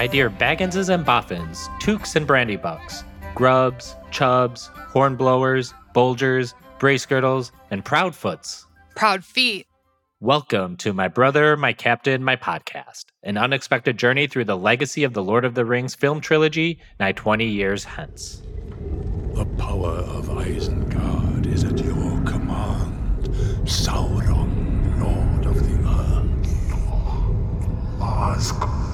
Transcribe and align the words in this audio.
My 0.00 0.06
dear 0.06 0.30
Bagginses 0.30 0.88
and 0.88 1.04
Boffins, 1.04 1.68
Tooks 1.78 2.16
and 2.16 2.26
Brandybucks, 2.26 3.04
Grubbs, 3.34 3.96
Chubbs, 4.10 4.70
Hornblowers, 4.74 5.74
Bolgers, 5.92 6.54
Bracegirdles, 6.78 7.50
and 7.70 7.84
Proudfoots. 7.84 8.64
Proud 8.96 9.26
feet. 9.26 9.66
Welcome 10.18 10.78
to 10.78 10.94
My 10.94 11.08
Brother, 11.08 11.54
My 11.54 11.74
Captain, 11.74 12.24
My 12.24 12.34
Podcast, 12.34 13.08
an 13.24 13.36
unexpected 13.36 13.98
journey 13.98 14.26
through 14.26 14.46
the 14.46 14.56
legacy 14.56 15.04
of 15.04 15.12
the 15.12 15.22
Lord 15.22 15.44
of 15.44 15.54
the 15.54 15.66
Rings 15.66 15.94
film 15.94 16.22
trilogy, 16.22 16.80
nigh 16.98 17.12
20 17.12 17.44
years 17.44 17.84
hence. 17.84 18.40
The 19.34 19.44
power 19.58 19.96
of 19.98 20.28
Isengard 20.28 21.44
is 21.44 21.64
at 21.64 21.78
your 21.78 22.22
command. 22.22 23.28
Sauron, 23.64 24.98
Lord 24.98 25.44
of 25.44 25.56
the 25.62 25.76
Earth. 25.86 26.00
Ask 28.00 28.89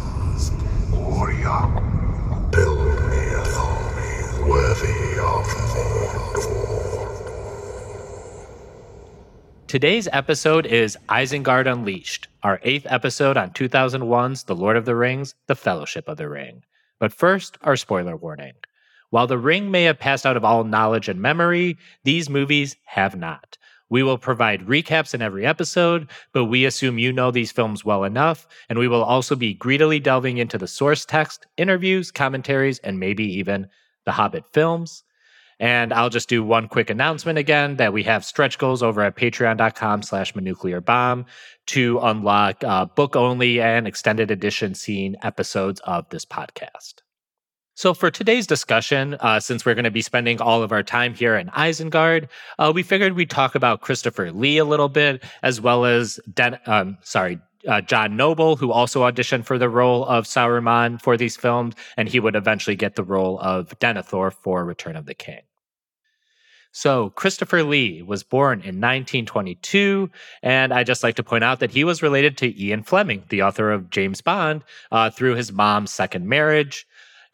Oriak, 1.07 2.51
build 2.51 2.79
me 2.79 3.23
army 3.57 4.51
worthy 4.51 5.19
of. 5.21 5.47
Today's 9.69 10.09
episode 10.13 10.67
is 10.67 10.99
Isengard 11.09 11.71
Unleashed, 11.71 12.27
our 12.43 12.59
eighth 12.65 12.89
episode 12.91 13.37
on 13.37 13.51
2001's 13.51 14.43
The 14.43 14.57
Lord 14.57 14.77
of 14.77 14.85
the 14.85 14.97
Rings, 14.97 15.37
The 15.47 15.55
Fellowship 15.55 16.09
of 16.09 16.17
the 16.17 16.29
Ring. 16.29 16.65
But 16.99 17.13
first, 17.13 17.57
our 17.63 17.77
spoiler 17.77 18.17
warning. 18.17 18.55
While 19.11 19.29
the 19.29 19.39
ring 19.39 19.71
may 19.71 19.85
have 19.85 20.01
passed 20.01 20.27
out 20.27 20.37
of 20.37 20.45
all 20.45 20.65
knowledge 20.65 21.09
and 21.09 21.23
memory, 21.23 21.79
these 22.03 22.29
movies 22.29 22.77
have 22.85 23.15
not. 23.15 23.59
We 23.89 24.03
will 24.03 24.19
provide 24.19 24.67
recaps 24.67 25.15
in 25.15 25.23
every 25.23 25.47
episode, 25.47 26.11
but 26.33 26.47
we 26.47 26.65
assume 26.65 26.99
you 26.99 27.13
know 27.13 27.31
these 27.31 27.53
films 27.53 27.85
well 27.85 28.05
enough, 28.05 28.47
and 28.69 28.79
we 28.79 28.89
will 28.89 29.05
also 29.05 29.37
be 29.37 29.55
greedily 29.55 30.01
delving 30.01 30.39
into 30.39 30.59
the 30.59 30.67
source 30.67 31.05
text, 31.05 31.47
interviews, 31.57 32.11
commentaries, 32.11 32.79
and 32.81 32.99
maybe 32.99 33.25
even 33.25 33.69
the 34.05 34.13
Hobbit 34.13 34.45
films. 34.53 35.05
And 35.59 35.93
I'll 35.93 36.11
just 36.11 36.29
do 36.29 36.45
one 36.45 36.69
quick 36.69 36.91
announcement 36.91 37.39
again 37.39 37.77
that 37.77 37.93
we 37.93 38.03
have 38.03 38.25
stretch 38.25 38.59
goals 38.59 38.83
over 38.83 39.03
at 39.03 39.17
patreon.com 39.17 40.03
slash 40.03 40.35
nuclear 40.37 40.81
bomb 40.81 41.25
to 41.67 41.99
unlock 42.01 42.63
uh, 42.63 42.85
book 42.85 43.17
only 43.17 43.61
and 43.61 43.87
extended 43.87 44.31
edition 44.31 44.75
scene 44.75 45.17
episodes 45.23 45.81
of 45.81 46.09
this 46.11 46.27
podcast. 46.27 47.06
So, 47.79 47.93
for 47.93 48.11
today's 48.11 48.47
discussion, 48.47 49.19
uh, 49.21 49.39
since 49.39 49.67
we're 49.67 49.75
going 49.75 49.85
to 49.85 49.91
be 49.91 50.01
spending 50.01 50.41
all 50.41 50.63
of 50.63 50.73
our 50.73 50.83
time 50.83 51.13
here 51.13 51.37
in 51.37 51.49
Isengard, 51.49 52.27
uh, 52.59 52.73
we 52.75 52.83
figured 52.83 53.13
we'd 53.13 53.29
talk 53.29 53.55
about 53.55 53.83
Christopher 53.83 54.33
Lee 54.33 54.57
a 54.57 54.65
little 54.65 54.89
bit, 54.89 55.23
as 55.43 55.61
well 55.61 55.85
as 55.85 56.19
Den- 56.33 56.59
um, 56.65 56.97
sorry, 57.03 57.39
uh, 57.69 57.83
John 57.83 58.17
Noble, 58.17 58.57
who 58.57 58.73
also 58.73 59.03
auditioned 59.03 59.45
for 59.45 59.59
the 59.59 59.69
role 59.69 60.07
of 60.07 60.25
Saruman 60.25 61.03
for 61.03 61.19
these 61.19 61.37
films, 61.37 61.75
and 61.99 62.09
he 62.09 62.19
would 62.19 62.35
eventually 62.35 62.77
get 62.77 62.97
the 62.97 63.05
role 63.05 63.39
of 63.41 63.79
Denethor 63.79 64.33
for 64.33 64.65
Return 64.65 64.97
of 64.97 65.05
the 65.05 65.15
King. 65.15 65.43
So, 66.73 67.11
Christopher 67.11 67.63
Lee 67.63 68.01
was 68.01 68.23
born 68.23 68.61
in 68.61 68.81
1922, 68.81 70.11
and 70.43 70.73
I 70.73 70.83
just 70.83 71.03
like 71.03 71.17
to 71.17 71.23
point 71.23 71.45
out 71.45 71.61
that 71.61 71.73
he 71.73 71.85
was 71.85 72.03
related 72.03 72.39
to 72.39 72.59
Ian 72.59 72.85
Fleming, 72.85 73.25
the 73.29 73.43
author 73.43 73.71
of 73.71 73.91
James 73.91 74.23
Bond, 74.23 74.65
uh, 74.91 75.11
through 75.11 75.35
his 75.35 75.53
mom's 75.53 75.91
second 75.91 76.27
marriage. 76.27 76.87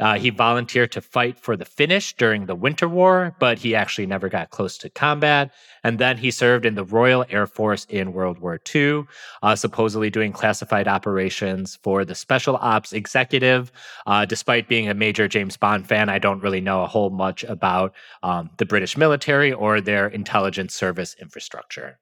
Uh, 0.02 0.18
he 0.18 0.30
volunteered 0.30 0.90
to 0.90 1.00
fight 1.00 1.38
for 1.38 1.56
the 1.56 1.64
Finnish 1.64 2.14
during 2.14 2.46
the 2.46 2.56
Winter 2.56 2.88
War, 2.88 3.36
but 3.38 3.60
he 3.60 3.76
actually 3.76 4.06
never 4.06 4.28
got 4.28 4.50
close 4.50 4.76
to 4.78 4.90
combat. 4.90 5.52
And 5.84 6.00
then 6.00 6.16
he 6.16 6.32
served 6.32 6.66
in 6.66 6.74
the 6.74 6.84
Royal 6.84 7.24
Air 7.30 7.46
Force 7.46 7.86
in 7.88 8.12
World 8.12 8.40
War 8.40 8.60
II, 8.74 9.04
uh, 9.44 9.54
supposedly 9.54 10.10
doing 10.10 10.32
classified 10.32 10.88
operations 10.88 11.78
for 11.84 12.04
the 12.04 12.16
Special 12.16 12.56
Ops 12.56 12.92
Executive. 12.92 13.70
Uh, 14.04 14.24
despite 14.24 14.66
being 14.66 14.88
a 14.88 14.94
major 14.94 15.28
James 15.28 15.56
Bond 15.56 15.86
fan, 15.86 16.08
I 16.08 16.18
don't 16.18 16.42
really 16.42 16.60
know 16.60 16.82
a 16.82 16.88
whole 16.88 17.10
much 17.10 17.44
about 17.44 17.94
um, 18.24 18.50
the 18.56 18.66
British 18.66 18.96
military 18.96 19.52
or 19.52 19.80
their 19.80 20.08
intelligence 20.08 20.74
service 20.74 21.14
infrastructure. 21.20 22.00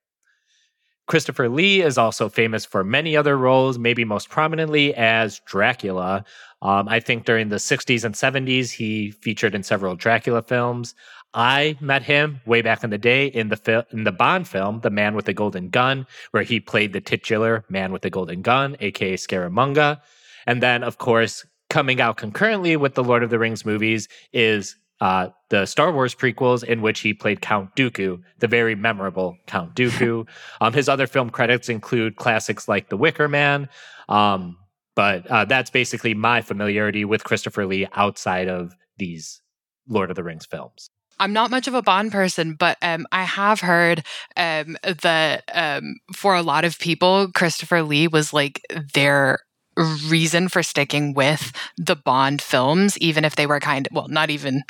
Christopher 1.11 1.49
Lee 1.49 1.83
is 1.83 1.99
also 1.99 2.29
famous 2.29 2.65
for 2.65 2.85
many 2.85 3.17
other 3.17 3.37
roles, 3.37 3.81
maybe 3.81 4.05
most 4.05 4.29
prominently 4.29 4.95
as 4.95 5.41
Dracula. 5.41 6.25
Um, 6.63 6.89
I 6.89 7.01
think 7.01 7.25
during 7.25 7.49
the 7.49 7.57
60s 7.57 8.05
and 8.05 8.15
70s, 8.15 8.71
he 8.71 9.11
featured 9.11 9.57
in 9.57 9.65
several 9.65 9.97
Dracula 9.97 10.41
films. 10.41 10.95
I 11.35 11.77
met 11.81 12.05
him 12.05 12.41
way 12.47 12.63
back 12.63 12.85
in 12.85 12.91
the 12.91 12.97
day 12.97 13.27
in 13.27 13.49
the 13.49 13.85
in 13.91 14.05
the 14.05 14.13
Bond 14.13 14.47
film, 14.47 14.83
The 14.83 14.91
Man 14.91 15.17
with 15.17 15.25
the 15.25 15.35
Golden 15.35 15.69
Gun, 15.69 16.07
where 16.31 16.45
he 16.45 16.61
played 16.61 16.93
the 16.93 17.01
titular 17.01 17.65
Man 17.69 17.91
with 17.91 18.03
the 18.03 18.11
Golden 18.11 18.41
Gun, 18.41 18.77
aka 18.79 19.17
Scaramanga. 19.17 20.01
And 20.47 20.63
then, 20.63 20.85
of 20.85 20.99
course, 20.99 21.45
coming 21.71 22.01
out 22.01 22.19
concurrently 22.19 22.77
with 22.77 22.95
the 22.95 23.03
Lord 23.03 23.25
of 23.25 23.31
the 23.31 23.39
Rings 23.41 23.65
movies 23.65 24.07
is 24.33 24.77
uh, 25.01 25.29
the 25.49 25.67
Star 25.67 25.93
Wars 25.93 26.15
prequels, 26.15 26.63
in 26.63 26.83
which 26.83 27.01
he 27.01 27.15
played 27.15 27.41
Count 27.41 27.75
Dooku, 27.75 28.21
the 28.39 28.47
very 28.47 28.75
memorable 28.75 29.37
Count 29.47 29.75
Dooku. 29.75 30.29
um, 30.61 30.73
his 30.73 30.89
other 30.89 31.07
film 31.07 31.31
credits 31.31 31.69
include 31.69 32.17
classics 32.17 32.69
like 32.69 32.89
The 32.89 32.97
Wicker 32.97 33.29
Man. 33.29 33.69
Um, 34.09 34.57
but 34.95 35.27
uh, 35.29 35.45
that's 35.47 35.71
basically 35.71 36.15
my 36.15 36.43
familiarity 36.43 37.05
with 37.05 37.25
Christopher 37.25 37.65
Lee 37.67 37.87
outside 37.95 38.49
of 38.49 38.75
these 38.99 39.41
Lord 39.89 40.11
of 40.11 40.17
the 40.17 40.23
Rings 40.23 40.47
films. 40.47 40.91
I'm 41.19 41.33
not 41.35 41.51
much 41.51 41.69
of 41.69 41.75
a 41.75 41.83
Bond 41.83 42.13
person, 42.13 42.55
but 42.55 42.79
um, 42.81 43.07
I 43.13 43.25
have 43.25 43.61
heard 43.61 44.05
um, 44.37 44.77
that 45.03 45.45
um, 45.53 45.97
for 46.15 46.35
a 46.35 46.43
lot 46.43 46.65
of 46.65 46.79
people, 46.79 47.31
Christopher 47.33 47.83
Lee 47.83 48.09
was 48.09 48.33
like 48.33 48.63
their 48.95 49.41
reason 49.77 50.49
for 50.49 50.63
sticking 50.63 51.15
with 51.15 51.53
the 51.77 51.97
Bond 51.97 52.43
films, 52.43 52.99
even 52.99 53.25
if 53.25 53.37
they 53.37 53.47
were 53.47 53.61
kind 53.61 53.87
of, 53.87 53.93
well, 53.95 54.09
not 54.09 54.31
even 54.31 54.63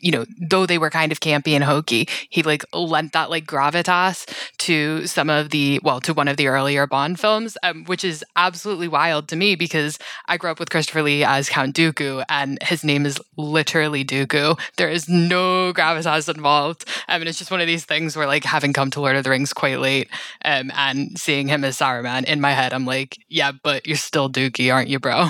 you 0.00 0.12
know, 0.12 0.24
though 0.40 0.66
they 0.66 0.78
were 0.78 0.90
kind 0.90 1.12
of 1.12 1.20
campy 1.20 1.52
and 1.52 1.64
hokey, 1.64 2.08
he 2.28 2.42
like 2.42 2.64
lent 2.72 3.12
that 3.12 3.30
like 3.30 3.46
gravitas 3.46 4.26
to 4.58 5.06
some 5.06 5.30
of 5.30 5.50
the, 5.50 5.80
well, 5.82 6.00
to 6.00 6.14
one 6.14 6.28
of 6.28 6.36
the 6.36 6.48
earlier 6.48 6.86
Bond 6.86 7.18
films, 7.18 7.56
um, 7.62 7.84
which 7.84 8.04
is 8.04 8.24
absolutely 8.36 8.88
wild 8.88 9.28
to 9.28 9.36
me 9.36 9.54
because 9.54 9.98
I 10.28 10.36
grew 10.36 10.50
up 10.50 10.58
with 10.58 10.70
Christopher 10.70 11.02
Lee 11.02 11.24
as 11.24 11.48
Count 11.48 11.74
Dooku 11.74 12.24
and 12.28 12.58
his 12.62 12.84
name 12.84 13.06
is 13.06 13.18
literally 13.36 14.04
Dooku. 14.04 14.58
There 14.76 14.88
is 14.88 15.08
no 15.08 15.72
gravitas 15.72 16.32
involved. 16.32 16.84
I 17.08 17.18
mean, 17.18 17.28
it's 17.28 17.38
just 17.38 17.50
one 17.50 17.60
of 17.60 17.66
these 17.66 17.84
things 17.84 18.16
where 18.16 18.26
like 18.26 18.44
having 18.44 18.72
come 18.72 18.90
to 18.92 19.00
Lord 19.00 19.16
of 19.16 19.24
the 19.24 19.30
Rings 19.30 19.52
quite 19.52 19.80
late 19.80 20.08
um, 20.44 20.70
and 20.74 21.18
seeing 21.18 21.48
him 21.48 21.64
as 21.64 21.78
Saruman 21.78 22.24
in 22.24 22.40
my 22.40 22.52
head, 22.52 22.72
I'm 22.72 22.86
like, 22.86 23.18
yeah, 23.28 23.52
but 23.52 23.86
you're 23.86 23.96
still 23.96 24.30
Dookie, 24.30 24.72
aren't 24.72 24.88
you, 24.88 24.98
bro? 24.98 25.28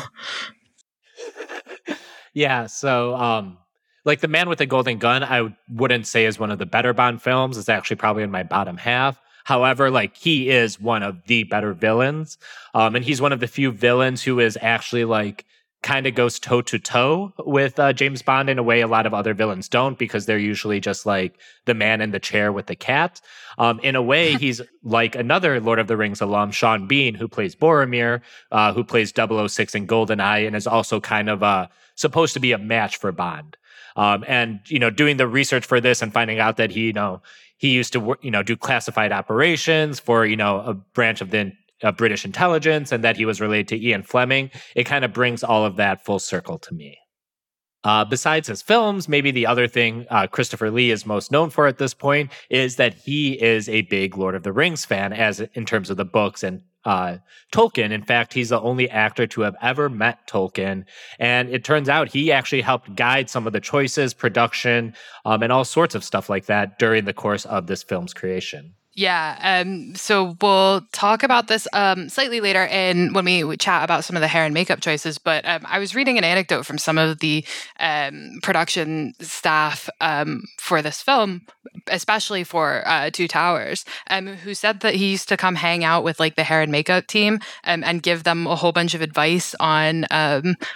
yeah. 2.35 2.67
So, 2.67 3.15
um, 3.15 3.59
like 4.07 4.21
the 4.21 4.29
man 4.29 4.49
with 4.49 4.59
the 4.59 4.67
golden 4.67 4.99
gun 4.99 5.23
i 5.23 5.55
wouldn't 5.69 6.07
say 6.07 6.25
is 6.25 6.39
one 6.39 6.51
of 6.51 6.59
the 6.59 6.67
better 6.67 6.95
bond 6.95 7.21
films 7.21 7.59
it's 7.59 7.69
actually 7.69 7.97
probably 7.97 8.23
in 8.23 8.31
my 8.31 8.43
bottom 8.43 8.79
half 8.79 9.21
however 9.45 9.91
like 9.91 10.17
he 10.17 10.49
is 10.49 10.81
one 10.81 11.03
of 11.03 11.23
the 11.27 11.43
better 11.45 11.75
villains 11.75 12.39
um 12.75 12.97
and 12.97 13.05
he's 13.05 13.21
one 13.21 13.33
of 13.33 13.41
the 13.41 13.47
few 13.47 13.71
villains 13.71 14.23
who 14.23 14.41
is 14.41 14.57
actually 14.63 15.05
like 15.05 15.45
kind 15.83 16.07
of 16.07 16.15
goes 16.17 16.41
toe 16.41 16.63
to 16.63 16.81
toe 16.81 17.33
with 17.39 17.79
uh, 17.79 17.93
James 17.93 18.21
Bond 18.21 18.51
in 18.51 18.59
a 18.59 18.63
way 18.63 18.81
a 18.81 18.89
lot 18.89 19.07
of 19.07 19.15
other 19.15 19.35
villains 19.35 19.69
don't 19.69 19.97
because 19.99 20.27
they're 20.27 20.37
usually 20.37 20.81
just 20.81 21.07
like 21.07 21.39
the 21.65 21.75
man 21.75 22.01
in 22.01 22.11
the 22.11 22.19
chair 22.19 22.51
with 22.51 22.67
the 22.67 22.75
cat. 22.75 23.21
Um, 23.59 23.79
in 23.85 23.95
a 23.95 24.03
way, 24.03 24.35
he's 24.41 24.61
like 24.83 25.15
another 25.15 25.61
Lord 25.61 25.79
of 25.79 25.87
the 25.87 25.97
Rings 25.97 26.21
alum, 26.21 26.51
Sean 26.51 26.89
Bean, 26.89 27.15
who 27.15 27.29
plays 27.29 27.55
Boromir, 27.55 28.21
uh, 28.51 28.73
who 28.73 28.83
plays 28.83 29.13
006 29.15 29.77
in 29.77 29.87
GoldenEye, 29.87 30.47
and 30.47 30.57
is 30.57 30.67
also 30.67 30.99
kind 30.99 31.29
of 31.29 31.45
uh, 31.45 31.69
supposed 31.95 32.35
to 32.35 32.41
be 32.41 32.51
a 32.51 32.59
match 32.59 32.97
for 32.97 33.13
Bond. 33.13 33.57
Um, 33.97 34.25
and 34.29 34.61
you 34.67 34.79
know, 34.79 34.91
doing 34.91 35.17
the 35.17 35.27
research 35.27 35.67
for 35.67 35.81
this 35.81 36.03
and 36.03 36.13
finding 36.13 36.39
out 36.39 36.59
that 36.59 36.71
he, 36.71 36.87
you 36.87 36.93
know, 36.93 37.23
he 37.57 37.71
used 37.71 37.93
to 37.95 38.17
you 38.21 38.31
know 38.31 38.43
do 38.43 38.57
classified 38.57 39.13
operations 39.13 39.99
for 39.99 40.27
you 40.27 40.37
know 40.37 40.61
a 40.61 40.75
branch 40.75 41.21
of 41.21 41.31
the 41.31 41.53
uh, 41.83 41.93
British 41.93 42.25
intelligence, 42.25 42.93
and 42.93 43.03
that 43.05 43.17
he 43.17 43.25
was 43.25 43.41
related 43.41 43.69
to 43.69 43.83
Ian 43.83 44.03
Fleming. 44.03 44.51
It 44.75 44.85
kind 44.85 45.05
of 45.05 45.13
brings 45.13 45.43
all 45.43 45.65
of 45.65 45.77
that 45.77 46.05
full 46.05 46.19
circle 46.19 46.59
to 46.59 46.75
me. 46.75 46.99
Uh, 47.87 48.05
besides 48.05 48.49
his 48.49 48.63
films, 48.63 49.09
maybe 49.09 49.31
the 49.31 49.47
other 49.47 49.69
thing 49.69 50.07
uh, 50.11 50.27
Christopher 50.27 50.73
Lee 50.73 50.91
is 50.91 51.07
most 51.07 51.31
known 51.31 51.51
for 51.51 51.69
at 51.69 51.79
this 51.79 51.95
point 51.95 52.33
is 52.51 52.75
that 52.77 52.95
he 52.95 53.41
is 53.41 53.69
a 53.69 53.83
big 53.83 54.17
Lord 54.17 54.35
of 54.35 54.43
the 54.43 54.53
Rings 54.53 54.85
fan, 54.85 55.13
as 55.13 55.39
in 55.39 55.65
terms 55.65 55.89
of 55.89 55.97
the 55.97 56.05
books 56.05 56.43
and 56.43 56.63
uh, 56.85 57.19
Tolkien. 57.53 57.93
In 57.93 58.03
fact, 58.03 58.33
he's 58.33 58.49
the 58.49 58.61
only 58.61 58.91
actor 58.91 59.29
to 59.29 59.43
have 59.43 59.55
ever 59.63 59.89
met 59.89 60.27
Tolkien. 60.27 60.85
And 61.21 61.49
it 61.49 61.63
turns 61.63 61.89
out 61.89 62.09
he 62.09 62.33
actually 62.33 62.63
helped 62.63 62.97
guide 62.97 63.31
some 63.31 63.47
of 63.47 63.53
the 63.53 63.61
choices, 63.61 64.13
production, 64.13 64.93
um, 65.25 65.45
and 65.45 65.53
all 65.53 65.65
sorts 65.65 65.95
of 65.95 66.03
stuff 66.03 66.29
like 66.29 66.47
that 66.47 66.81
during 66.81 67.05
the 67.05 67.13
course 67.15 67.45
of 67.45 67.69
this 67.69 67.85
film's 67.85 68.13
creation. 68.13 68.75
Yeah. 68.97 69.37
Um, 69.43 69.95
so 69.95 70.39
we'll 70.41 70.81
talk 70.93 71.23
about 71.23 71.49
this 71.49 71.69
um, 71.75 72.09
slightly 72.09 72.41
later 72.41 72.65
in 72.65 73.13
when 73.13 73.27
we 73.27 73.57
chat 73.59 73.85
about 73.85 74.05
some 74.05 74.17
of 74.17 74.23
the 74.23 74.29
hair 74.29 74.47
and 74.47 74.55
makeup 74.55 74.81
choices. 74.81 75.19
But 75.19 75.47
um, 75.47 75.61
I 75.67 75.79
was 75.79 75.95
reading 75.95 76.17
an 76.17 76.25
anecdote 76.25 76.65
from 76.65 76.79
some 76.79 76.97
of 76.97 77.19
the 77.19 77.45
um, 77.79 78.39
production 78.43 79.13
staff 79.21 79.91
um, 80.01 80.45
for 80.59 80.81
this 80.81 81.03
film, 81.03 81.43
especially 81.89 82.45
for 82.45 82.83
uh, 82.87 83.11
Two 83.11 83.29
Towers, 83.29 83.85
um, 84.11 84.27
who 84.27 84.55
said 84.55 84.81
that 84.81 84.95
he 84.95 85.11
used 85.11 85.29
to 85.29 85.37
come 85.37 85.55
hang 85.55 85.85
out 85.85 86.05
with 86.05 86.21
like 86.21 86.37
the 86.37 86.45
hair 86.45 86.63
and 86.63 86.73
makeup 86.73 87.07
team 87.07 87.41
and 87.65 88.03
give 88.03 88.25
them 88.25 88.47
a 88.47 88.57
whole 88.57 88.73
bunch 88.73 88.95
of 88.95 89.03
advice 89.03 89.55
on 89.61 90.07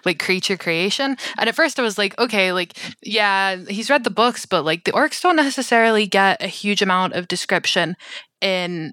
like 0.04 0.19
creature 0.19 0.56
creation. 0.56 1.16
And 1.38 1.48
at 1.48 1.54
first 1.54 1.78
I 1.78 1.82
was 1.82 1.98
like, 1.98 2.19
okay, 2.19 2.52
like, 2.52 2.76
yeah, 3.02 3.56
he's 3.69 3.90
read 3.90 4.04
the 4.04 4.10
books, 4.10 4.46
but 4.46 4.64
like 4.64 4.84
the 4.84 4.92
orcs 4.92 5.20
don't 5.22 5.37
necessarily 5.37 6.06
get 6.06 6.42
a 6.42 6.46
huge 6.46 6.82
amount 6.82 7.14
of 7.14 7.28
description 7.28 7.96
in 8.40 8.92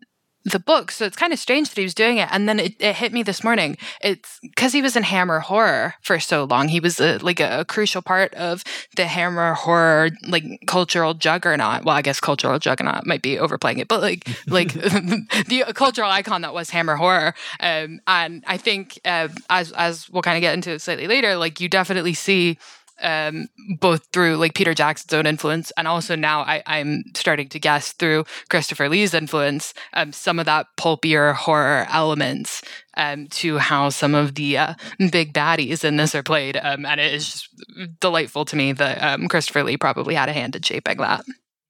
the 0.49 0.59
book. 0.59 0.91
So 0.91 1.05
it's 1.05 1.15
kind 1.15 1.33
of 1.33 1.39
strange 1.39 1.69
that 1.69 1.77
he 1.77 1.83
was 1.83 1.93
doing 1.93 2.17
it. 2.17 2.29
And 2.31 2.47
then 2.47 2.59
it, 2.59 2.75
it 2.79 2.95
hit 2.95 3.13
me 3.13 3.23
this 3.23 3.43
morning. 3.43 3.77
It's 4.01 4.39
because 4.41 4.73
he 4.73 4.81
was 4.81 4.95
in 4.95 5.03
Hammer 5.03 5.39
horror 5.39 5.95
for 6.01 6.19
so 6.19 6.45
long. 6.45 6.69
He 6.69 6.79
was 6.79 6.99
a, 6.99 7.17
like 7.19 7.39
a, 7.39 7.61
a, 7.61 7.65
crucial 7.65 8.01
part 8.01 8.33
of 8.35 8.63
the 8.95 9.05
Hammer 9.05 9.53
horror, 9.53 10.11
like 10.27 10.43
cultural 10.67 11.13
juggernaut. 11.13 11.83
Well, 11.83 11.95
I 11.95 12.01
guess 12.01 12.19
cultural 12.19 12.59
juggernaut 12.59 13.05
might 13.05 13.21
be 13.21 13.37
overplaying 13.37 13.79
it, 13.79 13.87
but 13.87 14.01
like, 14.01 14.27
like 14.47 14.73
the 14.73 15.65
cultural 15.73 16.09
icon 16.09 16.41
that 16.41 16.53
was 16.53 16.69
Hammer 16.69 16.95
horror. 16.95 17.33
Um, 17.59 17.99
and 18.07 18.43
I 18.47 18.57
think, 18.57 18.99
uh, 19.05 19.29
as, 19.49 19.71
as 19.73 20.09
we'll 20.09 20.21
kind 20.21 20.37
of 20.37 20.41
get 20.41 20.53
into 20.53 20.79
slightly 20.79 21.07
later, 21.07 21.35
like 21.35 21.59
you 21.59 21.69
definitely 21.69 22.13
see 22.13 22.57
um, 23.01 23.47
both 23.79 24.07
through 24.11 24.37
like 24.37 24.53
Peter 24.53 24.73
Jackson's 24.73 25.13
own 25.13 25.25
influence 25.25 25.71
and 25.77 25.87
also 25.87 26.15
now 26.15 26.41
I, 26.41 26.63
am 26.65 27.03
starting 27.15 27.49
to 27.49 27.59
guess 27.59 27.93
through 27.93 28.25
Christopher 28.49 28.89
Lee's 28.89 29.13
influence, 29.13 29.73
um, 29.93 30.11
some 30.13 30.39
of 30.39 30.45
that 30.45 30.67
pulpier 30.77 31.33
horror 31.33 31.87
elements 31.89 32.61
um, 32.95 33.27
to 33.27 33.57
how 33.57 33.89
some 33.89 34.15
of 34.15 34.35
the 34.35 34.57
uh, 34.57 34.73
big 35.11 35.33
baddies 35.33 35.83
in 35.83 35.97
this 35.97 36.15
are 36.15 36.23
played. 36.23 36.57
Um, 36.57 36.85
and 36.85 36.99
it 36.99 37.13
is 37.13 37.31
just 37.31 37.99
delightful 37.99 38.45
to 38.45 38.55
me 38.55 38.73
that 38.73 39.01
um, 39.01 39.27
Christopher 39.27 39.63
Lee 39.63 39.77
probably 39.77 40.15
had 40.15 40.29
a 40.29 40.33
hand 40.33 40.55
in 40.55 40.61
shaping 40.63 40.97
that. 40.97 41.23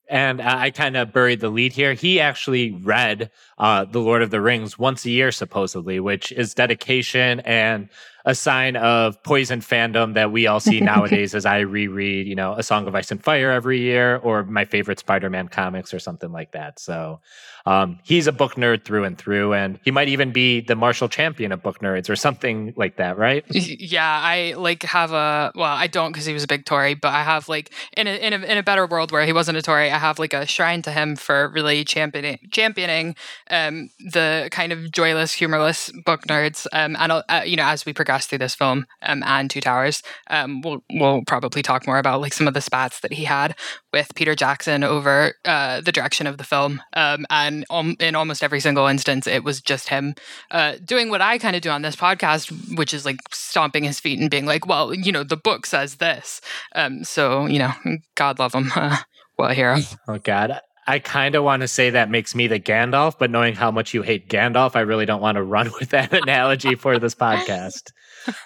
And 0.10 0.42
I 0.42 0.72
kind 0.72 0.96
of 0.96 1.12
buried 1.12 1.42
the 1.42 1.50
lead 1.50 1.74
here. 1.74 1.94
He 1.94 2.22
actually 2.22 2.72
read 2.72 3.30
uh, 3.58 3.84
The 3.84 4.00
Lord 4.00 4.22
of 4.22 4.30
the 4.30 4.40
Rings 4.40 4.80
once 4.80 5.04
a 5.04 5.10
year, 5.10 5.34
supposedly, 5.34 6.00
which 6.00 6.32
is 6.32 6.54
dedication 6.54 7.42
and 7.42 7.90
a 8.28 8.36
sign 8.36 8.76
of 8.76 9.24
poison 9.24 9.62
fandom 9.62 10.14
that 10.16 10.34
we 10.34 10.48
all 10.48 10.60
see 10.60 10.82
nowadays 10.82 11.34
as 11.34 11.46
I 11.46 11.60
reread, 11.60 12.28
you 12.28 12.36
know, 12.36 12.54
A 12.56 12.62
Song 12.62 12.86
of 12.86 12.94
Ice 12.94 13.10
and 13.10 13.24
Fire 13.24 13.52
every 13.52 13.80
year 13.80 14.18
or 14.18 14.44
my 14.44 14.66
favorite 14.66 15.00
Spider 15.00 15.30
Man 15.30 15.48
comics 15.48 15.94
or 15.94 16.00
something 16.00 16.34
like 16.34 16.52
that. 16.52 16.78
So 16.78 17.22
um, 17.66 18.00
he's 18.04 18.28
a 18.28 18.32
book 18.34 18.56
nerd 18.56 18.86
through 18.86 19.04
and 19.04 19.18
through, 19.18 19.54
and 19.54 19.78
he 19.84 19.92
might 19.92 20.08
even 20.08 20.32
be 20.32 20.62
the 20.62 20.76
Marshall 20.76 21.10
champion 21.10 21.52
of 21.52 21.62
book 21.62 21.80
nerds 21.80 22.10
or 22.10 22.16
something 22.16 22.74
like 22.78 22.96
that, 22.96 23.18
right? 23.18 23.44
Yeah, 23.50 24.22
I 24.24 24.54
like 24.58 24.84
have 24.84 25.12
a 25.12 25.52
well, 25.54 25.76
I 25.76 25.88
don't 25.88 26.14
because 26.14 26.26
he 26.26 26.32
was 26.32 26.44
a 26.44 26.48
big 26.48 26.64
Tory, 26.64 26.94
but 26.94 27.14
I 27.14 27.24
have 27.24 27.50
like 27.50 27.74
in 27.96 28.08
a, 28.08 28.12
in 28.12 28.32
a 28.34 28.38
in 28.38 28.58
a 28.58 28.64
better 28.64 28.88
world 28.88 29.12
where 29.12 29.26
he 29.26 29.34
wasn't 29.34 29.58
a 29.58 29.62
Tory, 29.62 29.92
I 29.92 29.98
have 29.98 30.18
like 30.18 30.34
a 30.34 30.46
shrine 30.46 30.82
to 30.84 30.92
him 30.92 31.18
for 31.18 31.50
really 31.50 31.84
championing 31.84 32.40
championing 32.52 33.16
um, 33.50 33.90
the 34.00 34.48
kind 34.52 34.72
of 34.72 34.90
joyless, 34.92 35.34
humorless 35.34 35.92
book 36.06 36.22
nerds. 36.24 36.68
Um, 36.72 36.96
and 36.98 37.12
uh, 37.12 37.42
you 37.46 37.58
know, 37.58 37.66
as 37.66 37.86
we 37.86 37.92
progress 37.92 38.17
through 38.26 38.40
this 38.40 38.56
film 38.56 38.88
um, 39.02 39.22
and 39.24 39.50
Two 39.50 39.62
Towers, 39.62 40.02
um, 40.30 40.62
we'll 40.62 40.84
we'll 40.92 41.24
probably 41.28 41.62
talk 41.62 41.86
more 41.86 42.00
about 42.00 42.22
like 42.22 42.34
some 42.34 42.48
of 42.48 42.54
the 42.54 42.62
spats 42.62 43.00
that 43.02 43.14
he 43.14 43.26
had 43.26 43.56
with 43.94 44.16
Peter 44.16 44.36
Jackson 44.36 44.84
over 44.84 45.36
uh, 45.46 45.82
the 45.82 45.92
direction 45.92 46.26
of 46.26 46.38
the 46.38 46.44
film 46.44 46.82
um, 46.94 47.26
and 47.30 47.66
in, 47.72 47.96
in 48.00 48.16
almost 48.16 48.44
every 48.44 48.60
single 48.60 48.88
instance, 48.88 49.28
it 49.28 49.44
was 49.44 49.62
just 49.62 49.90
him 49.90 50.16
uh, 50.52 50.76
doing 50.84 51.10
what 51.10 51.22
I 51.22 51.38
kind 51.38 51.56
of 51.56 51.62
do 51.62 51.70
on 51.70 51.82
this 51.82 51.96
podcast, 51.96 52.78
which 52.78 52.94
is 52.94 53.06
like 53.06 53.20
stomping 53.32 53.84
his 53.84 54.00
feet 54.00 54.20
and 54.20 54.30
being 54.30 54.46
like, 54.46 54.66
well, 54.66 54.94
you 54.94 55.12
know, 55.12 55.24
the 55.24 55.38
book 55.38 55.66
says 55.66 55.96
this. 55.96 56.42
Um, 56.76 57.04
so, 57.04 57.46
you 57.46 57.60
know, 57.60 57.74
God 58.16 58.40
love 58.40 58.54
him. 58.54 58.72
Uh, 58.88 58.96
what 59.38 59.56
hero. 59.56 59.78
Oh, 60.08 60.18
God. 60.20 60.60
I 60.86 61.00
kind 61.00 61.36
of 61.36 61.44
want 61.44 61.62
to 61.62 61.68
say 61.68 61.90
that 61.90 62.10
makes 62.10 62.36
me 62.36 62.48
the 62.48 62.60
Gandalf, 62.60 63.16
but 63.20 63.30
knowing 63.32 63.56
how 63.56 63.72
much 63.72 63.94
you 63.94 64.02
hate 64.02 64.30
Gandalf, 64.30 64.76
I 64.76 64.82
really 64.82 65.06
don't 65.06 65.22
want 65.22 65.36
to 65.36 65.44
run 65.44 65.72
with 65.80 65.90
that 65.90 66.14
analogy 66.14 66.76
for 66.76 67.00
this 67.00 67.16
podcast. 67.16 67.92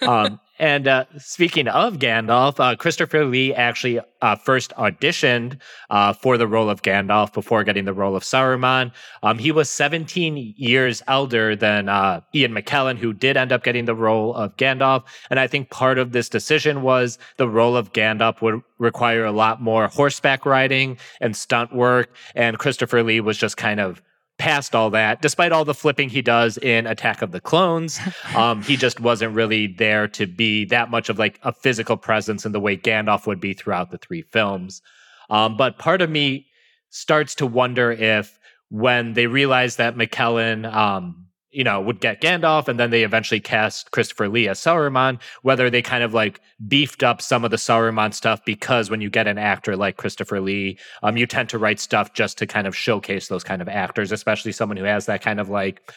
Um, 0.02 0.40
and 0.62 0.88
uh, 0.88 1.06
speaking 1.18 1.68
of 1.68 1.98
Gandalf, 1.98 2.60
uh, 2.60 2.76
Christopher 2.76 3.26
Lee 3.26 3.52
actually 3.52 4.00
uh, 4.22 4.36
first 4.36 4.72
auditioned 4.78 5.58
uh, 5.90 6.14
for 6.14 6.38
the 6.38 6.48
role 6.48 6.70
of 6.70 6.84
Gandalf 6.84 7.34
before 7.34 7.64
getting 7.64 7.86
the 7.86 7.94
role 7.94 8.16
of 8.16 8.22
Saruman. 8.22 8.92
Um, 9.24 9.40
he 9.40 9.52
was 9.52 9.72
17 9.72 10.54
years 10.58 11.02
elder 11.08 11.56
than 11.56 11.90
uh, 11.90 12.22
Ian 12.36 12.54
McKellen, 12.54 12.98
who 13.00 13.12
did 13.12 13.38
end 13.38 13.52
up 13.52 13.64
getting 13.64 13.86
the 13.86 13.96
role 13.96 14.36
of 14.36 14.56
Gandalf. 14.58 15.04
And 15.32 15.40
I 15.40 15.48
think 15.48 15.72
part 15.72 15.98
of 15.98 16.12
this 16.12 16.30
decision 16.30 16.84
was 16.84 17.18
the 17.38 17.50
role 17.50 17.76
of 17.76 17.92
Gandalf 17.94 18.44
would 18.44 18.62
require 18.78 19.26
a 19.26 19.32
lot 19.32 19.64
more 19.64 19.88
horseback 19.88 20.46
riding 20.46 21.00
and 21.20 21.36
stunt 21.36 21.74
work. 21.74 22.16
And 22.36 22.60
Christopher 22.60 23.02
Lee 23.02 23.20
was 23.20 23.38
just 23.38 23.58
kind 23.58 23.80
of 23.80 24.00
past 24.42 24.74
all 24.74 24.90
that, 24.90 25.22
despite 25.22 25.52
all 25.52 25.64
the 25.64 25.76
flipping 25.76 26.10
he 26.10 26.24
does 26.24 26.58
in 26.58 26.88
Attack 26.88 27.22
of 27.22 27.32
the 27.32 27.40
Clones. 27.40 28.00
Um, 28.36 28.62
he 28.62 28.78
just 28.78 29.00
wasn't 29.02 29.36
really 29.36 29.68
there 29.68 30.08
to 30.10 30.26
be 30.26 30.64
that 30.66 30.90
much 30.90 31.10
of 31.10 31.20
like 31.20 31.38
a 31.44 31.52
physical 31.52 31.98
presence 31.98 32.46
in 32.46 32.54
the 32.54 32.62
way 32.62 32.78
Gandalf 32.78 33.28
would 33.28 33.42
be 33.42 33.54
throughout 33.54 33.92
the 33.92 33.98
three 33.98 34.22
films. 34.22 34.82
Um, 35.30 35.58
but 35.58 35.78
part 35.78 36.02
of 36.02 36.10
me 36.10 36.48
starts 36.90 37.36
to 37.36 37.46
wonder 37.46 37.92
if 37.92 38.40
when 38.70 39.14
they 39.14 39.28
realized 39.28 39.80
that 39.80 39.96
McKellen 39.96 40.72
um, 40.74 41.28
you 41.52 41.64
know, 41.64 41.82
would 41.82 42.00
get 42.00 42.22
Gandalf, 42.22 42.68
and 42.68 42.80
then 42.80 42.90
they 42.90 43.04
eventually 43.04 43.40
cast 43.40 43.92
Christopher 43.92 44.30
Lee 44.30 44.48
as 44.48 44.60
Saruman. 44.60 45.20
Whether 45.42 45.70
they 45.70 45.82
kind 45.82 46.04
of 46.04 46.14
like 46.14 46.40
beefed 46.68 47.04
up 47.04 47.22
some 47.22 47.44
of 47.44 47.52
the 47.52 47.58
Saruman 47.58 48.14
stuff 48.14 48.44
because 48.46 48.90
when 48.90 49.02
you 49.02 49.10
get 49.10 49.28
an 49.28 49.38
actor 49.38 49.76
like 49.76 49.98
Christopher 49.98 50.42
Lee, 50.42 50.78
um, 51.04 51.18
you 51.18 51.28
tend 51.28 51.50
to 51.50 51.58
write 51.58 51.80
stuff 51.80 52.14
just 52.14 52.38
to 52.38 52.48
kind 52.48 52.68
of 52.68 52.76
showcase 52.76 53.28
those 53.28 53.44
kind 53.44 53.62
of 53.62 53.68
actors, 53.68 54.12
especially 54.12 54.52
someone 54.52 54.78
who 54.78 54.84
has 54.84 55.06
that 55.06 55.22
kind 55.22 55.40
of 55.40 55.50
like 55.50 55.92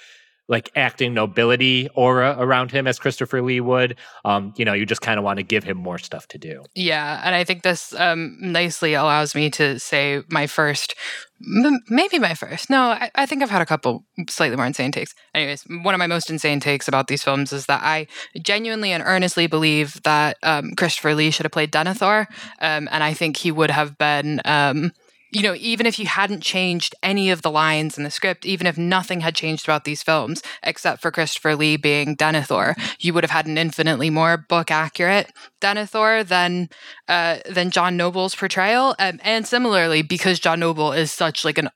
like 0.49 0.71
acting 0.77 1.15
nobility 1.15 1.89
aura 1.95 2.37
around 2.39 2.71
him 2.71 2.87
as 2.87 2.99
Christopher 2.99 3.43
Lee 3.43 3.61
would. 3.61 3.97
Um, 4.25 4.53
you 4.57 4.65
know, 4.65 4.73
you 4.73 4.85
just 4.87 5.01
kind 5.01 5.19
of 5.19 5.25
want 5.25 5.39
to 5.39 5.43
give 5.43 5.65
him 5.65 5.77
more 5.77 5.99
stuff 5.99 6.29
to 6.29 6.39
do. 6.39 6.65
Yeah, 6.75 7.21
and 7.25 7.35
I 7.35 7.45
think 7.45 7.63
this 7.63 7.95
um, 7.95 8.37
nicely 8.41 8.95
allows 8.95 9.35
me 9.35 9.51
to 9.51 9.79
say 9.79 10.23
my 10.31 10.47
first 10.47 10.95
maybe 11.41 12.19
my 12.19 12.35
first. 12.35 12.71
No, 12.71 12.91
I, 12.91 13.11
I, 13.15 13.27
think 13.27 13.43
I've 13.43 13.51
had 13.51 13.63
a 13.63 13.67
couple 13.67 14.05
slightly 14.29 14.57
more 14.57 14.67
insane 14.67 14.93
takes. 14.93 15.15
Anyways, 15.35 15.65
one 15.83 15.95
of 15.95 15.99
my 15.99 16.07
most 16.07 16.31
insane 16.31 16.61
takes 16.61 16.89
about 16.89 17.09
these 17.09 17.23
films 17.23 17.53
is 17.53 17.67
that 17.67 17.83
I 17.83 18.07
genuinely 18.41 18.93
and 18.93 19.03
earnestly 19.05 19.47
believe 19.47 20.01
that 20.03 20.37
um, 20.43 20.73
Christopher 20.77 21.15
Lee 21.15 21.31
should 21.31 21.45
have 21.45 21.53
played 21.53 21.73
Denethor, 21.73 22.27
um, 22.61 22.89
and 22.91 23.03
I 23.03 23.15
think 23.15 23.37
he 23.37 23.51
would 23.51 23.71
have 23.71 23.99
been. 23.99 24.41
Um, 24.45 24.93
you 25.35 25.43
know, 25.43 25.55
even 25.59 25.85
if 25.85 25.99
you 25.99 26.07
hadn't 26.07 26.43
changed 26.43 26.95
any 27.03 27.31
of 27.31 27.43
the 27.43 27.51
lines 27.51 27.99
in 27.99 28.05
the 28.05 28.11
script, 28.11 28.47
even 28.47 28.67
if 28.67 28.79
nothing 28.79 29.21
had 29.21 29.35
changed 29.35 29.67
about 29.67 29.85
these 29.85 30.03
films 30.03 30.43
except 30.63 31.03
for 31.03 31.11
Christopher 31.11 31.57
Lee 31.57 31.77
being 31.77 32.17
Denethor, 32.17 32.75
you 33.01 33.13
would 33.13 33.25
have 33.25 33.31
had 33.31 33.47
an 33.47 33.59
infinitely 33.59 34.11
more 34.11 34.37
book 34.37 34.71
accurate 34.71 35.33
Denethor 35.61 36.27
than 36.27 36.69
uh, 37.09 37.39
than 37.51 37.71
John 37.71 37.97
Noble's 37.97 38.35
portrayal. 38.35 38.95
Um, 38.99 39.19
and 39.23 39.47
similarly, 39.47 40.03
because 40.03 40.39
John 40.39 40.61
Noble 40.61 40.93
is 40.93 41.11
such 41.11 41.45
like 41.45 41.59
an 41.59 41.69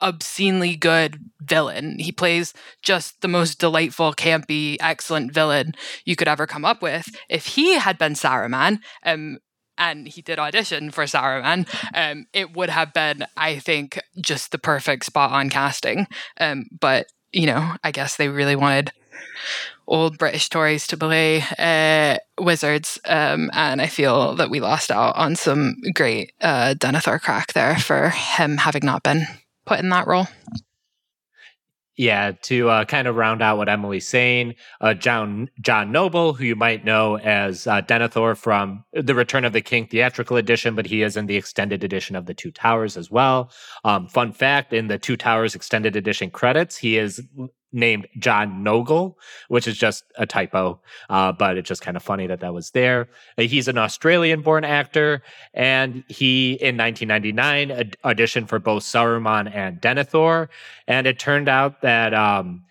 obscenely 0.00 0.76
good 0.76 1.18
villain. 1.42 1.98
He 1.98 2.12
plays 2.12 2.54
just 2.82 3.20
the 3.22 3.28
most 3.28 3.58
delightful, 3.58 4.12
campy, 4.12 4.76
excellent 4.80 5.32
villain 5.32 5.74
you 6.04 6.16
could 6.16 6.28
ever 6.28 6.46
come 6.46 6.64
up 6.64 6.80
with. 6.80 7.08
If 7.28 7.46
he 7.46 7.74
had 7.74 7.98
been 7.98 8.12
Saruman, 8.12 8.78
um, 9.04 9.38
and 9.80 10.06
he 10.06 10.22
did 10.22 10.38
audition 10.38 10.92
for 10.92 11.04
Saruman, 11.04 11.66
um, 11.94 12.26
it 12.32 12.54
would 12.54 12.70
have 12.70 12.92
been, 12.92 13.26
I 13.36 13.58
think, 13.58 14.00
just 14.20 14.52
the 14.52 14.58
perfect 14.58 15.06
spot 15.06 15.32
on 15.32 15.50
casting. 15.50 16.06
Um, 16.38 16.66
but 16.78 17.06
you 17.32 17.46
know, 17.46 17.74
I 17.82 17.90
guess 17.90 18.16
they 18.16 18.28
really 18.28 18.56
wanted 18.56 18.92
old 19.86 20.18
British 20.18 20.48
Tories 20.48 20.86
to 20.88 20.96
play 20.96 21.42
uh, 21.58 22.18
wizards, 22.38 22.98
um, 23.06 23.50
and 23.52 23.80
I 23.80 23.86
feel 23.86 24.36
that 24.36 24.50
we 24.50 24.60
lost 24.60 24.90
out 24.90 25.16
on 25.16 25.34
some 25.36 25.76
great 25.94 26.32
uh, 26.40 26.74
Denethor 26.78 27.20
crack 27.20 27.52
there 27.52 27.76
for 27.76 28.10
him 28.10 28.58
having 28.58 28.84
not 28.84 29.02
been 29.02 29.26
put 29.66 29.80
in 29.80 29.88
that 29.88 30.06
role. 30.06 30.28
Yeah, 32.00 32.32
to 32.44 32.70
uh, 32.70 32.84
kind 32.86 33.06
of 33.06 33.16
round 33.16 33.42
out 33.42 33.58
what 33.58 33.68
Emily's 33.68 34.08
saying, 34.08 34.54
uh, 34.80 34.94
John 34.94 35.50
John 35.60 35.92
Noble, 35.92 36.32
who 36.32 36.44
you 36.44 36.56
might 36.56 36.82
know 36.82 37.18
as 37.18 37.66
uh, 37.66 37.82
Denethor 37.82 38.38
from 38.38 38.84
the 38.94 39.14
Return 39.14 39.44
of 39.44 39.52
the 39.52 39.60
King 39.60 39.86
theatrical 39.86 40.38
edition, 40.38 40.74
but 40.74 40.86
he 40.86 41.02
is 41.02 41.18
in 41.18 41.26
the 41.26 41.36
extended 41.36 41.84
edition 41.84 42.16
of 42.16 42.24
the 42.24 42.32
Two 42.32 42.52
Towers 42.52 42.96
as 42.96 43.10
well. 43.10 43.50
Um, 43.84 44.08
fun 44.08 44.32
fact: 44.32 44.72
in 44.72 44.88
the 44.88 44.96
Two 44.96 45.18
Towers 45.18 45.54
extended 45.54 45.94
edition 45.94 46.30
credits, 46.30 46.78
he 46.78 46.96
is 46.96 47.20
named 47.72 48.06
John 48.18 48.62
Noble, 48.62 49.18
which 49.48 49.68
is 49.68 49.76
just 49.76 50.04
a 50.16 50.26
typo, 50.26 50.80
uh, 51.08 51.32
but 51.32 51.56
it's 51.56 51.68
just 51.68 51.82
kind 51.82 51.96
of 51.96 52.02
funny 52.02 52.26
that 52.26 52.40
that 52.40 52.52
was 52.52 52.70
there. 52.70 53.08
Uh, 53.38 53.42
he's 53.42 53.68
an 53.68 53.78
Australian 53.78 54.42
born 54.42 54.64
actor, 54.64 55.22
and 55.54 56.04
he, 56.08 56.52
in 56.52 56.76
1999, 56.76 57.70
ad- 57.70 57.96
auditioned 58.04 58.48
for 58.48 58.58
both 58.58 58.82
Saruman 58.82 59.54
and 59.54 59.80
Denethor. 59.80 60.48
And 60.86 61.06
it 61.06 61.18
turned 61.18 61.48
out 61.48 61.82
that 61.82 62.12
um, 62.14 62.64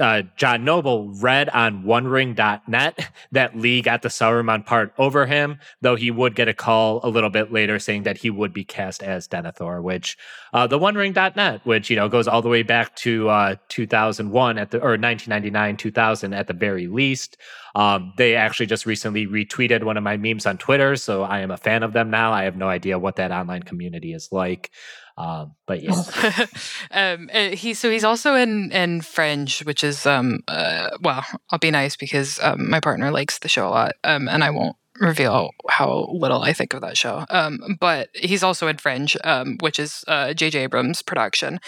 uh, 0.00 0.22
John 0.36 0.64
Noble 0.64 1.10
read 1.14 1.48
on 1.48 1.82
OneRing.net 1.82 3.08
that 3.32 3.56
Lee 3.56 3.82
got 3.82 4.02
the 4.02 4.08
Saruman 4.08 4.64
part 4.64 4.94
over 4.98 5.26
him, 5.26 5.58
though 5.80 5.96
he 5.96 6.10
would 6.10 6.36
get 6.36 6.48
a 6.48 6.54
call 6.54 7.00
a 7.02 7.08
little 7.08 7.30
bit 7.30 7.52
later 7.52 7.78
saying 7.78 8.04
that 8.04 8.18
he 8.18 8.30
would 8.30 8.52
be 8.52 8.64
cast 8.64 9.02
as 9.02 9.26
Denethor, 9.26 9.82
which 9.82 10.16
uh, 10.52 10.66
the 10.66 10.78
OneRing.net, 10.78 11.62
which 11.64 11.90
you 11.90 11.96
know 11.96 12.08
goes 12.08 12.28
all 12.28 12.42
the 12.42 12.48
way 12.48 12.62
back 12.62 12.94
to 12.96 13.28
uh, 13.28 13.56
2001 13.68 14.58
at 14.58 14.70
the 14.70 14.78
or 14.78 14.90
1999 14.90 15.76
2000 15.76 16.32
at 16.34 16.46
the 16.46 16.52
very 16.52 16.86
least. 16.86 17.36
Um, 17.74 18.12
they 18.16 18.36
actually 18.36 18.66
just 18.66 18.86
recently 18.86 19.26
retweeted 19.26 19.82
one 19.82 19.96
of 19.96 20.04
my 20.04 20.16
memes 20.16 20.46
on 20.46 20.58
Twitter, 20.58 20.94
so 20.94 21.24
I 21.24 21.40
am 21.40 21.50
a 21.50 21.56
fan 21.56 21.82
of 21.82 21.92
them 21.92 22.10
now. 22.10 22.32
I 22.32 22.44
have 22.44 22.56
no 22.56 22.68
idea 22.68 23.00
what 23.00 23.16
that 23.16 23.32
online 23.32 23.64
community 23.64 24.12
is 24.12 24.28
like. 24.30 24.70
Um, 25.16 25.54
but 25.66 25.82
yeah, 25.82 26.46
um, 26.90 27.30
uh, 27.32 27.50
he 27.50 27.74
so 27.74 27.90
he's 27.90 28.04
also 28.04 28.34
in 28.34 28.72
in 28.72 29.00
Fringe, 29.00 29.60
which 29.60 29.84
is 29.84 30.06
um, 30.06 30.40
uh, 30.48 30.90
well, 31.00 31.24
I'll 31.50 31.58
be 31.58 31.70
nice 31.70 31.96
because 31.96 32.40
um, 32.42 32.68
my 32.68 32.80
partner 32.80 33.10
likes 33.10 33.38
the 33.38 33.48
show 33.48 33.68
a 33.68 33.70
lot, 33.70 33.92
um, 34.02 34.28
and 34.28 34.42
I 34.42 34.50
won't 34.50 34.76
reveal 35.00 35.50
how 35.68 36.08
little 36.12 36.42
I 36.42 36.52
think 36.52 36.74
of 36.74 36.80
that 36.82 36.96
show. 36.96 37.24
Um, 37.30 37.76
but 37.80 38.08
he's 38.14 38.42
also 38.42 38.68
in 38.68 38.78
Fringe, 38.78 39.16
um, 39.24 39.56
which 39.60 39.78
is 39.78 40.04
uh, 40.06 40.34
J.J. 40.34 40.60
Abrams' 40.60 41.02
production, 41.02 41.58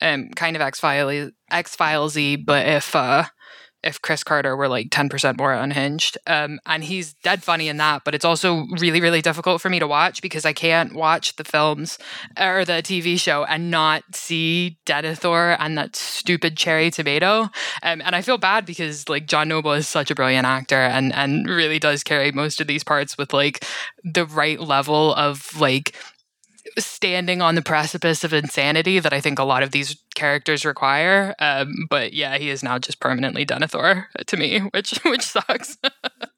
um, 0.00 0.30
kind 0.30 0.56
of 0.56 0.62
X 0.62 0.80
Files 0.80 1.32
X 1.50 1.76
Filesy, 1.76 2.44
but 2.44 2.66
if 2.66 2.94
uh, 2.94 3.24
if 3.86 4.02
Chris 4.02 4.24
Carter 4.24 4.56
were 4.56 4.68
like 4.68 4.90
10% 4.90 5.38
more 5.38 5.52
unhinged. 5.52 6.18
Um, 6.26 6.58
and 6.66 6.82
he's 6.82 7.14
dead 7.14 7.42
funny 7.44 7.68
in 7.68 7.76
that, 7.76 8.02
but 8.04 8.14
it's 8.14 8.24
also 8.24 8.66
really, 8.80 9.00
really 9.00 9.22
difficult 9.22 9.62
for 9.62 9.70
me 9.70 9.78
to 9.78 9.86
watch 9.86 10.20
because 10.20 10.44
I 10.44 10.52
can't 10.52 10.92
watch 10.92 11.36
the 11.36 11.44
films 11.44 11.96
or 12.38 12.64
the 12.64 12.82
TV 12.82 13.18
show 13.18 13.44
and 13.44 13.70
not 13.70 14.02
see 14.12 14.78
Denethor 14.86 15.56
and 15.60 15.78
that 15.78 15.94
stupid 15.94 16.56
cherry 16.56 16.90
tomato. 16.90 17.42
Um, 17.82 18.02
and 18.04 18.16
I 18.16 18.22
feel 18.22 18.38
bad 18.38 18.66
because 18.66 19.08
like 19.08 19.26
John 19.26 19.48
Noble 19.48 19.72
is 19.72 19.86
such 19.86 20.10
a 20.10 20.14
brilliant 20.16 20.46
actor 20.46 20.80
and, 20.80 21.14
and 21.14 21.48
really 21.48 21.78
does 21.78 22.02
carry 22.02 22.32
most 22.32 22.60
of 22.60 22.66
these 22.66 22.82
parts 22.82 23.16
with 23.16 23.32
like 23.32 23.64
the 24.02 24.26
right 24.26 24.60
level 24.60 25.14
of 25.14 25.48
like 25.60 25.94
standing 26.78 27.42
on 27.42 27.54
the 27.54 27.62
precipice 27.62 28.24
of 28.24 28.32
insanity 28.32 28.98
that 28.98 29.12
I 29.12 29.20
think 29.20 29.38
a 29.38 29.44
lot 29.44 29.62
of 29.62 29.70
these 29.70 29.96
characters 30.14 30.64
require. 30.64 31.34
Um, 31.38 31.86
but 31.88 32.12
yeah, 32.12 32.38
he 32.38 32.50
is 32.50 32.62
now 32.62 32.78
just 32.78 33.00
permanently 33.00 33.46
Denethor 33.46 34.06
to 34.26 34.36
me, 34.36 34.58
which 34.72 34.98
which 35.04 35.22
sucks. 35.22 35.78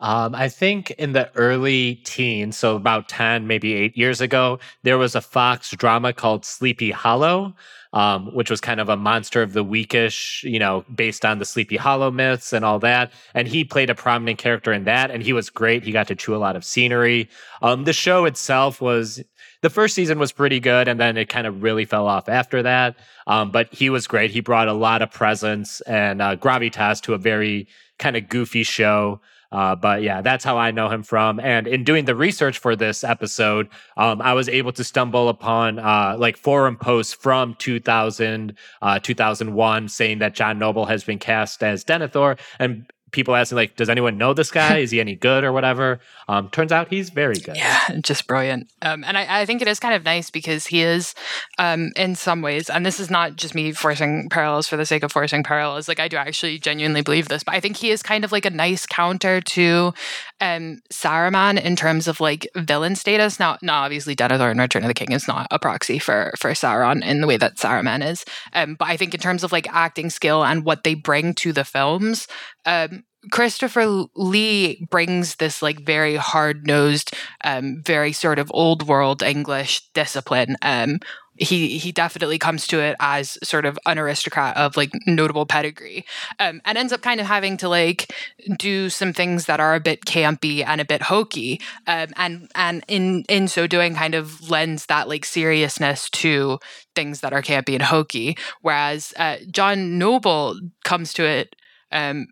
Um, 0.00 0.34
I 0.34 0.48
think 0.48 0.90
in 0.92 1.12
the 1.12 1.30
early 1.34 1.96
teens, 2.04 2.56
so 2.56 2.76
about 2.76 3.08
10, 3.08 3.46
maybe 3.46 3.74
eight 3.74 3.96
years 3.96 4.20
ago, 4.20 4.60
there 4.84 4.96
was 4.96 5.16
a 5.16 5.20
Fox 5.20 5.72
drama 5.72 6.12
called 6.12 6.44
Sleepy 6.44 6.92
Hollow, 6.92 7.54
um, 7.92 8.32
which 8.34 8.50
was 8.50 8.60
kind 8.60 8.80
of 8.80 8.88
a 8.88 8.96
monster 8.96 9.42
of 9.42 9.54
the 9.54 9.64
weekish, 9.64 10.44
you 10.44 10.58
know, 10.58 10.84
based 10.94 11.24
on 11.24 11.38
the 11.38 11.44
Sleepy 11.44 11.76
Hollow 11.76 12.10
myths 12.12 12.52
and 12.52 12.64
all 12.64 12.78
that. 12.78 13.10
And 13.34 13.48
he 13.48 13.64
played 13.64 13.90
a 13.90 13.94
prominent 13.94 14.38
character 14.38 14.72
in 14.72 14.84
that, 14.84 15.10
and 15.10 15.22
he 15.22 15.32
was 15.32 15.50
great. 15.50 15.82
He 15.82 15.90
got 15.90 16.06
to 16.08 16.14
chew 16.14 16.34
a 16.34 16.38
lot 16.38 16.54
of 16.54 16.64
scenery. 16.64 17.28
Um, 17.62 17.84
the 17.84 17.92
show 17.92 18.24
itself 18.24 18.80
was 18.80 19.20
the 19.62 19.70
first 19.70 19.96
season 19.96 20.20
was 20.20 20.30
pretty 20.30 20.60
good, 20.60 20.86
and 20.86 21.00
then 21.00 21.16
it 21.16 21.28
kind 21.28 21.46
of 21.46 21.62
really 21.62 21.84
fell 21.84 22.06
off 22.06 22.28
after 22.28 22.62
that. 22.62 22.96
Um, 23.26 23.50
but 23.50 23.72
he 23.74 23.90
was 23.90 24.06
great. 24.06 24.30
He 24.30 24.40
brought 24.40 24.68
a 24.68 24.72
lot 24.72 25.02
of 25.02 25.10
presence 25.10 25.80
and 25.82 26.22
uh, 26.22 26.36
gravitas 26.36 27.00
to 27.02 27.14
a 27.14 27.18
very 27.18 27.66
kind 27.98 28.16
of 28.16 28.28
goofy 28.28 28.62
show. 28.62 29.20
Uh, 29.50 29.74
but 29.74 30.02
yeah, 30.02 30.20
that's 30.20 30.44
how 30.44 30.58
I 30.58 30.70
know 30.70 30.88
him 30.88 31.02
from. 31.02 31.40
And 31.40 31.66
in 31.66 31.84
doing 31.84 32.04
the 32.04 32.14
research 32.14 32.58
for 32.58 32.76
this 32.76 33.02
episode, 33.02 33.68
um, 33.96 34.20
I 34.20 34.34
was 34.34 34.48
able 34.48 34.72
to 34.72 34.84
stumble 34.84 35.28
upon 35.28 35.78
uh, 35.78 36.16
like 36.18 36.36
forum 36.36 36.76
posts 36.76 37.14
from 37.14 37.54
2000, 37.54 38.54
uh, 38.82 38.98
2001 38.98 39.88
saying 39.88 40.18
that 40.18 40.34
John 40.34 40.58
Noble 40.58 40.86
has 40.86 41.04
been 41.04 41.18
cast 41.18 41.62
as 41.62 41.84
Denethor. 41.84 42.38
And 42.58 42.86
people 43.10 43.34
asking 43.34 43.56
like, 43.56 43.76
does 43.76 43.88
anyone 43.88 44.18
know 44.18 44.34
this 44.34 44.50
guy? 44.50 44.78
Is 44.88 44.90
he 44.90 45.00
any 45.00 45.14
good 45.14 45.44
or 45.44 45.52
whatever? 45.52 46.00
Um, 46.28 46.50
turns 46.50 46.72
out 46.72 46.88
he's 46.88 47.10
very 47.10 47.36
good. 47.36 47.56
Yeah, 47.56 47.80
just 48.00 48.26
brilliant. 48.26 48.70
Um, 48.82 49.04
and 49.04 49.16
I, 49.16 49.40
I, 49.40 49.46
think 49.46 49.62
it 49.62 49.68
is 49.68 49.80
kind 49.80 49.94
of 49.94 50.04
nice 50.04 50.30
because 50.30 50.66
he 50.66 50.82
is, 50.82 51.14
um, 51.58 51.90
in 51.96 52.14
some 52.14 52.42
ways, 52.42 52.68
and 52.68 52.84
this 52.84 53.00
is 53.00 53.10
not 53.10 53.36
just 53.36 53.54
me 53.54 53.72
forcing 53.72 54.28
parallels 54.28 54.68
for 54.68 54.76
the 54.76 54.86
sake 54.86 55.02
of 55.02 55.12
forcing 55.12 55.42
parallels. 55.42 55.88
Like 55.88 56.00
I 56.00 56.08
do 56.08 56.16
actually 56.16 56.58
genuinely 56.58 57.02
believe 57.02 57.28
this, 57.28 57.42
but 57.42 57.54
I 57.54 57.60
think 57.60 57.76
he 57.76 57.90
is 57.90 58.02
kind 58.02 58.24
of 58.24 58.32
like 58.32 58.44
a 58.44 58.50
nice 58.50 58.86
counter 58.86 59.40
to 59.40 59.94
um, 60.40 60.80
Saruman 60.92 61.60
in 61.62 61.76
terms 61.76 62.08
of 62.08 62.20
like 62.20 62.48
villain 62.56 62.96
status. 62.96 63.38
Now, 63.38 63.58
now 63.62 63.82
obviously, 63.82 64.14
Denethor 64.14 64.50
in 64.50 64.58
Return 64.58 64.82
of 64.84 64.88
the 64.88 64.94
King 64.94 65.12
is 65.12 65.28
not 65.28 65.46
a 65.50 65.58
proxy 65.58 65.98
for 65.98 66.32
for 66.38 66.50
Sauron 66.52 67.04
in 67.04 67.20
the 67.20 67.26
way 67.26 67.36
that 67.36 67.56
Saruman 67.56 68.06
is. 68.08 68.24
Um, 68.52 68.74
but 68.74 68.88
I 68.88 68.96
think 68.96 69.14
in 69.14 69.20
terms 69.20 69.44
of 69.44 69.52
like 69.52 69.72
acting 69.72 70.10
skill 70.10 70.44
and 70.44 70.64
what 70.64 70.84
they 70.84 70.94
bring 70.94 71.34
to 71.34 71.52
the 71.52 71.64
films, 71.64 72.28
um, 72.66 73.04
Christopher 73.32 74.06
Lee 74.14 74.86
brings 74.90 75.36
this 75.36 75.60
like 75.60 75.80
very 75.80 76.16
hard 76.16 76.66
nosed, 76.66 77.14
um, 77.44 77.82
very 77.84 78.12
sort 78.12 78.38
of 78.38 78.50
old 78.54 78.86
world 78.86 79.22
English 79.22 79.82
discipline. 79.92 80.56
Um, 80.62 81.00
he 81.38 81.78
he 81.78 81.92
definitely 81.92 82.38
comes 82.38 82.66
to 82.68 82.80
it 82.80 82.96
as 83.00 83.38
sort 83.42 83.64
of 83.64 83.78
an 83.86 83.98
aristocrat 83.98 84.56
of 84.56 84.76
like 84.76 84.90
notable 85.06 85.46
pedigree, 85.46 86.04
um, 86.38 86.60
and 86.64 86.78
ends 86.78 86.92
up 86.92 87.02
kind 87.02 87.20
of 87.20 87.26
having 87.26 87.56
to 87.58 87.68
like 87.68 88.12
do 88.58 88.90
some 88.90 89.12
things 89.12 89.46
that 89.46 89.60
are 89.60 89.74
a 89.74 89.80
bit 89.80 90.04
campy 90.04 90.64
and 90.66 90.80
a 90.80 90.84
bit 90.84 91.02
hokey, 91.02 91.60
um, 91.86 92.08
and 92.16 92.50
and 92.54 92.84
in 92.88 93.24
in 93.28 93.48
so 93.48 93.66
doing, 93.66 93.94
kind 93.94 94.14
of 94.14 94.50
lends 94.50 94.86
that 94.86 95.08
like 95.08 95.24
seriousness 95.24 96.10
to 96.10 96.58
things 96.94 97.20
that 97.20 97.32
are 97.32 97.42
campy 97.42 97.74
and 97.74 97.82
hokey. 97.82 98.36
Whereas 98.62 99.14
uh, 99.16 99.36
John 99.50 99.98
Noble 99.98 100.58
comes 100.84 101.12
to 101.14 101.24
it 101.24 101.54
um, 101.92 102.26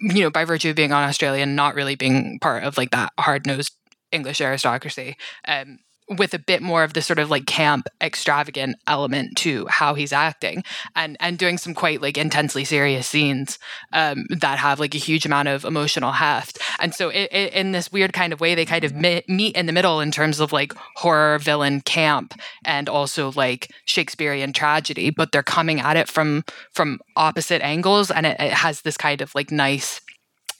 you 0.00 0.22
know, 0.22 0.30
by 0.30 0.44
virtue 0.44 0.70
of 0.70 0.76
being 0.76 0.92
on 0.92 1.08
Australian, 1.08 1.54
not 1.54 1.74
really 1.74 1.96
being 1.96 2.38
part 2.40 2.64
of 2.64 2.76
like 2.76 2.90
that 2.90 3.12
hard 3.18 3.46
nosed 3.46 3.72
English 4.12 4.40
aristocracy, 4.40 5.16
um, 5.48 5.78
with 6.08 6.34
a 6.34 6.38
bit 6.38 6.62
more 6.62 6.84
of 6.84 6.92
the 6.92 7.02
sort 7.02 7.18
of 7.18 7.30
like 7.30 7.46
camp 7.46 7.88
extravagant 8.00 8.76
element 8.86 9.36
to 9.36 9.66
how 9.66 9.94
he's 9.94 10.12
acting 10.12 10.62
and 10.94 11.16
and 11.20 11.38
doing 11.38 11.58
some 11.58 11.74
quite 11.74 12.00
like 12.00 12.16
intensely 12.16 12.64
serious 12.64 13.08
scenes 13.08 13.58
um, 13.92 14.26
that 14.30 14.58
have 14.58 14.78
like 14.78 14.94
a 14.94 14.98
huge 14.98 15.26
amount 15.26 15.48
of 15.48 15.64
emotional 15.64 16.12
heft. 16.12 16.58
And 16.78 16.94
so 16.94 17.08
it, 17.08 17.28
it, 17.32 17.52
in 17.52 17.72
this 17.72 17.90
weird 17.90 18.12
kind 18.12 18.32
of 18.32 18.40
way 18.40 18.54
they 18.54 18.64
kind 18.64 18.84
of 18.84 18.94
meet 18.94 19.56
in 19.56 19.66
the 19.66 19.72
middle 19.72 20.00
in 20.00 20.10
terms 20.12 20.38
of 20.38 20.52
like 20.52 20.72
horror 20.96 21.38
villain 21.38 21.80
camp 21.80 22.34
and 22.64 22.88
also 22.88 23.32
like 23.32 23.70
shakespearean 23.84 24.52
tragedy 24.52 25.10
but 25.10 25.32
they're 25.32 25.42
coming 25.42 25.80
at 25.80 25.96
it 25.96 26.08
from 26.08 26.44
from 26.72 27.00
opposite 27.16 27.62
angles 27.62 28.10
and 28.10 28.26
it, 28.26 28.36
it 28.38 28.52
has 28.52 28.82
this 28.82 28.96
kind 28.96 29.20
of 29.20 29.34
like 29.34 29.50
nice 29.50 30.00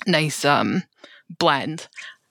nice 0.07 0.45
um 0.45 0.83
blend. 1.39 1.89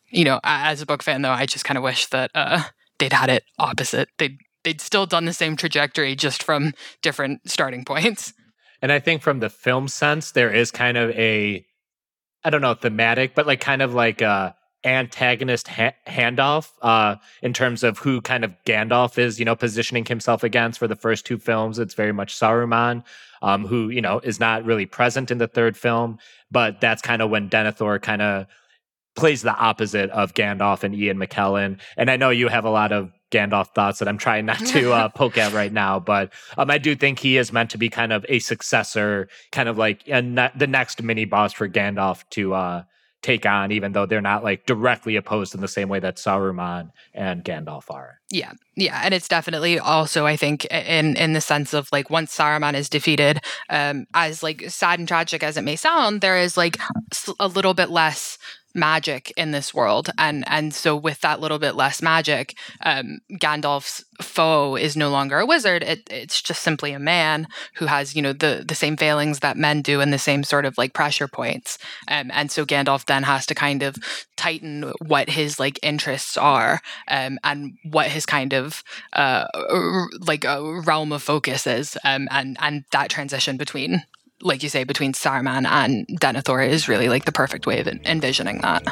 You 0.10 0.24
know 0.26 0.40
as 0.44 0.82
a 0.82 0.86
book 0.86 1.04
fan 1.04 1.22
though 1.24 1.32
i 1.32 1.46
just 1.46 1.66
kind 1.66 1.78
of 1.78 1.84
wish 1.84 2.08
that 2.08 2.32
uh 2.36 2.64
they'd 3.00 3.14
had 3.14 3.30
it 3.30 3.44
opposite. 3.60 4.10
They'd 4.18 4.38
they'd 4.64 4.82
still 4.82 5.06
done 5.06 5.26
the 5.26 5.34
same 5.34 5.56
trajectory 5.56 6.16
just 6.16 6.44
from 6.44 6.74
different 7.02 7.50
starting 7.50 7.86
points. 7.86 8.34
And 8.82 8.92
I 8.92 9.00
think 9.00 9.22
from 9.22 9.40
the 9.40 9.50
film 9.50 9.88
sense, 9.88 10.32
there 10.32 10.54
is 10.54 10.72
kind 10.72 10.98
of 10.98 11.10
a 11.12 11.66
I 12.44 12.50
don't 12.50 12.62
know 12.62 12.76
thematic, 12.76 13.34
but 13.34 13.48
like 13.48 13.60
kind 13.60 13.82
of 13.82 13.94
like 13.94 14.22
a 14.22 14.56
antagonist 14.84 15.68
ha- 15.68 15.96
handoff 16.08 16.70
uh, 16.84 17.16
in 17.42 17.54
terms 17.54 17.84
of 17.84 17.98
who 17.98 18.22
kind 18.22 18.46
of 18.46 18.54
Gandalf 18.66 19.18
is, 19.18 19.40
you 19.40 19.46
know, 19.46 19.56
positioning 19.56 20.06
himself 20.06 20.44
against 20.44 20.78
for 20.78 20.88
the 20.88 20.96
first 20.96 21.26
two 21.26 21.40
films. 21.40 21.80
It's 21.80 21.96
very 21.96 22.12
much 22.12 22.36
Saruman, 22.36 23.04
um, 23.42 23.66
who 23.66 23.90
you 23.90 24.02
know 24.02 24.20
is 24.20 24.40
not 24.40 24.64
really 24.64 24.86
present 24.86 25.32
in 25.32 25.40
the 25.40 25.48
third 25.48 25.76
film, 25.76 26.20
but 26.52 26.80
that's 26.80 27.02
kind 27.02 27.22
of 27.22 27.32
when 27.32 27.50
Denethor 27.50 28.02
kind 28.02 28.22
of 28.22 28.46
plays 29.16 29.42
the 29.42 29.56
opposite 29.56 30.10
of 30.12 30.34
Gandalf 30.34 30.84
and 30.84 30.94
Ian 30.94 31.18
McKellen. 31.18 31.80
And 31.98 32.12
I 32.12 32.18
know 32.18 32.30
you 32.30 32.48
have 32.48 32.66
a 32.66 32.70
lot 32.70 32.92
of 32.92 33.12
Gandalf 33.32 33.74
thoughts 33.74 34.00
that 34.00 34.08
I'm 34.08 34.18
trying 34.18 34.46
not 34.46 34.60
to 34.68 34.94
uh, 34.94 35.10
poke 35.16 35.38
at 35.38 35.54
right 35.54 35.74
now, 35.74 36.00
but 36.00 36.32
um, 36.58 36.70
I 36.70 36.78
do 36.78 36.96
think 36.96 37.20
he 37.20 37.38
is 37.38 37.52
meant 37.52 37.70
to 37.72 37.78
be 37.78 37.90
kind 37.90 38.14
of 38.14 38.26
a 38.30 38.40
successor, 38.40 39.28
kind 39.52 39.68
of 39.68 39.78
like 39.78 40.08
ne- 40.08 40.52
the 40.56 40.68
next 40.68 41.02
mini 41.02 41.26
boss 41.26 41.54
for 41.54 41.68
Gandalf 41.68 42.24
to 42.32 42.54
uh, 42.54 42.84
take 43.26 43.46
on, 43.46 43.72
even 43.72 43.94
though 43.94 44.06
they're 44.06 44.22
not 44.22 44.44
like 44.44 44.66
directly 44.68 45.16
opposed 45.16 45.56
in 45.56 45.62
the 45.62 45.68
same 45.68 45.90
way 45.90 46.00
that 46.00 46.18
Saruman 46.18 46.92
and 47.14 47.44
Gandalf 47.44 47.90
are. 47.90 48.20
Yeah, 48.30 48.52
yeah, 48.76 49.02
and 49.04 49.14
it's 49.14 49.28
definitely 49.28 49.80
also 49.80 50.26
I 50.26 50.38
think 50.38 50.66
in 50.66 51.18
in 51.18 51.34
the 51.34 51.42
sense 51.42 51.74
of 51.74 51.90
like 51.92 52.10
once 52.10 52.38
Saruman 52.38 52.76
is 52.76 52.88
defeated, 52.88 53.42
um, 53.70 54.06
as 54.14 54.44
like 54.44 54.70
sad 54.70 55.00
and 55.00 55.08
tragic 55.08 55.42
as 55.42 55.58
it 55.58 55.64
may 55.64 55.76
sound, 55.76 56.22
there 56.22 56.38
is 56.38 56.56
like 56.56 56.78
a 57.40 57.48
little 57.48 57.74
bit 57.74 57.90
less 57.90 58.38
magic 58.76 59.32
in 59.38 59.52
this 59.52 59.74
world 59.74 60.10
and 60.18 60.44
and 60.48 60.74
so 60.74 60.96
with 60.96 61.22
that 61.22 61.40
little 61.40 61.60
bit 61.60 61.76
less 61.76 62.02
magic 62.02 62.56
um, 62.84 63.20
gandalf's 63.34 64.04
foe 64.22 64.76
is 64.76 64.96
no 64.96 65.10
longer 65.10 65.40
a 65.40 65.46
wizard. 65.46 65.84
It, 65.84 66.08
it's 66.10 66.42
just 66.42 66.62
simply 66.62 66.94
a 66.94 67.00
man 67.00 67.48
who 67.76 67.86
has 67.86 68.16
you 68.16 68.22
know 68.22 68.34
the 68.34 68.64
the 68.68 68.76
same 68.76 68.98
failings 68.98 69.40
that 69.40 69.58
men 69.58 69.82
do 69.82 70.02
and 70.02 70.14
the 70.14 70.18
same 70.18 70.44
sort 70.44 70.66
of 70.66 70.78
like 70.78 70.94
pressure 70.94 71.28
points. 71.28 71.78
Um, 72.08 72.32
and 72.34 72.52
so 72.52 72.66
gandalf 72.66 73.06
then 73.06 73.24
has 73.24 73.46
to 73.48 73.56
kind 73.56 73.84
of 73.84 73.98
tighten 74.36 74.94
what 75.06 75.30
his 75.30 75.60
like 75.60 75.80
interests 75.84 76.38
are 76.38 76.82
um, 77.08 77.40
and 77.44 77.78
what 77.84 78.08
his 78.08 78.26
kind 78.26 78.54
of 78.54 78.84
uh, 79.14 79.46
like 80.26 80.44
a 80.46 80.82
realm 80.82 81.12
of 81.12 81.24
focus 81.24 81.68
is 81.68 81.98
um, 82.04 82.28
and 82.32 82.58
and 82.60 82.86
that 82.92 83.10
transition 83.10 83.58
between 83.58 84.04
like 84.42 84.64
you 84.64 84.70
say, 84.70 84.84
between 84.84 85.14
Saruman 85.14 85.66
and 85.66 86.08
Denethor 86.20 86.68
is 86.68 86.88
really 86.88 87.10
like 87.10 87.26
the 87.26 87.32
perfect 87.32 87.66
way 87.66 87.80
of 87.80 87.88
envisioning 87.88 88.62
that. 88.62 88.84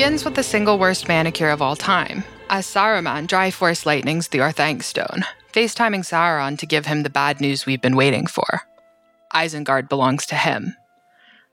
Begins 0.00 0.24
with 0.24 0.34
the 0.34 0.42
single 0.42 0.78
worst 0.78 1.08
manicure 1.08 1.50
of 1.50 1.60
all 1.60 1.76
time, 1.76 2.24
as 2.48 2.66
Saruman 2.66 3.26
dry 3.26 3.50
force 3.50 3.84
lightnings 3.84 4.28
the 4.28 4.38
Orthanc 4.38 4.82
Stone, 4.82 5.26
FaceTiming 5.52 6.06
Sauron 6.06 6.56
to 6.56 6.64
give 6.64 6.86
him 6.86 7.02
the 7.02 7.10
bad 7.10 7.38
news 7.38 7.66
we've 7.66 7.82
been 7.82 7.96
waiting 7.96 8.26
for. 8.26 8.62
Isengard 9.34 9.90
belongs 9.90 10.24
to 10.24 10.36
him. 10.36 10.74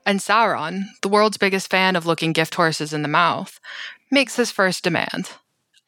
And 0.06 0.18
Sauron, 0.18 0.86
the 1.02 1.10
world's 1.10 1.36
biggest 1.36 1.68
fan 1.68 1.94
of 1.94 2.06
looking 2.06 2.32
gift 2.32 2.54
horses 2.54 2.94
in 2.94 3.02
the 3.02 3.06
mouth, 3.06 3.60
makes 4.10 4.36
his 4.36 4.50
first 4.50 4.82
demand. 4.82 5.28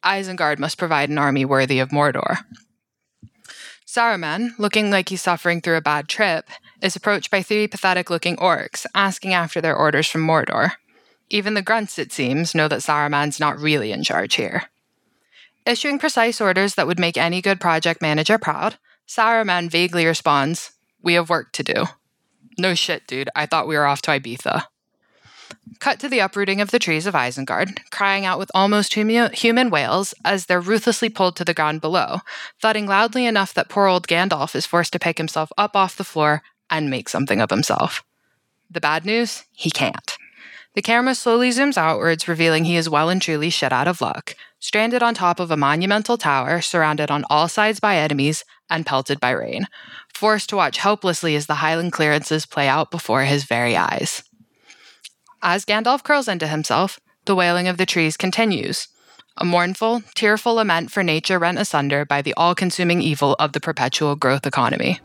Isengard 0.05 0.59
must 0.59 0.77
provide 0.77 1.09
an 1.09 1.17
army 1.17 1.45
worthy 1.45 1.79
of 1.79 1.89
Mordor. 1.89 2.45
Saruman, 3.87 4.51
looking 4.59 4.91
like 4.91 5.09
he's 5.09 5.23
suffering 5.23 5.61
through 5.61 5.77
a 5.77 5.81
bad 5.81 6.07
trip, 6.07 6.47
is 6.79 6.95
approached 6.95 7.31
by 7.31 7.41
three 7.41 7.67
pathetic 7.67 8.11
looking 8.11 8.35
orcs 8.35 8.85
asking 8.93 9.33
after 9.33 9.61
their 9.61 9.75
orders 9.75 10.07
from 10.07 10.27
Mordor. 10.27 10.73
Even 11.33 11.53
the 11.53 11.61
grunts, 11.61 11.97
it 11.97 12.11
seems, 12.11 12.53
know 12.53 12.67
that 12.67 12.81
Saruman's 12.81 13.39
not 13.39 13.57
really 13.57 13.93
in 13.93 14.03
charge 14.03 14.35
here. 14.35 14.63
Issuing 15.65 15.97
precise 15.97 16.41
orders 16.41 16.75
that 16.75 16.87
would 16.87 16.99
make 16.99 17.17
any 17.17 17.41
good 17.41 17.61
project 17.61 18.01
manager 18.01 18.37
proud, 18.37 18.75
Saruman 19.07 19.71
vaguely 19.71 20.05
responds, 20.05 20.73
We 21.01 21.13
have 21.13 21.29
work 21.29 21.53
to 21.53 21.63
do. 21.63 21.85
No 22.59 22.75
shit, 22.75 23.07
dude, 23.07 23.29
I 23.33 23.45
thought 23.45 23.67
we 23.67 23.77
were 23.77 23.85
off 23.85 24.01
to 24.03 24.11
Ibiza. 24.11 24.65
Cut 25.79 26.01
to 26.01 26.09
the 26.09 26.19
uprooting 26.19 26.59
of 26.59 26.71
the 26.71 26.79
trees 26.79 27.07
of 27.07 27.13
Isengard, 27.13 27.79
crying 27.91 28.25
out 28.25 28.37
with 28.37 28.51
almost 28.53 28.95
hum- 28.95 29.31
human 29.31 29.69
wails 29.69 30.13
as 30.25 30.45
they're 30.47 30.59
ruthlessly 30.59 31.07
pulled 31.07 31.37
to 31.37 31.45
the 31.45 31.53
ground 31.53 31.79
below, 31.79 32.19
thudding 32.61 32.87
loudly 32.87 33.25
enough 33.25 33.53
that 33.53 33.69
poor 33.69 33.87
old 33.87 34.05
Gandalf 34.05 34.53
is 34.53 34.65
forced 34.65 34.91
to 34.93 34.99
pick 34.99 35.17
himself 35.17 35.49
up 35.57 35.77
off 35.77 35.95
the 35.95 36.03
floor 36.03 36.43
and 36.69 36.89
make 36.89 37.07
something 37.07 37.39
of 37.39 37.51
himself. 37.51 38.03
The 38.69 38.81
bad 38.81 39.05
news? 39.05 39.43
He 39.53 39.71
can't. 39.71 40.17
The 40.73 40.81
camera 40.81 41.15
slowly 41.15 41.49
zooms 41.49 41.77
outwards, 41.77 42.29
revealing 42.29 42.63
he 42.63 42.77
is 42.77 42.89
well 42.89 43.09
and 43.09 43.21
truly 43.21 43.49
shit 43.49 43.73
out 43.73 43.89
of 43.89 43.99
luck, 43.99 44.35
stranded 44.59 45.03
on 45.03 45.13
top 45.13 45.39
of 45.39 45.51
a 45.51 45.57
monumental 45.57 46.17
tower, 46.17 46.61
surrounded 46.61 47.11
on 47.11 47.25
all 47.29 47.49
sides 47.49 47.81
by 47.81 47.97
enemies, 47.97 48.45
and 48.69 48.85
pelted 48.85 49.19
by 49.19 49.31
rain, 49.31 49.67
forced 50.13 50.47
to 50.49 50.55
watch 50.55 50.77
helplessly 50.77 51.35
as 51.35 51.47
the 51.47 51.55
Highland 51.55 51.91
clearances 51.91 52.45
play 52.45 52.69
out 52.69 52.89
before 52.89 53.23
his 53.23 53.43
very 53.43 53.75
eyes. 53.75 54.23
As 55.43 55.65
Gandalf 55.65 56.03
curls 56.03 56.29
into 56.29 56.47
himself, 56.47 57.01
the 57.25 57.35
wailing 57.35 57.67
of 57.67 57.75
the 57.75 57.85
trees 57.85 58.15
continues, 58.15 58.87
a 59.35 59.43
mournful, 59.43 60.03
tearful 60.15 60.53
lament 60.55 60.89
for 60.89 61.03
nature 61.03 61.37
rent 61.37 61.59
asunder 61.59 62.05
by 62.05 62.21
the 62.21 62.33
all 62.35 62.55
consuming 62.55 63.01
evil 63.01 63.35
of 63.39 63.51
the 63.51 63.59
perpetual 63.59 64.15
growth 64.15 64.45
economy. 64.45 65.01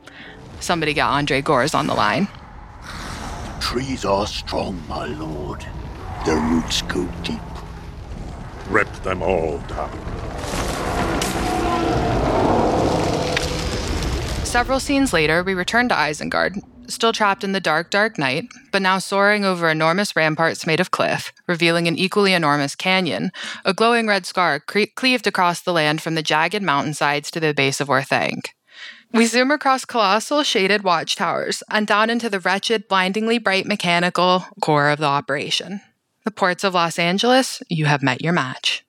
Somebody 0.61 0.95
get 0.95 1.07
Andre 1.07 1.43
Gorz 1.43 1.75
on 1.75 1.89
the 1.89 1.95
line 1.95 2.29
trees 3.67 4.05
are 4.05 4.29
strong, 4.29 4.81
my 4.89 5.07
lord. 5.07 5.67
Their 6.25 6.39
roots 6.39 6.83
go 6.83 7.05
deep. 7.25 7.41
Rip 8.69 8.91
them 9.03 9.25
all 9.25 9.59
down. 9.67 9.91
Several 14.45 14.79
scenes 14.79 15.13
later, 15.13 15.43
we 15.43 15.53
return 15.53 15.89
to 15.89 15.97
Isengard, 15.97 16.61
still 16.87 17.13
trapped 17.13 17.43
in 17.43 17.51
the 17.51 17.61
dark, 17.61 17.91
dark 17.91 18.19
night, 18.19 18.45
but 18.71 18.83
now 18.83 18.99
soaring 18.99 19.45
over 19.45 19.69
enormous 19.69 20.15
ramparts 20.15 20.65
made 20.65 20.79
of 20.79 20.93
cliff, 20.93 21.33
revealing 21.49 21.89
an 21.89 21.99
equally 21.99 22.35
enormous 22.35 22.77
canyon, 22.77 23.33
a 23.65 23.75
glowing 23.75 24.07
red 24.07 24.27
scar 24.27 24.61
cre- 24.61 24.95
cleaved 24.95 25.27
across 25.27 25.61
the 25.61 25.73
land 25.73 26.01
from 26.01 26.15
the 26.15 26.23
jagged 26.23 26.63
mountainsides 26.63 27.33
to 27.33 27.41
the 27.41 27.53
base 27.53 27.81
of 27.81 27.89
Orthanc. 27.89 28.51
We 29.13 29.27
zoom 29.27 29.51
across 29.51 29.85
colossal 29.85 30.43
shaded 30.43 30.83
watchtowers 30.83 31.63
and 31.71 31.87
down 31.87 32.11
into 32.11 32.29
the 32.29 32.41
wretched, 32.41 32.89
blindingly 32.89 33.39
bright 33.39 33.67
mechanical 33.67 34.45
core 34.61 34.91
of 34.91 34.99
the 34.99 35.07
operation. 35.07 35.81
The 36.25 36.31
ports 36.31 36.65
of 36.65 36.75
Los 36.75 36.99
Angeles, 36.99 37.63
you 37.69 37.87
have 37.87 38.03
met 38.03 38.21
your 38.21 38.33
match. 38.33 38.85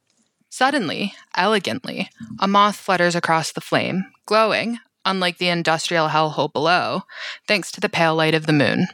Suddenly, 0.50 1.14
elegantly, 1.36 2.10
a 2.40 2.48
moth 2.48 2.76
flutters 2.76 3.16
across 3.16 3.52
the 3.52 3.62
flame, 3.62 4.06
glowing, 4.26 4.80
unlike 5.06 5.38
the 5.38 5.50
industrial 5.50 6.10
hellhole 6.10 6.52
below, 6.52 7.04
thanks 7.48 7.72
to 7.72 7.80
the 7.80 7.90
pale 7.90 8.16
light 8.16 8.34
of 8.34 8.48
the 8.48 8.54
moon. 8.54 8.88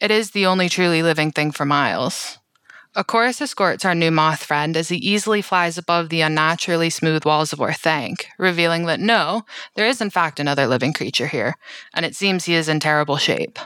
It 0.00 0.10
is 0.10 0.30
the 0.30 0.46
only 0.46 0.68
truly 0.68 1.02
living 1.02 1.30
thing 1.30 1.52
for 1.52 1.66
miles. 1.66 2.38
A 2.98 3.04
chorus 3.04 3.40
escorts 3.40 3.84
our 3.84 3.94
new 3.94 4.10
moth 4.10 4.42
friend 4.42 4.76
as 4.76 4.88
he 4.88 4.96
easily 4.96 5.40
flies 5.40 5.78
above 5.78 6.08
the 6.08 6.20
unnaturally 6.20 6.90
smooth 6.90 7.24
walls 7.24 7.52
of 7.52 7.60
Orthanc, 7.60 8.24
revealing 8.40 8.86
that 8.86 8.98
no, 8.98 9.44
there 9.76 9.86
is 9.86 10.00
in 10.00 10.10
fact 10.10 10.40
another 10.40 10.66
living 10.66 10.92
creature 10.92 11.28
here, 11.28 11.54
and 11.94 12.04
it 12.04 12.16
seems 12.16 12.44
he 12.44 12.54
is 12.54 12.68
in 12.68 12.80
terrible 12.80 13.16
shape. 13.16 13.60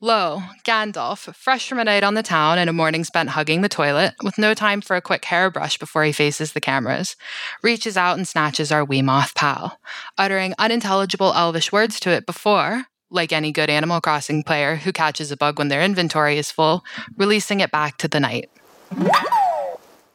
Lo, 0.00 0.44
Gandalf, 0.62 1.34
fresh 1.34 1.68
from 1.68 1.80
a 1.80 1.84
night 1.84 2.04
on 2.04 2.14
the 2.14 2.22
town 2.22 2.56
and 2.56 2.70
a 2.70 2.72
morning 2.72 3.02
spent 3.02 3.30
hugging 3.30 3.62
the 3.62 3.68
toilet, 3.68 4.14
with 4.22 4.38
no 4.38 4.54
time 4.54 4.80
for 4.80 4.94
a 4.94 5.02
quick 5.02 5.24
hairbrush 5.24 5.76
before 5.76 6.04
he 6.04 6.12
faces 6.12 6.52
the 6.52 6.60
cameras, 6.60 7.16
reaches 7.64 7.96
out 7.96 8.16
and 8.16 8.28
snatches 8.28 8.70
our 8.70 8.84
wee 8.84 9.02
moth 9.02 9.34
pal, 9.34 9.80
uttering 10.16 10.54
unintelligible 10.56 11.34
elvish 11.34 11.72
words 11.72 11.98
to 11.98 12.10
it 12.10 12.26
before, 12.26 12.84
like 13.10 13.32
any 13.32 13.50
good 13.50 13.68
Animal 13.68 14.00
Crossing 14.00 14.44
player 14.44 14.76
who 14.76 14.92
catches 14.92 15.32
a 15.32 15.36
bug 15.36 15.58
when 15.58 15.66
their 15.66 15.82
inventory 15.82 16.38
is 16.38 16.52
full, 16.52 16.84
releasing 17.16 17.58
it 17.58 17.72
back 17.72 17.98
to 17.98 18.06
the 18.06 18.20
night. 18.20 18.48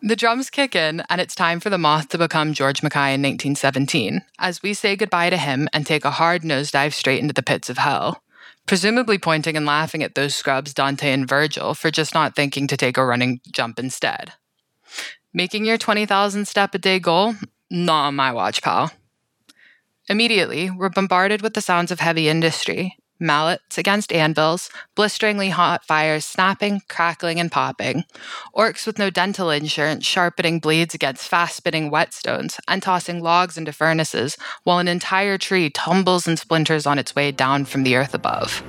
The 0.02 0.16
drums 0.16 0.50
kick 0.50 0.76
in, 0.76 1.04
and 1.10 1.20
it's 1.20 1.36
time 1.36 1.60
for 1.60 1.70
the 1.70 1.78
moth 1.78 2.10
to 2.10 2.18
become 2.18 2.54
George 2.54 2.84
MacKay 2.84 3.13
in 3.16 3.22
1917, 3.22 4.22
as 4.40 4.62
we 4.62 4.74
say 4.74 4.96
goodbye 4.96 5.30
to 5.30 5.38
him 5.38 5.68
and 5.74 5.86
take 5.86 6.06
a 6.06 6.12
hard 6.12 6.44
nosedive 6.44 6.94
straight 6.94 7.20
into 7.20 7.34
the 7.34 7.44
pits 7.44 7.70
of 7.70 7.80
hell, 7.80 8.22
presumably 8.68 9.18
pointing 9.18 9.58
and 9.58 9.66
laughing 9.66 10.04
at 10.04 10.16
those 10.16 10.36
scrubs 10.36 10.74
Dante 10.74 11.12
and 11.12 11.28
Virgil 11.28 11.74
for 11.74 11.92
just 11.92 12.13
not 12.13 12.36
thinking 12.36 12.68
to 12.68 12.78
take 12.78 12.96
a 12.96 13.06
running 13.06 13.42
jump 13.52 13.80
instead. 13.80 14.34
Making 15.34 15.66
your 15.66 15.78
20,000 15.78 16.48
step 16.48 16.74
a 16.76 16.78
day 16.78 17.00
goal? 17.00 17.34
Not 17.70 18.08
on 18.08 18.16
my 18.16 18.32
watch, 18.32 18.62
pal. 18.62 18.92
Immediately, 20.08 20.70
we're 20.70 20.90
bombarded 20.90 21.42
with 21.42 21.54
the 21.54 21.62
sounds 21.62 21.92
of 21.92 22.00
heavy 22.00 22.30
industry 22.30 22.98
mallets 23.19 23.77
against 23.77 24.12
anvils, 24.12 24.69
blisteringly 24.95 25.49
hot 25.49 25.84
fires 25.86 26.25
snapping, 26.25 26.82
crackling, 26.88 27.39
and 27.39 27.51
popping, 27.51 28.03
orcs 28.56 28.86
with 28.86 28.99
no 28.99 29.10
dental 29.10 29.49
insurance 29.49 30.06
sharpening 30.06 30.60
blades 30.60 30.93
against 30.93 31.27
fast 31.27 31.56
spinning 31.56 31.91
whetstones 31.91 32.60
and 32.67 32.82
tossing 32.82 33.21
logs 33.21 33.58
into 33.58 33.71
furnaces 33.71 34.38
while 34.63 34.80
an 34.80 34.88
entire 34.88 35.38
tree 35.38 35.69
tumbles 35.69 36.27
and 36.27 36.39
splinters 36.39 36.86
on 36.86 36.99
its 36.99 37.15
way 37.15 37.32
down 37.32 37.65
from 37.65 37.84
the 37.84 37.95
earth 37.95 38.13
above. 38.13 38.63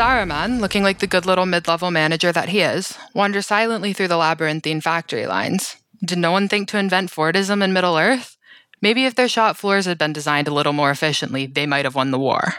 Saruman, 0.00 0.60
looking 0.60 0.82
like 0.82 1.00
the 1.00 1.06
good 1.06 1.26
little 1.26 1.44
mid 1.44 1.68
level 1.68 1.90
manager 1.90 2.32
that 2.32 2.48
he 2.48 2.60
is, 2.60 2.96
wanders 3.12 3.46
silently 3.46 3.92
through 3.92 4.08
the 4.08 4.16
labyrinthine 4.16 4.80
factory 4.80 5.26
lines. 5.26 5.76
Did 6.02 6.16
no 6.16 6.32
one 6.32 6.48
think 6.48 6.68
to 6.68 6.78
invent 6.78 7.10
Fordism 7.10 7.62
in 7.62 7.74
Middle 7.74 7.98
Earth? 7.98 8.38
Maybe 8.80 9.04
if 9.04 9.14
their 9.14 9.28
shop 9.28 9.58
floors 9.58 9.84
had 9.84 9.98
been 9.98 10.14
designed 10.14 10.48
a 10.48 10.54
little 10.54 10.72
more 10.72 10.90
efficiently, 10.90 11.44
they 11.44 11.66
might 11.66 11.84
have 11.84 11.96
won 11.96 12.12
the 12.12 12.18
war. 12.18 12.54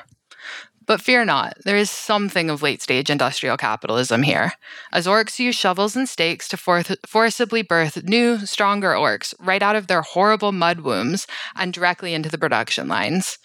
But 0.86 1.01
fear 1.01 1.25
not, 1.25 1.58
there 1.65 1.77
is 1.77 1.89
something 1.89 2.51
of 2.51 2.62
late 2.62 2.84
stage 2.84 3.10
industrial 3.10 3.58
capitalism 3.58 4.21
here, 4.21 4.54
as 4.93 5.08
orcs 5.08 5.39
use 5.39 5.56
shovels 5.56 5.95
and 5.95 6.08
stakes 6.08 6.47
to 6.49 6.58
for- 6.58 6.84
forcibly 7.08 7.63
birth 7.63 8.04
new, 8.04 8.45
stronger 8.45 8.89
orcs 8.89 9.34
right 9.39 9.63
out 9.63 9.75
of 9.75 9.88
their 9.88 10.04
horrible 10.04 10.51
mud 10.51 10.82
wombs 10.82 11.25
and 11.56 11.73
directly 11.73 12.13
into 12.13 12.30
the 12.30 12.38
production 12.38 12.88
lines. 12.88 13.39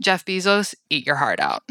Jeff 0.00 0.24
Bezos, 0.24 0.74
eat 0.88 1.04
your 1.04 1.16
heart 1.16 1.40
out. 1.40 1.62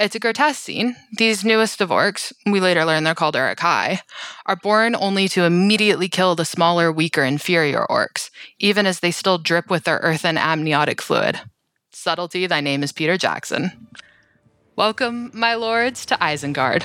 It's 0.00 0.14
a 0.14 0.18
grotesque 0.18 0.62
scene. 0.62 0.96
These 1.18 1.44
newest 1.44 1.82
of 1.82 1.90
orcs, 1.90 2.32
we 2.46 2.58
later 2.58 2.86
learn 2.86 3.04
they're 3.04 3.14
called 3.14 3.36
Uruk-hai, 3.36 4.00
are 4.46 4.56
born 4.56 4.96
only 4.96 5.28
to 5.28 5.44
immediately 5.44 6.08
kill 6.08 6.34
the 6.34 6.46
smaller, 6.46 6.90
weaker, 6.90 7.22
inferior 7.22 7.86
orcs, 7.90 8.30
even 8.58 8.86
as 8.86 9.00
they 9.00 9.10
still 9.10 9.36
drip 9.36 9.68
with 9.68 9.84
their 9.84 9.98
earthen 9.98 10.38
amniotic 10.38 11.02
fluid. 11.02 11.42
Subtlety, 11.92 12.46
thy 12.46 12.62
name 12.62 12.82
is 12.82 12.92
Peter 12.92 13.18
Jackson. 13.18 13.88
Welcome, 14.74 15.32
my 15.34 15.54
lords, 15.54 16.06
to 16.06 16.14
Isengard, 16.14 16.84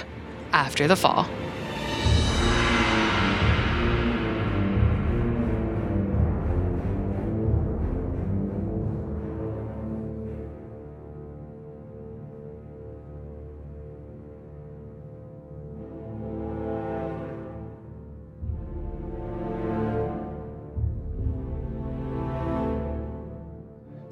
after 0.52 0.86
the 0.86 0.98
fall. 0.98 1.30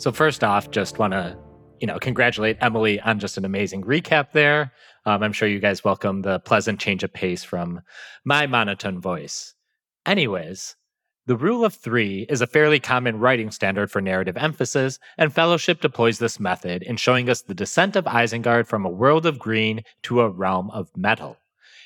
So 0.04 0.12
first 0.12 0.44
off, 0.44 0.70
just 0.70 1.00
want 1.00 1.13
to 1.13 1.38
you 1.80 1.88
know 1.88 1.98
congratulate 1.98 2.58
Emily 2.60 3.00
on 3.00 3.20
just 3.20 3.38
an 3.38 3.46
amazing 3.46 3.86
recap 3.86 4.34
there. 4.34 4.74
Um, 5.06 5.24
I'm 5.24 5.32
sure 5.32 5.48
you 5.48 5.62
guys 5.62 5.86
welcome 5.86 6.24
the 6.24 6.39
pleasant 6.42 6.82
change 6.82 7.06
of 7.06 7.13
pace 7.13 7.46
from 7.46 7.80
my 8.26 8.46
monotone 8.46 9.00
voice. 9.00 9.56
Anyways, 10.06 10.76
the 11.26 11.38
rule 11.38 11.63
of 11.63 11.74
three 11.74 12.26
is 12.28 12.42
a 12.42 12.48
fairly 12.48 12.82
common 12.82 13.18
writing 13.18 13.50
standard 13.50 13.89
for 13.89 14.02
narrative 14.02 14.36
emphasis, 14.36 15.00
and 15.18 15.32
Fellowship 15.32 15.80
deploys 15.80 16.20
this 16.20 16.38
method 16.38 16.84
in 16.84 16.98
showing 16.98 17.30
us 17.30 17.42
the 17.42 17.56
descent 17.56 17.96
of 17.96 18.04
Isengard 18.04 18.68
from 18.68 18.86
a 18.86 18.89
world 18.89 19.26
of 19.26 19.39
green 19.39 19.84
to 20.02 20.20
a 20.20 20.30
realm 20.30 20.70
of 20.72 20.89
metal. 20.98 21.38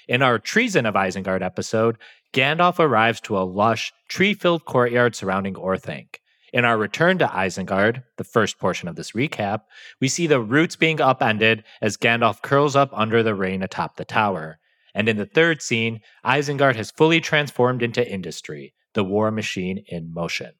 In 0.08 0.24
our 0.24 0.40
Treason 0.40 0.88
of 0.88 0.96
Isengard 0.96 1.44
episode, 1.44 2.00
Gandalf 2.34 2.80
arrives 2.80 3.22
to 3.22 3.38
a 3.38 3.46
lush, 3.46 3.94
tree 4.10 4.34
filled 4.34 4.66
courtyard 4.66 5.16
surrounding 5.16 5.54
Orthanc. 5.54 6.16
In 6.54 6.64
our 6.64 6.78
return 6.78 7.18
to 7.18 7.28
Isengard, 7.28 8.04
the 8.16 8.24
first 8.24 8.58
portion 8.58 8.88
of 8.88 8.96
this 8.96 9.12
recap, 9.12 9.62
we 10.00 10.08
see 10.08 10.28
the 10.28 10.40
roots 10.40 10.78
being 10.78 11.02
upended 11.02 11.64
as 11.82 11.98
Gandalf 11.98 12.42
curls 12.42 12.76
up 12.76 12.90
under 12.94 13.22
the 13.22 13.36
rain 13.36 13.62
atop 13.62 13.98
the 13.98 14.06
tower. 14.06 14.60
And 14.96 15.10
in 15.10 15.18
the 15.18 15.26
third 15.26 15.62
scene, 15.62 16.00
Isengard 16.26 16.76
has 16.78 16.90
fully 16.90 17.20
transformed 17.20 17.84
into 17.84 18.10
industry, 18.10 18.74
the 18.94 19.04
war 19.04 19.30
machine 19.30 19.84
in 19.88 20.14
motion. 20.14 20.54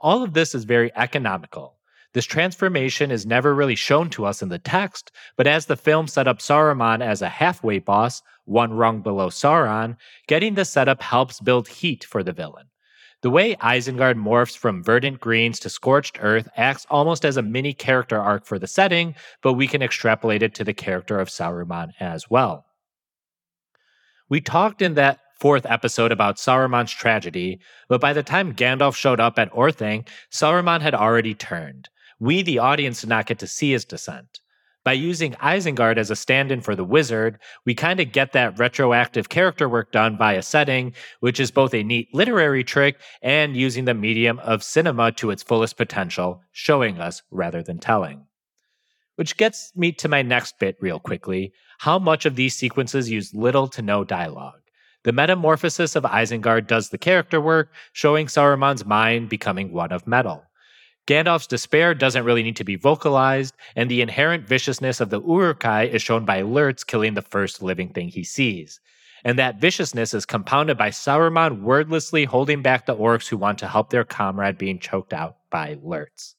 All 0.00 0.22
of 0.22 0.32
this 0.32 0.54
is 0.54 0.64
very 0.64 0.90
economical. 0.96 1.78
This 2.14 2.24
transformation 2.24 3.10
is 3.10 3.26
never 3.26 3.54
really 3.54 3.74
shown 3.74 4.08
to 4.10 4.24
us 4.24 4.40
in 4.40 4.48
the 4.48 4.58
text, 4.58 5.10
but 5.36 5.46
as 5.46 5.66
the 5.66 5.76
film 5.76 6.06
set 6.06 6.28
up 6.28 6.38
Saruman 6.38 7.02
as 7.02 7.22
a 7.22 7.28
halfway 7.28 7.78
boss, 7.78 8.22
one 8.44 8.72
rung 8.72 9.02
below 9.02 9.28
Sauron, 9.28 9.96
getting 10.28 10.54
the 10.54 10.64
setup 10.64 11.02
helps 11.02 11.40
build 11.40 11.68
heat 11.68 12.04
for 12.04 12.22
the 12.22 12.32
villain. 12.32 12.66
The 13.24 13.30
way 13.30 13.54
Isengard 13.54 14.16
morphs 14.16 14.54
from 14.54 14.84
verdant 14.84 15.18
greens 15.18 15.58
to 15.60 15.70
scorched 15.70 16.18
earth 16.20 16.46
acts 16.58 16.86
almost 16.90 17.24
as 17.24 17.38
a 17.38 17.42
mini 17.42 17.72
character 17.72 18.20
arc 18.20 18.44
for 18.44 18.58
the 18.58 18.66
setting, 18.66 19.14
but 19.40 19.54
we 19.54 19.66
can 19.66 19.80
extrapolate 19.80 20.42
it 20.42 20.54
to 20.56 20.62
the 20.62 20.74
character 20.74 21.18
of 21.18 21.30
Saruman 21.30 21.92
as 21.98 22.28
well. 22.28 22.66
We 24.28 24.42
talked 24.42 24.82
in 24.82 24.92
that 24.96 25.20
fourth 25.40 25.64
episode 25.64 26.12
about 26.12 26.36
Saruman's 26.36 26.92
tragedy, 26.92 27.60
but 27.88 27.98
by 27.98 28.12
the 28.12 28.22
time 28.22 28.52
Gandalf 28.52 28.94
showed 28.94 29.20
up 29.20 29.38
at 29.38 29.50
Orthanc, 29.52 30.08
Saruman 30.30 30.82
had 30.82 30.94
already 30.94 31.32
turned. 31.32 31.88
We, 32.20 32.42
the 32.42 32.58
audience, 32.58 33.00
did 33.00 33.08
not 33.08 33.24
get 33.24 33.38
to 33.38 33.46
see 33.46 33.72
his 33.72 33.86
descent. 33.86 34.40
By 34.84 34.92
using 34.92 35.32
Isengard 35.34 35.96
as 35.96 36.10
a 36.10 36.16
stand 36.16 36.52
in 36.52 36.60
for 36.60 36.76
the 36.76 36.84
wizard, 36.84 37.38
we 37.64 37.74
kind 37.74 38.00
of 38.00 38.12
get 38.12 38.32
that 38.32 38.58
retroactive 38.58 39.30
character 39.30 39.66
work 39.66 39.92
done 39.92 40.16
by 40.18 40.34
a 40.34 40.42
setting, 40.42 40.92
which 41.20 41.40
is 41.40 41.50
both 41.50 41.72
a 41.72 41.82
neat 41.82 42.14
literary 42.14 42.62
trick 42.62 43.00
and 43.22 43.56
using 43.56 43.86
the 43.86 43.94
medium 43.94 44.38
of 44.40 44.62
cinema 44.62 45.10
to 45.12 45.30
its 45.30 45.42
fullest 45.42 45.78
potential, 45.78 46.42
showing 46.52 47.00
us 47.00 47.22
rather 47.30 47.62
than 47.62 47.78
telling. 47.78 48.26
Which 49.16 49.38
gets 49.38 49.72
me 49.74 49.90
to 49.92 50.08
my 50.08 50.20
next 50.20 50.58
bit 50.58 50.76
real 50.80 51.00
quickly 51.00 51.54
how 51.78 51.98
much 51.98 52.26
of 52.26 52.36
these 52.36 52.54
sequences 52.54 53.10
use 53.10 53.34
little 53.34 53.68
to 53.68 53.80
no 53.80 54.04
dialogue. 54.04 54.60
The 55.04 55.12
metamorphosis 55.12 55.96
of 55.96 56.04
Isengard 56.04 56.66
does 56.66 56.90
the 56.90 56.98
character 56.98 57.40
work, 57.40 57.72
showing 57.92 58.26
Saruman's 58.26 58.84
mind 58.84 59.28
becoming 59.28 59.72
one 59.72 59.92
of 59.92 60.06
metal. 60.06 60.44
Gandalf's 61.06 61.46
despair 61.46 61.94
doesn't 61.94 62.24
really 62.24 62.42
need 62.42 62.56
to 62.56 62.64
be 62.64 62.76
vocalized, 62.76 63.54
and 63.76 63.90
the 63.90 64.00
inherent 64.00 64.48
viciousness 64.48 65.00
of 65.00 65.10
the 65.10 65.20
Uruk-hai 65.20 65.84
is 65.84 66.02
shown 66.02 66.24
by 66.24 66.40
Lurtz 66.40 66.82
killing 66.82 67.14
the 67.14 67.22
first 67.22 67.62
living 67.62 67.90
thing 67.90 68.08
he 68.08 68.24
sees. 68.24 68.80
And 69.24 69.38
that 69.38 69.60
viciousness 69.60 70.14
is 70.14 70.26
compounded 70.26 70.76
by 70.76 70.90
Saruman 70.90 71.60
wordlessly 71.60 72.24
holding 72.24 72.62
back 72.62 72.86
the 72.86 72.96
orcs 72.96 73.28
who 73.28 73.36
want 73.36 73.58
to 73.58 73.68
help 73.68 73.90
their 73.90 74.04
comrade 74.04 74.58
being 74.58 74.78
choked 74.78 75.12
out 75.12 75.36
by 75.50 75.78
Lurtz. 75.82 76.36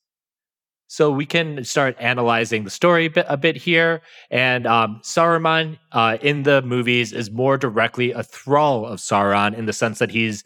So 0.87 1.11
we 1.11 1.25
can 1.25 1.63
start 1.63 1.97
analyzing 1.99 2.63
the 2.63 2.69
story 2.69 3.07
a 3.07 3.09
bit, 3.09 3.25
a 3.27 3.37
bit 3.37 3.55
here. 3.55 4.01
And 4.29 4.67
um, 4.67 5.01
Saruman 5.03 5.79
uh, 5.91 6.19
in 6.21 6.43
the 6.43 6.61
movies 6.61 7.11
is 7.11 7.31
more 7.31 7.57
directly 7.57 8.11
a 8.11 8.21
thrall 8.23 8.85
of 8.85 8.99
Sauron 8.99 9.57
in 9.57 9.65
the 9.65 9.73
sense 9.73 9.97
that 9.99 10.11
he's 10.11 10.43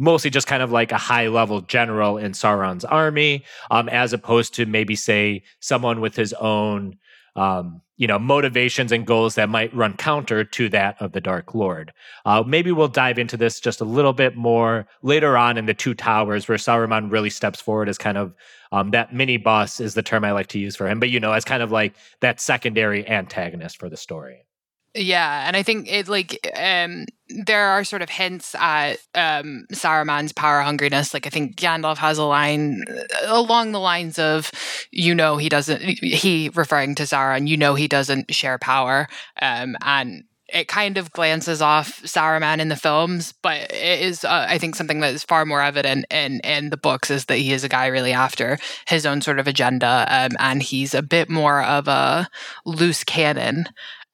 mostly 0.00 0.30
just 0.30 0.46
kind 0.46 0.62
of 0.62 0.72
like 0.72 0.90
a 0.90 0.98
high 0.98 1.28
level 1.28 1.60
general 1.60 2.16
in 2.16 2.32
Sauron's 2.32 2.84
army, 2.84 3.44
um, 3.70 3.88
as 3.88 4.12
opposed 4.12 4.54
to 4.54 4.66
maybe 4.66 4.96
say 4.96 5.42
someone 5.60 6.00
with 6.00 6.16
his 6.16 6.32
own, 6.34 6.96
um, 7.36 7.82
you 7.98 8.06
know, 8.06 8.18
motivations 8.18 8.92
and 8.92 9.06
goals 9.06 9.34
that 9.34 9.50
might 9.50 9.74
run 9.76 9.94
counter 9.94 10.42
to 10.42 10.70
that 10.70 10.96
of 11.00 11.12
the 11.12 11.20
Dark 11.20 11.54
Lord. 11.54 11.92
Uh, 12.24 12.42
maybe 12.46 12.72
we'll 12.72 12.88
dive 12.88 13.18
into 13.18 13.36
this 13.36 13.60
just 13.60 13.82
a 13.82 13.84
little 13.84 14.14
bit 14.14 14.36
more 14.36 14.88
later 15.02 15.36
on 15.36 15.58
in 15.58 15.66
the 15.66 15.74
Two 15.74 15.92
Towers, 15.92 16.48
where 16.48 16.56
Saruman 16.56 17.12
really 17.12 17.30
steps 17.30 17.60
forward 17.60 17.90
as 17.90 17.98
kind 17.98 18.16
of 18.16 18.34
um, 18.72 18.92
that 18.92 19.12
mini 19.12 19.36
boss 19.36 19.80
is 19.80 19.92
the 19.92 20.02
term 20.02 20.24
I 20.24 20.32
like 20.32 20.46
to 20.48 20.58
use 20.58 20.76
for 20.76 20.88
him, 20.88 20.98
but 20.98 21.10
you 21.10 21.20
know, 21.20 21.32
as 21.32 21.44
kind 21.44 21.62
of 21.62 21.70
like 21.70 21.94
that 22.20 22.40
secondary 22.40 23.06
antagonist 23.06 23.78
for 23.78 23.90
the 23.90 23.98
story. 23.98 24.46
Yeah, 24.94 25.44
and 25.46 25.56
I 25.56 25.62
think 25.62 25.90
it 25.90 26.08
like 26.08 26.50
um 26.58 27.06
there 27.44 27.66
are 27.68 27.84
sort 27.84 28.02
of 28.02 28.10
hints 28.10 28.56
at 28.56 28.98
um 29.14 29.66
Saruman's 29.72 30.32
power 30.32 30.62
hungriness. 30.62 31.14
Like 31.14 31.26
I 31.28 31.30
think 31.30 31.54
Gandalf 31.56 31.96
has 31.98 32.18
a 32.18 32.24
line 32.24 32.82
uh, 32.90 33.04
along 33.28 33.70
the 33.70 33.78
lines 33.78 34.18
of, 34.18 34.50
you 34.90 35.14
know, 35.14 35.36
he 35.36 35.48
doesn't 35.48 35.80
he 35.80 36.50
referring 36.56 36.96
to 36.96 37.04
Sauron, 37.04 37.46
you 37.46 37.56
know 37.56 37.74
he 37.74 37.86
doesn't 37.86 38.34
share 38.34 38.58
power. 38.58 39.06
Um 39.40 39.76
and 39.82 40.24
it 40.52 40.66
kind 40.66 40.98
of 40.98 41.12
glances 41.12 41.62
off 41.62 42.02
Saruman 42.02 42.58
in 42.58 42.68
the 42.70 42.74
films, 42.74 43.32
but 43.40 43.70
it 43.70 44.00
is, 44.00 44.24
uh, 44.24 44.46
I 44.48 44.58
think, 44.58 44.74
something 44.74 44.98
that 44.98 45.14
is 45.14 45.22
far 45.22 45.46
more 45.46 45.62
evident 45.62 46.06
in 46.10 46.40
in 46.40 46.70
the 46.70 46.76
books 46.76 47.08
is 47.12 47.26
that 47.26 47.38
he 47.38 47.52
is 47.52 47.62
a 47.62 47.68
guy 47.68 47.86
really 47.86 48.12
after 48.12 48.58
his 48.88 49.06
own 49.06 49.20
sort 49.22 49.38
of 49.38 49.46
agenda, 49.46 50.04
um, 50.10 50.32
and 50.40 50.60
he's 50.60 50.92
a 50.94 51.02
bit 51.02 51.30
more 51.30 51.62
of 51.62 51.86
a 51.86 52.28
loose 52.66 53.04
cannon. 53.04 53.66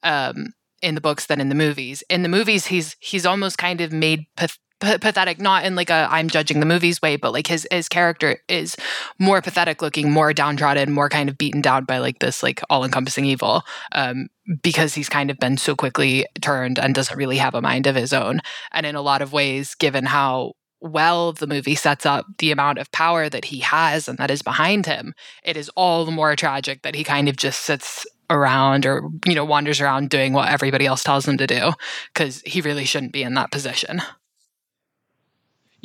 Um, 0.03 0.53
in 0.83 0.95
the 0.95 1.01
books 1.01 1.27
than 1.27 1.41
in 1.41 1.49
the 1.49 1.55
movies. 1.55 2.03
In 2.09 2.23
the 2.23 2.29
movies, 2.29 2.67
he's 2.67 2.97
he's 3.01 3.27
almost 3.27 3.59
kind 3.59 3.81
of 3.81 3.93
made 3.93 4.27
path- 4.37 4.59
pathetic, 4.81 5.41
not 5.41 5.65
in 5.65 5.75
like 5.75 5.91
a 5.91 6.07
I'm 6.11 6.29
judging 6.29 6.61
the 6.61 6.67
movies 6.67 7.01
way, 7.01 7.17
but 7.17 7.33
like 7.33 7.47
his 7.47 7.67
his 7.71 7.89
character 7.89 8.39
is 8.49 8.77
more 9.19 9.41
pathetic 9.41 9.83
looking, 9.83 10.11
more 10.11 10.33
downtrodden, 10.33 10.93
more 10.93 11.09
kind 11.09 11.29
of 11.29 11.39
beaten 11.39 11.61
down 11.61 11.85
by 11.85 11.99
like 11.99 12.19
this 12.19 12.43
like 12.43 12.61
all 12.71 12.85
encompassing 12.85 13.25
evil, 13.25 13.62
um, 13.93 14.29
because 14.62 14.95
he's 14.95 15.09
kind 15.09 15.31
of 15.31 15.39
been 15.39 15.57
so 15.57 15.75
quickly 15.75 16.27
turned 16.41 16.79
and 16.79 16.95
doesn't 16.95 17.17
really 17.17 17.39
have 17.39 17.55
a 17.55 17.62
mind 17.62 17.87
of 17.87 17.97
his 17.97 18.12
own. 18.12 18.41
And 18.73 18.87
in 18.87 18.95
a 18.95 19.03
lot 19.03 19.23
of 19.23 19.33
ways, 19.33 19.75
given 19.75 20.05
how 20.07 20.53
well 20.81 21.33
the 21.33 21.47
movie 21.47 21.75
sets 21.75 22.05
up 22.05 22.27
the 22.39 22.53
amount 22.53 22.79
of 22.79 22.93
power 22.93 23.29
that 23.29 23.47
he 23.47 23.61
has 23.61 24.09
and 24.09 24.19
that 24.19 24.31
is 24.31 24.43
behind 24.43 24.87
him, 24.87 25.15
it 25.43 25.57
is 25.57 25.71
all 25.71 26.05
the 26.05 26.12
more 26.12 26.37
tragic 26.37 26.83
that 26.83 26.95
he 26.95 27.03
kind 27.03 27.29
of 27.29 27.37
just 27.37 27.62
sits 27.62 28.07
around 28.31 28.87
or 28.87 29.09
you 29.27 29.35
know 29.35 29.45
wanders 29.45 29.81
around 29.81 30.11
doing 30.11 30.33
what 30.33 30.49
everybody 30.49 30.87
else 30.87 31.03
tells 31.03 31.27
him 31.27 31.37
to 31.39 31.47
do 31.47 31.73
because 32.12 32.43
he 32.43 32.61
really 32.61 32.85
shouldn't 32.85 33.12
be 33.12 33.23
in 33.23 33.35
that 33.35 33.51
position 33.51 34.03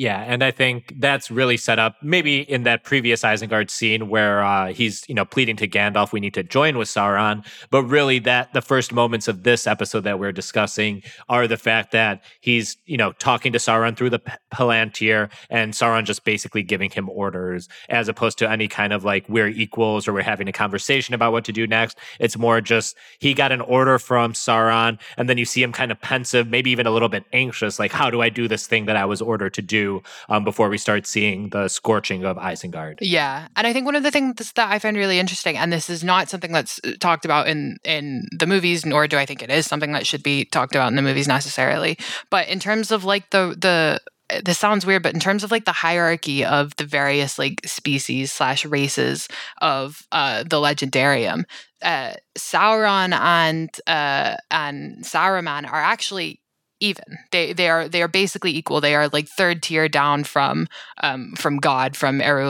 Yeah, 0.01 0.23
and 0.27 0.43
I 0.43 0.49
think 0.49 0.95
that's 0.97 1.29
really 1.29 1.57
set 1.57 1.77
up 1.77 1.97
maybe 2.01 2.39
in 2.41 2.63
that 2.63 2.83
previous 2.83 3.21
Isengard 3.21 3.69
scene 3.69 4.09
where 4.09 4.43
uh, 4.43 4.73
he's 4.73 5.07
you 5.07 5.13
know 5.13 5.25
pleading 5.25 5.57
to 5.57 5.67
Gandalf, 5.67 6.11
we 6.11 6.19
need 6.19 6.33
to 6.33 6.41
join 6.41 6.79
with 6.79 6.87
Sauron. 6.87 7.45
But 7.69 7.83
really, 7.83 8.17
that 8.17 8.51
the 8.51 8.63
first 8.63 8.91
moments 8.91 9.27
of 9.27 9.43
this 9.43 9.67
episode 9.67 9.99
that 10.05 10.17
we're 10.17 10.31
discussing 10.31 11.03
are 11.29 11.47
the 11.47 11.55
fact 11.55 11.91
that 11.91 12.23
he's 12.39 12.77
you 12.87 12.97
know 12.97 13.11
talking 13.11 13.51
to 13.53 13.59
Sauron 13.59 13.95
through 13.95 14.09
the 14.09 14.17
P- 14.17 14.31
Palantir, 14.51 15.31
and 15.51 15.71
Sauron 15.71 16.03
just 16.03 16.23
basically 16.25 16.63
giving 16.63 16.89
him 16.89 17.07
orders, 17.07 17.69
as 17.89 18.07
opposed 18.07 18.39
to 18.39 18.49
any 18.49 18.67
kind 18.67 18.93
of 18.93 19.03
like 19.05 19.29
we're 19.29 19.49
equals 19.49 20.07
or 20.07 20.13
we're 20.13 20.23
having 20.23 20.47
a 20.47 20.51
conversation 20.51 21.13
about 21.13 21.31
what 21.31 21.45
to 21.45 21.51
do 21.51 21.67
next. 21.67 21.99
It's 22.19 22.39
more 22.39 22.59
just 22.59 22.97
he 23.19 23.35
got 23.35 23.51
an 23.51 23.61
order 23.61 23.99
from 23.99 24.33
Sauron, 24.33 24.99
and 25.15 25.29
then 25.29 25.37
you 25.37 25.45
see 25.45 25.61
him 25.61 25.71
kind 25.71 25.91
of 25.91 26.01
pensive, 26.01 26.47
maybe 26.47 26.71
even 26.71 26.87
a 26.87 26.91
little 26.91 27.07
bit 27.09 27.25
anxious, 27.33 27.77
like 27.77 27.91
how 27.91 28.09
do 28.09 28.23
I 28.23 28.29
do 28.29 28.47
this 28.47 28.65
thing 28.65 28.87
that 28.87 28.97
I 28.97 29.05
was 29.05 29.21
ordered 29.21 29.53
to 29.53 29.61
do? 29.61 29.90
Um, 30.30 30.43
before 30.43 30.69
we 30.69 30.77
start 30.77 31.06
seeing 31.06 31.49
the 31.49 31.67
scorching 31.67 32.23
of 32.23 32.38
Isengard. 32.38 32.97
Yeah, 33.01 33.47
and 33.56 33.67
I 33.67 33.73
think 33.73 33.86
one 33.86 33.95
of 33.95 34.04
the 34.04 34.12
things 34.12 34.51
that 34.54 34.71
I 34.71 34.80
find 34.80 34.95
really 34.95 35.19
interesting, 35.19 35.58
and 35.58 35.71
this 35.71 35.89
is 35.89 36.04
not 36.04 36.30
something 36.30 36.51
that's 36.51 36.80
uh, 36.84 36.93
talked 36.99 37.25
about 37.25 37.47
in 37.47 37.77
in 37.84 38.27
the 38.38 38.47
movies, 38.47 38.86
nor 38.86 39.08
do 39.08 39.17
I 39.17 39.25
think 39.25 39.41
it 39.43 39.49
is 39.49 39.65
something 39.65 39.91
that 39.93 40.08
should 40.08 40.23
be 40.23 40.45
talked 40.45 40.75
about 40.75 40.89
in 40.89 40.95
the 40.95 41.01
movies 41.01 41.27
necessarily. 41.27 41.97
But 42.30 42.47
in 42.47 42.60
terms 42.60 42.91
of 42.91 43.04
like 43.04 43.30
the 43.32 43.56
the 43.60 43.99
uh, 44.32 44.41
this 44.43 44.58
sounds 44.58 44.86
weird, 44.86 45.04
but 45.04 45.13
in 45.13 45.19
terms 45.19 45.43
of 45.43 45.51
like 45.51 45.65
the 45.65 45.71
hierarchy 45.71 46.45
of 46.45 46.75
the 46.77 46.86
various 46.86 47.38
like 47.38 47.62
species 47.65 48.32
slash 48.32 48.65
races 48.65 49.27
of 49.62 50.06
uh, 50.12 50.43
the 50.43 50.58
legendarium, 50.58 51.43
uh, 51.82 52.13
Sauron 52.38 53.13
and 53.13 53.69
uh, 53.88 54.38
and 54.49 55.04
Saruman 55.04 55.71
are 55.71 55.82
actually 55.82 56.40
even. 56.82 57.06
They 57.32 57.54
they 57.54 57.70
are 57.70 57.88
they 57.88 58.02
are 58.02 58.08
basically 58.08 58.56
equal. 58.58 58.82
They 58.82 58.96
are 58.96 59.08
like 59.08 59.28
third 59.28 59.63
tier 59.63 59.88
down 59.88 60.24
from 60.26 60.67
um, 61.02 61.34
from 61.38 61.58
God 61.58 61.96
from 61.96 62.20
Eru 62.20 62.41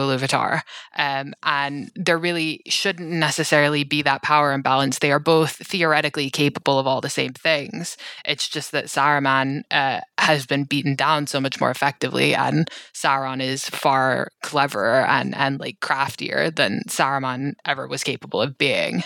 um, 0.96 1.34
and 1.42 1.90
there 1.94 2.18
really 2.18 2.62
shouldn't 2.66 3.10
necessarily 3.10 3.84
be 3.84 4.02
that 4.02 4.22
power 4.22 4.52
imbalance. 4.52 4.98
They 4.98 5.12
are 5.12 5.20
both 5.20 5.52
theoretically 5.56 6.30
capable 6.30 6.78
of 6.78 6.86
all 6.86 7.00
the 7.00 7.10
same 7.10 7.34
things. 7.34 7.96
It's 8.24 8.48
just 8.48 8.72
that 8.72 8.86
Saruman 8.86 9.62
uh, 9.70 10.00
has 10.18 10.46
been 10.46 10.64
beaten 10.64 10.96
down 10.96 11.26
so 11.26 11.40
much 11.40 11.60
more 11.60 11.70
effectively, 11.70 12.34
and 12.34 12.70
Sauron 12.94 13.40
is 13.40 13.68
far 13.68 14.30
cleverer 14.42 15.06
and 15.06 15.34
and 15.36 15.60
like 15.60 15.80
craftier 15.80 16.50
than 16.50 16.82
Saruman 16.88 17.54
ever 17.64 17.86
was 17.86 18.02
capable 18.02 18.40
of 18.40 18.58
being. 18.58 19.04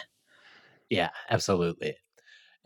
Yeah, 0.88 1.10
absolutely. 1.28 1.96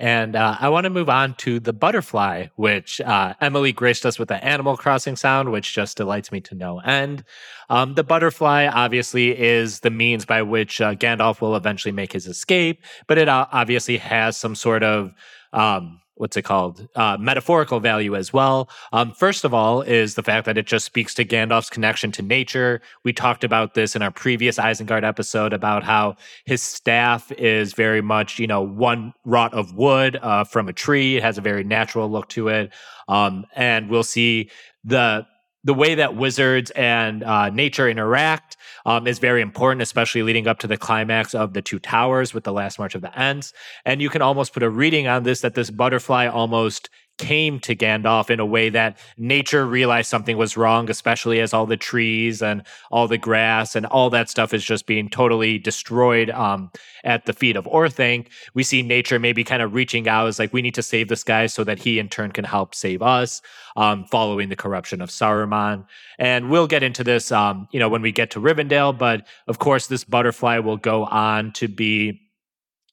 And 0.01 0.35
uh, 0.35 0.57
I 0.59 0.71
want 0.71 0.85
to 0.85 0.91
move 0.91 1.11
on 1.11 1.35
to 1.35 1.61
the 1.61 1.75
butterfly, 1.75 2.47
which 2.57 3.03
uh, 3.03 3.35
Emily 3.39 3.71
graced 3.71 4.07
us 4.07 4.19
with 4.19 4.29
the 4.29 4.43
Animal 4.43 4.79
Crossing 4.79 5.15
sound, 5.15 5.53
which 5.53 5.75
just 5.75 5.99
delights 5.99 6.33
me 6.33 6.41
to 6.41 6.55
no 6.55 6.79
end. 6.81 7.23
Um, 7.69 7.97
the 7.97 8.03
butterfly 8.03 8.67
obviously 8.67 9.39
is 9.39 9.81
the 9.81 9.91
means 9.91 10.25
by 10.25 10.41
which 10.41 10.81
uh, 10.81 10.95
Gandalf 10.95 11.43
will 11.43 11.55
eventually 11.55 11.93
make 11.93 12.15
his 12.15 12.27
escape, 12.27 12.83
but 13.09 13.19
it 13.19 13.29
uh, 13.29 13.47
obviously 13.53 13.99
has 13.99 14.39
some 14.39 14.55
sort 14.55 14.83
of 14.83 15.13
um, 15.53 16.00
what's 16.21 16.37
it 16.37 16.43
called 16.43 16.87
uh, 16.97 17.17
metaphorical 17.19 17.81
value 17.81 18.15
as 18.15 18.31
well. 18.31 18.69
Um, 18.93 19.13
first 19.13 19.43
of 19.43 19.55
all 19.55 19.81
is 19.81 20.17
the 20.17 20.23
fact 20.23 20.45
that 20.45 20.59
it 20.59 20.67
just 20.67 20.85
speaks 20.85 21.15
to 21.15 21.25
gandalf's 21.25 21.71
connection 21.71 22.13
to 22.13 22.21
nature. 22.21 22.83
We 23.05 23.15
talked 23.15 23.43
about 23.43 23.73
this 23.73 23.97
in 23.97 24.03
our 24.03 24.11
previous 24.11 24.59
isengard 24.59 25.03
episode 25.03 25.55
about 25.55 25.83
how 25.83 26.17
his 26.45 26.63
staff 26.63 27.33
is 27.33 27.73
very 27.73 28.03
much 28.03 28.39
you 28.39 28.47
know 28.47 28.61
one 28.61 29.15
wrought 29.25 29.55
of 29.55 29.75
wood 29.75 30.19
uh, 30.21 30.45
from 30.45 30.69
a 30.69 30.75
tree. 30.75 31.17
It 31.17 31.23
has 31.23 31.39
a 31.39 31.41
very 31.41 31.65
natural 31.65 32.11
look 32.11 32.29
to 32.31 32.49
it. 32.49 32.71
Um, 33.09 33.47
and 33.57 33.89
we'll 33.89 34.03
see 34.03 34.51
the 34.85 35.27
the 35.65 35.75
way 35.75 35.95
that 35.95 36.17
wizards 36.17 36.71
and 36.73 37.23
uh, 37.23 37.51
nature 37.51 37.89
interact 37.89 38.57
um, 38.87 39.07
is 39.07 39.19
very 39.19 39.43
important, 39.43 39.83
especially 39.83 40.23
leading 40.23 40.47
up 40.47 40.59
to 40.61 40.67
the 40.67 40.77
climax 40.77 41.35
of 41.35 41.53
the 41.53 41.63
Two 41.63 41.79
Towers 41.79 42.33
with 42.33 42.45
the 42.45 42.53
last 42.53 42.79
March 42.79 42.95
of 42.95 43.03
the 43.03 43.19
Ents. 43.19 43.53
And 43.85 44.01
you 44.01 44.09
can 44.09 44.23
almost 44.23 44.53
put 44.53 44.63
a 44.63 44.71
reading 44.71 45.07
on 45.07 45.25
this 45.25 45.43
that 45.43 45.55
this 45.55 45.71
butterfly 45.71 46.27
almost 46.27 46.89
came 47.21 47.61
to 47.61 47.77
Gandalf 47.77 48.31
in 48.31 48.41
a 48.41 48.47
way 48.47 48.71
that 48.71 48.97
nature 49.19 49.67
realized 49.67 50.09
something 50.09 50.39
was 50.39 50.57
wrong, 50.57 50.89
especially 50.89 51.39
as 51.39 51.53
all 51.53 51.67
the 51.67 51.77
trees 51.77 52.41
and 52.41 52.63
all 52.91 53.07
the 53.07 53.19
grass 53.19 53.77
and 53.77 53.85
all 53.85 54.09
that 54.09 54.31
stuff 54.31 54.55
is 54.55 54.65
just 54.65 54.87
being 54.87 55.11
totally 55.11 55.59
destroyed 55.59 56.31
um, 56.31 56.71
at 57.05 57.27
the 57.27 57.35
feet 57.35 57.57
of 57.57 57.67
Orthanc. 57.67 58.29
We 58.55 58.63
see 58.63 58.81
nature 58.81 59.19
maybe 59.19 59.45
kind 59.45 59.61
of 59.61 59.75
reaching 59.75 60.09
out 60.09 60.29
as 60.29 60.39
like, 60.39 60.55
we 60.55 60.63
need 60.63 60.75
to 60.77 60.83
save 60.83 61.09
this 61.09 61.23
guy 61.23 61.47
so 61.47 61.63
that 61.65 61.79
he 61.79 61.99
in 61.99 62.09
turn 62.09 62.33
can 62.33 62.45
help 62.45 62.75
save 62.75 63.03
us, 63.03 63.43
um, 63.77 64.07
following 64.07 64.49
the 64.49 64.57
corruption 64.57 65.03
of 65.03 65.11
Saruman. 65.11 65.85
And 66.19 66.49
we'll 66.49 66.67
get 66.69 66.83
into 66.83 67.05
this, 67.05 67.31
um, 67.31 67.69
you 67.71 67.79
know, 67.79 67.91
when 67.91 68.01
we 68.01 68.13
get 68.13 68.31
to 68.31 68.41
Rivendell. 68.41 68.97
But 68.97 69.27
of 69.47 69.59
course, 69.59 69.89
this 69.89 70.05
butterfly 70.05 70.59
will 70.59 70.79
go 70.79 71.05
on 71.05 71.53
to 71.53 71.69
be 71.69 72.30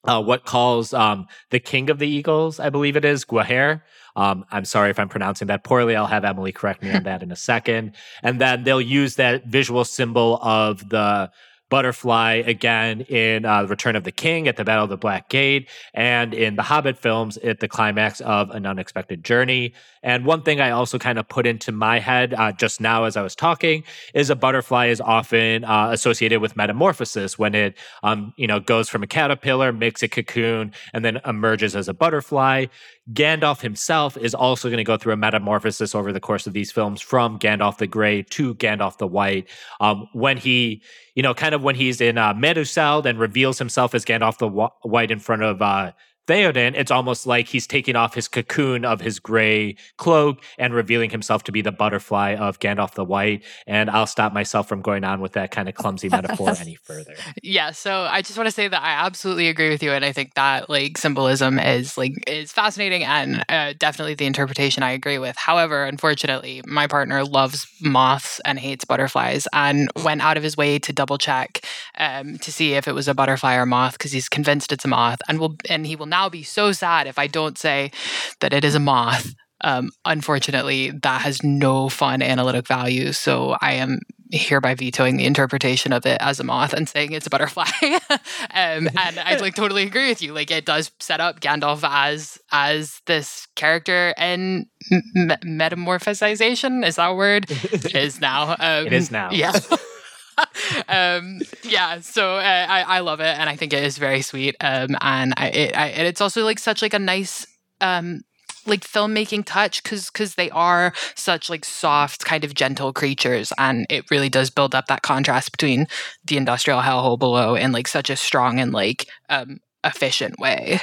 uh, 0.04 0.22
what 0.22 0.46
calls 0.46 0.94
um, 0.94 1.28
the 1.50 1.60
king 1.60 1.90
of 1.90 2.00
the 2.00 2.08
eagles, 2.08 2.60
I 2.60 2.70
believe 2.70 2.96
it 2.96 3.06
is, 3.06 3.26
Gwaihir. 3.26 3.82
Um, 4.16 4.46
I'm 4.52 4.66
sorry 4.66 4.90
if 4.90 5.00
I'm 5.00 5.10
pronouncing 5.10 5.48
that 5.48 5.64
poorly. 5.64 5.96
I'll 5.96 6.08
have 6.08 6.26
Emily 6.26 6.52
correct 6.52 6.82
me 6.82 6.92
on 6.92 7.04
that 7.04 7.22
in 7.22 7.32
a 7.32 7.36
second. 7.36 7.94
And 8.24 8.42
then 8.42 8.64
they'll 8.64 8.82
use 8.82 9.16
that 9.16 9.46
visual 9.46 9.86
symbol 9.86 10.40
of 10.42 10.90
the 10.90 11.30
butterfly 11.70 12.44
again 12.46 13.02
in 13.02 13.46
uh, 13.46 13.64
Return 13.64 13.96
of 13.96 14.04
the 14.04 14.12
King 14.12 14.48
at 14.48 14.56
the 14.56 14.64
Battle 14.64 14.86
of 14.86 14.90
the 14.90 14.98
Black 14.98 15.30
Gate, 15.30 15.70
and 15.94 16.34
in 16.34 16.56
the 16.56 16.64
Hobbit 16.64 16.98
films 16.98 17.38
at 17.38 17.60
the 17.60 17.68
climax 17.68 18.22
of 18.22 18.50
An 18.52 18.66
Unexpected 18.66 19.24
Journey. 19.24 19.74
And 20.04 20.26
one 20.26 20.44
thing 20.44 20.62
I 20.62 20.72
also 20.72 20.98
kind 20.98 21.20
of 21.20 21.28
put 21.28 21.46
into 21.46 21.72
my 21.72 22.00
head 22.00 22.34
uh, 22.34 22.52
just 22.52 22.80
now 22.80 23.04
as 23.04 23.18
I 23.18 23.22
was 23.22 23.36
talking 23.36 23.84
is 24.14 24.30
a 24.30 24.36
butterfly 24.36 24.88
is 24.88 25.02
often 25.02 25.64
uh, 25.64 25.90
associated 25.92 26.40
with 26.40 26.56
metamorphosis 26.56 27.38
when 27.38 27.56
it, 27.56 27.78
um, 28.04 28.34
you 28.38 28.48
know, 28.48 28.60
goes 28.60 28.88
from 28.88 29.04
a 29.04 29.08
caterpillar, 29.08 29.74
makes 29.74 30.02
a 30.04 30.08
cocoon, 30.08 30.72
and 30.94 31.04
then 31.04 31.20
emerges 31.26 31.76
as 31.76 31.88
a 31.88 31.94
butterfly. 31.94 32.68
Gandalf 33.14 33.62
himself 33.62 34.18
is 34.18 34.36
also 34.36 34.68
going 34.68 34.78
to 34.78 34.84
go 34.84 34.98
through 34.98 35.14
a 35.14 35.18
metamorphosis 35.18 35.96
over 35.96 36.12
the 36.12 36.20
course 36.20 36.46
of 36.46 36.54
these 36.54 36.72
films 36.72 37.02
from 37.02 37.40
Gandalf 37.40 37.78
the 37.78 37.88
Grey 37.88 38.24
to 38.24 38.56
Gandalf 38.56 38.98
the 38.98 39.08
White. 39.08 39.48
Um, 39.80 40.08
when 40.14 40.38
he, 40.38 40.82
you 41.16 41.24
know, 41.24 41.34
kind 41.34 41.56
of 41.56 41.64
when 41.64 41.76
he's 41.76 42.02
in 42.02 42.18
uh, 42.18 42.34
Meduseld 42.34 43.06
and 43.06 43.18
reveals 43.18 43.60
himself 43.60 43.96
as 43.96 44.04
Gandalf 44.04 44.40
the 44.40 44.50
White 44.88 45.12
in 45.12 45.20
front 45.20 45.44
of 45.44 45.62
uh, 45.62 45.94
Theoden, 46.28 46.74
it's 46.76 46.92
almost 46.92 47.26
like 47.26 47.48
he's 47.48 47.66
taking 47.66 47.96
off 47.96 48.14
his 48.14 48.28
cocoon 48.28 48.84
of 48.84 49.00
his 49.00 49.18
gray 49.18 49.76
cloak 49.96 50.44
and 50.58 50.74
revealing 50.74 51.10
himself 51.10 51.44
to 51.44 51.54
be 51.54 51.62
the 51.62 51.72
butterfly 51.72 52.36
of 52.36 52.60
Gandalf 52.60 52.96
the 52.96 53.06
White. 53.06 53.44
And 53.66 53.90
I'll 53.90 54.08
stop 54.08 54.34
myself 54.34 54.68
from 54.68 54.82
going 54.82 55.06
on 55.06 55.22
with 55.22 55.32
that 55.34 55.52
kind 55.52 55.70
of 55.70 55.76
clumsy 55.76 56.10
metaphor 56.10 56.54
any 56.60 56.76
further. 56.84 57.14
Yeah, 57.42 57.72
so 57.72 58.02
I 58.02 58.22
just 58.22 58.38
want 58.38 58.48
to 58.48 58.52
say 58.52 58.68
that 58.68 58.82
I 58.82 59.06
absolutely 59.06 59.48
agree 59.48 59.70
with 59.70 59.82
you, 59.82 59.92
and 59.92 60.04
I 60.04 60.12
think 60.12 60.34
that 60.34 60.70
like 60.70 60.98
symbolism 60.98 61.60
is 61.60 61.98
like 61.98 62.12
is 62.28 62.52
fascinating 62.52 63.06
and 63.06 63.46
uh, 63.48 63.74
definitely 63.78 64.16
the 64.16 64.26
interpretation 64.26 64.84
I 64.84 64.92
agree 64.92 65.20
with. 65.20 65.38
However, 65.38 65.86
unfortunately, 65.86 66.62
my 66.66 66.88
partner 66.88 67.24
loves 67.24 67.68
moths 67.80 68.42
and 68.44 68.60
hates 68.60 68.84
butterflies, 68.84 69.48
and 69.54 69.90
went 70.04 70.22
out 70.22 70.36
of 70.36 70.44
his 70.44 70.58
way 70.58 70.78
to 70.80 70.92
double 70.92 71.18
check 71.18 71.64
um, 71.98 72.38
to 72.40 72.52
see 72.52 72.74
if 72.74 72.86
it 72.86 72.94
was 72.94 73.08
a 73.08 73.14
butterfly 73.14 73.56
or 73.56 73.66
moth 73.66 73.94
because 73.94 74.12
he's 74.12 74.28
convinced 74.28 74.74
it's 74.74 74.84
a 74.84 74.90
moth, 74.90 75.22
and 75.30 75.40
will 75.40 75.56
and 75.70 75.88
he 75.88 75.96
will 75.96 76.06
now 76.06 76.17
now 76.18 76.30
be 76.30 76.44
so 76.44 76.72
sad 76.72 77.08
if 77.08 77.20
I 77.20 77.28
don't 77.28 77.58
say 77.58 77.92
that 78.40 78.54
it 78.54 78.64
is 78.66 78.76
a 78.76 78.80
moth. 78.80 79.34
Um, 79.62 79.90
unfortunately, 80.06 80.92
that 81.02 81.22
has 81.22 81.44
no 81.44 81.90
fun 81.90 82.22
analytic 82.22 82.68
value. 82.68 83.12
So 83.12 83.56
I 83.60 83.74
am 83.74 84.00
hereby 84.32 84.76
vetoing 84.76 85.18
the 85.18 85.26
interpretation 85.26 85.94
of 85.94 86.06
it 86.06 86.18
as 86.20 86.40
a 86.40 86.44
moth 86.44 86.74
and 86.74 86.88
saying 86.88 87.12
it's 87.12 87.28
a 87.28 87.30
butterfly. 87.30 87.66
um, 87.82 88.20
and 88.52 89.20
I 89.20 89.38
like 89.40 89.56
totally 89.56 89.84
agree 89.84 90.10
with 90.10 90.22
you. 90.22 90.34
Like 90.34 90.52
it 90.52 90.66
does 90.66 90.92
set 91.00 91.20
up 91.20 91.40
Gandalf 91.40 91.88
as 91.90 92.38
as 92.52 93.02
this 93.06 93.48
character 93.56 94.14
and 94.18 94.68
me- 94.92 95.36
metamorphosization 95.46 96.86
is 96.86 96.98
that 96.98 97.16
word? 97.16 97.50
is 97.96 98.20
now. 98.22 98.56
Um, 98.60 98.88
it 98.88 98.94
is 98.94 99.12
now. 99.12 99.32
Yeah. 99.32 99.54
um, 100.88 101.40
yeah, 101.64 102.00
so 102.00 102.36
uh, 102.36 102.66
I 102.70 102.82
I 102.82 103.00
love 103.00 103.20
it, 103.20 103.38
and 103.38 103.50
I 103.50 103.56
think 103.56 103.74
it 103.74 103.84
is 103.84 103.98
very 103.98 104.22
sweet. 104.22 104.56
Um, 104.62 104.96
and 105.02 105.34
I, 105.38 105.48
it, 105.50 105.78
I 105.78 105.88
it's 105.88 106.22
also 106.22 106.44
like 106.44 106.60
such 106.60 106.82
like 106.82 106.94
a 106.94 107.00
nice 107.00 107.48
um 107.82 108.22
like 108.68 108.82
filmmaking 108.82 109.46
touch 109.46 109.82
because 109.82 110.10
because 110.10 110.36
they 110.36 110.50
are 110.52 110.94
such 111.16 111.50
like 111.50 111.66
soft 111.66 112.26
kind 112.26 112.44
of 112.44 112.54
gentle 112.54 112.94
creatures 112.94 113.54
and 113.58 113.86
it 113.90 114.10
really 114.12 114.30
does 114.30 114.50
build 114.50 114.76
up 114.76 114.88
that 114.88 115.02
contrast 115.02 115.52
between 115.52 115.88
the 116.26 116.38
industrial 116.38 116.82
hellhole 116.82 117.18
below 117.18 117.56
and 117.56 117.74
like 117.74 117.88
such 117.88 118.10
a 118.10 118.16
strong 118.16 118.60
and 118.60 118.74
like 118.74 119.08
um 119.30 119.60
efficient 119.84 120.38
way 120.38 120.80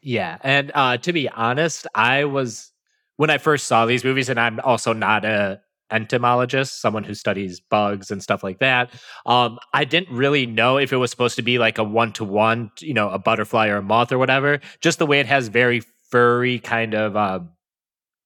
yeah 0.00 0.38
and 0.42 0.70
uh 0.74 0.96
to 0.96 1.12
be 1.12 1.28
honest 1.30 1.86
i 1.94 2.24
was 2.24 2.70
when 3.16 3.30
i 3.30 3.38
first 3.38 3.66
saw 3.66 3.84
these 3.84 4.04
movies 4.04 4.28
and 4.28 4.38
i'm 4.38 4.60
also 4.60 4.92
not 4.92 5.24
a 5.24 5.60
entomologist, 5.90 6.80
someone 6.80 7.04
who 7.04 7.14
studies 7.14 7.60
bugs 7.60 8.10
and 8.10 8.22
stuff 8.22 8.42
like 8.42 8.58
that. 8.60 8.90
Um, 9.26 9.58
I 9.72 9.84
didn't 9.84 10.14
really 10.14 10.46
know 10.46 10.78
if 10.78 10.92
it 10.92 10.96
was 10.96 11.10
supposed 11.10 11.36
to 11.36 11.42
be 11.42 11.58
like 11.58 11.78
a 11.78 11.84
one 11.84 12.12
to 12.14 12.24
one, 12.24 12.70
you 12.80 12.94
know, 12.94 13.10
a 13.10 13.18
butterfly 13.18 13.68
or 13.68 13.76
a 13.78 13.82
moth 13.82 14.12
or 14.12 14.18
whatever. 14.18 14.60
Just 14.80 14.98
the 14.98 15.06
way 15.06 15.20
it 15.20 15.26
has 15.26 15.48
very 15.48 15.82
furry 16.10 16.58
kind 16.58 16.94
of 16.94 17.16
uh, 17.16 17.40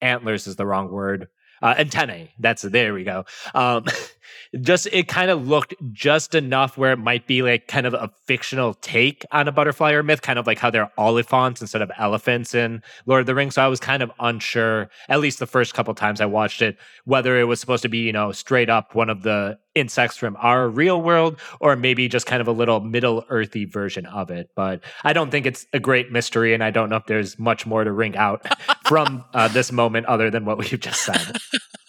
antlers 0.00 0.46
is 0.46 0.57
the 0.57 0.66
wrong 0.66 0.90
word. 0.90 1.29
uh, 1.62 1.74
antennae. 1.79 2.31
That's 2.38 2.62
there 2.62 2.92
we 2.94 3.05
go. 3.05 3.24
Um, 3.55 3.87
just 4.60 4.87
it 4.92 5.08
kind 5.08 5.30
of 5.30 5.48
looked 5.48 5.74
just 5.92 6.34
enough 6.34 6.76
where 6.76 6.92
it 6.92 6.98
might 6.98 7.26
be 7.26 7.42
like 7.42 7.68
kind 7.68 7.87
of 7.87 7.94
a 7.94 8.10
fictional 8.26 8.74
take 8.74 9.24
on 9.30 9.48
a 9.48 9.52
butterfly 9.52 9.92
or 9.92 10.02
myth, 10.02 10.22
kind 10.22 10.38
of 10.38 10.46
like 10.46 10.58
how 10.58 10.70
they're 10.70 10.90
oliphaunts 10.98 11.60
instead 11.60 11.82
of 11.82 11.90
elephants 11.98 12.54
in 12.54 12.82
Lord 13.06 13.20
of 13.20 13.26
the 13.26 13.34
Rings. 13.34 13.54
So 13.54 13.62
I 13.62 13.68
was 13.68 13.80
kind 13.80 14.02
of 14.02 14.10
unsure, 14.20 14.88
at 15.08 15.20
least 15.20 15.38
the 15.38 15.46
first 15.46 15.74
couple 15.74 15.94
times 15.94 16.20
I 16.20 16.26
watched 16.26 16.62
it, 16.62 16.76
whether 17.04 17.38
it 17.38 17.44
was 17.44 17.60
supposed 17.60 17.82
to 17.82 17.88
be, 17.88 17.98
you 17.98 18.12
know, 18.12 18.32
straight 18.32 18.70
up 18.70 18.94
one 18.94 19.10
of 19.10 19.22
the 19.22 19.58
insects 19.74 20.16
from 20.16 20.37
our 20.40 20.68
real 20.68 21.02
world 21.02 21.38
or 21.60 21.76
maybe 21.76 22.08
just 22.08 22.26
kind 22.26 22.40
of 22.40 22.48
a 22.48 22.52
little 22.52 22.80
middle 22.80 23.24
earthy 23.28 23.64
version 23.64 24.06
of 24.06 24.30
it. 24.30 24.50
But 24.54 24.80
I 25.02 25.12
don't 25.12 25.30
think 25.30 25.46
it's 25.46 25.66
a 25.72 25.80
great 25.80 26.12
mystery, 26.12 26.54
and 26.54 26.62
I 26.62 26.70
don't 26.70 26.88
know 26.88 26.96
if 26.96 27.06
there's 27.06 27.38
much 27.38 27.66
more 27.66 27.84
to 27.84 27.92
wring 27.92 28.16
out 28.16 28.46
from 28.87 29.24
uh, 29.34 29.48
this 29.48 29.72
moment 29.72 30.06
other 30.06 30.30
than 30.30 30.44
what 30.44 30.58
we've 30.58 30.80
just 30.80 31.04
said. 31.04 31.37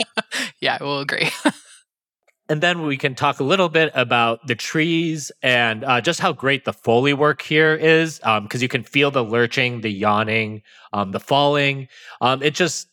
yeah, 0.60 0.78
we'll 0.82 1.00
agree. 1.00 1.30
And 2.47 2.62
then 2.62 2.84
we 2.84 2.95
can 2.95 3.15
talk 3.15 3.39
a 3.39 3.43
little 3.43 3.69
bit 3.69 3.91
about 3.95 4.45
the 4.45 4.53
trees 4.53 5.31
and 5.41 5.84
uh, 5.84 5.99
just 5.99 6.19
how 6.19 6.31
great 6.31 6.63
the 6.63 6.73
Foley 6.73 7.13
work 7.13 7.41
here 7.41 7.73
is, 7.73 8.19
because 8.19 8.38
um, 8.38 8.62
you 8.62 8.67
can 8.67 8.84
feel 8.84 9.10
the 9.10 9.23
lurching, 9.23 9.81
the 9.81 9.89
yawning, 9.89 10.62
um, 10.93 11.12
the 11.12 11.19
falling. 11.19 11.88
Um, 12.21 12.43
it 12.43 12.53
just, 12.53 12.88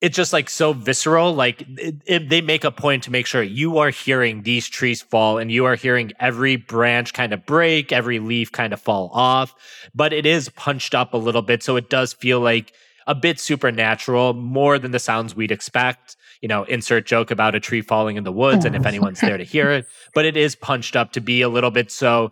it's 0.00 0.14
just 0.14 0.32
like 0.32 0.48
so 0.48 0.72
visceral. 0.72 1.34
Like 1.34 1.62
it, 1.62 1.96
it, 2.06 2.28
they 2.28 2.40
make 2.40 2.62
a 2.62 2.70
point 2.70 3.02
to 3.04 3.10
make 3.10 3.26
sure 3.26 3.42
you 3.42 3.78
are 3.78 3.90
hearing 3.90 4.42
these 4.42 4.68
trees 4.68 5.02
fall, 5.02 5.38
and 5.38 5.50
you 5.50 5.64
are 5.64 5.74
hearing 5.74 6.12
every 6.20 6.54
branch 6.54 7.12
kind 7.12 7.32
of 7.32 7.44
break, 7.44 7.90
every 7.90 8.20
leaf 8.20 8.52
kind 8.52 8.72
of 8.72 8.80
fall 8.80 9.10
off. 9.12 9.52
But 9.96 10.12
it 10.12 10.26
is 10.26 10.48
punched 10.50 10.94
up 10.94 11.12
a 11.12 11.18
little 11.18 11.42
bit, 11.42 11.64
so 11.64 11.74
it 11.74 11.90
does 11.90 12.12
feel 12.12 12.38
like 12.38 12.72
a 13.06 13.14
bit 13.14 13.38
supernatural, 13.38 14.34
more 14.34 14.78
than 14.78 14.90
the 14.90 14.98
sounds 14.98 15.34
we'd 15.34 15.52
expect 15.52 16.16
you 16.40 16.48
know, 16.48 16.64
insert 16.64 17.06
joke 17.06 17.30
about 17.30 17.54
a 17.54 17.60
tree 17.60 17.80
falling 17.80 18.16
in 18.16 18.24
the 18.24 18.32
woods 18.32 18.64
and 18.64 18.76
if 18.76 18.86
anyone's 18.86 19.20
there 19.20 19.36
to 19.36 19.44
hear 19.56 19.70
it. 19.70 19.86
But 20.14 20.24
it 20.24 20.36
is 20.36 20.54
punched 20.54 20.96
up 20.96 21.12
to 21.12 21.20
be 21.20 21.42
a 21.42 21.48
little 21.48 21.70
bit 21.70 21.90
so. 21.90 22.30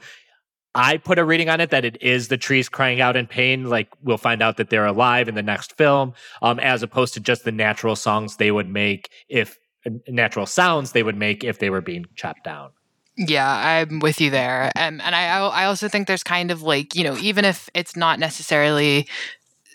I 0.77 0.97
put 0.97 1.21
a 1.21 1.25
reading 1.25 1.49
on 1.49 1.61
it 1.61 1.71
that 1.71 1.85
it 1.85 2.03
is 2.03 2.27
the 2.27 2.37
trees 2.37 2.69
crying 2.69 3.01
out 3.01 3.17
in 3.17 3.29
pain. 3.29 3.71
Like 3.71 3.89
we'll 4.03 4.19
find 4.19 4.43
out 4.43 4.57
that 4.57 4.71
they're 4.71 4.87
alive 4.87 5.29
in 5.29 5.37
the 5.37 5.43
next 5.43 5.77
film, 5.77 6.15
um, 6.43 6.59
as 6.59 6.83
opposed 6.83 7.15
to 7.15 7.21
just 7.21 7.45
the 7.45 7.53
natural 7.53 7.95
songs 7.95 8.37
they 8.37 8.51
would 8.51 8.69
make 8.69 9.09
if 9.29 9.57
natural 10.09 10.47
sounds 10.47 10.91
they 10.91 11.05
would 11.05 11.17
make 11.17 11.45
if 11.45 11.61
they 11.61 11.71
were 11.71 11.81
being 11.81 12.07
chopped 12.17 12.43
down. 12.43 12.71
Yeah, 13.17 13.49
I'm 13.49 14.01
with 14.01 14.21
you 14.21 14.31
there. 14.31 14.73
Um, 14.75 15.01
and 15.01 15.15
I 15.15 15.39
I 15.47 15.67
also 15.67 15.89
think 15.89 16.09
there's 16.09 16.25
kind 16.25 16.51
of 16.51 16.63
like, 16.63 16.97
you 16.97 17.05
know, 17.05 17.17
even 17.19 17.45
if 17.45 17.71
it's 17.73 17.95
not 17.95 18.19
necessarily 18.19 19.07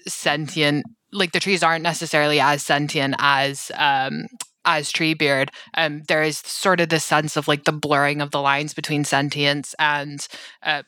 sentient 0.07 0.85
like 1.11 1.31
the 1.31 1.39
trees 1.39 1.63
aren't 1.63 1.83
necessarily 1.83 2.39
as 2.39 2.61
sentient 2.63 3.15
as 3.19 3.71
um 3.75 4.27
as 4.65 4.91
Treebeard, 4.91 5.49
um, 5.75 6.03
there 6.09 6.21
is 6.21 6.37
sort 6.39 6.79
of 6.81 6.89
this 6.89 7.05
sense 7.05 7.37
of 7.37 7.47
like 7.47 7.63
the 7.63 7.71
blurring 7.71 8.21
of 8.21 8.31
the 8.31 8.41
lines 8.41 8.73
between 8.73 9.03
sentience 9.03 9.73
and 9.79 10.27
uh, 10.61 10.83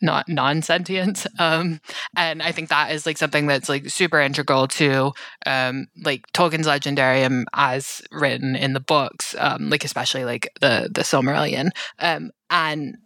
not 0.00 0.28
non-sentient 0.28 1.26
um 1.40 1.80
and 2.16 2.40
i 2.40 2.52
think 2.52 2.68
that 2.68 2.92
is 2.92 3.04
like 3.04 3.18
something 3.18 3.48
that's 3.48 3.68
like 3.68 3.90
super 3.90 4.20
integral 4.20 4.68
to 4.68 5.10
um 5.44 5.88
like 6.04 6.24
tolkien's 6.32 6.68
legendarium 6.68 7.44
as 7.52 8.00
written 8.12 8.54
in 8.54 8.74
the 8.74 8.80
books 8.80 9.34
um 9.38 9.68
like 9.68 9.84
especially 9.84 10.24
like 10.24 10.48
the 10.60 10.88
the 10.92 11.00
silmarillion. 11.00 11.70
Um 11.98 12.30
and 12.48 12.96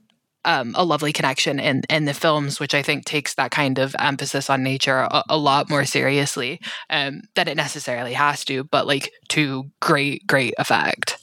um, 0.44 0.74
a 0.76 0.84
lovely 0.84 1.12
connection 1.12 1.60
in 1.60 1.82
in 1.90 2.04
the 2.04 2.14
films, 2.14 2.60
which 2.60 2.74
I 2.74 2.82
think 2.82 3.04
takes 3.04 3.34
that 3.34 3.50
kind 3.50 3.78
of 3.78 3.94
emphasis 3.98 4.48
on 4.48 4.62
nature 4.62 5.08
a, 5.10 5.22
a 5.28 5.36
lot 5.36 5.68
more 5.68 5.84
seriously 5.84 6.60
um, 6.88 7.22
than 7.34 7.48
it 7.48 7.56
necessarily 7.56 8.14
has 8.14 8.44
to, 8.46 8.64
but 8.64 8.86
like 8.86 9.10
to 9.30 9.70
great 9.80 10.26
great 10.26 10.54
effect. 10.58 11.22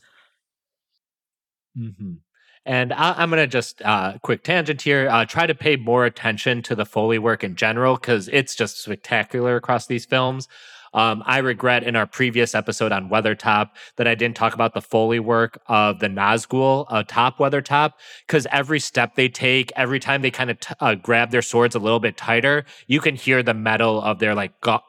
Mm-hmm. 1.78 2.14
And 2.66 2.92
I, 2.92 3.24
am 3.24 3.30
going 3.30 3.42
to 3.42 3.48
just 3.48 3.82
uh, 3.82 4.18
quick 4.24 4.44
tangent 4.44 4.82
here. 4.82 5.08
Uh, 5.10 5.24
try 5.24 5.48
to 5.48 5.56
pay 5.56 5.78
more 5.78 6.06
attention 6.06 6.62
to 6.64 6.76
the 6.76 6.86
foley 6.86 7.18
work 7.18 7.42
in 7.44 7.56
general 7.56 7.96
because 7.96 8.28
it's 8.28 8.56
just 8.56 8.84
spectacular 8.84 9.56
across 9.56 9.88
these 9.88 10.06
films. 10.06 10.50
Um, 10.94 11.24
I 11.26 11.40
regret 11.40 11.84
in 11.84 11.96
our 11.96 12.06
previous 12.06 12.56
episode 12.56 12.92
on 12.92 13.10
Weathertop 13.10 13.72
that 13.98 14.08
I 14.08 14.16
didn't 14.16 14.36
talk 14.36 14.54
about 14.54 14.74
the 14.74 14.82
Foley 14.82 15.20
work 15.20 15.62
of 15.68 16.00
the 16.00 16.08
Nazgul 16.08 16.86
uh, 16.90 17.04
top 17.08 17.38
Weathertop 17.38 17.94
because 18.26 18.48
every 18.52 18.80
step 18.80 19.16
they 19.16 19.30
take, 19.30 19.72
every 19.76 20.00
time 20.00 20.22
they 20.22 20.32
kind 20.32 20.50
of 20.50 20.60
t- 20.60 20.74
uh, 20.80 20.96
grab 20.96 21.32
their 21.32 21.42
swords 21.42 21.76
a 21.76 21.80
little 21.80 22.00
bit 22.00 22.18
tighter, 22.18 22.66
you 22.88 23.00
can 23.00 23.16
hear 23.16 23.44
the 23.44 23.54
metal 23.54 24.02
of 24.02 24.20
their 24.20 24.36
like 24.36 24.60
ga- 24.62 24.84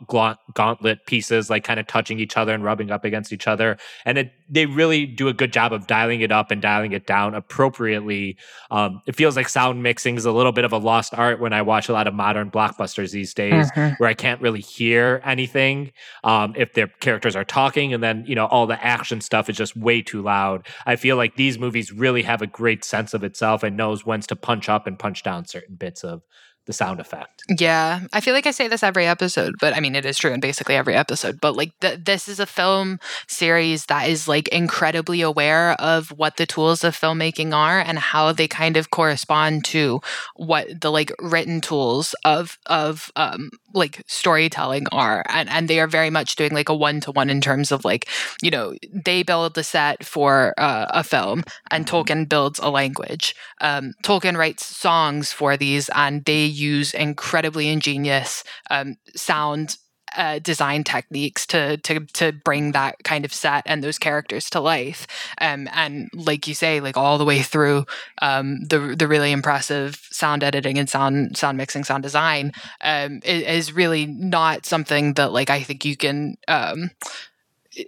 gauntlet 0.54 1.06
pieces 1.06 1.50
like 1.50 1.64
kind 1.64 1.80
of 1.80 1.86
touching 1.86 2.18
each 2.18 2.36
other 2.36 2.54
and 2.54 2.64
rubbing 2.64 2.90
up 2.90 3.04
against 3.04 3.32
each 3.32 3.46
other. 3.46 3.76
And 4.04 4.18
it, 4.18 4.32
they 4.48 4.66
really 4.66 5.06
do 5.06 5.28
a 5.28 5.32
good 5.32 5.52
job 5.52 5.72
of 5.72 5.86
dialing 5.86 6.20
it 6.20 6.32
up 6.32 6.50
and 6.50 6.62
dialing 6.62 6.92
it 6.92 7.06
down 7.06 7.34
appropriately. 7.34 8.36
Um, 8.70 9.02
it 9.06 9.16
feels 9.16 9.36
like 9.36 9.48
sound 9.48 9.82
mixing 9.82 10.16
is 10.16 10.24
a 10.24 10.32
little 10.32 10.52
bit 10.52 10.64
of 10.64 10.72
a 10.72 10.78
lost 10.78 11.14
art 11.14 11.40
when 11.40 11.52
I 11.52 11.62
watch 11.62 11.88
a 11.88 11.92
lot 11.92 12.06
of 12.06 12.14
modern 12.14 12.50
blockbusters 12.50 13.12
these 13.12 13.34
days 13.34 13.70
mm-hmm. 13.72 13.94
where 13.98 14.08
I 14.08 14.14
can't 14.14 14.40
really 14.40 14.60
hear 14.60 15.20
anything 15.24 15.92
um, 16.24 16.54
if 16.56 16.74
their 16.74 16.86
characters 16.86 17.36
are 17.36 17.44
talking, 17.44 17.94
and 17.94 18.02
then 18.02 18.24
you 18.26 18.34
know 18.34 18.46
all 18.46 18.66
the 18.66 18.82
action 18.84 19.20
stuff 19.20 19.48
is 19.48 19.56
just 19.56 19.76
way 19.76 20.02
too 20.02 20.22
loud. 20.22 20.66
I 20.86 20.96
feel 20.96 21.16
like 21.16 21.36
these 21.36 21.58
movies 21.58 21.92
really 21.92 22.22
have 22.22 22.42
a 22.42 22.46
great 22.46 22.84
sense 22.84 23.14
of 23.14 23.24
itself 23.24 23.62
and 23.62 23.76
knows 23.76 24.04
when 24.04 24.18
to 24.18 24.36
punch 24.36 24.68
up 24.68 24.86
and 24.86 24.98
punch 24.98 25.22
down 25.22 25.46
certain 25.46 25.76
bits 25.76 26.02
of 26.02 26.22
the 26.68 26.72
sound 26.74 27.00
effect. 27.00 27.42
Yeah, 27.48 28.02
I 28.12 28.20
feel 28.20 28.34
like 28.34 28.46
I 28.46 28.50
say 28.52 28.68
this 28.68 28.82
every 28.82 29.06
episode, 29.06 29.54
but 29.58 29.74
I 29.74 29.80
mean 29.80 29.96
it 29.96 30.04
is 30.04 30.18
true 30.18 30.32
in 30.32 30.38
basically 30.38 30.76
every 30.76 30.94
episode. 30.94 31.40
But 31.40 31.56
like 31.56 31.72
th- 31.80 32.00
this 32.04 32.28
is 32.28 32.38
a 32.38 32.46
film 32.46 33.00
series 33.26 33.86
that 33.86 34.08
is 34.08 34.28
like 34.28 34.48
incredibly 34.48 35.22
aware 35.22 35.72
of 35.80 36.10
what 36.10 36.36
the 36.36 36.44
tools 36.44 36.84
of 36.84 36.94
filmmaking 36.94 37.54
are 37.54 37.80
and 37.80 37.98
how 37.98 38.32
they 38.32 38.46
kind 38.46 38.76
of 38.76 38.90
correspond 38.90 39.64
to 39.64 40.00
what 40.36 40.80
the 40.80 40.92
like 40.92 41.10
written 41.20 41.62
tools 41.62 42.14
of 42.24 42.58
of 42.66 43.10
um 43.16 43.50
like 43.74 44.02
storytelling 44.06 44.86
are 44.92 45.24
and 45.28 45.48
and 45.48 45.68
they 45.68 45.80
are 45.80 45.86
very 45.86 46.10
much 46.10 46.36
doing 46.36 46.52
like 46.52 46.68
a 46.68 46.74
one 46.74 47.00
to 47.00 47.12
one 47.12 47.30
in 47.30 47.40
terms 47.40 47.70
of 47.70 47.84
like 47.84 48.08
you 48.42 48.50
know 48.50 48.74
they 48.92 49.22
build 49.22 49.54
the 49.54 49.64
set 49.64 50.04
for 50.04 50.54
uh, 50.58 50.86
a 50.90 51.04
film 51.04 51.42
and 51.70 51.86
mm-hmm. 51.86 51.96
Tolkien 51.96 52.28
builds 52.28 52.58
a 52.58 52.70
language. 52.70 53.34
Um, 53.60 53.94
Tolkien 54.02 54.36
writes 54.36 54.64
songs 54.64 55.32
for 55.32 55.56
these 55.56 55.88
and 55.94 56.24
they 56.24 56.44
use 56.44 56.94
incredibly 56.94 57.68
ingenious 57.68 58.44
um, 58.70 58.96
sound 59.14 59.76
uh, 60.16 60.38
design 60.38 60.84
techniques 60.84 61.46
to 61.46 61.76
to 61.78 62.00
to 62.06 62.32
bring 62.32 62.72
that 62.72 63.02
kind 63.04 63.24
of 63.24 63.32
set 63.32 63.62
and 63.66 63.82
those 63.82 63.98
characters 63.98 64.50
to 64.50 64.60
life. 64.60 65.06
Um, 65.40 65.68
and 65.72 66.08
like 66.14 66.46
you 66.46 66.54
say, 66.54 66.80
like 66.80 66.96
all 66.96 67.18
the 67.18 67.24
way 67.24 67.42
through 67.42 67.86
um, 68.22 68.64
the 68.64 68.94
the 68.98 69.08
really 69.08 69.32
impressive 69.32 70.08
sound 70.10 70.42
editing 70.42 70.78
and 70.78 70.88
sound 70.88 71.36
sound 71.36 71.58
mixing, 71.58 71.84
sound 71.84 72.02
design 72.02 72.52
um, 72.80 73.20
is, 73.24 73.68
really 73.68 74.06
not 74.06 74.64
something 74.64 75.12
that 75.14 75.32
like 75.32 75.50
I 75.50 75.62
think 75.62 75.84
you 75.84 75.96
can 75.96 76.36
um, 76.48 76.90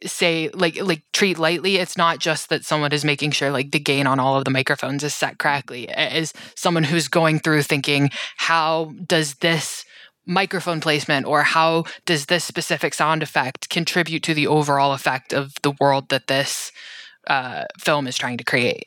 say 0.06 0.50
like 0.50 0.80
like 0.83 1.02
treat 1.12 1.38
lightly 1.38 1.76
it's 1.76 1.96
not 1.96 2.18
just 2.18 2.48
that 2.48 2.64
someone 2.64 2.92
is 2.92 3.04
making 3.04 3.30
sure 3.30 3.50
like 3.50 3.70
the 3.70 3.78
gain 3.78 4.06
on 4.06 4.20
all 4.20 4.37
of 4.37 4.44
the 4.44 4.50
microphones 4.50 5.02
is 5.02 5.14
set 5.14 5.38
correctly 5.38 5.88
it 5.88 6.12
is 6.12 6.33
someone 6.54 6.85
who's 6.85 7.09
going 7.09 7.38
through 7.38 7.62
thinking 7.62 8.11
how 8.37 8.92
does 9.06 9.35
this 9.37 9.85
microphone 10.31 10.81
placement 10.81 11.27
or 11.27 11.43
how 11.43 11.85
does 12.07 12.27
this 12.27 12.45
specific 12.45 12.95
sound 12.95 13.23
effect 13.23 13.69
contribute 13.69 14.23
to 14.23 14.33
the 14.33 14.47
overall 14.47 14.93
effect 14.93 15.33
of 15.33 15.55
the 15.62 15.73
world 15.81 16.09
that 16.09 16.29
this 16.29 16.71
uh, 17.27 17.64
film 17.79 18.07
is 18.07 18.16
trying 18.16 18.38
to 18.38 18.45
create 18.45 18.87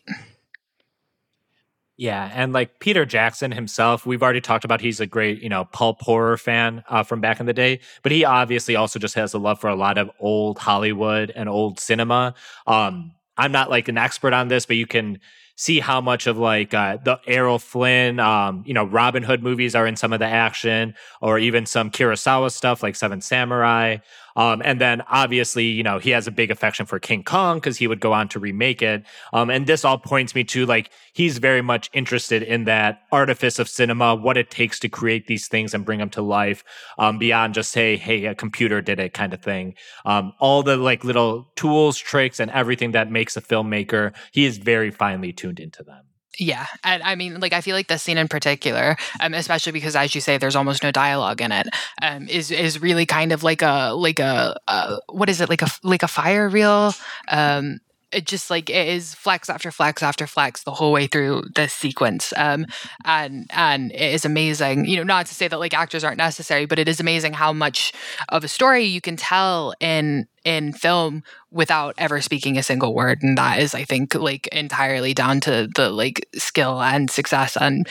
yeah, 1.96 2.32
and 2.34 2.54
like 2.54 2.80
Peter 2.80 3.06
Jackson 3.06 3.52
himself, 3.52 4.06
we've 4.06 4.24
already 4.24 4.42
talked 4.42 4.66
about 4.66 4.82
he's 4.82 5.00
a 5.00 5.06
great, 5.06 5.44
you 5.44 5.50
know, 5.50 5.66
pulp 5.66 6.02
horror 6.02 6.38
fan 6.38 6.84
uh, 6.90 7.04
from 7.04 7.22
back 7.22 7.40
in 7.40 7.46
the 7.46 7.54
day, 7.54 7.82
but 8.02 8.12
he 8.12 8.26
obviously 8.26 8.76
also 8.76 8.98
just 8.98 9.14
has 9.14 9.34
a 9.34 9.38
love 9.38 9.62
for 9.62 9.70
a 9.70 9.76
lot 9.76 10.00
of 10.00 10.10
old 10.20 10.58
Hollywood 10.58 11.32
and 11.36 11.48
old 11.48 11.80
cinema. 11.80 12.34
Um, 12.66 13.14
I'm 13.38 13.52
not 13.52 13.70
like 13.70 13.90
an 13.90 13.98
expert 13.98 14.34
on 14.34 14.48
this, 14.48 14.66
but 14.66 14.76
you 14.76 14.88
can 14.88 15.20
see 15.56 15.80
how 15.80 16.02
much 16.02 16.28
of 16.28 16.38
like 16.38 16.74
uh, 16.74 16.98
the 17.04 17.20
Errol 17.28 17.60
Flynn, 17.60 18.20
um, 18.20 18.64
you 18.66 18.74
know, 18.74 18.86
Robin 18.86 19.24
Hood 19.24 19.44
movies 19.44 19.76
are 19.76 19.86
in 19.86 19.96
some 19.96 20.14
of 20.14 20.20
the 20.20 20.26
action, 20.26 20.96
or 21.22 21.38
even 21.38 21.66
some 21.66 21.92
Kurosawa 21.92 22.52
stuff 22.52 22.82
like 22.82 22.96
Seven 22.96 23.22
Samurai. 23.22 23.98
Um, 24.36 24.62
and 24.64 24.80
then 24.80 25.02
obviously, 25.10 25.66
you 25.66 25.84
know, 25.84 26.00
he 26.00 26.12
has 26.12 26.28
a 26.28 26.32
big 26.32 26.52
affection 26.52 26.86
for 26.86 27.00
King 27.00 27.24
Kong 27.24 27.58
because 27.58 27.78
he 27.78 27.88
would 27.88 28.00
go 28.00 28.14
on 28.14 28.28
to 28.30 28.40
remake 28.40 28.82
it. 28.82 29.04
Um, 29.32 29.50
and 29.50 29.68
this 29.68 29.86
all 29.86 29.98
points 29.98 30.36
me 30.36 30.44
to 30.46 30.66
like 30.66 30.90
he's 31.14 31.38
very 31.38 31.62
much 31.62 31.90
interested 31.94 32.44
in 32.44 32.66
that 32.66 33.04
artifice 33.12 33.60
of 33.60 33.70
cinema, 33.70 34.16
what 34.16 34.38
it 34.38 34.50
takes 34.50 34.80
to 34.80 34.90
create 34.90 35.28
these 35.28 35.48
things 35.48 35.74
and 35.74 35.86
bring 35.86 36.00
them 36.00 36.10
to 36.12 36.22
life, 36.22 36.64
um, 36.98 37.18
beyond 37.18 37.54
just 37.54 37.72
say, 37.72 37.98
hey, 37.98 38.26
a 38.26 38.36
computer 38.36 38.82
did 38.82 39.00
it 39.00 39.14
kind 39.14 39.34
of 39.34 39.42
thing. 39.42 39.76
Um, 40.06 40.34
all 40.40 40.64
the 40.64 40.78
like 40.78 41.04
little 41.04 41.52
tools, 41.56 41.98
tricks, 41.98 42.40
and 42.40 42.52
everything 42.52 42.92
that 42.92 43.12
makes 43.12 43.38
a 43.38 43.42
filmmaker, 43.42 44.14
he 44.32 44.46
is 44.46 44.58
very 44.58 44.92
finely 44.92 45.34
tuned 45.34 45.60
into 45.60 45.84
them. 45.84 46.04
Yeah, 46.40 46.66
and 46.84 47.04
I 47.04 47.14
mean, 47.14 47.40
like 47.40 47.54
I 47.54 47.62
feel 47.62 47.76
like 47.76 47.88
this 47.88 48.02
scene 48.02 48.18
in 48.18 48.28
particular, 48.28 48.98
um, 49.20 49.36
especially 49.36 49.72
because, 49.72 49.96
as 49.96 50.16
you 50.16 50.22
say, 50.22 50.40
there's 50.40 50.56
almost 50.56 50.82
no 50.82 50.92
dialogue 50.92 51.42
in 51.42 51.52
it, 51.52 51.68
um, 52.02 52.28
is 52.28 52.50
is 52.50 52.82
really 52.82 53.06
kind 53.06 53.32
of 53.32 53.44
like 53.44 53.62
a 53.62 53.94
like 53.96 54.20
a 54.20 54.60
uh, 54.68 54.98
what 55.10 55.30
is 55.30 55.42
it? 55.42 55.50
Like 55.50 55.62
a 55.62 55.68
like 55.84 56.02
a 56.02 56.08
fire 56.08 56.50
reel, 56.50 56.96
um, 57.28 57.80
it 58.14 58.26
just 58.26 58.50
like 58.50 58.70
it 58.70 58.88
is 58.88 59.14
flex 59.16 59.50
after 59.50 59.72
flex 59.72 60.04
after 60.04 60.28
flex 60.28 60.64
the 60.64 60.72
whole 60.72 60.92
way 60.92 61.08
through 61.08 61.44
this 61.56 61.74
sequence 61.74 62.34
um 62.38 62.66
and 63.06 63.48
and 63.52 63.92
it 63.92 64.14
is 64.14 64.26
amazing 64.26 64.86
you 64.86 64.98
know 64.98 65.04
not 65.04 65.26
to 65.26 65.36
say 65.36 65.48
that 65.48 65.60
like 65.60 65.74
actors 65.74 66.04
aren't 66.04 66.18
necessary 66.18 66.66
but 66.66 66.80
it 66.80 66.88
is 66.88 67.00
amazing 67.00 67.34
how 67.34 67.52
much 67.54 67.94
of 68.30 68.44
a 68.44 68.48
story 68.48 68.84
you 68.84 69.02
can 69.02 69.16
tell 69.16 69.74
in 69.80 70.28
in 70.46 70.74
film 70.74 71.24
without 71.52 71.96
ever 71.98 72.22
speaking 72.22 72.58
a 72.58 72.64
single 72.64 72.94
word 72.94 73.20
and 73.22 73.38
that 73.38 73.60
is 73.60 73.74
i 73.74 73.84
think 73.84 74.14
like 74.16 74.48
entirely 74.48 75.14
down 75.14 75.40
to 75.40 75.68
the 75.76 75.90
like 75.90 76.28
skill 76.36 76.82
and 76.82 77.10
success 77.10 77.56
and 77.56 77.88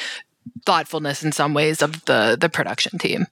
thoughtfulness 0.64 1.22
in 1.22 1.32
some 1.32 1.54
ways 1.54 1.82
of 1.82 2.04
the 2.04 2.36
the 2.40 2.48
production 2.48 2.98
team. 2.98 3.26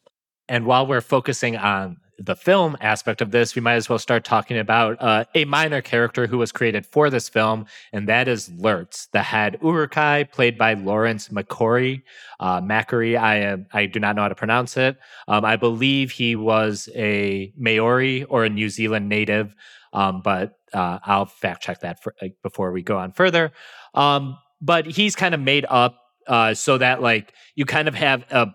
And 0.48 0.66
while 0.66 0.86
we're 0.86 1.00
focusing 1.00 1.56
on 1.56 1.98
the 2.22 2.36
film 2.36 2.76
aspect 2.82 3.22
of 3.22 3.30
this, 3.30 3.54
we 3.54 3.62
might 3.62 3.74
as 3.74 3.88
well 3.88 3.98
start 3.98 4.24
talking 4.24 4.58
about 4.58 5.00
uh, 5.00 5.24
a 5.34 5.46
minor 5.46 5.80
character 5.80 6.26
who 6.26 6.36
was 6.36 6.52
created 6.52 6.84
for 6.84 7.08
this 7.08 7.30
film, 7.30 7.64
and 7.94 8.06
that 8.08 8.28
is 8.28 8.50
Lurtz, 8.50 9.06
the 9.12 9.22
head 9.22 9.58
Uruk-hai, 9.62 10.24
played 10.24 10.58
by 10.58 10.74
Lawrence 10.74 11.28
McQuarrie. 11.28 12.02
Uh, 12.38 12.60
Macquarie, 12.60 13.16
I 13.16 13.36
am 13.36 13.66
I 13.72 13.86
do 13.86 13.98
not 13.98 14.16
know 14.16 14.22
how 14.22 14.28
to 14.28 14.34
pronounce 14.34 14.76
it. 14.76 14.98
Um, 15.28 15.46
I 15.46 15.56
believe 15.56 16.10
he 16.10 16.36
was 16.36 16.90
a 16.94 17.52
Maori 17.56 18.24
or 18.24 18.44
a 18.44 18.50
New 18.50 18.68
Zealand 18.68 19.08
native, 19.08 19.54
um, 19.94 20.20
but 20.20 20.58
uh, 20.74 20.98
I'll 21.02 21.26
fact 21.26 21.62
check 21.62 21.80
that 21.80 22.02
for, 22.02 22.14
before 22.42 22.70
we 22.70 22.82
go 22.82 22.98
on 22.98 23.12
further. 23.12 23.52
Um, 23.94 24.36
but 24.60 24.84
he's 24.84 25.16
kind 25.16 25.34
of 25.34 25.40
made 25.40 25.64
up 25.70 25.96
uh, 26.26 26.52
so 26.52 26.76
that 26.76 27.00
like 27.00 27.32
you 27.54 27.64
kind 27.64 27.88
of 27.88 27.94
have 27.94 28.24
a 28.30 28.48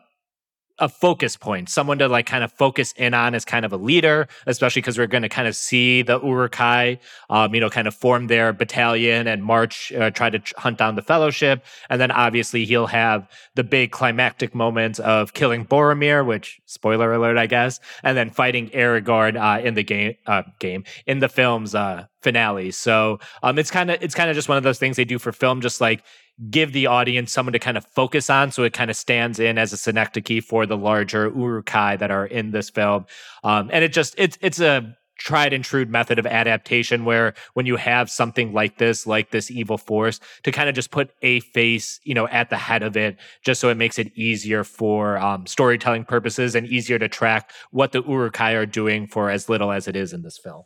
a 0.79 0.89
focus 0.89 1.37
point, 1.37 1.69
someone 1.69 1.97
to 1.99 2.07
like 2.07 2.25
kind 2.25 2.43
of 2.43 2.51
focus 2.51 2.93
in 2.97 3.13
on 3.13 3.33
as 3.33 3.45
kind 3.45 3.65
of 3.65 3.71
a 3.71 3.77
leader, 3.77 4.27
especially 4.45 4.81
because 4.81 4.97
we're 4.97 5.07
going 5.07 5.23
to 5.23 5.29
kind 5.29 5.47
of 5.47 5.55
see 5.55 6.01
the 6.01 6.19
Uruk-hai, 6.19 6.99
um, 7.29 7.53
you 7.55 7.61
know, 7.61 7.69
kind 7.69 7.87
of 7.87 7.95
form 7.95 8.27
their 8.27 8.51
battalion 8.51 9.27
and 9.27 9.43
march, 9.43 9.93
uh, 9.93 10.09
try 10.11 10.29
to 10.29 10.41
hunt 10.57 10.77
down 10.77 10.95
the 10.95 11.01
Fellowship, 11.01 11.63
and 11.89 12.01
then 12.01 12.11
obviously 12.11 12.65
he'll 12.65 12.87
have 12.87 13.27
the 13.55 13.63
big 13.63 13.91
climactic 13.91 14.53
moment 14.53 14.99
of 14.99 15.33
killing 15.33 15.65
Boromir, 15.65 16.25
which 16.25 16.59
spoiler 16.65 17.13
alert, 17.13 17.37
I 17.37 17.47
guess, 17.47 17.79
and 18.03 18.17
then 18.17 18.29
fighting 18.29 18.69
Aragorn 18.69 19.39
uh, 19.41 19.61
in 19.61 19.75
the 19.75 19.83
game, 19.83 20.15
uh, 20.27 20.43
game 20.59 20.83
in 21.05 21.19
the 21.19 21.29
film's 21.29 21.73
uh, 21.73 22.05
finale. 22.21 22.71
So 22.71 23.19
um, 23.43 23.57
it's 23.57 23.71
kind 23.71 23.91
of 23.91 24.01
it's 24.01 24.15
kind 24.15 24.29
of 24.29 24.35
just 24.35 24.49
one 24.49 24.57
of 24.57 24.63
those 24.63 24.79
things 24.79 24.97
they 24.97 25.05
do 25.05 25.19
for 25.19 25.31
film, 25.31 25.61
just 25.61 25.79
like 25.79 26.03
give 26.49 26.73
the 26.73 26.87
audience 26.87 27.31
someone 27.31 27.53
to 27.53 27.59
kind 27.59 27.77
of 27.77 27.85
focus 27.85 28.29
on 28.29 28.51
so 28.51 28.63
it 28.63 28.73
kind 28.73 28.91
of 28.91 28.97
stands 28.97 29.39
in 29.39 29.57
as 29.57 29.71
a 29.71 29.77
synecdoche 29.77 30.43
for 30.43 30.65
the 30.65 30.77
larger 30.77 31.29
Uruk-hai 31.29 31.95
that 31.95 32.11
are 32.11 32.25
in 32.25 32.51
this 32.51 32.69
film. 32.69 33.05
Um, 33.43 33.69
and 33.71 33.83
it 33.83 33.93
just 33.93 34.15
it's 34.17 34.37
it's 34.41 34.59
a 34.59 34.95
tried 35.17 35.53
and 35.53 35.63
true 35.63 35.85
method 35.85 36.19
of 36.19 36.25
adaptation 36.25 37.05
where 37.05 37.33
when 37.53 37.65
you 37.65 37.77
have 37.77 38.09
something 38.09 38.53
like 38.53 38.77
this 38.77 39.07
like 39.07 39.31
this 39.31 39.49
evil 39.49 39.77
force 39.77 40.19
to 40.43 40.51
kind 40.51 40.67
of 40.67 40.75
just 40.75 40.91
put 40.91 41.11
a 41.21 41.39
face 41.39 41.99
you 42.03 42.13
know 42.13 42.27
at 42.27 42.49
the 42.49 42.57
head 42.57 42.83
of 42.83 42.97
it 42.97 43.17
just 43.43 43.61
so 43.61 43.69
it 43.69 43.77
makes 43.77 43.97
it 43.97 44.11
easier 44.15 44.63
for 44.63 45.17
um, 45.17 45.45
storytelling 45.47 46.03
purposes 46.03 46.53
and 46.53 46.67
easier 46.67 46.99
to 46.99 47.07
track 47.07 47.51
what 47.71 47.91
the 47.91 48.03
Uruk-hai 48.03 48.51
are 48.51 48.65
doing 48.65 49.07
for 49.07 49.29
as 49.29 49.47
little 49.47 49.71
as 49.71 49.87
it 49.87 49.95
is 49.95 50.11
in 50.11 50.21
this 50.21 50.37
film 50.37 50.63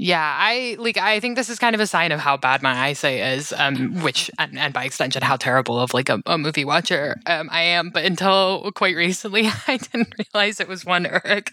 yeah, 0.00 0.36
I 0.38 0.76
like 0.78 0.96
I 0.96 1.18
think 1.18 1.34
this 1.34 1.48
is 1.48 1.58
kind 1.58 1.74
of 1.74 1.80
a 1.80 1.86
sign 1.86 2.12
of 2.12 2.20
how 2.20 2.36
bad 2.36 2.62
my 2.62 2.86
eyesight 2.86 3.18
is, 3.18 3.52
um, 3.52 4.00
which 4.00 4.30
and, 4.38 4.56
and 4.56 4.72
by 4.72 4.84
extension 4.84 5.22
how 5.22 5.34
terrible 5.34 5.78
of 5.78 5.92
like 5.92 6.08
a, 6.08 6.22
a 6.24 6.38
movie 6.38 6.64
watcher 6.64 7.16
um, 7.26 7.48
I 7.50 7.62
am. 7.62 7.90
But 7.90 8.04
until 8.04 8.70
quite 8.72 8.94
recently, 8.94 9.48
I 9.66 9.76
didn't 9.76 10.14
realize 10.16 10.60
it 10.60 10.68
was 10.68 10.84
one 10.84 11.04
Uruk. 11.04 11.50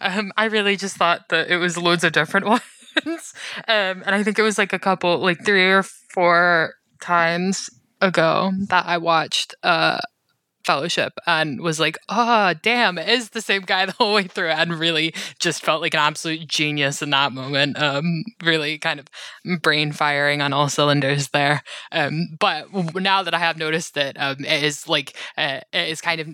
Um, 0.00 0.32
I 0.36 0.46
really 0.46 0.76
just 0.76 0.96
thought 0.96 1.28
that 1.28 1.48
it 1.50 1.58
was 1.58 1.78
loads 1.78 2.02
of 2.02 2.12
different 2.12 2.46
ones, 2.46 3.32
um, 3.68 4.02
and 4.04 4.10
I 4.12 4.24
think 4.24 4.40
it 4.40 4.42
was 4.42 4.58
like 4.58 4.72
a 4.72 4.78
couple, 4.80 5.18
like 5.18 5.44
three 5.44 5.70
or 5.70 5.84
four 5.84 6.74
times 7.00 7.70
ago 8.00 8.50
that 8.70 8.86
I 8.86 8.98
watched 8.98 9.54
uh, 9.62 9.98
fellowship 10.64 11.12
and 11.26 11.60
was 11.60 11.80
like, 11.80 11.98
oh, 12.08 12.54
damn, 12.62 12.98
it 12.98 13.08
is 13.08 13.30
the 13.30 13.40
same 13.40 13.62
guy 13.62 13.86
the 13.86 13.92
whole 13.92 14.14
way 14.14 14.24
through. 14.24 14.48
And 14.48 14.74
really 14.74 15.14
just 15.38 15.62
felt 15.62 15.82
like 15.82 15.94
an 15.94 16.00
absolute 16.00 16.46
genius 16.46 17.02
in 17.02 17.10
that 17.10 17.32
moment. 17.32 17.80
Um, 17.80 18.24
really 18.42 18.78
kind 18.78 19.00
of 19.00 19.06
brain 19.60 19.92
firing 19.92 20.40
on 20.40 20.52
all 20.52 20.68
cylinders 20.68 21.28
there. 21.28 21.62
Um, 21.90 22.36
but 22.38 22.66
now 22.94 23.22
that 23.22 23.34
I 23.34 23.38
have 23.38 23.58
noticed 23.58 23.94
that 23.94 24.16
um, 24.18 24.44
it 24.44 24.62
is 24.62 24.88
like, 24.88 25.16
uh, 25.36 25.60
it 25.72 25.88
is 25.88 26.00
kind 26.00 26.20
of 26.20 26.28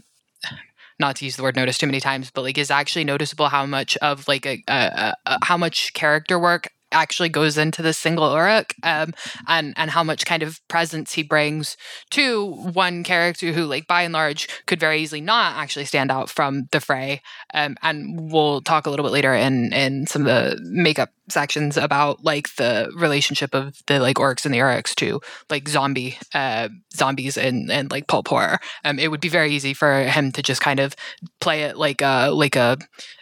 not 1.01 1.17
to 1.17 1.25
use 1.25 1.37
the 1.37 1.43
word 1.43 1.57
notice 1.57 1.79
too 1.79 1.87
many 1.87 2.01
times, 2.01 2.31
but 2.31 2.43
like 2.43 2.59
is 2.59 2.71
actually 2.71 3.05
noticeable 3.05 3.49
how 3.49 3.67
much 3.67 3.97
of 3.99 4.27
like 4.27 4.47
a, 4.47 4.63
a, 4.69 5.15
a, 5.27 5.39
how 5.45 5.57
much 5.57 5.93
character 5.95 6.39
work 6.39 6.69
actually 6.93 7.29
goes 7.29 7.59
into 7.59 7.83
the 7.83 7.93
single 7.93 8.33
Uruk 8.35 8.75
um, 8.83 9.13
and 9.47 9.75
and 9.77 9.91
how 9.91 10.03
much 10.03 10.27
kind 10.27 10.43
of 10.43 10.61
presence 10.69 11.13
he 11.13 11.23
brings 11.23 11.77
to 12.11 12.47
one 12.47 13.05
character 13.05 13.53
who 13.53 13.65
like 13.65 13.87
by 13.87 14.03
and 14.03 14.15
large 14.15 14.49
could 14.67 14.81
very 14.81 15.01
easily 15.01 15.21
not 15.21 15.57
actually 15.57 15.85
stand 15.85 16.11
out 16.11 16.29
from 16.29 16.69
the 16.73 16.81
fray 16.81 17.21
um, 17.55 17.77
and 17.83 18.31
we'll 18.33 18.61
talk 18.61 18.87
a 18.87 18.91
little 18.91 19.05
bit 19.05 19.13
later 19.13 19.35
in 19.35 19.73
in 19.73 20.07
some 20.07 20.27
of 20.27 20.27
the 20.27 20.59
makeup 20.63 21.11
sections 21.29 21.77
about 21.77 22.25
like 22.25 22.55
the 22.57 22.91
relationship 22.97 23.55
of 23.55 23.83
the 23.87 24.01
like 24.01 24.17
orcs 24.17 24.45
and 24.45 24.55
the 24.55 24.59
Uruks 24.59 24.95
to 24.95 25.21
like 25.51 25.69
zombie 25.69 26.19
uh, 26.35 26.69
zombies 26.95 27.37
and 27.37 27.71
and 27.71 27.91
like 27.91 28.07
pulp 28.07 28.29
horror 28.29 28.59
um, 28.85 28.99
it 28.99 29.11
would 29.11 29.21
be 29.21 29.29
very 29.29 29.51
easy 29.51 29.75
for 29.75 30.05
him 30.05 30.33
to 30.33 30.43
just 30.43 30.61
kind 30.61 30.81
of 30.81 30.95
play 31.41 31.63
it 31.63 31.77
like 31.77 32.01
a 32.01 32.31
like 32.31 32.57
a 32.57 32.79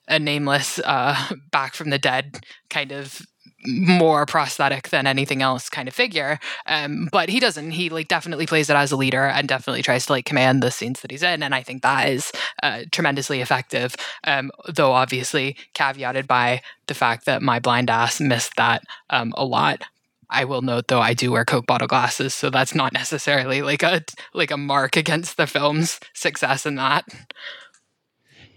a 0.08 0.18
nameless 0.18 0.78
uh, 0.84 1.16
back 1.50 1.74
from 1.74 1.90
the 1.90 1.98
dead 1.98 2.44
kind 2.70 2.92
of 2.92 3.20
more 3.66 4.26
prosthetic 4.26 4.88
than 4.90 5.06
anything 5.06 5.42
else 5.42 5.68
kind 5.68 5.88
of 5.88 5.94
figure. 5.94 6.38
Um, 6.66 7.08
but 7.12 7.28
he 7.28 7.40
doesn't. 7.40 7.72
He 7.72 7.88
like 7.88 8.08
definitely 8.08 8.46
plays 8.46 8.70
it 8.70 8.76
as 8.76 8.92
a 8.92 8.96
leader 8.96 9.24
and 9.24 9.48
definitely 9.48 9.82
tries 9.82 10.06
to 10.06 10.12
like 10.12 10.24
command 10.24 10.62
the 10.62 10.70
scenes 10.70 11.00
that 11.00 11.10
he's 11.10 11.22
in. 11.22 11.42
And 11.42 11.54
I 11.54 11.62
think 11.62 11.82
that 11.82 12.08
is 12.08 12.32
uh, 12.62 12.82
tremendously 12.92 13.40
effective. 13.40 13.94
Um, 14.24 14.50
though 14.68 14.92
obviously 14.92 15.56
caveated 15.74 16.26
by 16.26 16.62
the 16.86 16.94
fact 16.94 17.26
that 17.26 17.42
my 17.42 17.58
blind 17.58 17.90
ass 17.90 18.20
missed 18.20 18.56
that 18.56 18.82
um, 19.10 19.32
a 19.36 19.44
lot. 19.44 19.82
I 20.28 20.44
will 20.44 20.62
note 20.62 20.88
though 20.88 21.00
I 21.00 21.14
do 21.14 21.30
wear 21.30 21.44
Coke 21.44 21.66
bottle 21.66 21.86
glasses, 21.86 22.34
so 22.34 22.50
that's 22.50 22.74
not 22.74 22.92
necessarily 22.92 23.62
like 23.62 23.82
a 23.82 24.02
like 24.34 24.50
a 24.50 24.56
mark 24.56 24.96
against 24.96 25.36
the 25.36 25.46
film's 25.46 26.00
success 26.14 26.66
in 26.66 26.74
that. 26.76 27.04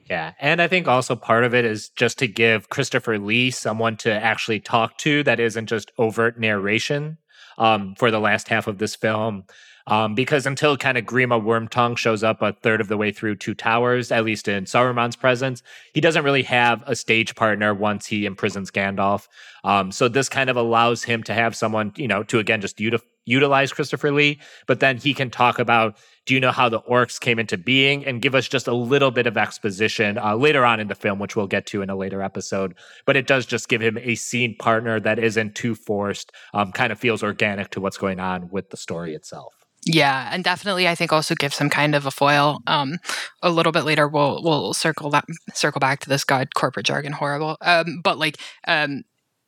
Yeah. 0.10 0.34
And 0.40 0.62
I 0.62 0.68
think 0.68 0.88
also 0.88 1.16
part 1.16 1.44
of 1.44 1.54
it 1.54 1.66
is 1.66 1.90
just 1.90 2.18
to 2.20 2.28
give 2.28 2.70
Christopher 2.70 3.20
Lee 3.20 3.52
someone 3.52 3.96
to 3.98 4.12
actually 4.12 4.60
talk 4.60 4.98
to 5.00 5.24
that 5.24 5.40
isn't 5.40 5.68
just 5.68 5.92
overt 5.98 6.40
narration 6.40 7.20
um, 7.60 7.94
for 7.96 8.10
the 8.10 8.20
last 8.20 8.48
half 8.48 8.66
of 8.68 8.80
this 8.80 8.96
film. 8.96 9.44
Um, 9.86 10.14
because 10.14 10.46
until 10.46 10.78
kind 10.78 11.00
of 11.00 11.06
Grima 11.06 11.42
Wormtongue 11.42 11.98
shows 11.98 12.24
up 12.24 12.44
a 12.44 12.54
third 12.54 12.80
of 12.80 12.90
the 12.90 12.98
way 12.98 13.12
through 13.12 13.38
Two 13.38 13.56
Towers, 13.56 14.12
at 14.12 14.24
least 14.24 14.48
in 14.48 14.66
Saruman's 14.66 15.16
presence, 15.16 15.64
he 15.94 16.02
doesn't 16.02 16.24
really 16.24 16.44
have 16.44 16.84
a 16.86 16.96
stage 16.96 17.34
partner 17.34 17.74
once 17.74 18.06
he 18.06 18.28
imprisons 18.28 18.70
Gandalf. 18.70 19.28
Um, 19.64 19.92
so 19.92 20.08
this 20.08 20.30
kind 20.30 20.50
of 20.50 20.58
allows 20.58 21.04
him 21.04 21.24
to 21.24 21.34
have 21.34 21.56
someone, 21.56 21.92
you 21.96 22.08
know, 22.08 22.22
to 22.24 22.38
again 22.38 22.62
just 22.62 22.78
util- 22.78 23.02
utilize 23.26 23.74
Christopher 23.74 24.12
Lee, 24.12 24.40
but 24.68 24.80
then 24.80 24.98
he 24.98 25.14
can 25.14 25.32
talk 25.32 25.58
about 25.58 25.98
do 26.30 26.36
you 26.36 26.40
know 26.40 26.52
how 26.52 26.70
the 26.70 26.80
orcs 26.82 27.20
came 27.20 27.40
into 27.40 27.58
being 27.58 28.06
and 28.06 28.22
give 28.22 28.36
us 28.36 28.48
just 28.48 28.68
a 28.68 28.74
little 28.74 29.10
bit 29.10 29.26
of 29.26 29.36
exposition 29.36 30.16
uh, 30.20 30.36
later 30.36 30.64
on 30.64 30.80
in 30.80 30.88
the 30.88 30.94
film 30.94 31.18
which 31.18 31.36
we'll 31.36 31.48
get 31.48 31.66
to 31.66 31.82
in 31.82 31.90
a 31.90 31.96
later 31.96 32.22
episode 32.22 32.76
but 33.08 33.18
it 33.18 33.26
does 33.26 33.48
just 33.48 33.68
give 33.68 33.82
him 33.82 33.98
a 33.98 34.14
scene 34.14 34.56
partner 34.60 35.00
that 35.00 35.18
isn't 35.18 35.56
too 35.56 35.74
forced 35.74 36.32
um, 36.54 36.72
kind 36.72 36.92
of 36.92 37.00
feels 37.00 37.24
organic 37.24 37.72
to 37.72 37.82
what's 37.82 37.98
going 37.98 38.20
on 38.20 38.48
with 38.50 38.70
the 38.70 38.78
story 38.78 39.16
itself 39.16 39.56
yeah, 39.86 40.30
and 40.34 40.44
definitely, 40.44 40.90
I 40.90 40.94
think 40.94 41.14
also 41.14 41.36
gives 41.36 41.58
him 41.58 41.70
kind 41.70 41.96
of 41.96 42.06
a 42.06 42.12
foil. 42.12 42.60
Um, 42.68 42.98
a 43.42 43.50
little 43.50 43.72
bit 43.72 43.86
later, 43.86 44.10
we'll 44.10 44.44
we'll 44.44 44.74
circle 44.74 45.10
that 45.12 45.24
circle 45.54 45.80
back 45.80 46.02
to 46.02 46.10
this 46.10 46.26
god 46.26 46.54
corporate 46.54 46.86
jargon 46.86 47.14
horrible. 47.14 47.56
Um, 47.62 48.02
but 48.04 48.20
like 48.20 48.36
um, 48.68 49.04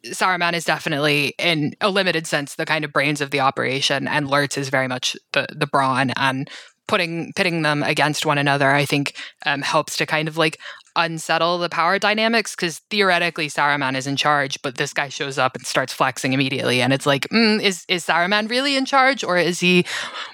Saruman 0.05 0.53
is 0.53 0.65
definitely, 0.65 1.34
in 1.38 1.73
a 1.79 1.89
limited 1.89 2.25
sense, 2.25 2.55
the 2.55 2.65
kind 2.65 2.84
of 2.84 2.91
brains 2.91 3.21
of 3.21 3.32
the 3.32 3.39
operation, 3.39 4.07
and 4.07 4.29
Lurtz 4.29 4.57
is 4.57 4.69
very 4.69 4.88
much 4.88 5.15
the 5.34 5.47
the 5.55 5.67
brawn. 5.67 6.11
And 6.17 6.49
putting 6.88 7.32
pitting 7.36 7.61
them 7.61 7.84
against 7.84 8.25
one 8.25 8.38
another, 8.38 8.71
I 8.71 8.86
think, 8.86 9.15
um, 9.45 9.61
helps 9.61 9.97
to 9.97 10.05
kind 10.05 10.27
of 10.27 10.38
like 10.38 10.57
unsettle 10.95 11.57
the 11.57 11.69
power 11.69 11.97
dynamics 11.97 12.55
because 12.55 12.79
theoretically 12.89 13.47
Saruman 13.47 13.95
is 13.95 14.07
in 14.07 14.15
charge, 14.15 14.61
but 14.61 14.75
this 14.75 14.93
guy 14.93 15.09
shows 15.09 15.38
up 15.38 15.55
and 15.55 15.65
starts 15.65 15.93
flexing 15.93 16.34
immediately, 16.34 16.82
and 16.82 16.93
it's 16.93 17.05
like, 17.05 17.27
mm, 17.29 17.61
is 17.61 17.86
is 17.88 18.05
Saruman 18.05 18.49
really 18.49 18.75
in 18.75 18.86
charge, 18.86 19.23
or 19.23 19.38
is 19.38 19.59
he 19.59 19.86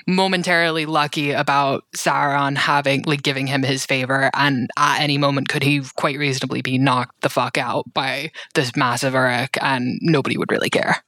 momentarily 0.07 0.85
lucky 0.85 1.31
about 1.31 1.83
Sauron 1.95 2.57
having 2.57 3.03
like 3.05 3.23
giving 3.23 3.47
him 3.47 3.63
his 3.63 3.85
favor, 3.85 4.29
and 4.33 4.69
at 4.77 4.99
any 5.01 5.17
moment 5.17 5.49
could 5.49 5.63
he 5.63 5.81
quite 5.95 6.17
reasonably 6.17 6.61
be 6.61 6.77
knocked 6.77 7.21
the 7.21 7.29
fuck 7.29 7.57
out 7.57 7.85
by 7.93 8.31
this 8.55 8.75
massive 8.75 9.13
Uruk, 9.13 9.57
and 9.61 9.99
nobody 10.01 10.37
would 10.37 10.51
really 10.51 10.69
care. 10.69 11.03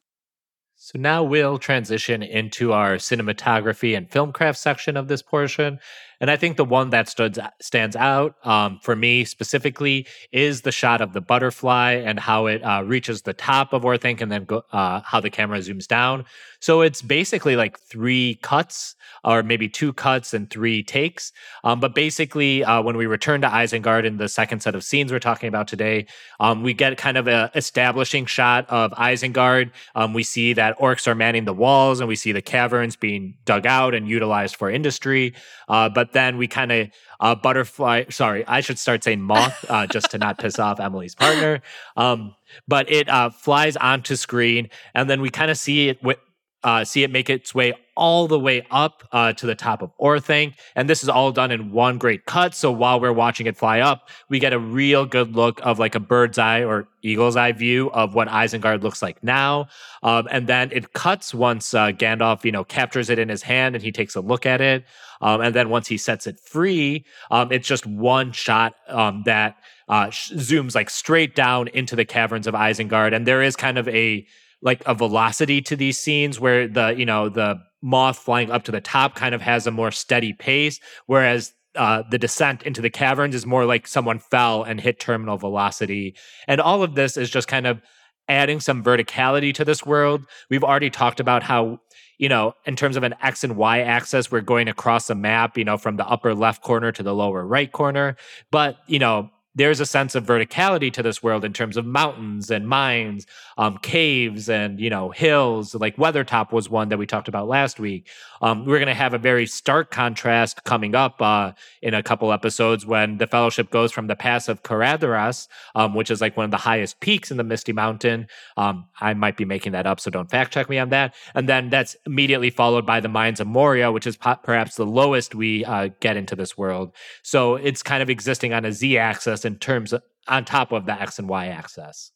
So 0.90 0.98
now 0.98 1.24
we'll 1.24 1.60
transition 1.60 2.24
into 2.24 2.74
our 2.74 2.96
cinematography 2.96 3.96
and 3.96 4.10
film 4.10 4.34
craft 4.34 4.58
section 4.58 4.98
of 4.98 5.08
this 5.08 5.22
portion. 5.22 5.78
And 6.20 6.30
I 6.30 6.36
think 6.36 6.58
the 6.58 6.66
one 6.66 6.90
that 6.90 7.08
stood, 7.08 7.38
stands 7.62 7.96
out 7.96 8.36
um, 8.44 8.80
for 8.82 8.96
me 8.96 9.24
specifically 9.24 10.08
is 10.32 10.62
the 10.62 10.72
shot 10.72 11.00
of 11.00 11.14
the 11.14 11.22
butterfly 11.22 11.94
and 11.94 12.20
how 12.20 12.48
it 12.48 12.62
uh, 12.64 12.84
reaches 12.84 13.22
the 13.22 13.34
top 13.34 13.72
of 13.72 13.84
Orthanc 13.84 14.20
and 14.20 14.32
then 14.32 14.46
go, 14.46 14.64
uh, 14.72 15.02
how 15.06 15.20
the 15.20 15.30
camera 15.30 15.60
zooms 15.60 15.88
down. 15.88 16.26
So 16.60 16.82
it's 16.82 17.02
basically 17.02 17.56
like 17.56 17.80
three 17.80 18.40
cuts, 18.42 18.96
or 19.24 19.44
maybe 19.44 19.70
two 19.70 19.94
cuts 19.94 20.34
and 20.34 20.50
three 20.50 20.84
takes. 20.84 21.32
Um, 21.64 21.80
but 21.80 21.96
basically, 21.96 22.64
uh, 22.64 22.82
when 22.82 22.98
we 22.98 23.06
return 23.06 23.42
to 23.42 23.48
Isengard 23.48 24.06
in 24.06 24.18
the 24.18 24.28
second 24.28 24.62
set 24.62 24.76
of 24.76 24.84
scenes 24.84 25.12
we're 25.12 25.20
talking 25.20 25.48
about 25.48 25.68
today, 25.68 26.06
um, 26.40 26.64
we 26.64 26.74
get 26.74 26.98
kind 26.98 27.18
of 27.18 27.28
an 27.28 27.50
establishing 27.56 28.26
shot 28.26 28.70
of 28.70 28.92
Isengard. 28.92 29.72
Um, 29.96 30.14
we 30.14 30.24
see 30.24 30.54
that 30.54 30.79
orcs 30.80 31.08
are 31.08 31.16
manning 31.16 31.46
the 31.46 31.54
walls, 31.54 32.00
and 32.00 32.08
we 32.08 32.16
see 32.16 32.32
the 32.32 32.42
caverns 32.42 32.96
being 32.96 33.36
dug 33.46 33.66
out 33.66 33.94
and 33.94 34.08
utilized 34.08 34.56
for 34.56 34.70
industry. 34.70 35.34
Uh, 35.68 35.90
but 35.90 36.14
then 36.14 36.38
we 36.38 36.48
kind 36.48 36.72
of 36.72 36.88
uh, 37.20 37.36
butterfly. 37.36 38.06
Sorry, 38.10 38.46
I 38.48 38.62
should 38.62 38.80
start 38.80 39.04
saying 39.04 39.22
moth 39.22 39.66
uh, 39.70 39.88
just 39.88 40.12
to 40.12 40.18
not 40.18 40.38
piss 40.38 40.60
off 40.60 40.80
Emily's 40.80 41.16
partner. 41.16 41.62
Um, 41.98 42.36
but 42.68 42.92
it 42.92 43.10
uh, 43.10 43.30
flies 43.30 43.78
onto 43.78 44.16
screen, 44.16 44.70
and 44.96 45.10
then 45.10 45.22
we 45.22 45.30
kind 45.30 45.52
of 45.52 45.58
see 45.58 45.90
it 45.90 46.02
with 46.02 46.18
uh, 46.64 46.84
see 46.84 47.04
it 47.04 47.12
make 47.12 47.30
its 47.30 47.56
way 47.56 47.74
all 47.96 48.28
the 48.28 48.40
way 48.40 48.66
up 48.72 49.04
uh, 49.12 49.34
to 49.34 49.46
the 49.46 49.56
top 49.56 49.82
of 49.82 49.92
Orthanc. 49.98 50.54
And 50.76 50.90
this 50.90 51.04
is 51.04 51.10
all 51.10 51.32
done 51.32 51.52
in 51.52 51.72
one 51.72 51.98
great 51.98 52.26
cut. 52.26 52.56
So 52.56 52.72
while 52.72 53.00
we're 53.00 53.14
watching 53.14 53.46
it 53.46 53.58
fly 53.58 53.82
up, 53.82 54.10
we 54.30 54.40
get 54.40 54.54
a 54.54 54.60
real 54.60 55.06
good 55.06 55.36
look 55.36 55.60
of 55.64 55.80
like 55.80 55.96
a 55.96 56.00
bird's 56.00 56.38
eye 56.38 56.64
or 56.64 56.88
eagle's 57.02 57.36
eye 57.36 57.52
view 57.52 57.92
of 57.92 58.16
what 58.16 58.30
Isengard 58.30 58.84
looks 58.84 59.02
like 59.02 59.22
now. 59.22 59.68
Um, 60.02 60.28
and 60.32 60.48
then 60.48 60.72
it 60.72 60.94
cuts 60.94 61.34
once 61.34 61.74
uh, 61.74 61.88
Gandalf, 61.88 62.46
you 62.46 62.52
know, 62.52 62.64
captures 62.64 63.10
it 63.10 63.20
in 63.20 63.28
his 63.28 63.42
hand 63.42 63.76
and 63.76 63.84
he 63.84 63.92
takes 63.92 64.16
a 64.16 64.22
look 64.22 64.46
at 64.46 64.62
it. 64.62 64.86
Um, 65.22 65.42
and 65.42 65.54
then 65.54 65.70
once 65.70 65.88
he 65.88 65.98
sets 65.98 66.26
it 66.26 66.40
free, 66.40 67.06
um, 67.32 67.52
it's 67.52 67.68
just 67.68 67.86
one 67.86 68.32
shot 68.32 68.76
um, 68.88 69.24
that 69.26 69.58
uh, 69.90 70.08
zooms 70.08 70.76
like 70.76 70.90
straight 70.90 71.36
down 71.36 71.68
into 71.70 71.96
the 71.98 72.06
caverns 72.06 72.48
of 72.48 72.54
Isengard. 72.54 73.14
And 73.14 73.28
there 73.28 73.42
is 73.42 73.58
kind 73.58 73.78
of 73.78 73.88
a 73.90 74.26
like 74.62 74.84
a 74.86 74.94
velocity 74.94 75.62
to 75.62 75.76
these 75.76 75.98
scenes 75.98 76.40
where 76.40 76.68
the 76.68 76.96
you 76.98 77.06
know 77.06 77.30
the 77.30 77.60
moth 77.82 78.18
flying 78.18 78.52
up 78.52 78.64
to 78.64 78.72
the 78.72 78.82
top 78.82 79.16
kind 79.16 79.34
of 79.34 79.42
has 79.42 79.66
a 79.66 79.72
more 79.72 79.92
steady 79.92 80.34
pace 80.34 80.80
whereas 81.06 81.54
uh, 81.76 82.04
the 82.10 82.18
descent 82.18 82.64
into 82.64 82.82
the 82.82 82.90
caverns 82.90 83.36
is 83.36 83.46
more 83.46 83.66
like 83.66 83.88
someone 83.88 84.20
fell 84.20 84.64
and 84.64 84.82
hit 84.82 85.00
terminal 85.00 85.38
velocity. 85.38 86.16
And 86.48 86.60
all 86.60 86.84
of 86.84 86.96
this 86.96 87.16
is 87.16 87.30
just 87.30 87.48
kind 87.48 87.68
of 87.68 87.82
adding 88.28 88.60
some 88.60 88.84
verticality 88.84 89.54
to 89.54 89.66
this 89.66 89.86
world. 89.86 90.26
We've 90.50 90.64
already 90.64 90.90
talked 90.90 91.20
about 91.20 91.44
how 91.44 91.80
you 92.18 92.28
know 92.28 92.54
in 92.66 92.76
terms 92.76 92.98
of 92.98 93.04
an 93.04 93.16
x 93.22 93.44
and 93.44 93.56
y 93.56 93.80
axis 93.80 94.30
we're 94.30 94.42
going 94.42 94.68
across 94.68 95.10
a 95.10 95.16
map 95.16 95.58
you 95.58 95.64
know 95.64 95.78
from 95.78 95.96
the 95.96 96.06
upper 96.06 96.36
left 96.36 96.62
corner 96.62 96.92
to 96.92 97.04
the 97.04 97.14
lower 97.14 97.46
right 97.46 97.72
corner. 97.72 98.18
But 98.52 98.78
you 98.88 99.00
know 99.00 99.30
there's 99.56 99.80
a 99.80 99.86
sense 99.86 100.16
of 100.16 100.26
verticality 100.26 100.94
to 100.94 101.02
this 101.02 101.24
world 101.24 101.44
in 101.44 101.54
terms 101.54 101.76
of 101.76 101.86
mountains 101.86 102.52
and 102.52 102.68
mines, 102.68 103.26
um, 103.58 103.78
caves 103.80 104.48
and 104.50 104.80
you 104.80 104.90
know 104.90 105.10
hills. 105.10 105.74
Like 105.74 105.98
Weathertop 105.98 106.52
was 106.52 106.70
one 106.70 106.90
that 106.90 106.98
we 106.98 107.06
talked 107.06 107.28
about 107.28 107.48
last 107.48 107.80
week. 107.80 108.08
Um, 108.42 108.66
we're 108.66 108.78
going 108.78 108.88
to 108.88 108.94
have 108.94 109.14
a 109.14 109.18
very 109.18 109.46
stark 109.46 109.92
contrast 109.92 110.64
coming 110.64 110.96
up 110.96 111.22
uh, 111.22 111.54
in 111.82 111.94
a 111.94 112.04
couple 112.04 112.32
episodes 112.32 112.86
when 112.86 113.18
the 113.18 113.28
Fellowship 113.28 113.72
goes 113.72 113.92
from 113.92 114.08
the 114.08 114.16
pass 114.16 114.48
of 114.48 114.64
Caradhras, 114.64 115.48
um, 115.76 115.96
which 115.96 116.12
is 116.12 116.22
like 116.22 116.38
one 116.38 116.46
of 116.46 116.52
the 116.52 116.58
highest 116.58 117.00
peaks 117.00 117.32
in 117.32 117.38
the 117.38 117.44
Misty 117.44 117.74
Mountain. 117.74 118.28
Um, 118.56 118.86
I 119.02 119.14
might 119.14 119.36
be 119.36 119.46
making 119.46 119.72
that 119.74 119.88
up, 119.88 120.00
so 120.00 120.12
don't 120.12 120.30
fact 120.30 120.54
check 120.54 120.70
me 120.70 120.78
on 120.78 120.90
that. 120.90 121.16
And 121.34 121.50
then 121.50 121.70
that's 121.70 121.96
immediately 122.06 122.50
followed 122.50 122.86
by 122.86 123.00
the 123.00 123.10
Mines 123.10 123.40
of 123.40 123.48
Moria, 123.48 123.92
which 123.92 124.08
is 124.08 124.16
perhaps 124.16 124.76
the 124.76 124.86
lowest 124.86 125.34
we 125.36 125.66
uh, 125.66 125.90
get 126.00 126.18
into 126.18 126.36
this 126.36 126.58
world. 126.58 126.94
So 127.24 127.56
it's 127.56 127.84
kind 127.84 128.04
of 128.04 128.10
existing 128.10 128.54
on 128.54 128.64
a 128.64 128.72
z 128.72 128.98
axis 129.40 129.46
in 129.46 129.58
terms 129.60 129.94
of, 129.94 130.02
on 130.28 130.46
top 130.46 130.72
of 130.72 130.86
the 130.86 131.02
x 131.02 131.20
and 131.20 131.28
y 131.30 131.48
axis. 131.48 132.12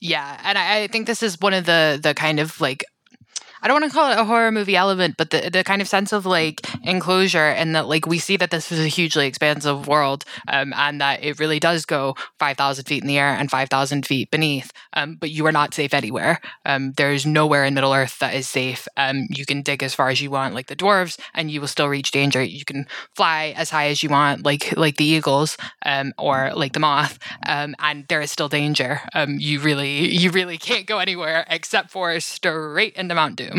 Yeah, 0.00 0.40
and 0.44 0.58
I, 0.58 0.82
I 0.82 0.86
think 0.88 1.06
this 1.06 1.22
is 1.22 1.40
one 1.40 1.54
of 1.54 1.66
the 1.66 1.98
the 2.02 2.14
kind 2.14 2.40
of 2.40 2.60
like 2.60 2.84
I 3.64 3.68
don't 3.68 3.80
want 3.80 3.90
to 3.90 3.98
call 3.98 4.12
it 4.12 4.18
a 4.18 4.24
horror 4.24 4.52
movie 4.52 4.76
element, 4.76 5.14
but 5.16 5.30
the, 5.30 5.48
the 5.48 5.64
kind 5.64 5.80
of 5.80 5.88
sense 5.88 6.12
of 6.12 6.26
like 6.26 6.60
enclosure 6.84 7.38
and 7.38 7.74
that 7.74 7.88
like 7.88 8.06
we 8.06 8.18
see 8.18 8.36
that 8.36 8.50
this 8.50 8.70
is 8.70 8.78
a 8.78 8.88
hugely 8.88 9.26
expansive 9.26 9.88
world 9.88 10.26
um, 10.48 10.74
and 10.76 11.00
that 11.00 11.24
it 11.24 11.38
really 11.38 11.58
does 11.58 11.86
go 11.86 12.14
5,000 12.38 12.84
feet 12.84 13.02
in 13.02 13.08
the 13.08 13.18
air 13.18 13.30
and 13.30 13.50
5,000 13.50 14.04
feet 14.04 14.30
beneath. 14.30 14.70
Um, 14.92 15.16
but 15.18 15.30
you 15.30 15.46
are 15.46 15.52
not 15.52 15.72
safe 15.72 15.94
anywhere. 15.94 16.40
Um, 16.66 16.92
there's 16.98 17.24
nowhere 17.24 17.64
in 17.64 17.72
Middle 17.72 17.94
Earth 17.94 18.18
that 18.18 18.34
is 18.34 18.46
safe. 18.46 18.86
Um, 18.98 19.28
you 19.30 19.46
can 19.46 19.62
dig 19.62 19.82
as 19.82 19.94
far 19.94 20.10
as 20.10 20.20
you 20.20 20.30
want, 20.30 20.54
like 20.54 20.66
the 20.66 20.76
dwarves, 20.76 21.18
and 21.32 21.50
you 21.50 21.62
will 21.62 21.68
still 21.68 21.88
reach 21.88 22.10
danger. 22.10 22.42
You 22.42 22.66
can 22.66 22.84
fly 23.16 23.54
as 23.56 23.70
high 23.70 23.88
as 23.88 24.02
you 24.02 24.10
want, 24.10 24.44
like 24.44 24.76
like 24.76 24.98
the 24.98 25.06
eagles 25.06 25.56
um, 25.86 26.12
or 26.18 26.52
like 26.54 26.74
the 26.74 26.80
moth, 26.80 27.18
um, 27.46 27.74
and 27.78 28.04
there 28.08 28.20
is 28.20 28.30
still 28.30 28.50
danger. 28.50 29.00
you 29.26 29.60
really 29.60 30.14
you 30.14 30.30
really 30.30 30.58
can't 30.58 30.86
go 30.86 30.98
anywhere 30.98 31.46
except 31.48 31.90
for 31.90 32.20
straight 32.20 32.92
into 32.96 33.14
Mount 33.14 33.36
Doom. 33.36 33.53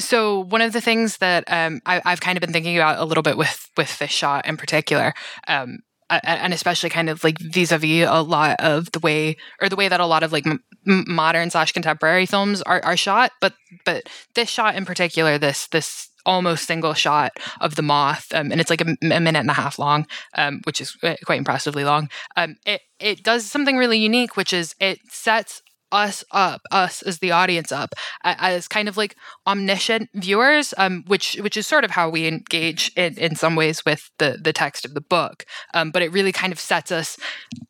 So 0.00 0.40
one 0.40 0.62
of 0.62 0.72
the 0.72 0.80
things 0.80 1.18
that 1.18 1.44
um, 1.48 1.80
I, 1.84 2.00
have 2.04 2.20
kind 2.20 2.38
of 2.38 2.40
been 2.40 2.52
thinking 2.52 2.76
about 2.76 2.98
a 2.98 3.04
little 3.04 3.22
bit 3.22 3.36
with 3.36 3.68
with 3.76 3.98
this 3.98 4.10
shot 4.10 4.46
in 4.46 4.56
particular, 4.56 5.12
um, 5.48 5.80
and 6.08 6.52
especially 6.54 6.90
kind 6.90 7.08
of 7.08 7.22
like 7.24 7.38
vis-a-vis 7.38 8.06
a 8.08 8.22
lot 8.22 8.56
of 8.60 8.90
the 8.92 9.00
way 9.00 9.36
or 9.60 9.68
the 9.68 9.76
way 9.76 9.88
that 9.88 10.00
a 10.00 10.06
lot 10.06 10.22
of 10.22 10.32
like 10.32 10.46
m- 10.46 10.60
modern 10.86 11.50
slash 11.50 11.72
contemporary 11.72 12.26
films 12.26 12.62
are, 12.62 12.82
are 12.84 12.96
shot, 12.96 13.32
but 13.40 13.54
but 13.84 14.04
this 14.34 14.48
shot 14.48 14.76
in 14.76 14.84
particular, 14.84 15.38
this 15.38 15.66
this 15.68 16.08
almost 16.24 16.66
single 16.66 16.94
shot 16.94 17.32
of 17.60 17.74
the 17.74 17.82
moth, 17.82 18.32
um, 18.34 18.52
and 18.52 18.60
it's 18.60 18.70
like 18.70 18.80
a, 18.80 18.96
a, 19.02 19.20
minute 19.20 19.40
and 19.40 19.50
a 19.50 19.54
half 19.54 19.78
long, 19.78 20.06
um, 20.36 20.60
which 20.64 20.80
is 20.80 20.96
quite 21.24 21.38
impressively 21.38 21.84
long. 21.84 22.08
Um, 22.36 22.56
it 22.66 22.82
it 22.98 23.22
does 23.22 23.46
something 23.46 23.76
really 23.76 23.98
unique, 23.98 24.36
which 24.36 24.52
is 24.52 24.74
it 24.80 25.00
sets 25.08 25.61
us 25.92 26.24
up, 26.32 26.62
us 26.70 27.02
as 27.02 27.18
the 27.18 27.30
audience 27.30 27.70
up, 27.70 27.94
as 28.24 28.66
kind 28.66 28.88
of 28.88 28.96
like 28.96 29.14
omniscient 29.46 30.08
viewers, 30.14 30.74
um, 30.78 31.04
which 31.06 31.36
which 31.36 31.56
is 31.56 31.66
sort 31.66 31.84
of 31.84 31.92
how 31.92 32.08
we 32.08 32.26
engage 32.26 32.90
in, 32.96 33.16
in 33.18 33.36
some 33.36 33.54
ways 33.54 33.84
with 33.84 34.10
the 34.18 34.38
the 34.42 34.52
text 34.52 34.84
of 34.84 34.94
the 34.94 35.00
book. 35.00 35.44
Um, 35.74 35.90
but 35.90 36.02
it 36.02 36.12
really 36.12 36.32
kind 36.32 36.52
of 36.52 36.58
sets 36.58 36.90
us 36.90 37.18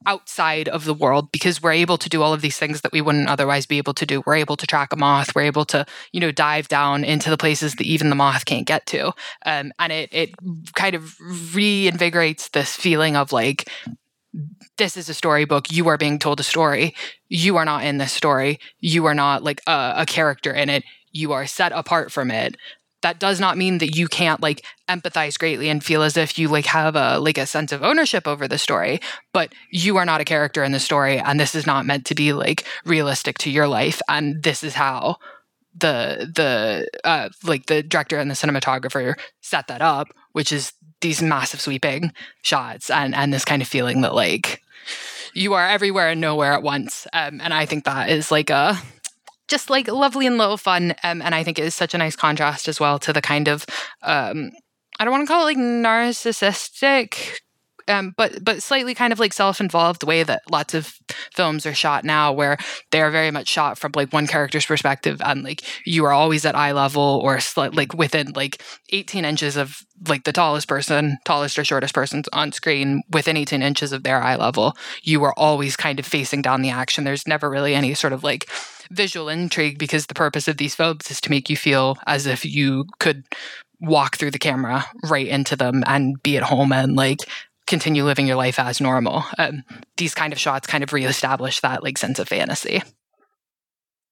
outside 0.06 0.68
of 0.68 0.84
the 0.84 0.94
world 0.94 1.30
because 1.32 1.62
we're 1.62 1.72
able 1.72 1.98
to 1.98 2.08
do 2.08 2.22
all 2.22 2.32
of 2.32 2.40
these 2.40 2.58
things 2.58 2.80
that 2.82 2.92
we 2.92 3.00
wouldn't 3.00 3.28
otherwise 3.28 3.66
be 3.66 3.78
able 3.78 3.94
to 3.94 4.06
do. 4.06 4.22
We're 4.24 4.36
able 4.36 4.56
to 4.56 4.66
track 4.66 4.92
a 4.92 4.96
moth. 4.96 5.34
We're 5.34 5.42
able 5.42 5.64
to 5.66 5.84
you 6.12 6.20
know 6.20 6.32
dive 6.32 6.68
down 6.68 7.04
into 7.04 7.28
the 7.28 7.36
places 7.36 7.74
that 7.74 7.86
even 7.86 8.08
the 8.08 8.16
moth 8.16 8.44
can't 8.44 8.66
get 8.66 8.86
to, 8.86 9.12
um, 9.44 9.72
and 9.78 9.92
it 9.92 10.08
it 10.12 10.30
kind 10.74 10.94
of 10.94 11.16
reinvigorates 11.52 12.50
this 12.52 12.76
feeling 12.76 13.16
of 13.16 13.32
like 13.32 13.68
this 14.78 14.96
is 14.96 15.08
a 15.08 15.14
storybook. 15.14 15.70
You 15.70 15.88
are 15.88 15.98
being 15.98 16.18
told 16.18 16.40
a 16.40 16.44
story. 16.44 16.94
You 17.28 17.56
are 17.56 17.64
not 17.64 17.84
in 17.84 17.98
this 17.98 18.12
story. 18.12 18.58
You 18.80 19.06
are 19.06 19.14
not 19.14 19.42
like 19.42 19.60
a, 19.66 19.94
a, 19.98 20.06
character 20.06 20.52
in 20.52 20.70
it. 20.70 20.84
You 21.12 21.32
are 21.32 21.46
set 21.46 21.72
apart 21.72 22.10
from 22.10 22.30
it. 22.30 22.56
That 23.02 23.18
does 23.18 23.40
not 23.40 23.58
mean 23.58 23.78
that 23.78 23.96
you 23.96 24.06
can't 24.08 24.40
like 24.40 24.64
empathize 24.88 25.38
greatly 25.38 25.68
and 25.68 25.84
feel 25.84 26.02
as 26.02 26.16
if 26.16 26.38
you 26.38 26.48
like 26.48 26.66
have 26.66 26.94
a 26.94 27.18
like 27.18 27.36
a 27.36 27.46
sense 27.46 27.72
of 27.72 27.82
ownership 27.82 28.28
over 28.28 28.46
the 28.46 28.58
story, 28.58 29.00
but 29.32 29.52
you 29.70 29.96
are 29.96 30.04
not 30.06 30.20
a 30.20 30.24
character 30.24 30.62
in 30.62 30.72
the 30.72 30.80
story 30.80 31.18
and 31.18 31.38
this 31.38 31.54
is 31.54 31.66
not 31.66 31.84
meant 31.84 32.06
to 32.06 32.14
be 32.14 32.32
like 32.32 32.64
realistic 32.84 33.38
to 33.38 33.50
your 33.50 33.66
life 33.66 34.00
and 34.08 34.42
this 34.42 34.62
is 34.62 34.74
how 34.74 35.16
the 35.74 36.30
the 36.34 36.86
uh 37.04 37.28
like 37.44 37.66
the 37.66 37.82
director 37.82 38.18
and 38.18 38.30
the 38.30 38.34
cinematographer 38.34 39.14
set 39.40 39.66
that 39.66 39.82
up, 39.82 40.08
which 40.32 40.52
is 40.52 40.72
these 41.02 41.22
massive 41.22 41.60
sweeping 41.60 42.12
shots 42.42 42.90
and 42.90 43.14
and 43.14 43.32
this 43.32 43.44
kind 43.44 43.62
of 43.62 43.68
feeling 43.68 44.00
that 44.00 44.14
like 44.14 44.62
you 45.34 45.54
are 45.54 45.68
everywhere 45.68 46.10
and 46.10 46.20
nowhere 46.20 46.52
at 46.52 46.62
once. 46.62 47.06
Um, 47.12 47.40
and 47.40 47.54
I 47.54 47.66
think 47.66 47.84
that 47.84 48.08
is 48.08 48.30
like 48.30 48.50
a 48.50 48.80
just 49.48 49.70
like 49.70 49.88
lovely 49.88 50.26
and 50.26 50.38
little 50.38 50.56
fun. 50.56 50.94
Um, 51.02 51.20
and 51.22 51.34
I 51.34 51.42
think 51.42 51.58
it 51.58 51.64
is 51.64 51.74
such 51.74 51.94
a 51.94 51.98
nice 51.98 52.16
contrast 52.16 52.68
as 52.68 52.80
well 52.80 52.98
to 53.00 53.12
the 53.12 53.22
kind 53.22 53.48
of 53.48 53.66
um, 54.02 54.52
I 54.98 55.04
don't 55.04 55.12
want 55.12 55.26
to 55.26 55.32
call 55.32 55.42
it 55.42 55.56
like 55.56 55.58
narcissistic 55.58 57.40
um, 57.88 58.14
but 58.16 58.44
but 58.44 58.62
slightly 58.62 58.94
kind 58.94 59.12
of 59.12 59.18
like 59.18 59.32
self-involved 59.32 60.04
way 60.04 60.22
that 60.22 60.42
lots 60.50 60.74
of 60.74 60.94
films 61.34 61.66
are 61.66 61.74
shot 61.74 62.04
now, 62.04 62.32
where 62.32 62.56
they 62.90 63.00
are 63.00 63.10
very 63.10 63.30
much 63.30 63.48
shot 63.48 63.78
from 63.78 63.92
like 63.94 64.12
one 64.12 64.26
character's 64.26 64.66
perspective, 64.66 65.20
and 65.24 65.42
like 65.42 65.62
you 65.86 66.04
are 66.04 66.12
always 66.12 66.44
at 66.44 66.56
eye 66.56 66.72
level 66.72 67.20
or 67.22 67.38
like 67.56 67.94
within 67.94 68.32
like 68.32 68.62
18 68.90 69.24
inches 69.24 69.56
of 69.56 69.78
like 70.08 70.24
the 70.24 70.32
tallest 70.32 70.68
person, 70.68 71.18
tallest 71.24 71.58
or 71.58 71.64
shortest 71.64 71.94
person 71.94 72.22
on 72.32 72.52
screen, 72.52 73.02
within 73.10 73.36
18 73.36 73.62
inches 73.62 73.92
of 73.92 74.02
their 74.02 74.22
eye 74.22 74.36
level. 74.36 74.74
You 75.02 75.22
are 75.24 75.34
always 75.36 75.76
kind 75.76 75.98
of 75.98 76.06
facing 76.06 76.42
down 76.42 76.62
the 76.62 76.70
action. 76.70 77.04
There's 77.04 77.28
never 77.28 77.48
really 77.48 77.74
any 77.74 77.94
sort 77.94 78.12
of 78.12 78.24
like 78.24 78.48
visual 78.90 79.28
intrigue 79.28 79.78
because 79.78 80.06
the 80.06 80.14
purpose 80.14 80.48
of 80.48 80.56
these 80.56 80.74
films 80.74 81.10
is 81.10 81.20
to 81.22 81.30
make 81.30 81.48
you 81.48 81.56
feel 81.56 81.96
as 82.06 82.26
if 82.26 82.44
you 82.44 82.84
could 82.98 83.24
walk 83.80 84.16
through 84.16 84.30
the 84.30 84.38
camera 84.38 84.84
right 85.08 85.26
into 85.26 85.56
them 85.56 85.82
and 85.86 86.22
be 86.22 86.36
at 86.36 86.42
home 86.44 86.72
and 86.72 86.94
like 86.94 87.18
continue 87.72 88.04
living 88.04 88.26
your 88.26 88.36
life 88.36 88.58
as 88.58 88.82
normal. 88.82 89.24
Um, 89.38 89.64
these 89.96 90.14
kind 90.14 90.34
of 90.34 90.38
shots 90.38 90.66
kind 90.66 90.84
of 90.84 90.92
reestablish 90.92 91.60
that 91.60 91.82
like 91.82 91.96
sense 91.96 92.18
of 92.18 92.28
fantasy. 92.28 92.82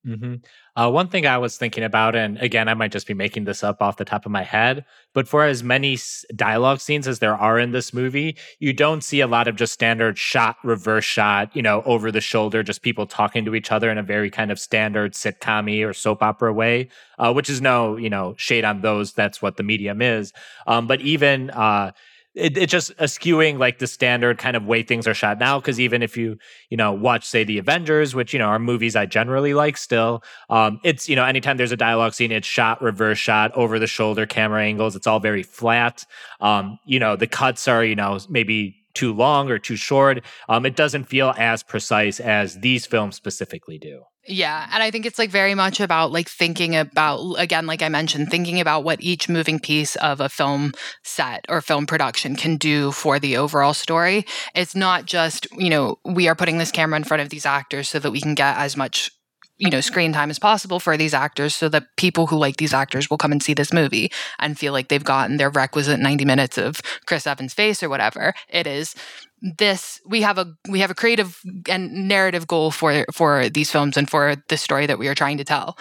hmm 0.04 0.36
Uh, 0.76 0.90
one 0.90 1.08
thing 1.08 1.26
I 1.26 1.36
was 1.36 1.58
thinking 1.58 1.84
about, 1.84 2.16
and 2.16 2.38
again, 2.38 2.68
I 2.68 2.74
might 2.74 2.92
just 2.92 3.06
be 3.06 3.12
making 3.12 3.44
this 3.44 3.62
up 3.62 3.82
off 3.82 3.98
the 3.98 4.04
top 4.04 4.24
of 4.24 4.32
my 4.32 4.44
head, 4.44 4.86
but 5.12 5.28
for 5.28 5.44
as 5.44 5.62
many 5.62 5.94
s- 5.94 6.24
dialogue 6.34 6.80
scenes 6.80 7.06
as 7.06 7.18
there 7.18 7.34
are 7.36 7.58
in 7.58 7.72
this 7.72 7.92
movie, 7.92 8.38
you 8.60 8.72
don't 8.72 9.04
see 9.04 9.20
a 9.20 9.26
lot 9.26 9.46
of 9.48 9.56
just 9.56 9.74
standard 9.74 10.16
shot, 10.16 10.56
reverse 10.64 11.04
shot, 11.04 11.54
you 11.54 11.60
know, 11.60 11.82
over 11.84 12.10
the 12.10 12.20
shoulder, 12.22 12.62
just 12.62 12.80
people 12.80 13.06
talking 13.06 13.44
to 13.44 13.54
each 13.54 13.70
other 13.70 13.90
in 13.90 13.98
a 13.98 14.02
very 14.02 14.30
kind 14.30 14.50
of 14.50 14.58
standard 14.58 15.12
sitcom 15.12 15.68
or 15.86 15.92
soap 15.92 16.22
opera 16.22 16.52
way, 16.52 16.88
uh, 17.18 17.30
which 17.32 17.50
is 17.50 17.60
no, 17.60 17.98
you 17.98 18.08
know, 18.08 18.34
shade 18.38 18.64
on 18.64 18.80
those. 18.80 19.12
That's 19.12 19.42
what 19.42 19.58
the 19.58 19.64
medium 19.64 20.00
is. 20.00 20.32
Um, 20.66 20.86
but 20.86 21.02
even, 21.02 21.50
uh, 21.50 21.90
it, 22.34 22.56
it 22.56 22.68
just 22.68 22.92
eschewing 22.98 23.58
like 23.58 23.78
the 23.78 23.86
standard 23.86 24.38
kind 24.38 24.56
of 24.56 24.64
way 24.64 24.82
things 24.82 25.06
are 25.06 25.14
shot 25.14 25.38
now. 25.38 25.58
Because 25.58 25.80
even 25.80 26.02
if 26.02 26.16
you 26.16 26.38
you 26.68 26.76
know 26.76 26.92
watch 26.92 27.24
say 27.24 27.44
the 27.44 27.58
Avengers, 27.58 28.14
which 28.14 28.32
you 28.32 28.38
know 28.38 28.46
are 28.46 28.58
movies 28.58 28.96
I 28.96 29.06
generally 29.06 29.54
like 29.54 29.76
still, 29.76 30.22
um, 30.48 30.80
it's 30.84 31.08
you 31.08 31.16
know 31.16 31.24
anytime 31.24 31.56
there's 31.56 31.72
a 31.72 31.76
dialogue 31.76 32.14
scene, 32.14 32.32
it's 32.32 32.46
shot 32.46 32.80
reverse 32.82 33.18
shot 33.18 33.52
over 33.54 33.78
the 33.78 33.86
shoulder 33.86 34.26
camera 34.26 34.62
angles. 34.62 34.96
It's 34.96 35.06
all 35.06 35.20
very 35.20 35.42
flat. 35.42 36.06
Um, 36.40 36.78
you 36.84 36.98
know 36.98 37.16
the 37.16 37.26
cuts 37.26 37.66
are 37.68 37.84
you 37.84 37.96
know 37.96 38.18
maybe 38.28 38.76
too 38.94 39.12
long 39.12 39.50
or 39.50 39.58
too 39.58 39.76
short. 39.76 40.24
Um, 40.48 40.66
it 40.66 40.76
doesn't 40.76 41.04
feel 41.04 41.34
as 41.38 41.62
precise 41.62 42.20
as 42.20 42.58
these 42.60 42.86
films 42.86 43.16
specifically 43.16 43.78
do. 43.78 44.02
Yeah, 44.30 44.68
and 44.72 44.80
I 44.80 44.92
think 44.92 45.06
it's 45.06 45.18
like 45.18 45.30
very 45.30 45.56
much 45.56 45.80
about 45.80 46.12
like 46.12 46.28
thinking 46.28 46.76
about 46.76 47.34
again 47.36 47.66
like 47.66 47.82
I 47.82 47.88
mentioned 47.88 48.30
thinking 48.30 48.60
about 48.60 48.84
what 48.84 49.02
each 49.02 49.28
moving 49.28 49.58
piece 49.58 49.96
of 49.96 50.20
a 50.20 50.28
film 50.28 50.72
set 51.02 51.44
or 51.48 51.60
film 51.60 51.84
production 51.84 52.36
can 52.36 52.56
do 52.56 52.92
for 52.92 53.18
the 53.18 53.36
overall 53.36 53.74
story. 53.74 54.24
It's 54.54 54.76
not 54.76 55.04
just, 55.06 55.48
you 55.58 55.68
know, 55.68 55.98
we 56.04 56.28
are 56.28 56.36
putting 56.36 56.58
this 56.58 56.70
camera 56.70 56.96
in 56.96 57.02
front 57.02 57.22
of 57.22 57.30
these 57.30 57.44
actors 57.44 57.88
so 57.88 57.98
that 57.98 58.12
we 58.12 58.20
can 58.20 58.36
get 58.36 58.56
as 58.56 58.76
much 58.76 59.10
you 59.58 59.68
know 59.68 59.80
screen 59.80 60.12
time 60.12 60.30
as 60.30 60.38
possible 60.38 60.80
for 60.80 60.96
these 60.96 61.12
actors 61.12 61.54
so 61.54 61.68
that 61.68 61.84
people 61.96 62.26
who 62.26 62.36
like 62.36 62.56
these 62.56 62.72
actors 62.72 63.10
will 63.10 63.18
come 63.18 63.30
and 63.30 63.42
see 63.42 63.52
this 63.52 63.72
movie 63.72 64.10
and 64.38 64.58
feel 64.58 64.72
like 64.72 64.88
they've 64.88 65.04
gotten 65.04 65.36
their 65.36 65.50
requisite 65.50 66.00
90 66.00 66.24
minutes 66.24 66.56
of 66.56 66.80
Chris 67.04 67.26
Evans 67.26 67.52
face 67.52 67.82
or 67.82 67.90
whatever 67.90 68.32
it 68.48 68.66
is 68.66 68.94
this 69.42 70.00
we 70.06 70.22
have 70.22 70.38
a 70.38 70.52
we 70.68 70.80
have 70.80 70.90
a 70.90 70.94
creative 70.94 71.40
and 71.68 72.08
narrative 72.08 72.46
goal 72.46 72.70
for 72.70 73.04
for 73.12 73.48
these 73.48 73.70
films 73.70 73.96
and 73.96 74.08
for 74.10 74.36
the 74.48 74.56
story 74.56 74.86
that 74.86 74.98
we 74.98 75.08
are 75.08 75.14
trying 75.14 75.38
to 75.38 75.44
tell 75.44 75.76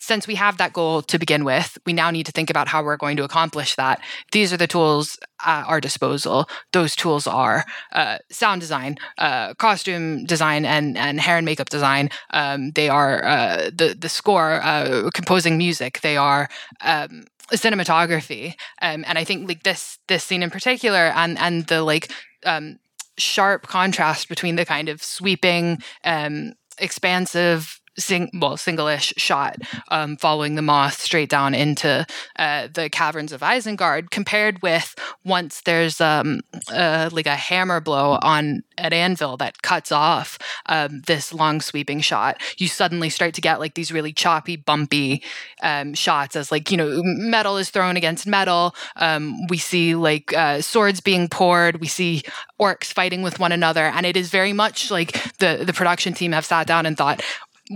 since 0.00 0.26
we 0.26 0.34
have 0.34 0.56
that 0.56 0.72
goal 0.72 1.02
to 1.02 1.18
begin 1.18 1.44
with, 1.44 1.78
we 1.86 1.92
now 1.92 2.10
need 2.10 2.26
to 2.26 2.32
think 2.32 2.50
about 2.50 2.66
how 2.66 2.82
we're 2.82 2.96
going 2.96 3.16
to 3.18 3.22
accomplish 3.22 3.76
that. 3.76 4.00
These 4.32 4.52
are 4.52 4.56
the 4.56 4.66
tools 4.66 5.18
at 5.44 5.64
our 5.64 5.80
disposal. 5.80 6.48
Those 6.72 6.96
tools 6.96 7.26
are 7.26 7.64
uh, 7.92 8.18
sound 8.30 8.62
design, 8.62 8.96
uh, 9.18 9.54
costume 9.54 10.24
design, 10.24 10.64
and 10.64 10.96
and 10.96 11.20
hair 11.20 11.36
and 11.36 11.44
makeup 11.44 11.68
design. 11.68 12.08
Um, 12.30 12.70
they 12.72 12.88
are 12.88 13.22
uh, 13.24 13.70
the 13.72 13.94
the 13.96 14.08
score, 14.08 14.60
uh, 14.62 15.10
composing 15.14 15.58
music. 15.58 16.00
They 16.00 16.16
are. 16.16 16.48
Um, 16.80 17.24
cinematography 17.52 18.54
um, 18.82 19.04
and 19.06 19.18
i 19.18 19.24
think 19.24 19.48
like 19.48 19.62
this 19.62 19.98
this 20.08 20.24
scene 20.24 20.42
in 20.42 20.50
particular 20.50 21.12
and 21.16 21.38
and 21.38 21.66
the 21.66 21.82
like 21.82 22.12
um, 22.46 22.78
sharp 23.18 23.66
contrast 23.66 24.28
between 24.28 24.56
the 24.56 24.64
kind 24.64 24.88
of 24.88 25.02
sweeping 25.02 25.78
um, 26.04 26.54
expansive 26.78 27.79
sing 27.98 28.30
well 28.40 28.56
single-ish 28.56 29.12
shot 29.16 29.56
um, 29.88 30.16
following 30.16 30.54
the 30.54 30.62
moth 30.62 31.00
straight 31.00 31.28
down 31.28 31.54
into 31.54 32.06
uh, 32.36 32.68
the 32.72 32.88
caverns 32.88 33.32
of 33.32 33.40
Isengard 33.40 34.10
compared 34.10 34.62
with 34.62 34.94
once 35.24 35.62
there's 35.62 36.00
um, 36.00 36.40
uh, 36.72 37.10
like 37.12 37.26
a 37.26 37.36
hammer 37.36 37.80
blow 37.80 38.18
on 38.22 38.62
an 38.78 38.92
anvil 38.92 39.36
that 39.36 39.62
cuts 39.62 39.92
off 39.92 40.38
um, 40.66 41.02
this 41.06 41.34
long 41.34 41.60
sweeping 41.60 42.00
shot 42.00 42.40
you 42.58 42.68
suddenly 42.68 43.10
start 43.10 43.34
to 43.34 43.40
get 43.40 43.60
like 43.60 43.74
these 43.74 43.92
really 43.92 44.12
choppy 44.12 44.56
bumpy 44.56 45.22
um, 45.62 45.94
shots 45.94 46.36
as 46.36 46.50
like 46.50 46.70
you 46.70 46.76
know 46.76 47.00
metal 47.04 47.56
is 47.56 47.70
thrown 47.70 47.96
against 47.96 48.26
metal 48.26 48.74
um, 48.96 49.46
we 49.48 49.58
see 49.58 49.94
like 49.94 50.32
uh, 50.36 50.60
swords 50.60 51.00
being 51.00 51.28
poured 51.28 51.80
we 51.80 51.86
see 51.88 52.22
orcs 52.60 52.92
fighting 52.92 53.22
with 53.22 53.38
one 53.38 53.52
another 53.52 53.86
and 53.86 54.06
it 54.06 54.16
is 54.16 54.30
very 54.30 54.52
much 54.52 54.90
like 54.90 55.12
the 55.38 55.62
the 55.66 55.72
production 55.72 56.14
team 56.14 56.32
have 56.32 56.44
sat 56.44 56.66
down 56.66 56.86
and 56.86 56.96
thought 56.96 57.22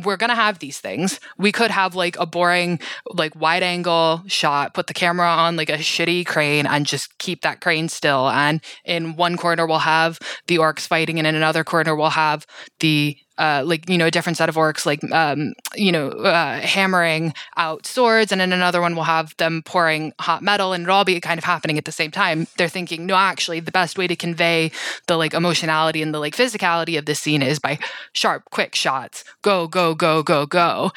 we're 0.02 0.16
going 0.16 0.30
to 0.30 0.34
have 0.34 0.58
these 0.58 0.78
things. 0.80 1.20
We 1.38 1.52
could 1.52 1.70
have 1.70 1.94
like 1.94 2.18
a 2.18 2.26
boring, 2.26 2.80
like 3.12 3.34
wide 3.36 3.62
angle 3.62 4.22
shot, 4.26 4.74
put 4.74 4.88
the 4.88 4.94
camera 4.94 5.28
on 5.28 5.56
like 5.56 5.70
a 5.70 5.78
shitty 5.78 6.26
crane 6.26 6.66
and 6.66 6.84
just 6.84 7.16
keep 7.18 7.42
that 7.42 7.60
crane 7.60 7.88
still. 7.88 8.28
And 8.28 8.60
in 8.84 9.16
one 9.16 9.36
corner, 9.36 9.66
we'll 9.66 9.78
have 9.78 10.18
the 10.48 10.56
orcs 10.56 10.86
fighting, 10.86 11.18
and 11.18 11.26
in 11.26 11.34
another 11.34 11.64
corner, 11.64 11.94
we'll 11.94 12.10
have 12.10 12.46
the 12.80 13.16
uh, 13.38 13.62
like 13.64 13.88
you 13.88 13.98
know 13.98 14.06
a 14.06 14.10
different 14.10 14.36
set 14.36 14.48
of 14.48 14.54
orcs 14.54 14.86
like 14.86 15.02
um, 15.12 15.52
you 15.74 15.92
know 15.92 16.08
uh, 16.08 16.60
hammering 16.60 17.34
out 17.56 17.86
swords 17.86 18.32
and 18.32 18.40
then 18.40 18.52
another 18.52 18.80
one 18.80 18.94
we'll 18.94 19.04
have 19.04 19.36
them 19.36 19.62
pouring 19.64 20.12
hot 20.20 20.42
metal 20.42 20.72
and 20.72 20.84
it'll 20.84 20.96
all 20.96 21.04
be 21.04 21.20
kind 21.20 21.38
of 21.38 21.44
happening 21.44 21.78
at 21.78 21.84
the 21.84 21.92
same 21.92 22.10
time. 22.10 22.46
They're 22.56 22.68
thinking 22.68 23.06
no 23.06 23.16
actually 23.16 23.60
the 23.60 23.72
best 23.72 23.98
way 23.98 24.06
to 24.06 24.16
convey 24.16 24.70
the 25.06 25.16
like 25.16 25.34
emotionality 25.34 26.02
and 26.02 26.14
the 26.14 26.20
like 26.20 26.36
physicality 26.36 26.98
of 26.98 27.06
this 27.06 27.20
scene 27.20 27.42
is 27.42 27.58
by 27.58 27.78
sharp 28.12 28.44
quick 28.50 28.74
shots. 28.74 29.24
Go 29.42 29.66
go 29.66 29.94
go 29.94 30.22
go 30.22 30.46
go 30.46 30.92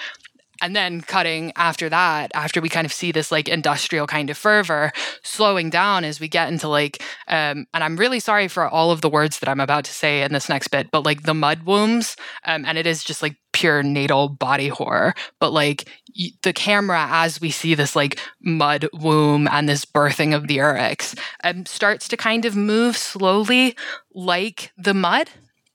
and 0.61 0.75
then 0.75 1.01
cutting 1.01 1.51
after 1.55 1.89
that 1.89 2.31
after 2.33 2.61
we 2.61 2.69
kind 2.69 2.85
of 2.85 2.93
see 2.93 3.11
this 3.11 3.31
like 3.31 3.47
industrial 3.47 4.07
kind 4.07 4.29
of 4.29 4.37
fervor 4.37 4.91
slowing 5.23 5.69
down 5.69 6.03
as 6.03 6.19
we 6.19 6.27
get 6.27 6.47
into 6.47 6.67
like 6.67 7.01
um 7.27 7.65
and 7.73 7.83
i'm 7.83 7.97
really 7.97 8.19
sorry 8.19 8.47
for 8.47 8.67
all 8.67 8.91
of 8.91 9.01
the 9.01 9.09
words 9.09 9.39
that 9.39 9.49
i'm 9.49 9.59
about 9.59 9.83
to 9.85 9.93
say 9.93 10.21
in 10.21 10.33
this 10.33 10.49
next 10.49 10.69
bit 10.69 10.89
but 10.91 11.05
like 11.05 11.23
the 11.23 11.33
mud 11.33 11.63
wombs 11.63 12.15
um 12.45 12.65
and 12.65 12.77
it 12.77 12.87
is 12.87 13.03
just 13.03 13.21
like 13.21 13.35
pure 13.53 13.81
natal 13.81 14.29
body 14.29 14.67
horror 14.67 15.13
but 15.39 15.51
like 15.51 15.89
y- 16.17 16.29
the 16.43 16.53
camera 16.53 17.07
as 17.09 17.41
we 17.41 17.49
see 17.49 17.73
this 17.73 17.95
like 17.95 18.19
mud 18.41 18.87
womb 18.93 19.47
and 19.47 19.67
this 19.67 19.83
birthing 19.85 20.35
of 20.35 20.47
the 20.47 20.57
Uruks 20.57 21.17
um, 21.43 21.65
starts 21.65 22.07
to 22.07 22.17
kind 22.17 22.45
of 22.45 22.55
move 22.55 22.95
slowly 22.95 23.75
like 24.13 24.71
the 24.77 24.93
mud 24.93 25.29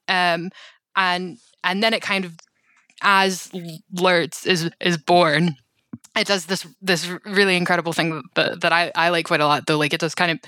um 0.08 0.50
and 0.94 1.38
and 1.64 1.82
then 1.82 1.94
it 1.94 2.02
kind 2.02 2.24
of 2.24 2.36
as 3.02 3.50
Lurtz 3.92 4.46
is 4.46 4.70
is 4.80 4.96
born, 4.98 5.56
it 6.16 6.26
does 6.26 6.46
this 6.46 6.66
this 6.80 7.08
really 7.24 7.56
incredible 7.56 7.92
thing 7.92 8.22
that, 8.34 8.60
that 8.62 8.72
I, 8.72 8.92
I 8.94 9.10
like 9.10 9.26
quite 9.26 9.40
a 9.40 9.46
lot, 9.46 9.66
though 9.66 9.78
like 9.78 9.92
it 9.92 10.00
does 10.00 10.14
kind 10.14 10.30
of 10.32 10.38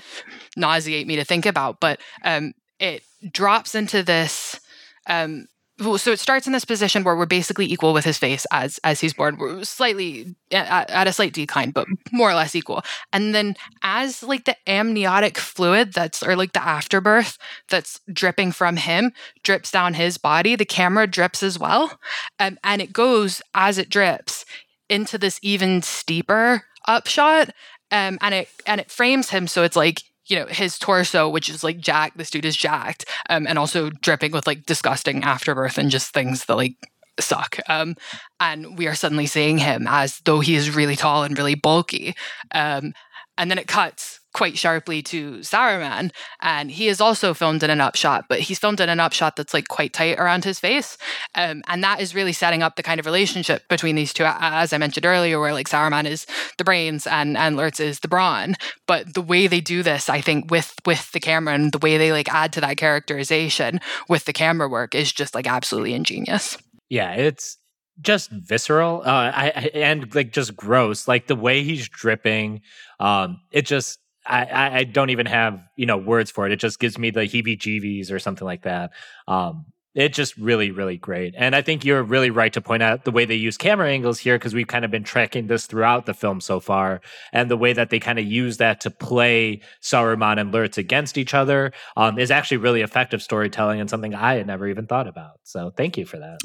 nauseate 0.57 1.07
me 1.07 1.15
to 1.17 1.23
think 1.25 1.45
about, 1.45 1.79
but 1.79 1.99
um 2.23 2.53
it 2.79 3.03
drops 3.31 3.75
into 3.75 4.03
this 4.03 4.59
um 5.07 5.45
so 5.79 6.11
it 6.11 6.19
starts 6.19 6.47
in 6.47 6.53
this 6.53 6.63
position 6.63 7.03
where 7.03 7.15
we're 7.15 7.25
basically 7.25 7.65
equal 7.65 7.93
with 7.93 8.05
his 8.05 8.17
face 8.17 8.45
as 8.51 8.79
as 8.83 9.01
he's 9.01 9.13
born. 9.13 9.37
We're 9.37 9.63
slightly 9.63 10.35
at, 10.51 10.89
at, 10.89 11.07
a 11.07 11.13
slight 11.13 11.33
decline 11.33 11.71
but 11.71 11.87
more 12.11 12.29
or 12.29 12.33
less 12.33 12.55
equal. 12.55 12.83
And 13.11 13.35
then 13.35 13.55
as 13.81 14.23
like 14.23 14.45
the 14.45 14.55
amniotic 14.67 15.37
fluid 15.37 15.93
that's 15.93 16.23
or 16.23 16.35
like 16.35 16.53
the 16.53 16.63
afterbirth 16.63 17.37
that's 17.69 17.99
dripping 18.11 18.53
from 18.53 18.77
him 18.77 19.11
drips 19.43 19.69
down 19.71 19.95
his 19.95 20.17
body 20.17 20.55
the 20.55 20.65
camera 20.65 21.07
drips 21.07 21.43
as 21.43 21.59
well 21.59 21.99
um, 22.39 22.57
and 22.63 22.81
it 22.81 22.93
goes 22.93 23.41
as 23.53 23.77
it 23.77 23.89
drips 23.89 24.45
into 24.89 25.17
this 25.17 25.39
even 25.41 25.81
steeper 25.81 26.63
upshot 26.87 27.49
um, 27.91 28.17
and 28.21 28.33
it 28.33 28.49
and 28.65 28.79
it 28.79 28.89
frames 28.89 29.29
him 29.29 29.47
so 29.47 29.63
it's 29.63 29.75
like 29.75 30.03
you 30.27 30.37
know 30.39 30.45
his 30.47 30.77
torso 30.77 31.29
which 31.29 31.49
is 31.49 31.63
like 31.63 31.77
jacked 31.77 32.17
this 32.17 32.29
dude 32.29 32.45
is 32.45 32.55
jacked 32.55 33.05
um, 33.29 33.45
and 33.47 33.57
also 33.57 33.89
dripping 33.89 34.31
with 34.31 34.47
like 34.47 34.65
disgusting 34.65 35.23
afterbirth 35.23 35.77
and 35.77 35.91
just 35.91 36.13
things 36.13 36.45
that 36.45 36.55
like 36.55 36.75
suck 37.19 37.59
um, 37.69 37.95
and 38.39 38.77
we 38.77 38.87
are 38.87 38.95
suddenly 38.95 39.25
seeing 39.25 39.57
him 39.57 39.85
as 39.87 40.19
though 40.25 40.41
he 40.41 40.55
is 40.55 40.75
really 40.75 40.95
tall 40.95 41.23
and 41.23 41.37
really 41.37 41.55
bulky 41.55 42.15
um, 42.53 42.93
and 43.37 43.49
then 43.49 43.57
it 43.57 43.67
cuts 43.67 44.19
quite 44.35 44.57
sharply 44.57 45.01
to 45.01 45.37
Saruman, 45.37 46.11
and 46.41 46.69
he 46.69 46.89
is 46.89 46.99
also 46.99 47.33
filmed 47.33 47.63
in 47.63 47.69
an 47.69 47.79
upshot, 47.79 48.25
but 48.27 48.41
he's 48.41 48.59
filmed 48.59 48.81
in 48.81 48.89
an 48.89 48.99
upshot 48.99 49.37
that's 49.37 49.53
like 49.53 49.69
quite 49.69 49.93
tight 49.93 50.19
around 50.19 50.43
his 50.43 50.59
face, 50.59 50.97
um, 51.35 51.63
and 51.67 51.81
that 51.85 52.01
is 52.01 52.13
really 52.13 52.33
setting 52.33 52.61
up 52.61 52.75
the 52.75 52.83
kind 52.83 52.99
of 52.99 53.05
relationship 53.05 53.65
between 53.69 53.95
these 53.95 54.11
two, 54.11 54.25
as 54.25 54.73
I 54.73 54.77
mentioned 54.77 55.05
earlier, 55.05 55.39
where 55.39 55.53
like 55.53 55.69
Saruman 55.69 56.05
is 56.05 56.27
the 56.57 56.65
brains 56.65 57.07
and 57.07 57.37
and 57.37 57.55
Lurtz 57.55 57.79
is 57.79 58.01
the 58.01 58.09
brawn. 58.09 58.55
But 58.87 59.13
the 59.13 59.21
way 59.21 59.47
they 59.47 59.61
do 59.61 59.81
this, 59.81 60.09
I 60.09 60.19
think, 60.19 60.51
with 60.51 60.75
with 60.85 61.13
the 61.13 61.21
camera 61.21 61.55
and 61.55 61.71
the 61.71 61.79
way 61.79 61.97
they 61.97 62.11
like 62.11 62.27
add 62.33 62.51
to 62.53 62.61
that 62.61 62.75
characterization 62.75 63.79
with 64.09 64.25
the 64.25 64.33
camera 64.33 64.67
work 64.67 64.93
is 64.93 65.13
just 65.13 65.33
like 65.33 65.47
absolutely 65.47 65.93
ingenious. 65.93 66.57
Yeah, 66.89 67.13
it's 67.13 67.57
just 68.01 68.29
visceral 68.31 69.01
uh, 69.05 69.31
I, 69.33 69.53
I, 69.55 69.71
and 69.75 70.13
like 70.13 70.33
just 70.33 70.57
gross. 70.57 71.07
Like 71.07 71.27
the 71.27 71.37
way 71.37 71.63
he's 71.63 71.87
dripping, 71.87 72.61
um, 72.99 73.39
it 73.51 73.65
just 73.65 73.99
I, 74.25 74.79
I 74.79 74.83
don't 74.85 75.11
even 75.11 75.25
have 75.25 75.59
you 75.75 75.85
know 75.85 75.97
words 75.97 76.31
for 76.31 76.45
it. 76.45 76.51
It 76.51 76.59
just 76.59 76.79
gives 76.79 76.97
me 76.97 77.11
the 77.11 77.21
heebie-jeebies 77.21 78.11
or 78.11 78.19
something 78.19 78.45
like 78.45 78.63
that. 78.63 78.91
Um, 79.27 79.65
it's 79.93 80.17
just 80.17 80.35
really, 80.35 80.71
really 80.71 80.97
great. 80.97 81.35
And 81.37 81.55
I 81.55 81.61
think 81.61 81.85
you're 81.85 82.03
really 82.03 82.29
right 82.29 82.51
to 82.51 82.59
point 82.59 82.83
out 82.83 83.05
the 83.05 83.11
way 83.11 83.23
they 83.23 83.35
use 83.35 83.55
camera 83.55 83.89
angles 83.89 84.19
here, 84.19 84.37
because 84.37 84.53
we've 84.53 84.67
kind 84.67 84.83
of 84.83 84.91
been 84.91 85.05
tracking 85.05 85.47
this 85.47 85.67
throughout 85.67 86.05
the 86.05 86.13
film 86.13 86.41
so 86.41 86.59
far, 86.59 86.99
and 87.31 87.49
the 87.49 87.55
way 87.55 87.71
that 87.71 87.91
they 87.91 87.99
kind 87.99 88.19
of 88.19 88.25
use 88.25 88.57
that 88.57 88.81
to 88.81 88.91
play 88.91 89.61
Saruman 89.81 90.37
and 90.37 90.51
Lurtz 90.51 90.77
against 90.77 91.17
each 91.17 91.33
other 91.33 91.71
um, 91.95 92.19
is 92.19 92.29
actually 92.29 92.57
really 92.57 92.81
effective 92.81 93.21
storytelling 93.21 93.79
and 93.79 93.89
something 93.89 94.13
I 94.13 94.33
had 94.33 94.47
never 94.47 94.67
even 94.67 94.85
thought 94.85 95.07
about. 95.07 95.39
So 95.43 95.71
thank 95.77 95.97
you 95.97 96.05
for 96.05 96.17
that. 96.17 96.39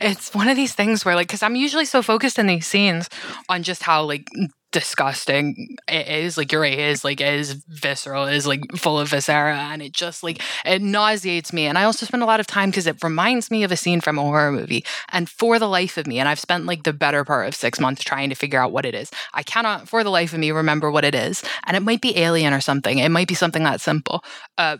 It's 0.00 0.32
one 0.32 0.46
of 0.46 0.54
these 0.54 0.72
things 0.72 1.04
where, 1.04 1.16
like, 1.16 1.26
because 1.26 1.42
I'm 1.42 1.56
usually 1.56 1.86
so 1.86 2.02
focused 2.02 2.38
in 2.38 2.46
these 2.46 2.68
scenes 2.68 3.08
on 3.48 3.64
just 3.64 3.82
how, 3.82 4.04
like, 4.04 4.28
disgusting. 4.76 5.74
It 5.88 6.06
is 6.06 6.36
like 6.36 6.52
your 6.52 6.62
it 6.62 6.78
is 6.78 7.02
like 7.02 7.18
it 7.18 7.32
is 7.32 7.54
visceral 7.66 8.26
it 8.26 8.34
is 8.34 8.46
like 8.46 8.60
full 8.76 9.00
of 9.00 9.08
viscera 9.08 9.56
and 9.56 9.80
it 9.80 9.92
just 9.92 10.22
like 10.22 10.42
it 10.66 10.82
nauseates 10.82 11.50
me. 11.50 11.64
And 11.64 11.78
i 11.78 11.84
also 11.84 12.04
spend 12.04 12.22
a 12.22 12.26
lot 12.26 12.40
of 12.40 12.46
time 12.46 12.68
because 12.68 12.86
it 12.86 13.02
reminds 13.02 13.50
me 13.50 13.64
of 13.64 13.72
a 13.72 13.76
scene 13.76 14.02
from 14.02 14.18
a 14.18 14.20
horror 14.20 14.52
movie 14.52 14.84
and 15.12 15.30
for 15.30 15.58
the 15.58 15.66
life 15.66 15.96
of 15.96 16.06
me 16.06 16.18
and 16.18 16.28
i've 16.28 16.38
spent 16.38 16.66
like 16.66 16.82
the 16.82 16.92
better 16.92 17.24
part 17.24 17.48
of 17.48 17.54
six 17.54 17.80
months 17.80 18.04
trying 18.04 18.28
to 18.28 18.34
figure 18.34 18.60
out 18.60 18.70
what 18.70 18.84
it 18.84 18.94
is. 18.94 19.10
I 19.32 19.42
cannot 19.42 19.88
for 19.88 20.04
the 20.04 20.10
life 20.10 20.34
of 20.34 20.40
me 20.40 20.50
remember 20.50 20.90
what 20.90 21.06
it 21.06 21.14
is 21.14 21.42
and 21.64 21.74
it 21.74 21.80
might 21.80 22.02
be 22.02 22.18
alien 22.18 22.52
or 22.52 22.60
something. 22.60 22.98
It 22.98 23.08
might 23.08 23.28
be 23.28 23.34
something 23.34 23.64
that 23.64 23.80
simple. 23.80 24.22
Uh, 24.58 24.76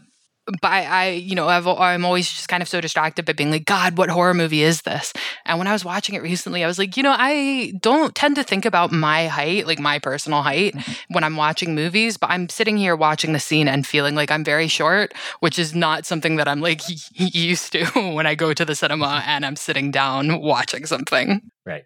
but 0.60 0.70
I, 0.70 1.10
you 1.10 1.34
know, 1.34 1.48
i 1.48 1.92
am 1.92 2.04
always 2.04 2.28
just 2.28 2.48
kind 2.48 2.62
of 2.62 2.68
so 2.68 2.80
distracted 2.80 3.24
by 3.24 3.32
being 3.32 3.50
like, 3.50 3.64
God, 3.64 3.98
what 3.98 4.08
horror 4.08 4.34
movie 4.34 4.62
is 4.62 4.82
this? 4.82 5.12
And 5.44 5.58
when 5.58 5.66
I 5.66 5.72
was 5.72 5.84
watching 5.84 6.14
it 6.14 6.22
recently, 6.22 6.62
I 6.62 6.66
was 6.66 6.78
like, 6.78 6.96
you 6.96 7.02
know, 7.02 7.14
I 7.16 7.72
don't 7.80 8.14
tend 8.14 8.36
to 8.36 8.44
think 8.44 8.64
about 8.64 8.92
my 8.92 9.26
height, 9.26 9.66
like 9.66 9.80
my 9.80 9.98
personal 9.98 10.42
height, 10.42 10.74
mm-hmm. 10.74 11.14
when 11.14 11.24
I'm 11.24 11.36
watching 11.36 11.74
movies, 11.74 12.16
but 12.16 12.30
I'm 12.30 12.48
sitting 12.48 12.76
here 12.76 12.94
watching 12.94 13.32
the 13.32 13.40
scene 13.40 13.66
and 13.66 13.86
feeling 13.86 14.14
like 14.14 14.30
I'm 14.30 14.44
very 14.44 14.68
short, 14.68 15.14
which 15.40 15.58
is 15.58 15.74
not 15.74 16.06
something 16.06 16.36
that 16.36 16.46
I'm 16.46 16.60
like 16.60 16.82
used 17.14 17.72
to 17.72 17.84
when 18.14 18.26
I 18.26 18.34
go 18.34 18.54
to 18.54 18.64
the 18.64 18.74
cinema 18.74 19.22
and 19.26 19.44
I'm 19.44 19.56
sitting 19.56 19.90
down 19.90 20.40
watching 20.40 20.86
something. 20.86 21.40
Right. 21.64 21.84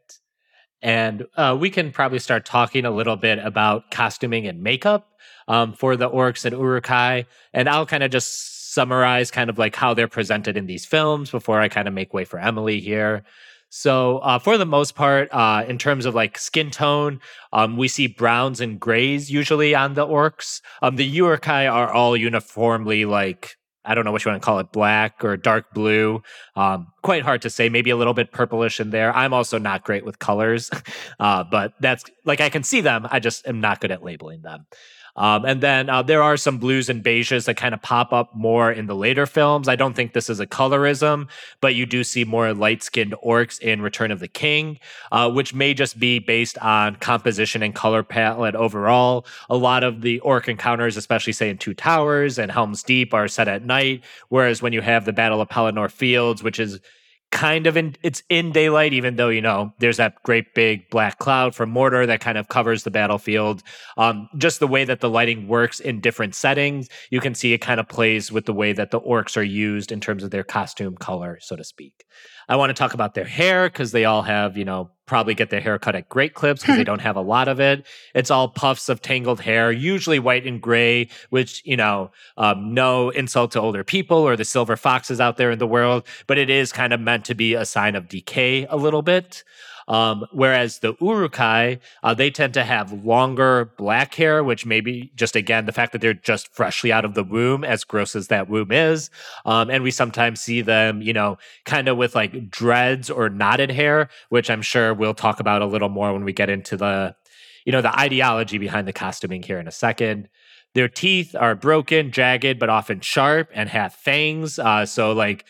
And 0.83 1.27
uh, 1.37 1.57
we 1.59 1.71
can 1.71 1.93
probably 1.93 2.19
start 2.19 2.45
talking 2.45 2.85
a 2.85 2.91
little 2.91 3.17
bit 3.17 3.39
about 3.39 3.91
costuming 3.91 4.47
and 4.47 4.63
makeup 4.63 5.09
um, 5.47 5.73
for 5.73 5.97
the 5.97 6.09
orcs 6.09 6.45
and 6.45 6.55
Uruk-hai. 6.55 7.27
And 7.53 7.69
I'll 7.69 7.87
kind 7.87 8.03
of 8.03 8.11
just 8.11 8.50
summarize 8.71 9.33
kind 9.33 9.51
of 9.51 9.59
like 9.59 9.75
how 9.75 9.93
they're 9.95 10.07
presented 10.07 10.57
in 10.57 10.67
these 10.67 10.87
films 10.87 11.31
before 11.31 11.61
I 11.61 11.69
kind 11.69 11.89
of 11.89 11.95
make 11.95 12.15
way 12.15 12.25
for 12.25 12.39
Emily 12.39 12.79
here. 12.79 13.25
So, 13.69 14.19
uh, 14.19 14.39
for 14.39 14.59
the 14.59 14.67
most 14.67 14.95
part, 14.95 15.29
uh, 15.33 15.65
in 15.67 15.79
terms 15.79 16.07
of 16.07 16.15
like 16.15 16.39
skin 16.39 16.71
tone, 16.71 17.21
um, 17.53 17.77
we 17.77 17.89
see 17.89 18.07
browns 18.07 18.61
and 18.61 18.79
grays 18.81 19.31
usually 19.31 19.75
on 19.75 19.95
the 19.95 20.07
orcs. 20.07 20.61
Um, 20.83 20.97
the 20.97 21.05
Uruk-hai 21.05 21.67
are 21.67 21.93
all 21.93 22.17
uniformly 22.17 23.05
like 23.05 23.57
I 23.85 23.95
don't 23.95 24.05
know 24.05 24.13
what 24.13 24.25
you 24.25 24.31
want 24.31 24.43
to 24.43 24.45
call 24.45 24.59
it, 24.59 24.73
black 24.73 25.25
or 25.25 25.37
dark 25.37 25.73
blue. 25.73 26.23
Um, 26.55 26.89
quite 27.03 27.23
hard 27.23 27.43
to 27.43 27.51
say. 27.51 27.71
Maybe 27.71 27.91
a 27.91 27.97
little 27.97 28.13
bit 28.13 28.31
purplish 28.31 28.79
in 28.79 28.91
there. 28.91 29.15
I'm 29.17 29.33
also 29.33 29.59
not 29.59 29.85
great 29.85 30.05
with 30.05 30.19
colors, 30.19 30.71
uh, 31.21 31.45
but 31.45 31.73
that's 31.81 32.05
like 32.25 32.41
I 32.41 32.51
can 32.51 32.63
see 32.63 32.83
them. 32.83 33.09
I 33.11 33.21
just 33.21 33.47
am 33.47 33.61
not 33.61 33.81
good 33.81 33.91
at 33.91 34.05
labeling 34.05 34.43
them. 34.43 34.67
Um, 35.17 35.45
and 35.45 35.61
then 35.61 35.89
uh, 35.89 36.03
there 36.03 36.23
are 36.23 36.37
some 36.37 36.59
blues 36.59 36.89
and 36.89 37.03
beiges 37.03 37.47
that 37.47 37.57
kind 37.57 37.75
of 37.75 37.83
pop 37.83 38.13
up 38.13 38.35
more 38.35 38.71
in 38.71 38.87
the 38.87 38.95
later 38.95 39.27
films. 39.27 39.69
I 39.69 39.77
don't 39.77 39.95
think 39.95 40.13
this 40.13 40.31
is 40.31 40.41
a 40.41 40.47
colorism, 40.47 41.29
but 41.61 41.75
you 41.75 41.87
do 41.87 42.05
see 42.05 42.25
more 42.25 42.53
light 42.55 42.83
skinned 42.83 43.15
orcs 43.25 43.59
in 43.61 43.83
Return 43.83 44.11
of 44.11 44.21
the 44.21 44.29
King, 44.29 44.79
uh, 45.13 45.31
which 45.31 45.55
may 45.55 45.75
just 45.75 45.99
be 45.99 46.19
based 46.19 46.59
on 46.59 46.97
composition 46.97 47.63
and 47.63 47.75
color 47.75 48.03
palette 48.03 48.55
overall. 48.55 49.27
A 49.49 49.57
lot 49.57 49.85
of 49.85 50.03
the 50.03 50.21
orc 50.21 50.49
encounters, 50.49 50.97
especially 50.97 51.33
say 51.33 51.51
in 51.51 51.59
Two 51.59 51.75
Towers 51.75 52.39
and 52.39 52.51
Helm's 52.51 52.83
Deep, 52.83 53.13
are 53.15 53.29
set 53.29 53.49
at 53.49 53.65
night, 53.65 54.03
whereas 54.29 54.63
when 54.63 54.73
you 54.73 54.81
have 54.81 55.05
the 55.05 55.13
Battle 55.13 55.41
of 55.41 55.49
Pelennor 55.49 55.91
Fields, 55.91 56.43
which 56.43 56.59
is 56.59 56.81
kind 57.31 57.67
of 57.67 57.77
in 57.77 57.95
it's 58.03 58.23
in 58.29 58.51
daylight 58.51 58.93
even 58.93 59.15
though 59.17 59.29
you 59.29 59.41
know 59.41 59.73
there's 59.79 59.99
that 59.99 60.21
great 60.25 60.53
big 60.55 60.89
black 60.91 61.19
cloud 61.19 61.55
from 61.55 61.73
Mordor 61.73 62.07
that 62.07 62.21
kind 62.21 62.37
of 62.37 62.49
covers 62.49 62.83
the 62.83 62.91
battlefield. 62.91 63.63
Um, 63.97 64.29
just 64.37 64.61
the 64.61 64.67
way 64.67 64.85
that 64.85 65.01
the 65.01 65.09
lighting 65.09 65.47
works 65.47 65.81
in 65.81 66.01
different 66.01 66.35
settings 66.35 66.89
you 67.11 67.21
can 67.21 67.35
see 67.35 67.53
it 67.53 67.59
kind 67.59 67.81
of 67.81 67.89
plays 67.89 68.33
with 68.33 68.47
the 68.47 68.53
way 68.53 68.73
that 68.73 68.91
the 68.91 69.01
orcs 69.01 69.37
are 69.37 69.43
used 69.43 69.93
in 69.93 70.01
terms 70.01 70.25
of 70.25 70.31
their 70.31 70.45
costume 70.45 70.97
color 70.97 71.39
so 71.41 71.57
to 71.57 71.65
speak. 71.65 72.05
I 72.51 72.57
want 72.57 72.71
to 72.71 72.75
talk 72.75 72.95
about 72.95 73.15
their 73.15 73.25
hair 73.25 73.69
because 73.69 73.93
they 73.93 74.05
all 74.05 74.23
have, 74.23 74.57
you 74.57 74.65
know, 74.65 74.91
probably 75.11 75.35
get 75.35 75.51
their 75.51 75.61
hair 75.61 75.77
cut 75.77 75.97
at 75.97 76.09
great 76.09 76.35
clips 76.35 76.63
because 76.63 76.77
they 76.77 76.85
don't 76.91 77.01
have 77.01 77.17
a 77.17 77.21
lot 77.21 77.49
of 77.49 77.59
it. 77.59 77.85
It's 78.15 78.31
all 78.31 78.49
puffs 78.49 78.89
of 78.89 79.03
tangled 79.03 79.41
hair, 79.41 79.73
usually 79.73 80.21
white 80.21 80.47
and 80.47 80.63
gray, 80.63 81.09
which, 81.31 81.63
you 81.67 81.77
know, 81.77 82.13
um, 82.37 82.73
no 82.73 83.11
insult 83.11 83.51
to 83.53 83.61
older 83.61 83.83
people 83.83 84.19
or 84.19 84.37
the 84.37 84.45
silver 84.45 84.77
foxes 84.77 85.21
out 85.21 85.37
there 85.37 85.51
in 85.51 85.59
the 85.59 85.67
world, 85.67 86.07
but 86.29 86.39
it 86.39 86.49
is 86.49 86.73
kind 86.73 86.93
of 86.93 87.01
meant 87.01 87.25
to 87.25 87.35
be 87.35 87.55
a 87.55 87.65
sign 87.65 87.97
of 87.97 88.09
decay 88.09 88.67
a 88.71 88.77
little 88.77 89.03
bit. 89.03 89.43
Um, 89.91 90.25
whereas 90.31 90.79
the 90.79 90.95
Uruk-hai, 91.01 91.81
uh, 92.05 92.15
they 92.15 92.31
tend 92.31 92.55
to 92.55 92.63
have 92.63 92.93
longer 93.05 93.73
black 93.77 94.15
hair, 94.15 94.45
which 94.45 94.65
maybe 94.65 95.11
just 95.17 95.35
again 95.35 95.67
the 95.67 95.73
fact 95.73 95.91
that 95.93 96.01
they're 96.01 96.15
just 96.15 96.55
freshly 96.55 96.93
out 96.93 97.05
of 97.05 97.15
the 97.15 97.25
womb, 97.25 97.65
as 97.65 97.83
gross 97.83 98.15
as 98.15 98.29
that 98.29 98.49
womb 98.49 98.71
is. 98.71 99.11
Um, 99.45 99.69
and 99.69 99.83
we 99.83 99.91
sometimes 99.91 100.41
see 100.41 100.61
them, 100.61 101.03
you 101.03 101.13
know, 101.13 101.39
kind 101.65 101.89
of 101.89 101.97
with 101.97 102.15
like 102.15 102.49
dreads 102.49 103.11
or 103.11 103.29
knotted 103.29 103.73
hair, 103.73 104.09
which 104.29 104.49
I'm 104.49 104.63
sure 104.63 104.95
we'll 104.95 105.13
talk 105.13 105.41
about 105.41 105.61
a 105.61 105.67
little 105.67 105.89
more 105.89 106.13
when 106.13 106.23
we 106.23 106.33
get 106.33 106.49
into 106.49 106.77
the, 106.77 107.17
you 107.65 107.73
know, 107.73 107.83
the 107.83 107.99
ideology 107.99 108.59
behind 108.59 108.87
the 108.87 108.93
costuming 108.93 109.43
here 109.43 109.59
in 109.59 109.67
a 109.67 109.73
second. 109.73 110.29
Their 110.75 110.89
teeth 110.89 111.35
are 111.35 111.57
broken, 111.57 112.13
jagged, 112.13 112.61
but 112.61 112.69
often 112.69 113.01
sharp 113.01 113.51
and 113.53 113.69
have 113.69 113.93
fangs. 113.93 114.61
Uh, 114.61 114.87
so 114.87 115.11
like 115.11 115.45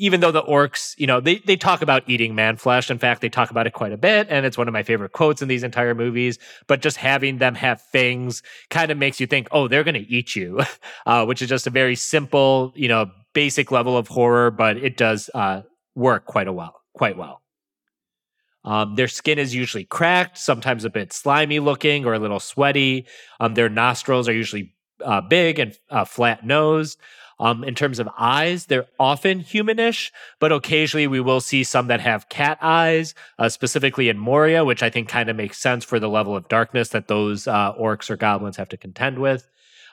even 0.00 0.20
though 0.20 0.32
the 0.32 0.42
orcs, 0.42 0.94
you 0.96 1.06
know, 1.06 1.20
they, 1.20 1.36
they 1.40 1.56
talk 1.56 1.82
about 1.82 2.02
eating 2.08 2.34
man 2.34 2.56
flesh. 2.56 2.90
In 2.90 2.98
fact, 2.98 3.20
they 3.20 3.28
talk 3.28 3.50
about 3.50 3.66
it 3.66 3.74
quite 3.74 3.92
a 3.92 3.98
bit. 3.98 4.26
And 4.30 4.46
it's 4.46 4.56
one 4.56 4.66
of 4.66 4.72
my 4.72 4.82
favorite 4.82 5.12
quotes 5.12 5.42
in 5.42 5.48
these 5.48 5.62
entire 5.62 5.94
movies. 5.94 6.38
But 6.66 6.80
just 6.80 6.96
having 6.96 7.36
them 7.36 7.54
have 7.54 7.82
fangs 7.82 8.42
kind 8.70 8.90
of 8.90 8.96
makes 8.96 9.20
you 9.20 9.26
think, 9.26 9.48
oh, 9.52 9.68
they're 9.68 9.84
going 9.84 10.02
to 10.02 10.10
eat 10.10 10.34
you, 10.34 10.62
uh, 11.06 11.26
which 11.26 11.42
is 11.42 11.50
just 11.50 11.66
a 11.66 11.70
very 11.70 11.96
simple, 11.96 12.72
you 12.74 12.88
know, 12.88 13.10
basic 13.34 13.70
level 13.70 13.94
of 13.94 14.08
horror, 14.08 14.50
but 14.50 14.78
it 14.78 14.96
does 14.96 15.28
uh, 15.34 15.60
work 15.94 16.24
quite 16.24 16.48
a 16.48 16.52
well, 16.52 16.80
quite 16.94 17.18
well. 17.18 17.42
Um, 18.64 18.94
their 18.94 19.08
skin 19.08 19.38
is 19.38 19.54
usually 19.54 19.84
cracked, 19.84 20.38
sometimes 20.38 20.86
a 20.86 20.90
bit 20.90 21.12
slimy 21.12 21.60
looking 21.60 22.06
or 22.06 22.14
a 22.14 22.18
little 22.18 22.40
sweaty. 22.40 23.06
Um, 23.38 23.52
their 23.52 23.68
nostrils 23.68 24.28
are 24.28 24.34
usually 24.34 24.74
uh, 25.04 25.20
big 25.20 25.58
and 25.58 25.76
uh, 25.90 26.06
flat 26.06 26.44
nosed. 26.44 26.98
Um, 27.40 27.64
in 27.64 27.74
terms 27.74 27.98
of 27.98 28.08
eyes, 28.18 28.66
they're 28.66 28.86
often 28.98 29.40
humanish, 29.40 30.10
but 30.38 30.52
occasionally 30.52 31.06
we 31.06 31.20
will 31.20 31.40
see 31.40 31.64
some 31.64 31.86
that 31.86 32.00
have 32.00 32.28
cat 32.28 32.58
eyes, 32.60 33.14
uh, 33.38 33.48
specifically 33.48 34.10
in 34.10 34.18
Moria, 34.18 34.62
which 34.62 34.82
I 34.82 34.90
think 34.90 35.08
kind 35.08 35.30
of 35.30 35.36
makes 35.36 35.56
sense 35.56 35.82
for 35.82 35.98
the 35.98 36.08
level 36.08 36.36
of 36.36 36.48
darkness 36.48 36.90
that 36.90 37.08
those 37.08 37.48
uh, 37.48 37.72
orcs 37.74 38.10
or 38.10 38.16
goblins 38.16 38.58
have 38.58 38.68
to 38.68 38.76
contend 38.76 39.18
with. 39.18 39.48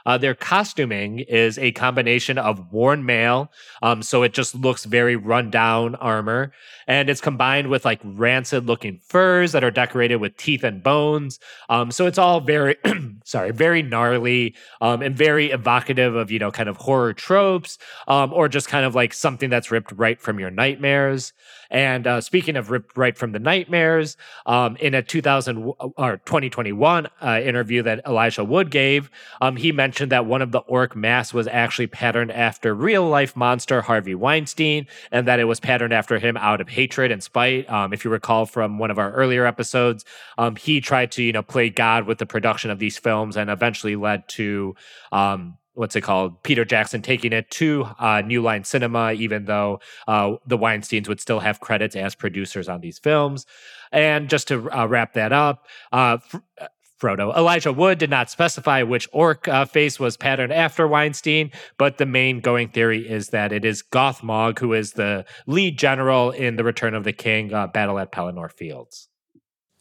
Uh, 0.07 0.17
their 0.17 0.33
costuming 0.33 1.19
is 1.19 1.59
a 1.59 1.73
combination 1.73 2.37
of 2.37 2.71
worn 2.71 3.05
mail, 3.05 3.51
um, 3.81 4.01
so 4.01 4.23
it 4.23 4.33
just 4.33 4.55
looks 4.55 4.85
very 4.85 5.17
run 5.17 5.51
down 5.51 5.95
armor, 5.95 6.53
and 6.87 7.09
it's 7.09 7.19
combined 7.19 7.67
with 7.67 7.83
like 7.83 7.99
rancid 8.03 8.65
looking 8.65 8.97
furs 9.09 9.51
that 9.51 9.65
are 9.65 9.69
decorated 9.69 10.15
with 10.15 10.37
teeth 10.37 10.63
and 10.63 10.81
bones. 10.81 11.39
Um, 11.67 11.91
so 11.91 12.07
it's 12.07 12.17
all 12.17 12.39
very, 12.39 12.77
sorry, 13.25 13.51
very 13.51 13.83
gnarly 13.83 14.55
um, 14.79 15.01
and 15.01 15.15
very 15.15 15.51
evocative 15.51 16.15
of 16.15 16.31
you 16.31 16.39
know 16.39 16.51
kind 16.51 16.69
of 16.69 16.77
horror 16.77 17.13
tropes, 17.13 17.77
um, 18.07 18.31
or 18.31 18.47
just 18.47 18.69
kind 18.69 18.85
of 18.85 18.95
like 18.95 19.13
something 19.13 19.49
that's 19.49 19.71
ripped 19.71 19.91
right 19.91 20.21
from 20.21 20.39
your 20.39 20.51
nightmares. 20.51 21.33
And 21.69 22.07
uh, 22.07 22.21
speaking 22.21 22.55
of 22.55 22.71
ripped 22.71 22.97
right 22.97 23.17
from 23.17 23.31
the 23.31 23.39
nightmares, 23.39 24.17
um, 24.45 24.75
in 24.77 24.93
a 24.93 25.01
2000 25.01 25.73
or 25.97 26.17
2021 26.25 27.07
uh, 27.21 27.41
interview 27.43 27.83
that 27.83 28.05
Elijah 28.05 28.43
Wood 28.43 28.71
gave, 28.71 29.09
um, 29.41 29.55
he 29.55 29.71
mentioned 29.71 30.11
that 30.11 30.25
one 30.25 30.41
of 30.41 30.51
the 30.51 30.59
orc 30.59 30.95
masks 30.95 31.33
was 31.33 31.47
actually 31.47 31.87
patterned 31.87 32.31
after 32.31 32.73
real 32.73 33.07
life 33.07 33.35
monster 33.35 33.81
Harvey 33.81 34.15
Weinstein, 34.15 34.87
and 35.11 35.27
that 35.27 35.39
it 35.39 35.45
was 35.45 35.59
patterned 35.59 35.93
after 35.93 36.19
him 36.19 36.37
out 36.37 36.61
of 36.61 36.69
hatred 36.69 37.11
and 37.11 37.23
spite. 37.23 37.69
Um, 37.69 37.93
if 37.93 38.05
you 38.05 38.11
recall 38.11 38.45
from 38.45 38.79
one 38.79 38.91
of 38.91 38.99
our 38.99 39.11
earlier 39.11 39.45
episodes, 39.45 40.05
um, 40.37 40.55
he 40.55 40.81
tried 40.81 41.11
to 41.13 41.23
you 41.23 41.31
know 41.31 41.43
play 41.43 41.69
God 41.69 42.05
with 42.05 42.17
the 42.17 42.25
production 42.25 42.71
of 42.71 42.79
these 42.79 42.97
films, 42.97 43.37
and 43.37 43.49
eventually 43.49 43.95
led 43.95 44.27
to 44.29 44.75
um, 45.11 45.57
what's 45.77 45.95
it 45.95 46.01
called? 46.01 46.41
Peter 46.41 46.65
Jackson 46.65 47.03
taking 47.03 47.31
it 47.31 47.49
to 47.51 47.87
uh, 47.99 48.21
New 48.25 48.41
Line 48.41 48.63
Cinema, 48.63 49.13
even 49.13 49.45
though 49.45 49.79
uh, 50.07 50.33
the 50.45 50.57
Weinsteins 50.57 51.07
would 51.07 51.21
still 51.21 51.39
have 51.39 51.59
credits 51.59 51.95
as 51.95 52.15
producers 52.15 52.67
on 52.67 52.81
these 52.81 52.97
films. 52.97 53.45
And 53.91 54.27
just 54.27 54.47
to 54.47 54.69
uh, 54.75 54.87
wrap 54.87 55.13
that 55.13 55.31
up, 55.31 55.67
uh, 55.93 56.17
uh, 56.59 56.67
Frodo. 56.99 57.35
Elijah 57.37 57.71
Wood 57.71 57.99
did 57.99 58.09
not 58.09 58.31
specify 58.31 58.81
which 58.81 59.07
orc 59.11 59.47
uh, 59.47 59.65
face 59.65 59.99
was 59.99 60.17
patterned 60.17 60.51
after 60.51 60.87
Weinstein, 60.87 61.51
but 61.77 61.99
the 61.99 62.07
main 62.07 62.39
going 62.39 62.69
theory 62.69 63.07
is 63.07 63.29
that 63.29 63.51
it 63.51 63.63
is 63.63 63.83
Gothmog, 63.83 64.57
who 64.57 64.73
is 64.73 64.93
the 64.93 65.23
lead 65.45 65.77
general 65.77 66.31
in 66.31 66.55
the 66.55 66.63
Return 66.63 66.95
of 66.95 67.03
the 67.03 67.13
King 67.13 67.49
battle 67.49 67.99
at 67.99 68.11
Pelennor 68.11 68.51
Fields. 68.51 69.09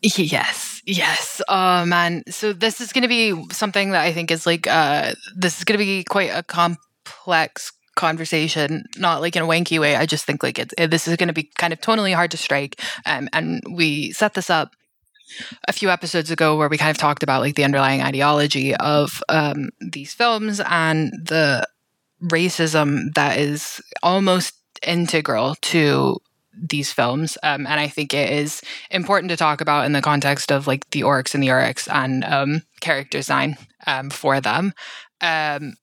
Yes, 0.16 0.82
yes. 0.86 1.40
Oh 1.48 1.84
man. 1.84 2.22
So 2.28 2.52
this 2.52 2.80
is 2.80 2.92
going 2.92 3.02
to 3.02 3.08
be 3.08 3.34
something 3.52 3.90
that 3.90 4.02
I 4.02 4.12
think 4.12 4.30
is 4.30 4.46
like 4.46 4.66
uh 4.66 5.14
this 5.36 5.58
is 5.58 5.64
going 5.64 5.78
to 5.78 5.84
be 5.84 6.04
quite 6.04 6.30
a 6.32 6.42
complex 6.42 7.72
conversation, 7.96 8.84
not 8.96 9.20
like 9.20 9.34
in 9.36 9.42
a 9.42 9.46
wanky 9.46 9.80
way. 9.80 9.96
I 9.96 10.06
just 10.06 10.24
think 10.24 10.42
like 10.42 10.58
it, 10.58 10.72
it 10.78 10.90
this 10.90 11.08
is 11.08 11.16
going 11.16 11.28
to 11.28 11.32
be 11.34 11.50
kind 11.58 11.72
of 11.72 11.80
totally 11.80 12.12
hard 12.12 12.30
to 12.32 12.36
strike. 12.36 12.80
Um, 13.04 13.28
and 13.32 13.62
we 13.70 14.12
set 14.12 14.34
this 14.34 14.50
up 14.50 14.76
a 15.66 15.72
few 15.72 15.90
episodes 15.90 16.30
ago 16.30 16.56
where 16.56 16.68
we 16.68 16.78
kind 16.78 16.90
of 16.90 16.98
talked 16.98 17.22
about 17.22 17.40
like 17.40 17.56
the 17.56 17.64
underlying 17.64 18.02
ideology 18.02 18.74
of 18.76 19.22
um, 19.28 19.70
these 19.80 20.14
films 20.14 20.60
and 20.60 21.12
the 21.24 21.66
racism 22.22 23.12
that 23.14 23.38
is 23.38 23.80
almost 24.02 24.54
integral 24.86 25.56
to 25.62 26.18
these 26.56 26.92
films 26.92 27.36
um, 27.42 27.66
and 27.66 27.80
i 27.80 27.88
think 27.88 28.14
it 28.14 28.30
is 28.30 28.62
important 28.90 29.30
to 29.30 29.36
talk 29.36 29.60
about 29.60 29.84
in 29.84 29.92
the 29.92 30.02
context 30.02 30.50
of 30.50 30.66
like 30.66 30.88
the 30.90 31.02
orcs 31.02 31.34
and 31.34 31.42
the 31.42 31.48
uruks 31.48 31.88
and 31.92 32.24
um, 32.24 32.62
character 32.80 33.18
design 33.18 33.56
um, 33.86 34.10
for 34.10 34.40
them. 34.40 34.72
Um, 35.20 35.74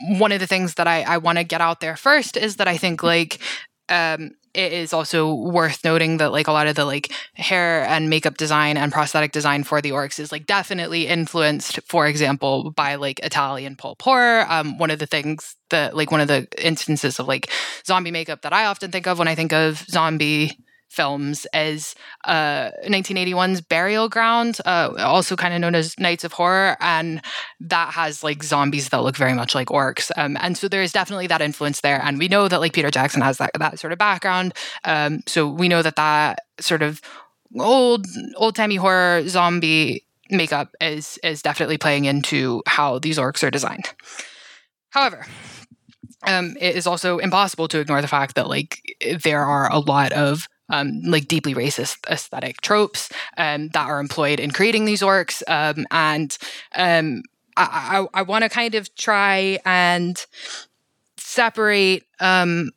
one 0.00 0.32
of 0.32 0.40
the 0.40 0.46
things 0.46 0.74
that 0.74 0.86
i, 0.86 1.02
I 1.02 1.18
want 1.18 1.38
to 1.38 1.44
get 1.44 1.60
out 1.60 1.80
there 1.80 1.96
first 1.96 2.36
is 2.36 2.56
that 2.56 2.68
i 2.68 2.76
think 2.76 3.02
like 3.02 3.40
um, 3.88 4.32
it 4.54 4.72
is 4.72 4.92
also 4.92 5.34
worth 5.34 5.84
noting 5.84 6.18
that 6.18 6.32
like 6.32 6.48
a 6.48 6.52
lot 6.52 6.66
of 6.66 6.76
the 6.76 6.84
like 6.84 7.12
hair 7.34 7.84
and 7.84 8.10
makeup 8.10 8.36
design 8.36 8.76
and 8.76 8.92
prosthetic 8.92 9.32
design 9.32 9.64
for 9.64 9.80
the 9.80 9.90
orcs 9.90 10.18
is 10.18 10.32
like 10.32 10.46
definitely 10.46 11.06
influenced 11.06 11.80
for 11.86 12.06
example 12.06 12.72
by 12.72 12.94
like 12.94 13.20
italian 13.22 13.76
pulp 13.76 14.00
horror 14.02 14.46
um, 14.48 14.78
one 14.78 14.90
of 14.90 14.98
the 14.98 15.06
things 15.06 15.56
that 15.70 15.96
like 15.96 16.10
one 16.10 16.20
of 16.20 16.28
the 16.28 16.46
instances 16.58 17.18
of 17.18 17.28
like 17.28 17.50
zombie 17.86 18.10
makeup 18.10 18.42
that 18.42 18.52
i 18.52 18.66
often 18.66 18.90
think 18.90 19.06
of 19.06 19.18
when 19.18 19.28
i 19.28 19.34
think 19.34 19.52
of 19.52 19.78
zombie 19.88 20.56
films 20.88 21.46
as 21.52 21.94
uh, 22.24 22.70
1981's 22.86 23.60
Burial 23.60 24.08
Ground, 24.08 24.58
uh, 24.64 24.92
also 24.98 25.36
kind 25.36 25.54
of 25.54 25.60
known 25.60 25.74
as 25.74 25.98
Nights 25.98 26.24
of 26.24 26.32
Horror, 26.32 26.76
and 26.80 27.22
that 27.60 27.92
has 27.92 28.24
like 28.24 28.42
zombies 28.42 28.88
that 28.88 29.02
look 29.02 29.16
very 29.16 29.34
much 29.34 29.54
like 29.54 29.68
orcs. 29.68 30.10
Um, 30.16 30.36
and 30.40 30.56
so 30.56 30.68
there 30.68 30.82
is 30.82 30.92
definitely 30.92 31.26
that 31.28 31.40
influence 31.40 31.80
there, 31.80 32.00
and 32.02 32.18
we 32.18 32.28
know 32.28 32.48
that 32.48 32.60
like 32.60 32.72
Peter 32.72 32.90
Jackson 32.90 33.22
has 33.22 33.38
that 33.38 33.50
that 33.58 33.78
sort 33.78 33.92
of 33.92 33.98
background. 33.98 34.54
Um, 34.84 35.20
so 35.26 35.48
we 35.48 35.68
know 35.68 35.82
that 35.82 35.96
that 35.96 36.40
sort 36.60 36.82
of 36.82 37.00
old 37.58 38.06
old 38.36 38.54
timey 38.54 38.76
horror 38.76 39.26
zombie 39.28 40.04
makeup 40.30 40.74
is 40.80 41.18
is 41.22 41.42
definitely 41.42 41.78
playing 41.78 42.04
into 42.04 42.62
how 42.66 42.98
these 42.98 43.18
orcs 43.18 43.46
are 43.46 43.50
designed. 43.50 43.92
However, 44.90 45.26
um, 46.26 46.56
it 46.60 46.76
is 46.76 46.86
also 46.86 47.18
impossible 47.18 47.68
to 47.68 47.78
ignore 47.78 48.02
the 48.02 48.08
fact 48.08 48.34
that 48.34 48.48
like 48.48 48.80
there 49.22 49.44
are 49.44 49.70
a 49.70 49.78
lot 49.78 50.12
of 50.12 50.48
um, 50.68 51.00
like 51.02 51.28
deeply 51.28 51.54
racist 51.54 51.98
aesthetic 52.08 52.60
tropes 52.60 53.10
um, 53.36 53.68
that 53.68 53.88
are 53.88 54.00
employed 54.00 54.40
in 54.40 54.50
creating 54.50 54.84
these 54.84 55.02
orcs. 55.02 55.42
Um, 55.48 55.86
and 55.90 56.36
um, 56.74 57.22
I, 57.56 58.06
I, 58.14 58.20
I 58.20 58.22
want 58.22 58.44
to 58.44 58.48
kind 58.48 58.74
of 58.74 58.94
try 58.94 59.58
and 59.64 60.24
separate 61.16 62.04
um, 62.20 62.70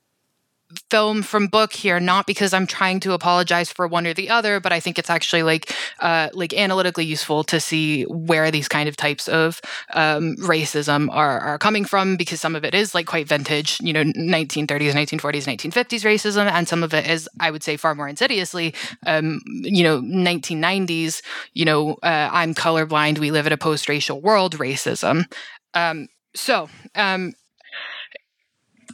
film 0.89 1.21
from 1.21 1.47
book 1.47 1.73
here 1.73 1.99
not 1.99 2.27
because 2.27 2.53
i'm 2.53 2.67
trying 2.67 2.99
to 2.99 3.13
apologize 3.13 3.71
for 3.71 3.87
one 3.87 4.05
or 4.07 4.13
the 4.13 4.29
other 4.29 4.59
but 4.59 4.71
i 4.71 4.79
think 4.79 4.97
it's 4.97 5.09
actually 5.09 5.43
like 5.43 5.73
uh, 5.99 6.29
like 6.33 6.53
analytically 6.53 7.05
useful 7.05 7.43
to 7.43 7.59
see 7.59 8.03
where 8.03 8.49
these 8.49 8.67
kind 8.67 8.89
of 8.89 8.97
types 8.97 9.27
of 9.27 9.61
um, 9.93 10.35
racism 10.37 11.09
are, 11.11 11.39
are 11.39 11.59
coming 11.59 11.85
from 11.85 12.17
because 12.17 12.41
some 12.41 12.55
of 12.55 12.65
it 12.65 12.73
is 12.73 12.95
like 12.95 13.05
quite 13.05 13.27
vintage 13.27 13.79
you 13.81 13.93
know 13.93 14.03
1930s 14.03 14.91
1940s 14.91 15.45
1950s 15.45 16.03
racism 16.03 16.49
and 16.51 16.67
some 16.67 16.83
of 16.83 16.93
it 16.93 17.07
is 17.07 17.29
i 17.39 17.51
would 17.51 17.63
say 17.63 17.77
far 17.77 17.95
more 17.95 18.07
insidiously 18.07 18.73
um, 19.05 19.39
you 19.45 19.83
know 19.83 20.01
1990s 20.01 21.21
you 21.53 21.65
know 21.65 21.93
uh, 22.03 22.29
i'm 22.31 22.53
colorblind 22.53 23.19
we 23.19 23.31
live 23.31 23.47
in 23.47 23.53
a 23.53 23.57
post-racial 23.57 24.21
world 24.21 24.57
racism. 24.57 25.25
Um, 25.73 26.07
so 26.35 26.69
um, 26.95 27.33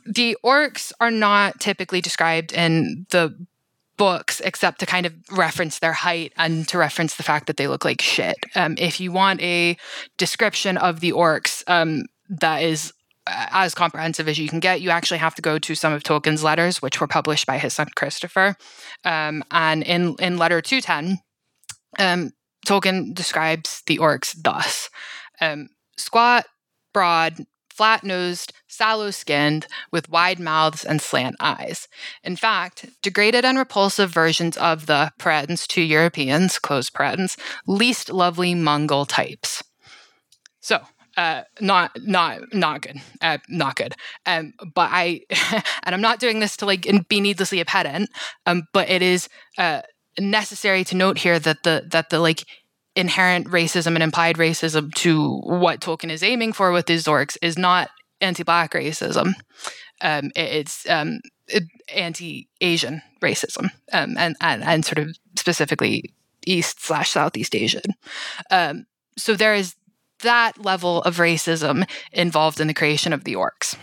the 0.07 0.37
orcs 0.43 0.91
are 0.99 1.11
not 1.11 1.59
typically 1.59 2.01
described 2.01 2.53
in 2.53 3.05
the 3.09 3.35
books 3.97 4.39
except 4.41 4.79
to 4.79 4.85
kind 4.85 5.05
of 5.05 5.13
reference 5.31 5.79
their 5.79 5.93
height 5.93 6.31
and 6.37 6.67
to 6.67 6.77
reference 6.77 7.15
the 7.15 7.23
fact 7.23 7.47
that 7.47 7.57
they 7.57 7.67
look 7.67 7.83
like 7.83 8.01
shit. 8.01 8.37
Um, 8.55 8.75
if 8.77 8.99
you 8.99 9.11
want 9.11 9.41
a 9.41 9.75
description 10.17 10.77
of 10.77 10.99
the 10.99 11.11
orcs 11.11 11.63
um, 11.67 12.03
that 12.29 12.61
is 12.61 12.93
uh, 13.25 13.47
as 13.51 13.73
comprehensive 13.73 14.27
as 14.27 14.37
you 14.37 14.47
can 14.47 14.59
get, 14.59 14.81
you 14.81 14.91
actually 14.91 15.17
have 15.17 15.35
to 15.35 15.41
go 15.41 15.57
to 15.59 15.75
some 15.75 15.93
of 15.93 16.03
Tolkien's 16.03 16.43
letters, 16.43 16.81
which 16.81 17.01
were 17.01 17.07
published 17.07 17.47
by 17.47 17.57
his 17.57 17.73
son 17.73 17.87
Christopher. 17.95 18.55
Um, 19.03 19.43
and 19.51 19.83
in, 19.83 20.15
in 20.19 20.37
letter 20.37 20.61
210, 20.61 21.19
um, 21.99 22.31
Tolkien 22.65 23.13
describes 23.13 23.81
the 23.87 23.97
orcs 23.97 24.35
thus 24.41 24.89
um, 25.41 25.69
squat, 25.97 26.45
broad, 26.93 27.45
flat 27.69 28.03
nosed, 28.03 28.53
sallow 28.77 29.11
skinned, 29.11 29.67
with 29.91 30.09
wide 30.09 30.39
mouths 30.39 30.85
and 30.85 31.01
slant 31.01 31.35
eyes. 31.39 31.87
In 32.23 32.35
fact, 32.35 32.85
degraded 33.01 33.43
and 33.43 33.57
repulsive 33.57 34.11
versions 34.11 34.55
of 34.57 34.85
the 34.85 35.11
parens 35.17 35.65
to 35.67 35.81
Europeans, 35.81 36.59
close 36.59 36.89
parens, 36.89 37.37
least 37.65 38.09
lovely 38.09 38.53
Mongol 38.53 39.05
types. 39.05 39.63
So, 40.59 40.81
uh, 41.17 41.41
not 41.59 41.91
not 42.03 42.41
not 42.53 42.81
good, 42.81 42.97
uh, 43.21 43.39
not 43.49 43.75
good. 43.75 43.95
Um, 44.25 44.53
but 44.75 44.89
I, 44.91 45.21
and 45.83 45.95
I'm 45.95 46.01
not 46.01 46.19
doing 46.19 46.39
this 46.39 46.55
to 46.57 46.65
like 46.65 46.87
be 47.09 47.19
needlessly 47.19 47.59
a 47.59 47.65
pedant. 47.65 48.09
Um, 48.45 48.63
but 48.71 48.89
it 48.89 49.01
is 49.01 49.27
uh, 49.57 49.81
necessary 50.19 50.83
to 50.85 50.95
note 50.95 51.17
here 51.17 51.39
that 51.39 51.63
the 51.63 51.87
that 51.91 52.11
the 52.11 52.19
like 52.19 52.45
inherent 52.95 53.47
racism 53.47 53.93
and 53.93 54.03
implied 54.03 54.37
racism 54.37 54.93
to 54.95 55.39
what 55.41 55.79
Tolkien 55.81 56.09
is 56.11 56.23
aiming 56.23 56.53
for 56.53 56.71
with 56.71 56.87
his 56.87 57.05
orcs 57.05 57.37
is 57.41 57.57
not 57.57 57.89
anti-black 58.21 58.73
racism. 58.73 59.33
Um, 60.01 60.31
it's 60.35 60.87
um, 60.89 61.19
anti-Asian 61.93 63.01
racism, 63.21 63.69
um, 63.93 64.15
and, 64.17 64.35
and 64.41 64.63
and 64.63 64.85
sort 64.85 64.99
of 64.99 65.15
specifically 65.35 66.13
East 66.45 66.83
slash 66.83 67.11
Southeast 67.11 67.55
Asian. 67.55 67.93
Um, 68.51 68.85
so 69.17 69.35
there 69.35 69.55
is 69.55 69.75
that 70.21 70.63
level 70.63 71.01
of 71.03 71.17
racism 71.17 71.87
involved 72.11 72.59
in 72.59 72.67
the 72.67 72.73
creation 72.73 73.13
of 73.13 73.23
the 73.23 73.35
orcs 73.35 73.75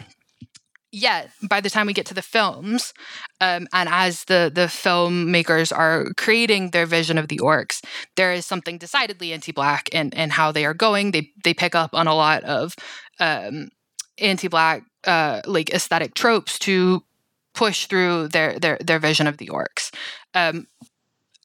yet 0.94 1.30
by 1.42 1.60
the 1.60 1.68
time 1.68 1.86
we 1.86 1.92
get 1.92 2.06
to 2.06 2.14
the 2.14 2.22
films 2.22 2.94
um, 3.40 3.66
and 3.72 3.88
as 3.90 4.24
the 4.24 4.50
the 4.54 4.66
filmmakers 4.66 5.76
are 5.76 6.06
creating 6.16 6.70
their 6.70 6.86
vision 6.86 7.18
of 7.18 7.28
the 7.28 7.38
orcs 7.38 7.84
there 8.16 8.32
is 8.32 8.46
something 8.46 8.78
decidedly 8.78 9.32
anti-black 9.32 9.88
in, 9.88 10.10
in 10.10 10.30
how 10.30 10.52
they 10.52 10.64
are 10.64 10.74
going 10.74 11.10
they 11.10 11.30
they 11.42 11.52
pick 11.52 11.74
up 11.74 11.90
on 11.92 12.06
a 12.06 12.14
lot 12.14 12.44
of 12.44 12.76
um, 13.18 13.68
anti-black 14.18 14.84
uh, 15.04 15.40
like 15.46 15.70
aesthetic 15.70 16.14
tropes 16.14 16.58
to 16.58 17.02
push 17.54 17.86
through 17.86 18.28
their 18.28 18.58
their 18.58 18.78
their 18.78 18.98
vision 18.98 19.26
of 19.26 19.38
the 19.38 19.48
orcs 19.48 19.90
um, 20.34 20.66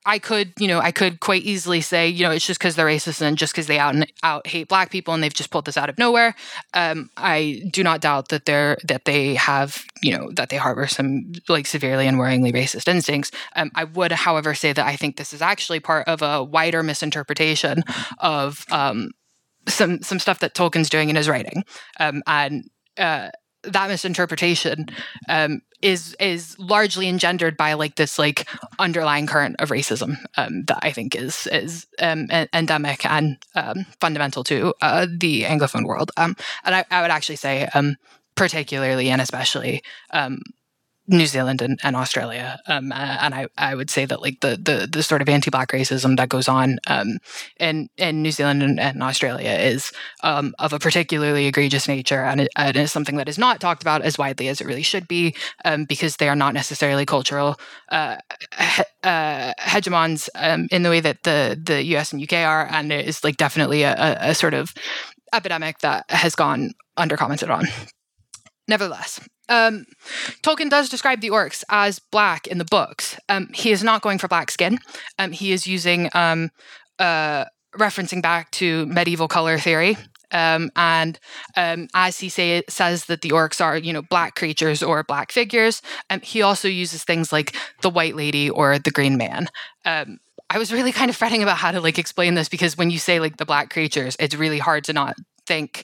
I 0.05 0.17
could, 0.17 0.53
you 0.57 0.67
know, 0.67 0.79
I 0.79 0.91
could 0.91 1.19
quite 1.19 1.43
easily 1.43 1.81
say, 1.81 2.07
you 2.07 2.23
know, 2.23 2.31
it's 2.31 2.45
just 2.45 2.59
because 2.59 2.75
they're 2.75 2.87
racist 2.87 3.21
and 3.21 3.37
just 3.37 3.53
because 3.53 3.67
they 3.67 3.77
out 3.77 3.93
and 3.93 4.11
out 4.23 4.47
hate 4.47 4.69
black 4.69 4.91
people 4.91 5.13
and 5.13 5.21
they've 5.21 5.33
just 5.33 5.51
pulled 5.51 5.65
this 5.65 5.77
out 5.77 5.89
of 5.89 5.97
nowhere. 5.97 6.35
Um, 6.73 7.09
I 7.17 7.61
do 7.71 7.83
not 7.83 8.01
doubt 8.01 8.29
that 8.29 8.45
they're 8.45 8.77
that 8.85 9.05
they 9.05 9.35
have, 9.35 9.83
you 10.01 10.17
know, 10.17 10.31
that 10.31 10.49
they 10.49 10.57
harbor 10.57 10.87
some 10.87 11.33
like 11.49 11.67
severely 11.67 12.07
and 12.07 12.17
worryingly 12.17 12.53
racist 12.53 12.87
instincts. 12.87 13.31
Um, 13.55 13.71
I 13.75 13.83
would, 13.83 14.11
however, 14.13 14.55
say 14.55 14.71
that 14.71 14.85
I 14.87 14.95
think 14.95 15.17
this 15.17 15.33
is 15.33 15.41
actually 15.41 15.81
part 15.81 16.07
of 16.07 16.21
a 16.21 16.43
wider 16.43 16.81
misinterpretation 16.81 17.83
of 18.19 18.65
um, 18.71 19.11
some 19.69 20.01
some 20.01 20.19
stuff 20.19 20.39
that 20.39 20.53
Tolkien's 20.53 20.89
doing 20.89 21.09
in 21.09 21.15
his 21.15 21.29
writing, 21.29 21.63
um, 21.99 22.21
and 22.27 22.69
uh, 22.97 23.29
that 23.63 23.89
misinterpretation 23.89 24.87
um, 25.27 25.61
is 25.81 26.15
is 26.19 26.57
largely 26.59 27.07
engendered 27.07 27.57
by 27.57 27.73
like 27.73 27.95
this 27.95 28.19
like 28.19 28.47
underlying 28.79 29.27
current 29.27 29.55
of 29.59 29.69
racism 29.69 30.17
um, 30.37 30.63
that 30.65 30.79
I 30.81 30.91
think 30.91 31.15
is 31.15 31.47
is 31.47 31.87
um, 31.99 32.27
endemic 32.53 33.05
and 33.05 33.37
um, 33.55 33.85
fundamental 33.99 34.43
to 34.45 34.73
uh, 34.81 35.07
the 35.09 35.43
anglophone 35.43 35.85
world. 35.85 36.11
Um, 36.17 36.35
and 36.63 36.75
I, 36.75 36.85
I, 36.91 37.01
would 37.01 37.11
actually 37.11 37.37
say, 37.37 37.67
um, 37.73 37.95
particularly 38.35 39.09
and 39.09 39.21
especially, 39.21 39.81
New 41.09 41.25
Zealand 41.25 41.61
and, 41.61 41.79
and 41.83 41.95
Australia. 41.95 42.59
Um, 42.67 42.91
and 42.91 43.33
I, 43.33 43.47
I 43.57 43.73
would 43.73 43.89
say 43.89 44.05
that 44.05 44.21
like 44.21 44.39
the, 44.41 44.49
the, 44.55 44.87
the 44.89 45.03
sort 45.03 45.21
of 45.21 45.29
anti-black 45.29 45.71
racism 45.71 46.17
that 46.17 46.29
goes 46.29 46.47
on 46.47 46.77
um, 46.87 47.17
in, 47.59 47.89
in 47.97 48.21
New 48.21 48.31
Zealand 48.31 48.61
and, 48.61 48.79
and 48.79 49.01
Australia 49.01 49.49
is 49.49 49.91
um, 50.23 50.53
of 50.59 50.71
a 50.71 50.79
particularly 50.79 51.47
egregious 51.47 51.87
nature 51.87 52.23
and 52.23 52.41
it, 52.41 52.49
and 52.55 52.77
is 52.77 52.91
something 52.91 53.17
that 53.17 53.27
is 53.27 53.37
not 53.37 53.59
talked 53.59 53.81
about 53.81 54.03
as 54.03 54.17
widely 54.17 54.47
as 54.47 54.61
it 54.61 54.67
really 54.67 54.83
should 54.83 55.07
be 55.07 55.35
um, 55.65 55.85
because 55.85 56.17
they 56.17 56.29
are 56.29 56.35
not 56.35 56.53
necessarily 56.53 57.05
cultural 57.05 57.59
uh, 57.89 58.17
he, 58.59 58.83
uh, 59.03 59.53
hegemons 59.59 60.29
um, 60.35 60.67
in 60.71 60.83
the 60.83 60.89
way 60.89 60.99
that 60.99 61.23
the, 61.23 61.59
the 61.61 61.83
US 61.95 62.13
and 62.13 62.21
UK 62.21 62.45
are. 62.45 62.67
And 62.69 62.91
it 62.91 63.07
is 63.07 63.23
like 63.23 63.37
definitely 63.37 63.83
a, 63.83 63.93
a, 63.93 64.29
a 64.29 64.35
sort 64.35 64.53
of 64.53 64.73
epidemic 65.33 65.79
that 65.79 66.05
has 66.09 66.35
gone 66.35 66.71
undercommented 66.97 67.49
on. 67.49 67.65
Nevertheless, 68.67 69.19
um, 69.49 69.85
Tolkien 70.43 70.69
does 70.69 70.89
describe 70.89 71.21
the 71.21 71.29
orcs 71.31 71.63
as 71.69 71.99
black 71.99 72.47
in 72.47 72.57
the 72.59 72.65
books. 72.65 73.17
Um, 73.27 73.49
he 73.53 73.71
is 73.71 73.83
not 73.83 74.01
going 74.01 74.19
for 74.19 74.27
black 74.27 74.51
skin. 74.51 74.79
Um, 75.17 75.31
he 75.31 75.51
is 75.51 75.67
using 75.67 76.09
um, 76.13 76.51
uh, 76.99 77.45
referencing 77.77 78.21
back 78.21 78.51
to 78.51 78.85
medieval 78.87 79.27
color 79.27 79.57
theory 79.57 79.97
Um, 80.31 80.69
and 80.75 81.19
um, 81.57 81.87
as 81.95 82.19
he 82.19 82.29
say, 82.29 82.61
says 82.69 83.05
that 83.05 83.21
the 83.21 83.29
orcs 83.31 83.61
are, 83.63 83.77
you 83.77 83.93
know, 83.93 84.03
black 84.03 84.35
creatures 84.35 84.83
or 84.83 85.03
black 85.03 85.31
figures, 85.31 85.81
he 86.23 86.41
also 86.43 86.67
uses 86.67 87.03
things 87.03 87.31
like 87.31 87.55
the 87.81 87.89
white 87.89 88.15
lady 88.15 88.49
or 88.49 88.77
the 88.79 88.91
green 88.91 89.17
man. 89.17 89.47
I 90.49 90.57
was 90.57 90.73
really 90.73 90.91
kind 90.91 91.09
of 91.09 91.15
fretting 91.15 91.43
about 91.43 91.57
how 91.57 91.71
to 91.71 91.81
like 91.81 91.99
explain 91.99 92.35
this 92.35 92.49
because 92.49 92.77
when 92.77 92.89
you 92.89 92.99
say 92.99 93.19
like 93.19 93.37
the 93.37 93.45
black 93.45 93.69
creatures, 93.69 94.15
it's 94.19 94.35
really 94.35 94.59
hard 94.59 94.83
to 94.85 94.93
not 94.93 95.15
think 95.45 95.83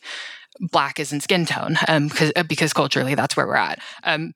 black 0.60 1.00
is 1.00 1.12
in 1.12 1.22
skin 1.22 1.46
tone 1.46 1.78
um, 1.88 2.08
because, 2.08 2.32
because 2.48 2.74
culturally 2.74 3.16
that's 3.16 3.36
where 3.36 3.48
we're 3.48 3.56
at. 3.56 3.80
Um, 4.04 4.34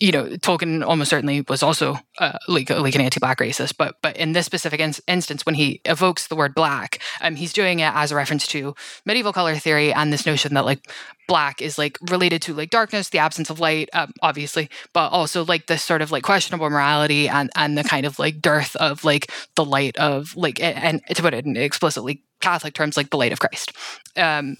you 0.00 0.10
know, 0.10 0.24
Tolkien 0.24 0.84
almost 0.84 1.10
certainly 1.10 1.44
was 1.48 1.62
also 1.62 1.96
uh, 2.18 2.36
like 2.48 2.68
like 2.68 2.94
an 2.96 3.00
anti-black 3.00 3.38
racist, 3.38 3.76
but 3.78 3.96
but 4.02 4.16
in 4.16 4.32
this 4.32 4.44
specific 4.44 4.80
in- 4.80 4.92
instance, 5.06 5.46
when 5.46 5.54
he 5.54 5.80
evokes 5.84 6.26
the 6.26 6.34
word 6.34 6.54
black, 6.54 7.00
um, 7.20 7.36
he's 7.36 7.52
doing 7.52 7.78
it 7.78 7.92
as 7.94 8.10
a 8.10 8.16
reference 8.16 8.46
to 8.48 8.74
medieval 9.06 9.32
color 9.32 9.54
theory 9.54 9.92
and 9.92 10.12
this 10.12 10.26
notion 10.26 10.54
that 10.54 10.64
like 10.64 10.90
black 11.28 11.62
is 11.62 11.78
like 11.78 11.96
related 12.10 12.42
to 12.42 12.54
like 12.54 12.70
darkness, 12.70 13.10
the 13.10 13.18
absence 13.18 13.50
of 13.50 13.60
light, 13.60 13.88
um, 13.92 14.12
obviously, 14.20 14.68
but 14.92 15.10
also 15.10 15.44
like 15.44 15.68
this 15.68 15.84
sort 15.84 16.02
of 16.02 16.10
like 16.10 16.24
questionable 16.24 16.68
morality 16.68 17.28
and 17.28 17.50
and 17.54 17.78
the 17.78 17.84
kind 17.84 18.04
of 18.04 18.18
like 18.18 18.40
dearth 18.40 18.74
of 18.76 19.04
like 19.04 19.30
the 19.54 19.64
light 19.64 19.96
of 19.96 20.34
like 20.34 20.60
and, 20.60 21.02
and 21.06 21.16
to 21.16 21.22
put 21.22 21.34
it 21.34 21.46
in 21.46 21.56
explicitly 21.56 22.20
Catholic 22.40 22.74
terms, 22.74 22.96
like 22.96 23.10
the 23.10 23.16
light 23.16 23.32
of 23.32 23.38
Christ. 23.38 23.72
Um, 24.16 24.56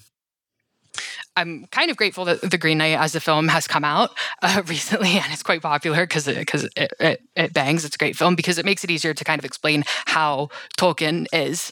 I'm 1.37 1.65
kind 1.67 1.91
of 1.91 1.97
grateful 1.97 2.25
that 2.25 2.41
The 2.41 2.57
Green 2.57 2.77
Knight 2.77 2.97
as 2.97 3.13
a 3.15 3.19
film 3.19 3.47
has 3.49 3.67
come 3.67 3.83
out 3.83 4.11
uh, 4.41 4.61
recently 4.67 5.17
and 5.17 5.25
it's 5.31 5.43
quite 5.43 5.61
popular 5.61 6.03
because 6.03 6.27
it, 6.27 6.49
it, 6.77 6.93
it, 6.99 7.21
it, 7.35 7.53
bangs. 7.53 7.83
It's 7.83 7.95
a 7.95 7.97
great 7.99 8.15
film 8.15 8.35
because 8.35 8.57
it 8.57 8.65
makes 8.65 8.83
it 8.83 8.91
easier 8.91 9.13
to 9.13 9.23
kind 9.23 9.39
of 9.39 9.45
explain 9.45 9.83
how 10.05 10.49
Tolkien 10.77 11.25
is 11.33 11.71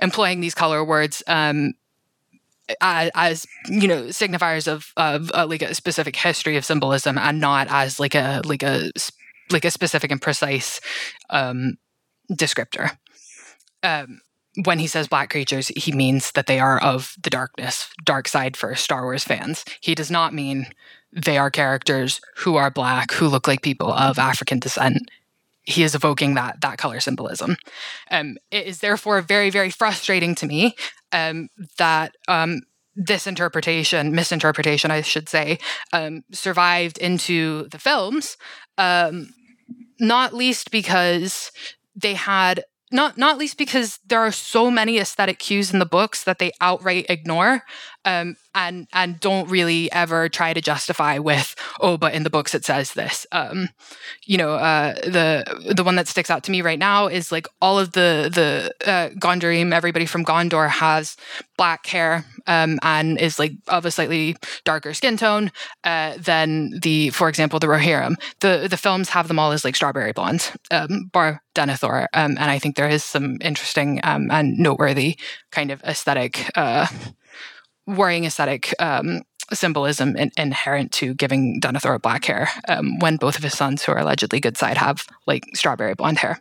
employing 0.00 0.40
these 0.40 0.54
color 0.54 0.84
words 0.84 1.22
um, 1.26 1.72
as, 2.80 3.10
as, 3.14 3.46
you 3.68 3.88
know 3.88 4.04
signifiers 4.04 4.68
of 4.68 4.92
of 4.96 5.30
uh, 5.34 5.46
like 5.46 5.62
a 5.62 5.74
specific 5.74 6.16
history 6.16 6.56
of 6.56 6.64
symbolism 6.64 7.18
and 7.18 7.40
not 7.40 7.66
as 7.70 8.00
like 8.00 8.14
a 8.14 8.40
like 8.44 8.62
a 8.62 8.90
like 9.50 9.64
a 9.64 9.70
specific 9.70 10.10
and 10.10 10.22
precise 10.22 10.80
um, 11.30 11.76
descriptor. 12.30 12.96
Um, 13.82 14.20
when 14.64 14.78
he 14.78 14.86
says 14.86 15.08
black 15.08 15.30
creatures, 15.30 15.68
he 15.68 15.92
means 15.92 16.32
that 16.32 16.46
they 16.46 16.60
are 16.60 16.78
of 16.82 17.14
the 17.22 17.30
darkness, 17.30 17.88
dark 18.04 18.28
side 18.28 18.56
for 18.56 18.74
Star 18.74 19.02
Wars 19.02 19.24
fans. 19.24 19.64
He 19.80 19.94
does 19.94 20.10
not 20.10 20.34
mean 20.34 20.66
they 21.12 21.38
are 21.38 21.50
characters 21.50 22.20
who 22.38 22.56
are 22.56 22.70
black, 22.70 23.12
who 23.12 23.28
look 23.28 23.46
like 23.46 23.62
people 23.62 23.92
of 23.92 24.18
African 24.18 24.58
descent. 24.58 25.10
He 25.62 25.82
is 25.82 25.94
evoking 25.94 26.34
that 26.34 26.60
that 26.60 26.78
color 26.78 27.00
symbolism. 27.00 27.56
Um, 28.10 28.36
it 28.50 28.66
is 28.66 28.80
therefore 28.80 29.20
very, 29.22 29.48
very 29.48 29.70
frustrating 29.70 30.34
to 30.36 30.46
me 30.46 30.74
um, 31.12 31.48
that 31.78 32.16
um, 32.28 32.62
this 32.96 33.26
interpretation, 33.26 34.14
misinterpretation, 34.14 34.90
I 34.90 35.02
should 35.02 35.28
say, 35.28 35.58
um, 35.92 36.24
survived 36.32 36.98
into 36.98 37.68
the 37.68 37.78
films. 37.78 38.36
Um, 38.76 39.28
not 40.00 40.34
least 40.34 40.70
because 40.70 41.52
they 41.94 42.14
had 42.14 42.64
not 42.92 43.16
not 43.18 43.38
least 43.38 43.58
because 43.58 43.98
there 44.06 44.20
are 44.20 44.32
so 44.32 44.70
many 44.70 44.98
aesthetic 44.98 45.38
cues 45.38 45.72
in 45.72 45.78
the 45.78 45.86
books 45.86 46.24
that 46.24 46.38
they 46.38 46.52
outright 46.60 47.06
ignore 47.08 47.62
um, 48.04 48.36
and 48.54 48.86
and 48.92 49.20
don't 49.20 49.48
really 49.48 49.90
ever 49.92 50.28
try 50.28 50.52
to 50.52 50.60
justify 50.60 51.18
with 51.18 51.54
oh 51.80 51.96
but 51.96 52.14
in 52.14 52.22
the 52.22 52.30
books 52.30 52.54
it 52.54 52.64
says 52.64 52.92
this. 52.92 53.26
Um, 53.32 53.68
you 54.24 54.36
know 54.36 54.54
uh, 54.54 54.94
the 54.94 55.72
the 55.74 55.84
one 55.84 55.96
that 55.96 56.08
sticks 56.08 56.30
out 56.30 56.44
to 56.44 56.50
me 56.50 56.62
right 56.62 56.78
now 56.78 57.06
is 57.06 57.32
like 57.32 57.46
all 57.60 57.78
of 57.78 57.92
the 57.92 58.30
the 58.32 58.90
uh, 58.90 59.08
Gondorim 59.18 59.72
everybody 59.72 60.06
from 60.06 60.24
Gondor 60.24 60.68
has 60.68 61.16
black 61.56 61.86
hair 61.86 62.24
um, 62.46 62.78
and 62.82 63.18
is 63.20 63.38
like 63.38 63.52
of 63.68 63.84
a 63.84 63.90
slightly 63.90 64.36
darker 64.64 64.94
skin 64.94 65.16
tone 65.16 65.50
uh, 65.84 66.16
than 66.18 66.78
the 66.80 67.10
for 67.10 67.28
example 67.28 67.58
the 67.58 67.66
Rohirrim. 67.66 68.14
The 68.40 68.66
the 68.68 68.76
films 68.76 69.10
have 69.10 69.28
them 69.28 69.38
all 69.38 69.52
as 69.52 69.64
like 69.64 69.76
strawberry 69.76 70.12
blonde 70.12 70.52
um, 70.70 71.10
bar 71.12 71.42
Denethor 71.54 72.06
um, 72.14 72.36
and 72.38 72.50
I 72.50 72.58
think 72.58 72.76
there 72.76 72.88
is 72.88 73.04
some 73.04 73.38
interesting 73.40 74.00
um, 74.02 74.30
and 74.30 74.58
noteworthy 74.58 75.18
kind 75.50 75.70
of 75.70 75.82
aesthetic 75.84 76.50
uh, 76.56 76.86
worrying 77.86 78.24
aesthetic 78.24 78.74
um, 78.78 79.22
symbolism 79.52 80.16
in, 80.16 80.30
inherent 80.36 80.92
to 80.92 81.14
giving 81.14 81.60
Denethor 81.60 82.00
black 82.00 82.24
hair 82.24 82.48
um, 82.68 82.98
when 83.00 83.16
both 83.16 83.36
of 83.36 83.42
his 83.42 83.56
sons, 83.56 83.82
who 83.82 83.92
are 83.92 83.98
allegedly 83.98 84.40
good 84.40 84.56
side, 84.56 84.76
have 84.76 85.04
like 85.26 85.44
strawberry 85.54 85.94
blonde 85.94 86.18
hair. 86.18 86.40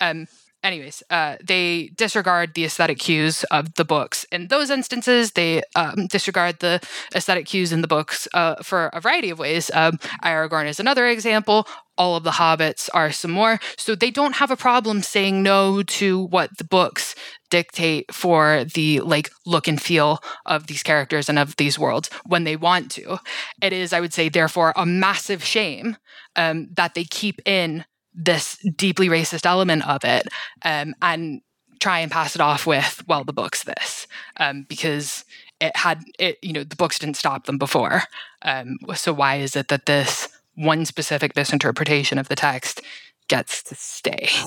Um, 0.00 0.26
anyways, 0.62 1.02
uh, 1.10 1.36
they 1.42 1.90
disregard 1.96 2.54
the 2.54 2.64
aesthetic 2.64 2.98
cues 2.98 3.44
of 3.44 3.74
the 3.74 3.84
books. 3.84 4.24
In 4.32 4.48
those 4.48 4.70
instances, 4.70 5.32
they 5.32 5.62
um, 5.76 6.06
disregard 6.06 6.60
the 6.60 6.80
aesthetic 7.14 7.46
cues 7.46 7.72
in 7.72 7.82
the 7.82 7.88
books 7.88 8.28
uh, 8.34 8.56
for 8.62 8.86
a 8.92 9.00
variety 9.00 9.30
of 9.30 9.38
ways. 9.38 9.70
Um, 9.74 9.98
Aragorn 10.24 10.68
is 10.68 10.80
another 10.80 11.06
example. 11.06 11.66
All 11.98 12.16
of 12.16 12.24
the 12.24 12.32
hobbits 12.32 12.88
are 12.94 13.12
some 13.12 13.30
more. 13.30 13.60
So 13.76 13.94
they 13.94 14.10
don't 14.10 14.36
have 14.36 14.50
a 14.50 14.56
problem 14.56 15.02
saying 15.02 15.42
no 15.42 15.82
to 15.82 16.24
what 16.26 16.56
the 16.56 16.64
books 16.64 17.14
dictate 17.50 18.12
for 18.14 18.64
the 18.64 19.00
like 19.00 19.28
look 19.44 19.68
and 19.68 19.80
feel 19.80 20.20
of 20.46 20.68
these 20.68 20.82
characters 20.82 21.28
and 21.28 21.38
of 21.38 21.54
these 21.56 21.78
worlds 21.78 22.08
when 22.24 22.44
they 22.44 22.56
want 22.56 22.90
to. 22.92 23.18
It 23.60 23.74
is, 23.74 23.92
I 23.92 24.00
would 24.00 24.14
say, 24.14 24.30
therefore, 24.30 24.72
a 24.74 24.86
massive 24.86 25.44
shame 25.44 25.98
um, 26.34 26.68
that 26.72 26.94
they 26.94 27.04
keep 27.04 27.40
in 27.46 27.84
this 28.14 28.58
deeply 28.76 29.08
racist 29.08 29.46
element 29.46 29.86
of 29.88 30.04
it 30.04 30.26
um, 30.64 30.94
and 31.00 31.40
try 31.80 31.98
and 31.98 32.12
pass 32.12 32.34
it 32.34 32.40
off 32.40 32.66
with, 32.66 33.02
well, 33.08 33.24
the 33.24 33.32
book's 33.32 33.64
this, 33.64 34.06
um, 34.38 34.64
because 34.68 35.24
it 35.60 35.76
had 35.76 36.04
it, 36.18 36.38
you 36.42 36.52
know, 36.52 36.64
the 36.64 36.76
books 36.76 36.98
didn't 36.98 37.16
stop 37.16 37.46
them 37.46 37.58
before. 37.58 38.02
Um, 38.42 38.78
so 38.94 39.12
why 39.12 39.36
is 39.36 39.56
it 39.56 39.68
that 39.68 39.86
this 39.86 40.28
one 40.54 40.84
specific 40.84 41.34
misinterpretation 41.34 42.18
of 42.18 42.28
the 42.28 42.36
text 42.36 42.80
gets 43.28 43.62
to 43.64 43.74
stay? 43.74 44.28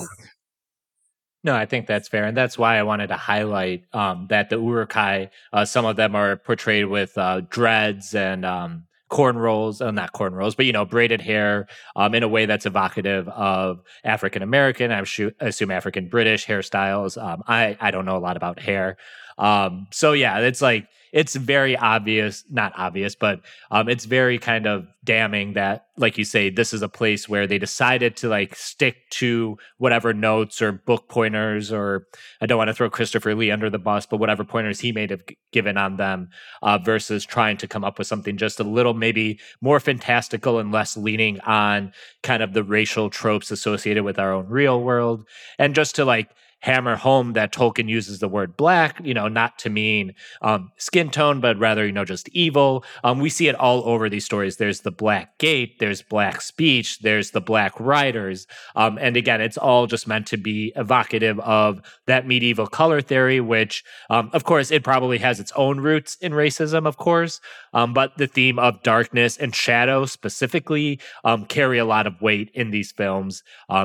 No, 1.44 1.54
I 1.54 1.64
think 1.64 1.86
that's 1.86 2.08
fair, 2.08 2.24
and 2.24 2.36
that's 2.36 2.58
why 2.58 2.76
I 2.76 2.82
wanted 2.82 3.06
to 3.06 3.14
highlight 3.14 3.84
um, 3.92 4.26
that 4.30 4.50
the 4.50 4.56
Uruk-hai, 4.56 5.30
uh, 5.52 5.64
some 5.64 5.84
of 5.84 5.94
them 5.94 6.16
are 6.16 6.34
portrayed 6.34 6.86
with 6.86 7.16
uh, 7.16 7.42
dreads 7.48 8.16
and 8.16 8.44
um, 8.44 8.85
cornrows, 9.10 9.80
uh, 9.80 9.90
not 9.90 10.12
cornrows, 10.12 10.56
but 10.56 10.66
you 10.66 10.72
know, 10.72 10.84
braided 10.84 11.20
hair 11.20 11.66
um, 11.94 12.14
in 12.14 12.22
a 12.22 12.28
way 12.28 12.46
that's 12.46 12.66
evocative 12.66 13.28
of 13.28 13.80
African 14.04 14.42
American, 14.42 14.90
I 14.92 15.04
assume 15.40 15.70
African 15.70 16.08
British 16.08 16.46
hairstyles. 16.46 17.22
Um, 17.22 17.42
I 17.46 17.76
I 17.80 17.90
don't 17.90 18.04
know 18.04 18.16
a 18.16 18.18
lot 18.18 18.36
about 18.36 18.58
hair, 18.58 18.96
um, 19.38 19.86
so 19.90 20.12
yeah, 20.12 20.38
it's 20.40 20.62
like 20.62 20.88
it's 21.12 21.34
very 21.34 21.76
obvious, 21.76 22.44
not 22.50 22.72
obvious, 22.76 23.14
but 23.14 23.40
um, 23.70 23.88
it's 23.88 24.04
very 24.04 24.38
kind 24.38 24.66
of 24.66 24.86
damning 25.02 25.54
that, 25.54 25.86
like 25.96 26.18
you 26.18 26.24
say, 26.24 26.50
this 26.50 26.74
is 26.74 26.82
a 26.82 26.88
place 26.88 27.26
where 27.26 27.46
they 27.46 27.58
decided 27.58 28.16
to 28.16 28.28
like 28.28 28.54
stick 28.54 29.08
to 29.08 29.56
whatever 29.78 30.12
notes 30.12 30.60
or 30.60 30.72
book 30.72 31.08
pointers, 31.08 31.72
or 31.72 32.06
I 32.40 32.46
don't 32.46 32.58
want 32.58 32.68
to 32.68 32.74
throw 32.74 32.90
Christopher 32.90 33.34
Lee 33.34 33.50
under 33.50 33.70
the 33.70 33.78
bus, 33.78 34.04
but 34.04 34.18
whatever 34.18 34.44
pointers 34.44 34.80
he 34.80 34.92
may 34.92 35.06
have 35.06 35.22
given 35.52 35.78
on 35.78 35.96
them, 35.96 36.28
uh, 36.60 36.76
versus 36.78 37.24
trying 37.24 37.56
to 37.58 37.68
come 37.68 37.84
up 37.84 37.98
with 37.98 38.06
something 38.06 38.36
just 38.36 38.60
a 38.60 38.64
little 38.64 38.92
maybe 38.92 39.38
more 39.62 39.80
fantastical 39.80 40.58
and 40.58 40.72
less 40.72 40.96
leaning 40.98 41.40
on 41.40 41.92
kind 42.22 42.42
of 42.42 42.52
the 42.52 42.64
racial 42.64 43.08
tropes 43.08 43.50
associated 43.50 44.04
with 44.04 44.18
our 44.18 44.32
own 44.32 44.48
real 44.48 44.82
world, 44.82 45.26
and 45.58 45.74
just 45.74 45.94
to 45.94 46.04
like 46.04 46.28
hammer 46.60 46.96
home 46.96 47.34
that 47.34 47.52
Tolkien 47.52 47.88
uses 47.88 48.18
the 48.18 48.28
word 48.28 48.56
black, 48.56 49.00
you 49.04 49.14
know, 49.14 49.28
not 49.28 49.58
to 49.60 49.70
mean 49.70 50.14
um, 50.42 50.72
skin 50.78 51.10
tone, 51.10 51.40
but 51.40 51.58
rather, 51.58 51.86
you 51.86 51.92
know, 51.92 52.04
just 52.04 52.28
evil. 52.30 52.84
Um, 53.04 53.20
we 53.20 53.28
see 53.28 53.48
it 53.48 53.54
all 53.54 53.86
over 53.88 54.08
these 54.08 54.24
stories. 54.24 54.56
There's 54.56 54.80
the 54.80 54.90
Black 54.90 55.38
Gate, 55.38 55.78
there's 55.78 56.02
Black 56.02 56.40
Speech, 56.40 57.00
there's 57.00 57.30
the 57.30 57.40
Black 57.40 57.78
Riders. 57.78 58.46
Um, 58.74 58.98
and 59.00 59.16
again, 59.16 59.40
it's 59.40 59.58
all 59.58 59.86
just 59.86 60.08
meant 60.08 60.26
to 60.28 60.36
be 60.36 60.72
evocative 60.76 61.38
of 61.40 61.80
that 62.06 62.26
medieval 62.26 62.66
color 62.66 63.00
theory, 63.00 63.40
which, 63.40 63.84
um, 64.10 64.30
of 64.32 64.44
course, 64.44 64.70
it 64.70 64.82
probably 64.82 65.18
has 65.18 65.38
its 65.38 65.52
own 65.52 65.80
roots 65.80 66.16
in 66.16 66.32
racism, 66.32 66.86
of 66.86 66.96
course. 66.96 67.40
Um, 67.76 67.92
but 67.92 68.16
the 68.16 68.26
theme 68.26 68.58
of 68.58 68.82
darkness 68.82 69.36
and 69.36 69.54
shadow 69.54 70.06
specifically 70.06 70.98
um, 71.24 71.44
carry 71.44 71.78
a 71.78 71.84
lot 71.84 72.06
of 72.06 72.20
weight 72.20 72.50
in 72.54 72.70
these 72.70 72.90
films. 72.90 73.42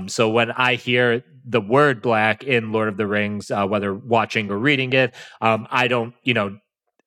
so 0.07 0.29
when 0.29 0.51
I 0.51 0.75
hear 0.75 1.23
the 1.45 1.61
word 1.61 2.01
black 2.01 2.43
in 2.43 2.71
Lord 2.71 2.87
of 2.87 2.97
the 2.97 3.07
Rings, 3.07 3.51
uh, 3.51 3.65
whether 3.65 3.93
watching 3.93 4.49
or 4.51 4.57
reading 4.57 4.93
it. 4.93 5.13
Um, 5.41 5.67
I 5.69 5.87
don't, 5.87 6.13
you 6.23 6.33
know, 6.33 6.57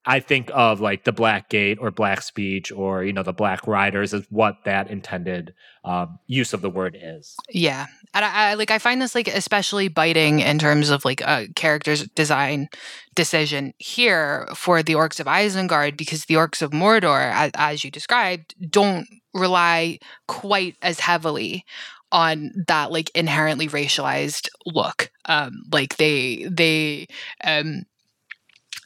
I 0.07 0.21
think 0.21 0.51
of 0.53 0.81
like 0.81 1.05
the 1.05 1.13
Black 1.13 1.49
Gate 1.49 1.79
or 1.81 1.91
Black 1.91 2.23
Speech 2.23 2.71
or 2.71 3.05
you 3.05 3.13
know 3.13 3.23
the 3.23 3.33
Black 3.33 3.67
Riders 3.67 4.13
is 4.13 4.27
what 4.31 4.57
that 4.65 4.91
intended 4.91 5.55
um, 5.85 6.19
use 6.27 6.53
of 6.53 6.61
the 6.61 6.71
word 6.71 6.97
is. 7.01 7.37
Yeah, 7.49 7.87
and 8.13 8.25
I, 8.25 8.51
I, 8.51 8.55
like 8.55 8.71
I 8.71 8.79
find 8.79 9.01
this 9.01 9.15
like 9.15 9.29
especially 9.29 9.89
biting 9.89 10.41
in 10.41 10.59
terms 10.59 10.91
of 10.91 11.05
like 11.05 11.23
a 11.23 11.49
character's 11.57 12.07
design 12.09 12.69
decision 13.15 13.73
here 13.79 14.47
for 14.55 14.83
the 14.83 14.95
Orcs 14.95 15.21
of 15.21 15.27
Isengard 15.27 15.97
because 15.97 16.27
the 16.27 16.35
Orcs 16.35 16.61
of 16.61 16.73
Mordor, 16.73 17.33
as, 17.33 17.51
as 17.55 17.85
you 17.85 17.91
described, 17.91 18.55
don't 18.71 19.07
rely 19.33 19.99
quite 20.29 20.77
as 20.83 21.01
heavily 21.01 21.65
on 22.13 22.53
that 22.69 22.93
like 22.93 23.11
inherently 23.15 23.69
racialized 23.69 24.49
look. 24.67 25.11
Um, 25.25 25.65
like 25.73 25.97
they 25.97 26.47
they 26.51 27.07
um, 27.43 27.85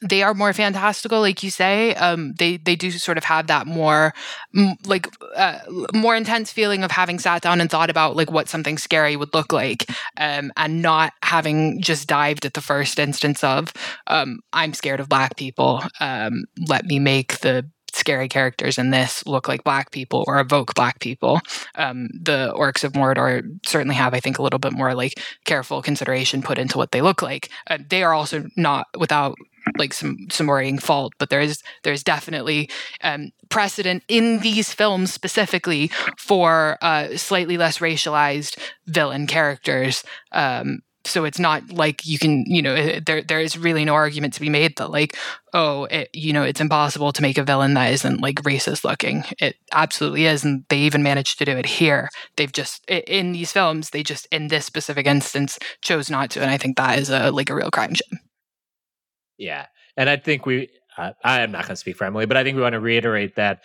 they 0.02 0.22
are 0.22 0.34
more 0.34 0.52
fantastical, 0.52 1.20
like 1.20 1.42
you 1.42 1.50
say. 1.50 1.94
Um, 1.94 2.34
they 2.34 2.56
they 2.56 2.76
do 2.76 2.90
sort 2.90 3.18
of 3.18 3.24
have 3.24 3.46
that 3.48 3.66
more 3.66 4.14
m- 4.56 4.76
like 4.86 5.08
uh, 5.36 5.58
more 5.94 6.16
intense 6.16 6.52
feeling 6.52 6.84
of 6.84 6.90
having 6.90 7.18
sat 7.18 7.42
down 7.42 7.60
and 7.60 7.70
thought 7.70 7.90
about 7.90 8.16
like 8.16 8.30
what 8.30 8.48
something 8.48 8.78
scary 8.78 9.16
would 9.16 9.34
look 9.34 9.52
like, 9.52 9.90
um, 10.16 10.52
and 10.56 10.82
not 10.82 11.12
having 11.22 11.80
just 11.80 12.08
dived 12.08 12.44
at 12.44 12.54
the 12.54 12.60
first 12.60 12.98
instance 12.98 13.42
of 13.42 13.72
um, 14.06 14.40
I'm 14.52 14.74
scared 14.74 15.00
of 15.00 15.08
black 15.08 15.36
people. 15.36 15.82
Um, 16.00 16.44
let 16.68 16.84
me 16.84 16.98
make 16.98 17.40
the 17.40 17.68
scary 17.92 18.28
characters 18.28 18.78
in 18.78 18.90
this 18.90 19.26
look 19.26 19.48
like 19.48 19.64
black 19.64 19.90
people 19.90 20.24
or 20.26 20.38
evoke 20.38 20.74
black 20.74 21.00
people. 21.00 21.40
Um, 21.74 22.08
the 22.20 22.52
orcs 22.56 22.84
of 22.84 22.92
Mordor 22.92 23.42
certainly 23.66 23.96
have, 23.96 24.14
I 24.14 24.20
think, 24.20 24.38
a 24.38 24.42
little 24.42 24.58
bit 24.58 24.72
more 24.72 24.94
like 24.94 25.20
careful 25.44 25.82
consideration 25.82 26.42
put 26.42 26.58
into 26.58 26.78
what 26.78 26.92
they 26.92 27.00
look 27.00 27.22
like. 27.22 27.50
Uh, 27.66 27.78
they 27.88 28.02
are 28.02 28.14
also 28.14 28.44
not 28.56 28.86
without 28.96 29.36
like 29.76 29.92
some 29.92 30.28
worrying 30.46 30.78
fault, 30.78 31.12
but 31.18 31.30
there 31.30 31.40
is 31.40 31.62
there's 31.82 32.02
definitely 32.02 32.70
um, 33.02 33.30
precedent 33.48 34.02
in 34.08 34.40
these 34.40 34.72
films 34.72 35.12
specifically 35.12 35.90
for 36.16 36.78
uh, 36.82 37.16
slightly 37.16 37.56
less 37.56 37.78
racialized 37.78 38.58
villain 38.86 39.26
characters. 39.26 40.04
Um, 40.32 40.80
so 41.04 41.24
it's 41.24 41.38
not 41.38 41.72
like 41.72 42.06
you 42.06 42.18
can 42.18 42.44
you 42.46 42.62
know 42.62 42.74
eh, 42.74 43.00
there 43.04 43.22
there 43.22 43.40
is 43.40 43.56
really 43.58 43.84
no 43.84 43.94
argument 43.94 44.34
to 44.34 44.40
be 44.40 44.50
made 44.50 44.76
that 44.76 44.90
like 44.90 45.16
oh 45.54 45.84
it, 45.84 46.08
you 46.12 46.32
know 46.32 46.42
it's 46.42 46.60
impossible 46.60 47.12
to 47.12 47.22
make 47.22 47.38
a 47.38 47.44
villain 47.44 47.74
that 47.74 47.92
isn't 47.92 48.20
like 48.20 48.42
racist 48.42 48.84
looking 48.84 49.24
it 49.38 49.56
absolutely 49.72 50.26
is 50.26 50.44
and 50.44 50.64
they 50.68 50.78
even 50.78 51.02
managed 51.02 51.38
to 51.38 51.44
do 51.44 51.52
it 51.52 51.66
here 51.66 52.08
they've 52.36 52.52
just 52.52 52.84
in 52.88 53.32
these 53.32 53.52
films 53.52 53.90
they 53.90 54.02
just 54.02 54.26
in 54.30 54.48
this 54.48 54.66
specific 54.66 55.06
instance 55.06 55.58
chose 55.80 56.10
not 56.10 56.30
to 56.30 56.40
and 56.40 56.50
i 56.50 56.58
think 56.58 56.76
that 56.76 56.98
is 56.98 57.10
a 57.10 57.30
like 57.30 57.50
a 57.50 57.54
real 57.54 57.70
crime 57.70 57.92
Jim. 57.92 58.20
Yeah 59.38 59.66
and 59.96 60.10
i 60.10 60.16
think 60.16 60.46
we 60.46 60.68
uh, 60.96 61.12
i 61.24 61.40
am 61.40 61.50
not 61.50 61.62
going 61.62 61.72
to 61.72 61.76
speak 61.76 61.96
for 61.96 62.04
emily 62.04 62.26
but 62.26 62.36
i 62.36 62.44
think 62.44 62.56
we 62.56 62.62
want 62.62 62.74
to 62.74 62.80
reiterate 62.80 63.36
that 63.36 63.62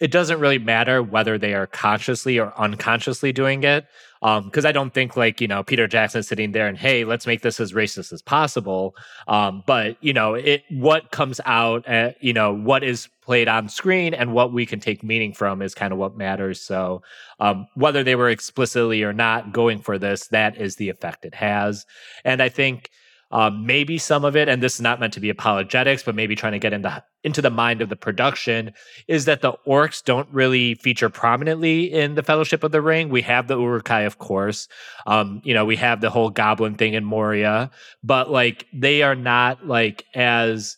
it 0.00 0.10
doesn't 0.10 0.40
really 0.40 0.58
matter 0.58 1.02
whether 1.02 1.38
they 1.38 1.54
are 1.54 1.66
consciously 1.66 2.38
or 2.38 2.52
unconsciously 2.58 3.32
doing 3.32 3.64
it 3.64 3.86
because 4.20 4.64
um, 4.64 4.68
I 4.68 4.72
don't 4.72 4.92
think 4.92 5.16
like 5.16 5.40
you 5.40 5.48
know 5.48 5.62
Peter 5.62 5.86
Jackson 5.86 6.22
sitting 6.22 6.52
there 6.52 6.66
and 6.66 6.76
hey, 6.76 7.04
let's 7.04 7.26
make 7.26 7.42
this 7.42 7.60
as 7.60 7.72
racist 7.72 8.12
as 8.12 8.22
possible. 8.22 8.94
Um, 9.28 9.62
but 9.66 9.96
you 10.00 10.12
know, 10.12 10.34
it 10.34 10.64
what 10.70 11.10
comes 11.10 11.40
out, 11.44 11.88
uh, 11.88 12.12
you 12.20 12.32
know, 12.32 12.54
what 12.54 12.82
is 12.82 13.08
played 13.22 13.48
on 13.48 13.68
screen 13.68 14.14
and 14.14 14.32
what 14.32 14.52
we 14.52 14.66
can 14.66 14.80
take 14.80 15.02
meaning 15.02 15.32
from 15.32 15.62
is 15.62 15.74
kind 15.74 15.92
of 15.92 15.98
what 15.98 16.16
matters. 16.16 16.60
So 16.60 17.02
um, 17.40 17.66
whether 17.74 18.02
they 18.02 18.16
were 18.16 18.30
explicitly 18.30 19.02
or 19.02 19.12
not 19.12 19.52
going 19.52 19.80
for 19.80 19.98
this, 19.98 20.28
that 20.28 20.56
is 20.56 20.76
the 20.76 20.88
effect 20.88 21.24
it 21.24 21.34
has. 21.34 21.86
And 22.24 22.42
I 22.42 22.48
think 22.48 22.90
um, 23.30 23.66
maybe 23.66 23.98
some 23.98 24.24
of 24.24 24.36
it, 24.36 24.48
and 24.48 24.62
this 24.62 24.74
is 24.74 24.80
not 24.80 25.00
meant 25.00 25.12
to 25.14 25.20
be 25.20 25.30
apologetics, 25.30 26.02
but 26.02 26.14
maybe 26.14 26.36
trying 26.36 26.52
to 26.52 26.58
get 26.58 26.72
into 26.72 27.02
into 27.24 27.42
the 27.42 27.50
mind 27.50 27.82
of 27.82 27.88
the 27.88 27.96
production, 27.96 28.72
is 29.08 29.24
that 29.24 29.40
the 29.40 29.52
orcs 29.66 30.02
don't 30.04 30.28
really 30.30 30.74
feature 30.76 31.08
prominently 31.08 31.92
in 31.92 32.14
the 32.14 32.22
Fellowship 32.22 32.62
of 32.62 32.70
the 32.70 32.80
Ring. 32.80 33.08
We 33.08 33.22
have 33.22 33.48
the 33.48 33.58
Uruk-hai, 33.58 34.02
of 34.02 34.18
course. 34.18 34.68
Um, 35.06 35.40
you 35.44 35.52
know, 35.52 35.64
we 35.64 35.76
have 35.76 36.00
the 36.00 36.10
whole 36.10 36.30
goblin 36.30 36.76
thing 36.76 36.94
in 36.94 37.04
Moria, 37.04 37.70
but 38.04 38.30
like 38.30 38.66
they 38.72 39.02
are 39.02 39.16
not 39.16 39.66
like 39.66 40.04
as 40.14 40.76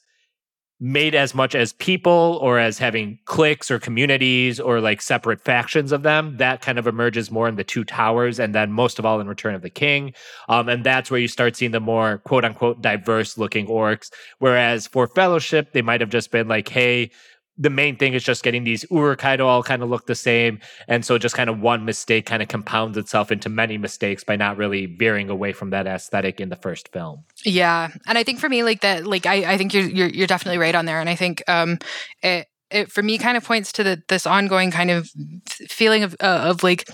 made 0.80 1.14
as 1.14 1.34
much 1.34 1.54
as 1.54 1.72
people 1.72 2.38
or 2.40 2.58
as 2.58 2.78
having 2.78 3.18
cliques 3.24 3.70
or 3.70 3.78
communities 3.78 4.60
or 4.60 4.80
like 4.80 5.02
separate 5.02 5.40
factions 5.40 5.90
of 5.90 6.04
them. 6.04 6.36
That 6.36 6.60
kind 6.60 6.78
of 6.78 6.86
emerges 6.86 7.30
more 7.30 7.48
in 7.48 7.56
the 7.56 7.64
Two 7.64 7.84
Towers 7.84 8.38
and 8.38 8.54
then 8.54 8.70
most 8.70 8.98
of 8.98 9.04
all 9.04 9.20
in 9.20 9.28
Return 9.28 9.54
of 9.54 9.62
the 9.62 9.70
King. 9.70 10.14
Um, 10.48 10.68
and 10.68 10.84
that's 10.84 11.10
where 11.10 11.20
you 11.20 11.28
start 11.28 11.56
seeing 11.56 11.72
the 11.72 11.80
more 11.80 12.18
quote 12.18 12.44
unquote 12.44 12.80
diverse 12.80 13.36
looking 13.36 13.66
orcs. 13.66 14.10
Whereas 14.38 14.86
for 14.86 15.08
Fellowship, 15.08 15.72
they 15.72 15.82
might 15.82 16.00
have 16.00 16.10
just 16.10 16.30
been 16.30 16.46
like, 16.46 16.68
hey, 16.68 17.10
the 17.58 17.70
main 17.70 17.96
thing 17.96 18.14
is 18.14 18.22
just 18.22 18.44
getting 18.44 18.62
these 18.62 18.84
Uruk-hai 18.90 19.36
to 19.36 19.44
all 19.44 19.64
kind 19.64 19.82
of 19.82 19.90
look 19.90 20.06
the 20.06 20.14
same. 20.14 20.60
And 20.86 21.04
so 21.04 21.18
just 21.18 21.34
kind 21.34 21.50
of 21.50 21.60
one 21.60 21.84
mistake 21.84 22.24
kind 22.24 22.40
of 22.40 22.48
compounds 22.48 22.96
itself 22.96 23.32
into 23.32 23.48
many 23.48 23.76
mistakes 23.78 24.22
by 24.22 24.36
not 24.36 24.56
really 24.56 24.86
veering 24.86 25.28
away 25.28 25.52
from 25.52 25.70
that 25.70 25.86
aesthetic 25.86 26.40
in 26.40 26.50
the 26.50 26.56
first 26.56 26.92
film. 26.92 27.24
Yeah. 27.44 27.88
And 28.06 28.16
I 28.16 28.22
think 28.22 28.38
for 28.38 28.48
me, 28.48 28.62
like 28.62 28.82
that, 28.82 29.06
like 29.06 29.26
I, 29.26 29.54
I 29.54 29.56
think 29.58 29.74
you're, 29.74 29.88
you're, 29.88 30.08
you're 30.08 30.26
definitely 30.28 30.58
right 30.58 30.74
on 30.74 30.84
there. 30.84 31.00
And 31.00 31.08
I 31.08 31.16
think, 31.16 31.42
um, 31.48 31.78
it, 32.22 32.46
it 32.70 32.92
for 32.92 33.02
me 33.02 33.18
kind 33.18 33.36
of 33.36 33.44
points 33.44 33.72
to 33.72 33.82
the, 33.82 34.02
this 34.08 34.26
ongoing 34.26 34.70
kind 34.70 34.90
of 34.90 35.10
feeling 35.68 36.04
of, 36.04 36.14
uh, 36.20 36.50
of 36.50 36.62
like, 36.62 36.88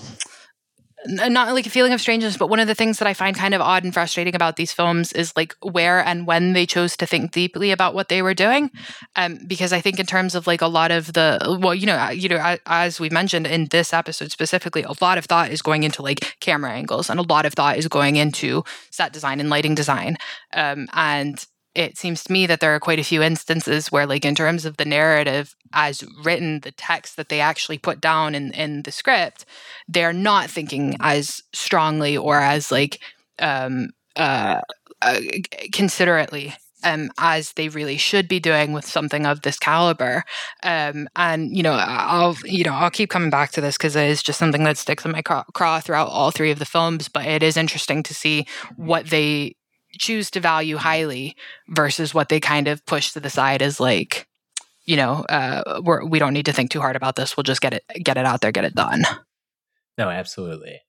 not 1.07 1.53
like 1.53 1.67
a 1.67 1.71
feeling 1.71 1.93
of 1.93 2.01
strangeness, 2.01 2.37
but 2.37 2.49
one 2.49 2.61
of 2.61 2.67
the 2.67 2.75
things 2.75 2.99
that 2.99 3.09
I 3.09 3.15
find 3.15 3.37
kind 3.37 3.55
of 3.55 3.61
odd 3.61 3.85
and 3.85 3.93
frustrating 3.93 4.35
about 4.35 4.57
these 4.57 4.73
films 4.73 5.13
is 5.13 5.33
like 5.37 5.55
where 5.63 6.05
and 6.05 6.27
when 6.27 6.53
they 6.53 6.67
chose 6.67 6.97
to 6.97 7.07
think 7.07 7.33
deeply 7.33 7.71
about 7.71 7.95
what 7.95 8.09
they 8.09 8.23
were 8.23 8.35
doing. 8.35 8.71
Um, 9.17 9.39
because 9.47 9.73
I 9.73 9.81
think 9.81 9.99
in 9.99 10.07
terms 10.07 10.35
of 10.35 10.47
like 10.47 10.63
a 10.63 10.67
lot 10.67 10.91
of 10.91 11.13
the 11.13 11.59
well, 11.61 11.75
you 11.75 11.87
know, 11.87 12.11
you 12.11 12.29
know, 12.29 12.57
as 12.67 12.99
we 12.99 13.11
mentioned 13.11 13.47
in 13.47 13.67
this 13.67 13.93
episode 13.93 14.31
specifically, 14.31 14.83
a 14.83 14.93
lot 15.01 15.19
of 15.19 15.27
thought 15.27 15.51
is 15.51 15.63
going 15.63 15.83
into 15.83 16.03
like 16.03 16.37
camera 16.41 16.73
angles, 16.73 17.11
and 17.11 17.21
a 17.21 17.25
lot 17.25 17.47
of 17.47 17.55
thought 17.55 17.77
is 17.77 17.89
going 17.89 18.17
into 18.17 18.65
set 18.91 19.13
design 19.13 19.41
and 19.41 19.51
lighting 19.51 19.75
design. 19.75 20.17
Um, 20.53 20.89
and 20.95 21.45
it 21.75 21.99
seems 21.99 22.23
to 22.25 22.33
me 22.33 22.47
that 22.47 22.61
there 22.61 22.75
are 22.75 22.81
quite 22.81 22.99
a 22.99 23.05
few 23.05 23.23
instances 23.23 23.91
where 23.91 24.07
like 24.07 24.25
in 24.25 24.35
terms 24.35 24.65
of 24.65 24.77
the 24.77 24.85
narrative 24.85 25.55
as 25.73 26.05
written 26.23 26.61
the 26.61 26.73
text 26.73 27.17
that 27.17 27.29
they 27.29 27.41
actually 27.41 27.79
put 27.79 28.01
down 28.01 28.35
in 28.35 28.53
in 28.53 28.83
the 28.83 28.93
script 28.93 29.45
they're 29.89 30.13
not 30.13 30.51
thinking 30.51 30.97
as 31.01 31.43
strongly 31.53 32.17
or 32.17 32.41
as 32.41 32.71
like 32.71 33.01
um 33.39 33.91
uh, 34.17 34.61
uh 35.03 35.21
considerately 35.73 36.55
um, 36.85 37.11
as 37.19 37.53
they 37.53 37.69
really 37.69 37.97
should 37.97 38.29
be 38.29 38.39
doing 38.39 38.73
with 38.73 38.85
something 38.85 39.27
of 39.27 39.41
this 39.41 39.59
caliber. 39.59 40.23
Um, 40.63 41.09
and 41.17 41.57
you 41.57 41.63
know, 41.63 41.73
I'll 41.73 42.37
you 42.45 42.63
know 42.63 42.75
I'll 42.75 42.91
keep 42.91 43.11
coming 43.11 43.31
back 43.31 43.51
to 43.53 43.61
this 43.61 43.77
because 43.77 43.97
it 43.97 44.09
is 44.09 44.23
just 44.23 44.39
something 44.39 44.65
that 44.65 44.79
sticks 44.79 45.05
in 45.05 45.13
my 45.13 45.23
craw 45.23 45.81
throughout 45.81 46.09
all 46.09 46.31
three 46.31 46.51
of 46.51 46.59
the 46.59 46.67
films. 46.67 47.09
But 47.09 47.27
it 47.27 47.43
is 47.43 47.57
interesting 47.57 48.03
to 48.05 48.15
see 48.15 48.47
what 48.77 49.07
they 49.07 49.57
choose 49.99 50.31
to 50.33 50.41
value 50.41 50.77
highly 50.77 51.37
versus 51.69 52.15
what 52.15 52.29
they 52.29 52.41
kind 52.41 52.69
of 52.69 52.85
push 52.87 53.13
to 53.13 53.21
the 53.21 53.31
side 53.31 53.63
as 53.63 53.81
like 53.81 54.27
you 54.85 54.97
know 54.97 55.25
uh, 55.29 55.81
we're, 55.83 56.05
we 56.05 56.19
don't 56.19 56.33
need 56.35 56.47
to 56.47 56.53
think 56.53 56.71
too 56.71 56.81
hard 56.81 56.97
about 56.97 57.17
this. 57.17 57.37
We'll 57.37 57.45
just 57.45 57.61
get 57.61 57.75
it 57.75 57.85
get 58.03 58.17
it 58.17 58.27
out 58.27 58.41
there 58.41 58.53
get 58.53 58.65
it 58.65 58.75
done. 58.75 59.05
No 59.97 60.11
absolutely. 60.11 60.81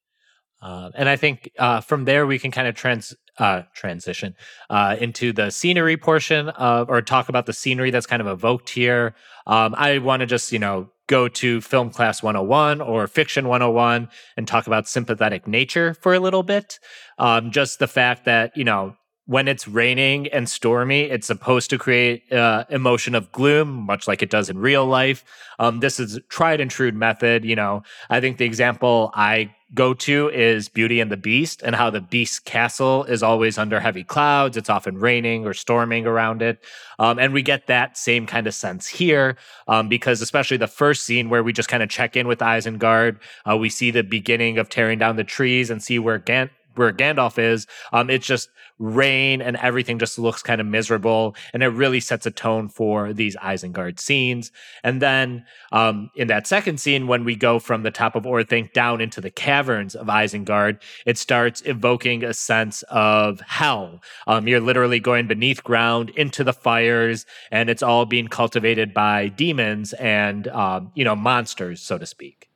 Uh, 0.61 0.89
and 0.95 1.07
i 1.07 1.15
think 1.15 1.51
uh, 1.59 1.81
from 1.81 2.05
there 2.05 2.25
we 2.25 2.39
can 2.39 2.49
kind 2.49 2.67
of 2.67 2.75
trans 2.75 3.13
uh, 3.37 3.63
transition 3.75 4.33
uh, 4.69 4.95
into 4.99 5.33
the 5.33 5.49
scenery 5.49 5.97
portion 5.97 6.49
of 6.49 6.89
or 6.89 7.01
talk 7.01 7.27
about 7.27 7.45
the 7.45 7.53
scenery 7.53 7.91
that's 7.91 8.05
kind 8.05 8.21
of 8.21 8.27
evoked 8.27 8.69
here. 8.69 9.13
Um, 9.45 9.75
i 9.77 9.97
want 9.99 10.21
to 10.21 10.25
just 10.25 10.51
you 10.51 10.59
know 10.59 10.89
go 11.07 11.27
to 11.27 11.61
film 11.61 11.89
class 11.89 12.23
101 12.23 12.81
or 12.81 13.07
fiction 13.07 13.47
101 13.47 14.09
and 14.37 14.47
talk 14.47 14.67
about 14.67 14.87
sympathetic 14.87 15.47
nature 15.47 15.93
for 15.93 16.13
a 16.13 16.19
little 16.19 16.43
bit. 16.43 16.79
Um, 17.17 17.51
just 17.51 17.79
the 17.79 17.87
fact 17.87 18.25
that, 18.25 18.55
you 18.57 18.63
know, 18.63 18.95
when 19.27 19.47
it's 19.47 19.67
raining 19.67 20.27
and 20.27 20.47
stormy, 20.47 21.01
it's 21.01 21.27
supposed 21.27 21.69
to 21.71 21.77
create 21.77 22.31
uh, 22.31 22.65
emotion 22.69 23.15
of 23.15 23.31
gloom, 23.31 23.69
much 23.69 24.07
like 24.07 24.21
it 24.21 24.29
does 24.29 24.49
in 24.49 24.57
real 24.59 24.85
life. 24.85 25.23
Um, 25.57 25.79
this 25.79 25.99
is 25.99 26.19
tried 26.29 26.61
and 26.61 26.69
true 26.69 26.91
method. 26.91 27.43
You 27.43 27.55
know, 27.55 27.81
I 28.09 28.21
think 28.21 28.37
the 28.37 28.45
example 28.45 29.11
I 29.15 29.55
go 29.75 29.93
to 29.93 30.29
is 30.29 30.69
Beauty 30.69 30.99
and 30.99 31.11
the 31.11 31.17
Beast 31.17 31.61
and 31.61 31.75
how 31.75 31.89
the 31.89 32.01
Beast's 32.01 32.39
castle 32.39 33.03
is 33.03 33.21
always 33.21 33.57
under 33.57 33.79
heavy 33.79 34.03
clouds. 34.03 34.57
It's 34.57 34.69
often 34.69 34.97
raining 34.97 35.45
or 35.45 35.53
storming 35.53 36.07
around 36.07 36.41
it. 36.41 36.63
Um, 36.97 37.19
and 37.19 37.33
we 37.33 37.41
get 37.41 37.67
that 37.67 37.97
same 37.97 38.25
kind 38.25 38.47
of 38.47 38.55
sense 38.55 38.87
here 38.87 39.35
um, 39.67 39.89
because, 39.89 40.21
especially 40.21 40.57
the 40.57 40.67
first 40.67 41.03
scene 41.03 41.29
where 41.29 41.43
we 41.43 41.53
just 41.53 41.69
kind 41.69 41.83
of 41.83 41.89
check 41.89 42.15
in 42.15 42.27
with 42.27 42.39
Isengard, 42.39 43.19
uh, 43.49 43.57
we 43.57 43.69
see 43.69 43.91
the 43.91 44.03
beginning 44.03 44.57
of 44.57 44.69
tearing 44.69 44.97
down 44.97 45.17
the 45.17 45.23
trees 45.23 45.69
and 45.69 45.83
see 45.83 45.99
where 45.99 46.17
Gan- 46.17 46.49
where 46.77 46.91
Gandalf 46.93 47.37
is. 47.37 47.67
Um, 47.91 48.09
it's 48.09 48.27
just 48.27 48.49
rain 48.77 49.41
and 49.41 49.55
everything 49.57 49.99
just 49.99 50.19
looks 50.19 50.43
kind 50.43 50.59
of 50.59 50.67
miserable. 50.67 51.35
And 51.53 51.63
it 51.63 51.67
really 51.67 51.99
sets 51.99 52.25
a 52.25 52.31
tone 52.31 52.67
for 52.67 53.13
these 53.13 53.35
Isengard 53.37 53.99
scenes. 53.99 54.51
And 54.83 55.01
then 55.01 55.45
um, 55.71 56.09
in 56.15 56.27
that 56.27 56.47
second 56.47 56.79
scene, 56.79 57.07
when 57.07 57.23
we 57.23 57.35
go 57.35 57.59
from 57.59 57.83
the 57.83 57.91
top 57.91 58.15
of 58.15 58.23
Orthanc 58.23 58.73
down 58.73 59.01
into 59.01 59.21
the 59.21 59.31
caverns 59.31 59.95
of 59.95 60.07
Isengard, 60.07 60.81
it 61.05 61.17
starts 61.17 61.61
evoking 61.65 62.23
a 62.23 62.33
sense 62.33 62.83
of 62.83 63.39
hell. 63.41 64.01
Um, 64.27 64.47
you're 64.47 64.59
literally 64.59 64.99
going 64.99 65.27
beneath 65.27 65.63
ground 65.63 66.09
into 66.11 66.43
the 66.43 66.53
fires, 66.53 67.25
and 67.51 67.69
it's 67.69 67.83
all 67.83 68.05
being 68.05 68.27
cultivated 68.27 68.93
by 68.93 69.27
demons 69.29 69.93
and, 69.93 70.47
um, 70.49 70.91
you 70.95 71.03
know, 71.03 71.15
monsters, 71.15 71.81
so 71.81 71.97
to 71.97 72.05
speak. 72.05 72.49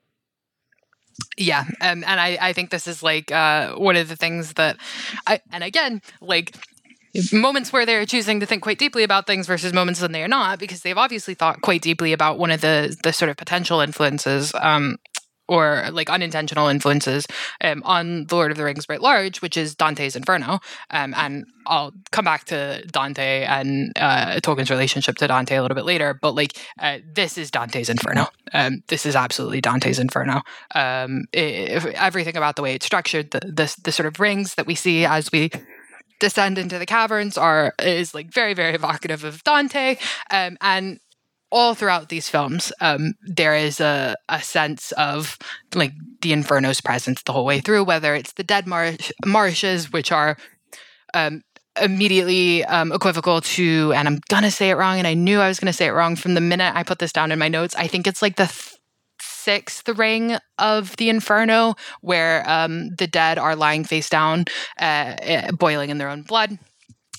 Yeah, 1.38 1.66
and 1.82 2.06
I, 2.06 2.38
I 2.42 2.54
think 2.54 2.70
this 2.70 2.88
is 2.88 3.02
like 3.02 3.32
uh, 3.32 3.76
one 3.76 3.96
of 3.96 4.10
the 4.10 4.16
things 4.16 4.54
that, 4.54 4.78
I, 5.26 5.40
and 5.52 5.64
again, 5.64 6.02
like 6.22 6.56
moments 7.32 7.74
where 7.74 7.86
they're 7.86 8.06
choosing 8.06 8.40
to 8.40 8.46
think 8.46 8.62
quite 8.62 8.78
deeply 8.78 9.04
about 9.04 9.26
things 9.26 9.48
versus 9.48 9.74
moments 9.74 10.02
when 10.02 10.12
they 10.12 10.22
are 10.24 10.28
not, 10.28 10.60
because 10.60 10.82
they've 10.82 10.98
obviously 10.98 11.34
thought 11.34 11.62
quite 11.62 11.82
deeply 11.82 12.14
about 12.14 12.38
one 12.38 12.52
of 12.52 12.62
the 12.62 12.96
the 13.04 13.14
sort 13.14 13.30
of 13.30 13.38
potential 13.38 13.80
influences 13.80 14.54
um, 14.56 14.98
or 15.50 15.90
like 15.92 16.10
unintentional 16.10 16.68
influences 16.68 17.26
um, 17.62 17.82
on 17.84 18.26
the 18.26 18.36
Lord 18.36 18.52
of 18.52 18.58
the 18.58 18.64
Rings 18.64 18.88
writ 18.88 19.02
large, 19.02 19.42
which 19.42 19.58
is 19.58 19.76
Dante's 19.76 20.16
Inferno. 20.16 20.60
Um, 20.92 21.14
and 21.18 21.46
I'll 21.66 21.92
come 22.12 22.24
back 22.24 22.46
to 22.46 22.86
Dante 22.88 23.44
and 23.44 23.92
uh, 23.98 24.40
Tolkien's 24.42 24.70
relationship 24.70 25.18
to 25.18 25.28
Dante 25.28 25.56
a 25.56 25.62
little 25.62 25.76
bit 25.76 25.86
later. 25.86 26.14
But 26.14 26.36
like, 26.36 26.58
uh, 26.80 27.00
this 27.14 27.38
is 27.38 27.52
Dante's 27.52 27.90
Inferno. 27.90 28.28
Um, 28.54 28.84
this 28.88 29.06
is 29.06 29.16
absolutely 29.16 29.60
Dante's 29.60 30.00
Inferno. 30.00 30.42
Um, 30.76 31.26
it, 31.34 31.84
everything 31.96 32.38
about 32.38 32.56
the 32.56 32.62
way 32.62 32.76
it's 32.76 32.86
structured, 32.86 33.32
the, 33.32 33.40
the 33.40 33.76
the 33.84 33.92
sort 33.92 34.08
of 34.08 34.20
rings 34.20 34.56
that 34.56 34.68
we 34.68 34.76
see 34.76 35.06
as 35.06 35.32
we 35.32 35.50
descend 36.20 36.58
into 36.58 36.78
the 36.78 36.86
caverns 36.86 37.38
are 37.38 37.74
is 37.80 38.14
like 38.14 38.32
very 38.32 38.54
very 38.54 38.76
evocative 38.76 39.24
of 39.24 39.44
Dante. 39.44 39.98
Um, 40.30 40.58
and 40.62 41.00
all 41.52 41.74
throughout 41.74 42.10
these 42.10 42.30
films, 42.30 42.72
um, 42.82 43.14
there 43.22 43.56
is 43.56 43.80
a, 43.80 44.16
a 44.28 44.42
sense 44.42 44.92
of 44.94 45.38
like 45.74 45.94
the 46.22 46.34
Inferno's 46.34 46.82
presence 46.82 47.24
the 47.24 47.34
whole 47.34 47.46
way 47.46 47.60
through, 47.60 47.84
whether 47.84 48.14
it's 48.16 48.34
the 48.34 48.44
dead 48.44 48.68
marsh, 48.68 49.12
marshes, 49.26 49.92
which 49.92 50.12
are 50.12 50.38
um, 51.14 51.42
immediately 51.82 52.64
um, 52.66 52.92
equivocal 52.92 53.42
to, 53.42 53.94
and 53.96 54.08
I'm 54.08 54.20
gonna 54.30 54.52
say 54.52 54.70
it 54.70 54.76
wrong, 54.76 54.98
and 54.98 55.08
I 55.08 55.14
knew 55.14 55.40
I 55.40 55.48
was 55.48 55.60
gonna 55.60 55.74
say 55.74 55.88
it 55.88 55.92
wrong 55.92 56.16
from 56.16 56.34
the 56.36 56.42
minute 56.42 56.76
I 56.76 56.84
put 56.84 57.00
this 57.00 57.14
down 57.14 57.32
in 57.32 57.40
my 57.40 57.48
notes. 57.48 57.76
I 57.76 57.88
think 57.88 58.06
it's 58.06 58.22
like 58.22 58.36
the 58.36 58.46
th- 58.46 58.76
sixth 59.22 59.88
ring 59.90 60.38
of 60.60 60.96
the 60.98 61.10
Inferno, 61.10 61.76
where 62.02 62.48
um, 62.48 62.90
the 62.96 63.08
dead 63.08 63.40
are 63.40 63.56
lying 63.56 63.84
face 63.84 64.10
down, 64.10 64.46
uh, 64.80 64.84
uh 64.84 65.52
boiling 65.54 65.90
in 65.90 65.98
their 65.98 66.10
own 66.10 66.22
blood 66.22 66.60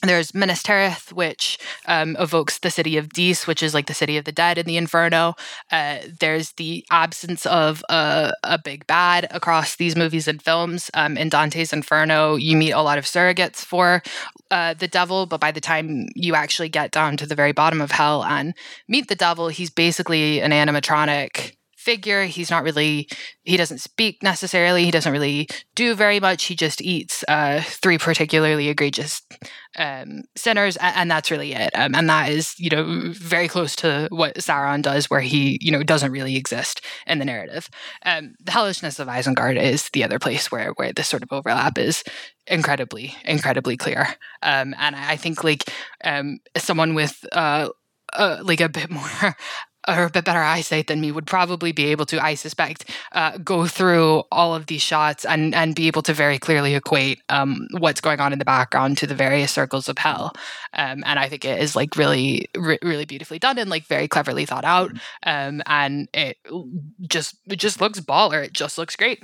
there's 0.03 0.35
Minas 0.35 0.63
Tirith, 0.63 1.13
which 1.13 1.59
um, 1.87 2.17
evokes 2.19 2.59
the 2.59 2.71
city 2.71 2.97
of 2.97 3.11
Dis, 3.11 3.47
which 3.47 3.63
is 3.63 3.75
like 3.75 3.87
the 3.87 3.95
city 3.95 4.17
of 4.17 4.25
the 4.25 4.33
dead 4.33 4.57
in 4.57 4.67
the 4.67 4.77
Inferno. 4.77 5.35
Uh, 5.71 5.99
there's 6.21 6.53
the 6.53 6.85
absence 6.91 7.45
of 7.47 7.85
a, 7.91 8.33
a, 8.43 8.59
big 8.59 8.87
bad 8.87 9.27
across 9.31 9.77
these 9.77 9.97
movies 9.97 10.27
and 10.27 10.43
films. 10.43 10.91
Um, 10.95 11.17
in 11.17 11.29
Dante's 11.29 11.73
Inferno, 11.73 12.37
you 12.37 12.57
meet 12.57 12.73
a 12.73 12.83
lot 12.83 12.99
of 12.99 13.05
surrogates 13.05 13.57
for 13.57 14.03
uh, 14.51 14.75
the 14.75 14.89
devil, 14.89 15.27
but 15.27 15.41
by 15.41 15.53
the 15.53 15.61
time 15.61 16.07
you 16.15 16.35
actually 16.35 16.69
get 16.69 16.91
down 16.91 17.17
to 17.19 17.27
the 17.27 17.35
very 17.35 17.53
bottom 17.53 17.81
of 17.81 17.91
hell 17.91 18.25
and 18.25 18.55
meet 18.89 19.09
the 19.09 19.15
devil, 19.15 19.49
he's 19.49 19.71
basically 19.71 20.41
an 20.41 20.51
animatronic 20.51 21.57
figure. 21.81 22.25
He's 22.25 22.51
not 22.51 22.63
really, 22.63 23.09
he 23.43 23.57
doesn't 23.57 23.79
speak 23.79 24.23
necessarily. 24.23 24.85
He 24.85 24.91
doesn't 24.91 25.13
really 25.13 25.49
do 25.75 25.95
very 25.95 26.21
much. 26.21 26.45
He 26.45 26.55
just 26.55 26.83
eats 26.83 27.25
uh, 27.27 27.63
three 27.65 27.97
particularly 27.97 28.69
egregious 28.69 29.23
um, 29.79 30.23
sinners, 30.37 30.77
and, 30.77 30.97
and, 30.97 31.11
that's 31.11 31.31
really 31.31 31.55
it. 31.55 31.71
Um, 31.75 31.95
and 31.95 32.09
that 32.09 32.29
is, 32.29 32.55
you 32.59 32.71
know, 32.71 33.13
very 33.13 33.49
close 33.49 33.75
to 33.77 34.09
what 34.11 34.37
Sauron 34.37 34.83
does, 34.83 35.09
where 35.09 35.21
he, 35.21 35.59
you 35.61 35.73
know, 35.73 35.83
doesn't 35.83 36.13
really 36.13 36.37
exist 36.37 36.85
in 37.07 37.19
the 37.19 37.25
narrative. 37.25 37.69
Um, 38.05 38.35
the 38.41 38.53
hellishness 38.53 38.99
of 38.99 39.09
Isengard 39.09 39.61
is 39.61 39.89
the 39.91 40.05
other 40.05 40.19
place 40.19 40.53
where 40.53 40.73
where 40.73 40.93
this 40.93 41.09
sort 41.09 41.23
of 41.23 41.33
overlap 41.33 41.79
is 41.79 42.05
incredibly, 42.47 43.15
incredibly 43.25 43.77
clear. 43.77 44.09
Um, 44.43 44.75
and 44.79 44.97
I 44.97 45.17
think 45.17 45.43
like 45.45 45.65
um, 46.05 46.41
someone 46.57 46.95
with 46.95 47.25
uh, 47.33 47.69
uh, 48.13 48.39
like 48.43 48.61
a 48.61 48.69
bit 48.69 48.91
more 48.91 49.37
or 49.89 50.05
a 50.05 50.11
bit 50.11 50.25
better 50.25 50.41
eyesight 50.41 50.87
than 50.87 51.01
me 51.01 51.11
would 51.13 51.27
probably 51.27 51.73
be 51.73 51.87
able 51.87 52.07
to, 52.07 52.23
I 52.23 52.35
suspect, 52.35 52.91
uh, 53.13 53.39
go 53.39 53.67
through 53.67 54.25
all 54.31 54.55
of 54.55 54.67
these 54.67 54.83
shots 54.83 55.25
and 55.25 55.55
and 55.55 55.75
be 55.75 55.87
able 55.87 56.03
to 56.03 56.13
very 56.13 56.39
clearly 56.39 56.75
equate 56.75 57.23
um, 57.29 57.67
what's 57.79 58.01
going 58.01 58.21
on 58.21 58.33
in 58.33 58.39
the 58.39 58.45
background 58.45 58.99
to 58.99 59.07
the 59.07 59.15
various 59.15 59.53
circles 59.53 59.89
of 59.89 59.99
hell. 59.99 60.33
Um, 60.75 61.03
and 61.07 61.19
I 61.19 61.29
think 61.29 61.45
it 61.45 61.61
is 61.61 61.75
like 61.75 61.97
really, 61.97 62.49
re- 62.57 62.79
really 62.83 63.07
beautifully 63.07 63.39
done 63.39 63.59
and 63.59 63.71
like 63.71 63.87
very 63.87 64.09
cleverly 64.09 64.47
thought 64.47 64.65
out. 64.65 64.93
Um, 65.25 65.63
and 65.67 66.09
it 66.13 66.39
just 67.03 67.37
it 67.47 67.57
just 67.57 67.81
looks 67.81 68.01
baller. 68.01 68.45
It 68.45 68.53
just 68.53 68.79
looks 68.79 68.97
great. 68.97 69.23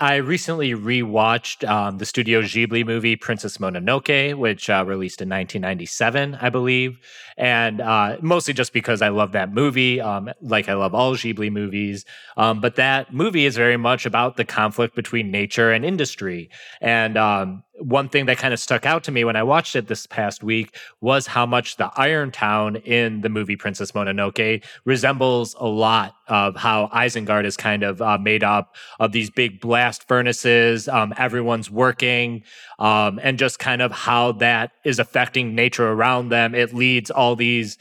I 0.00 0.16
recently 0.16 0.74
rewatched 0.74 1.68
um, 1.68 1.98
the 1.98 2.06
Studio 2.06 2.40
Ghibli 2.42 2.86
movie 2.86 3.16
Princess 3.16 3.58
Mononoke, 3.58 4.36
which 4.36 4.70
uh, 4.70 4.84
released 4.86 5.20
in 5.20 5.28
1997, 5.28 6.36
I 6.40 6.50
believe, 6.50 7.00
and 7.36 7.80
uh, 7.80 8.16
mostly 8.20 8.54
just 8.54 8.72
because 8.72 9.02
I 9.02 9.08
love 9.08 9.32
that 9.32 9.52
movie, 9.52 10.00
um, 10.00 10.30
like 10.40 10.68
I 10.68 10.74
love 10.74 10.94
all 10.94 11.16
Ghibli 11.16 11.50
movies. 11.50 12.04
Um, 12.36 12.60
but 12.60 12.76
that 12.76 13.12
movie 13.12 13.44
is 13.44 13.56
very 13.56 13.76
much 13.76 14.06
about 14.06 14.36
the 14.36 14.44
conflict 14.44 14.94
between 14.94 15.32
nature 15.32 15.72
and 15.72 15.84
industry, 15.84 16.48
and 16.80 17.18
um, 17.18 17.64
one 17.80 18.08
thing 18.08 18.26
that 18.26 18.38
kind 18.38 18.52
of 18.52 18.60
stuck 18.60 18.86
out 18.86 19.04
to 19.04 19.12
me 19.12 19.24
when 19.24 19.36
I 19.36 19.42
watched 19.42 19.76
it 19.76 19.88
this 19.88 20.06
past 20.06 20.42
week 20.42 20.76
was 21.00 21.26
how 21.26 21.46
much 21.46 21.76
the 21.76 21.90
Iron 21.96 22.30
Town 22.30 22.76
in 22.76 23.20
the 23.20 23.28
movie 23.28 23.56
Princess 23.56 23.92
Mononoke 23.92 24.64
resembles 24.84 25.54
a 25.58 25.66
lot 25.66 26.14
of 26.28 26.56
how 26.56 26.88
Isengard 26.88 27.44
is 27.44 27.56
kind 27.56 27.82
of 27.82 28.02
uh, 28.02 28.18
made 28.18 28.44
up 28.44 28.74
of 29.00 29.12
these 29.12 29.30
big 29.30 29.60
blast 29.60 30.06
furnaces. 30.08 30.88
Um, 30.88 31.14
everyone's 31.16 31.70
working, 31.70 32.42
um, 32.78 33.20
and 33.22 33.38
just 33.38 33.58
kind 33.58 33.82
of 33.82 33.92
how 33.92 34.32
that 34.32 34.72
is 34.84 34.98
affecting 34.98 35.54
nature 35.54 35.88
around 35.88 36.30
them. 36.30 36.54
It 36.54 36.74
leads 36.74 37.10
all 37.10 37.36
these 37.36 37.78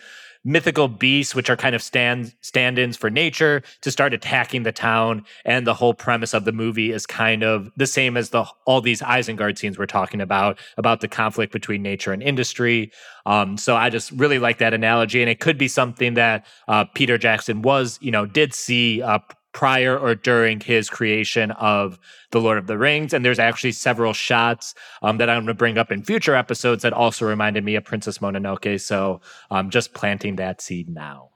mythical 0.48 0.88
beasts, 0.88 1.36
which 1.36 1.50
are 1.50 1.58
kind 1.58 1.76
of 1.76 1.84
stand 1.84 2.34
stand-ins 2.42 2.96
for 2.96 3.10
nature, 3.10 3.62
to 3.82 3.92
start 3.92 4.14
attacking 4.14 4.64
the 4.64 4.72
town. 4.72 5.26
And 5.44 5.68
the 5.68 5.74
whole 5.74 5.94
premise 5.94 6.34
of 6.34 6.46
the 6.46 6.54
movie 6.54 6.92
is 6.92 7.06
kind 7.06 7.44
of 7.44 7.70
the 7.76 7.86
same 7.86 8.16
as 8.16 8.30
the 8.30 8.46
all 8.66 8.80
these 8.80 9.02
Isengard 9.02 9.58
scenes 9.58 9.78
we're 9.78 9.86
talking 9.86 10.22
about, 10.22 10.58
about 10.78 11.02
the 11.02 11.08
conflict 11.08 11.52
between 11.52 11.82
nature 11.84 12.14
and 12.14 12.24
industry. 12.24 12.92
Um, 13.26 13.58
so 13.58 13.76
I 13.76 13.90
just 13.90 14.10
really 14.12 14.40
like 14.40 14.58
that 14.60 14.74
analogy, 14.74 15.22
and 15.22 15.30
it 15.30 15.42
could 15.42 15.58
be 15.58 15.68
something 15.68 16.14
that 16.14 16.46
uh, 16.70 16.86
Peter 16.96 17.18
Jackson 17.18 17.62
was, 17.62 18.00
you 18.02 18.12
know, 18.12 18.26
did 18.26 18.54
see 18.54 19.02
uh, 19.02 19.20
prior 19.58 19.98
or 19.98 20.14
during 20.14 20.60
his 20.60 20.88
creation 20.88 21.50
of 21.50 21.98
the 22.30 22.40
Lord 22.40 22.60
of 22.60 22.68
the 22.68 22.78
Rings. 22.78 23.12
And 23.12 23.26
there's 23.26 23.40
actually 23.40 23.72
several 23.72 24.14
shots 24.14 24.76
um, 25.02 25.18
that 25.18 25.32
I'm 25.32 25.38
going 25.38 25.48
to 25.48 25.56
bring 25.56 25.80
up 25.80 25.92
in 25.92 26.04
future 26.04 26.36
episodes 26.36 26.84
that 26.84 26.94
also 26.94 27.26
reminded 27.26 27.64
me 27.64 27.74
of 27.74 27.84
Princess 27.84 28.20
Mononoke. 28.20 28.80
So 28.80 29.20
I'm 29.50 29.66
um, 29.66 29.70
just 29.72 29.96
planting 29.96 30.36
that 30.36 30.62
seed 30.62 30.88
now. 30.88 31.30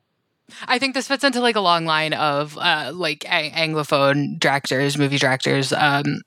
I 0.68 0.78
think 0.78 0.94
this 0.94 1.08
fits 1.08 1.24
into 1.24 1.40
like 1.40 1.56
a 1.56 1.62
long 1.62 1.86
line 1.86 2.14
of 2.14 2.56
uh, 2.60 2.92
like 2.94 3.22
anglophone 3.22 4.38
directors, 4.38 5.00
movie 5.00 5.18
directors, 5.18 5.74
um, 5.74 6.22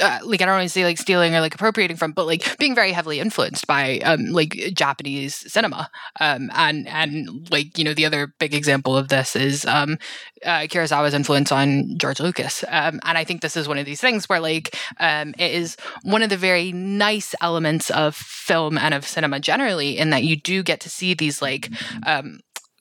uh, 0.00 0.18
like 0.24 0.42
I 0.42 0.44
don't 0.44 0.56
want 0.56 0.64
to 0.64 0.68
say 0.68 0.84
like 0.84 0.98
stealing 0.98 1.34
or 1.34 1.40
like 1.40 1.54
appropriating 1.54 1.96
from, 1.96 2.12
but 2.12 2.26
like 2.26 2.58
being 2.58 2.74
very 2.74 2.92
heavily 2.92 3.18
influenced 3.20 3.66
by 3.66 3.98
um, 4.00 4.26
like 4.26 4.50
Japanese 4.74 5.34
cinema. 5.50 5.90
Um, 6.20 6.50
and 6.54 6.86
and 6.88 7.48
like 7.50 7.78
you 7.78 7.84
know 7.84 7.94
the 7.94 8.04
other 8.04 8.34
big 8.38 8.54
example 8.54 8.96
of 8.96 9.08
this 9.08 9.34
is 9.34 9.64
um, 9.64 9.98
uh, 10.44 10.60
Kurosawa's 10.68 11.14
influence 11.14 11.50
on 11.50 11.96
George 11.98 12.20
Lucas. 12.20 12.64
Um, 12.68 13.00
and 13.04 13.16
I 13.16 13.24
think 13.24 13.40
this 13.40 13.56
is 13.56 13.68
one 13.68 13.78
of 13.78 13.86
these 13.86 14.00
things 14.00 14.28
where 14.28 14.40
like 14.40 14.76
um, 15.00 15.34
it 15.38 15.52
is 15.52 15.76
one 16.02 16.22
of 16.22 16.30
the 16.30 16.36
very 16.36 16.72
nice 16.72 17.34
elements 17.40 17.90
of 17.90 18.14
film 18.14 18.76
and 18.76 18.92
of 18.92 19.06
cinema 19.06 19.40
generally, 19.40 19.96
in 19.98 20.10
that 20.10 20.24
you 20.24 20.36
do 20.36 20.62
get 20.62 20.80
to 20.80 20.90
see 20.90 21.14
these 21.14 21.40
like 21.40 21.70
um, 22.06 22.40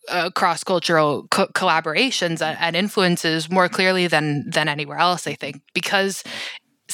uh, 0.10 0.30
cross 0.32 0.64
cultural 0.64 1.28
co- 1.30 1.48
collaborations 1.48 2.42
and 2.42 2.76
influences 2.76 3.50
more 3.50 3.70
clearly 3.70 4.08
than 4.08 4.50
than 4.50 4.68
anywhere 4.68 4.98
else. 4.98 5.28
I 5.28 5.34
think 5.34 5.62
because 5.74 6.24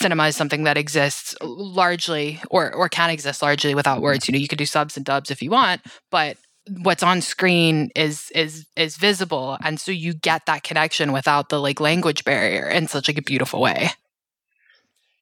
cinema 0.02 0.28
is 0.28 0.36
something 0.36 0.64
that 0.64 0.78
exists 0.78 1.36
largely 1.42 2.42
or 2.50 2.74
or 2.74 2.90
can 2.90 3.10
exist 3.10 3.42
largely 3.42 3.76
without 3.76 4.02
words. 4.02 4.28
You 4.28 4.34
know, 4.34 4.40
you 4.40 4.48
could 4.48 4.58
do 4.58 4.66
subs 4.66 4.98
and 4.98 5.06
dubs 5.06 5.32
if 5.32 5.42
you 5.42 5.52
want, 5.52 5.82
but 6.10 6.38
what's 6.84 7.04
on 7.04 7.22
screen 7.22 7.90
is 7.96 8.32
is 8.36 8.66
is 8.76 8.98
visible. 8.98 9.58
And 9.64 9.80
so 9.80 9.92
you 9.92 10.14
get 10.14 10.46
that 10.46 10.64
connection 10.64 11.12
without 11.12 11.50
the 11.50 11.60
like 11.60 11.80
language 11.80 12.24
barrier 12.24 12.68
in 12.68 12.88
such 12.88 13.08
like 13.08 13.18
a 13.18 13.22
beautiful 13.22 13.62
way. 13.62 13.90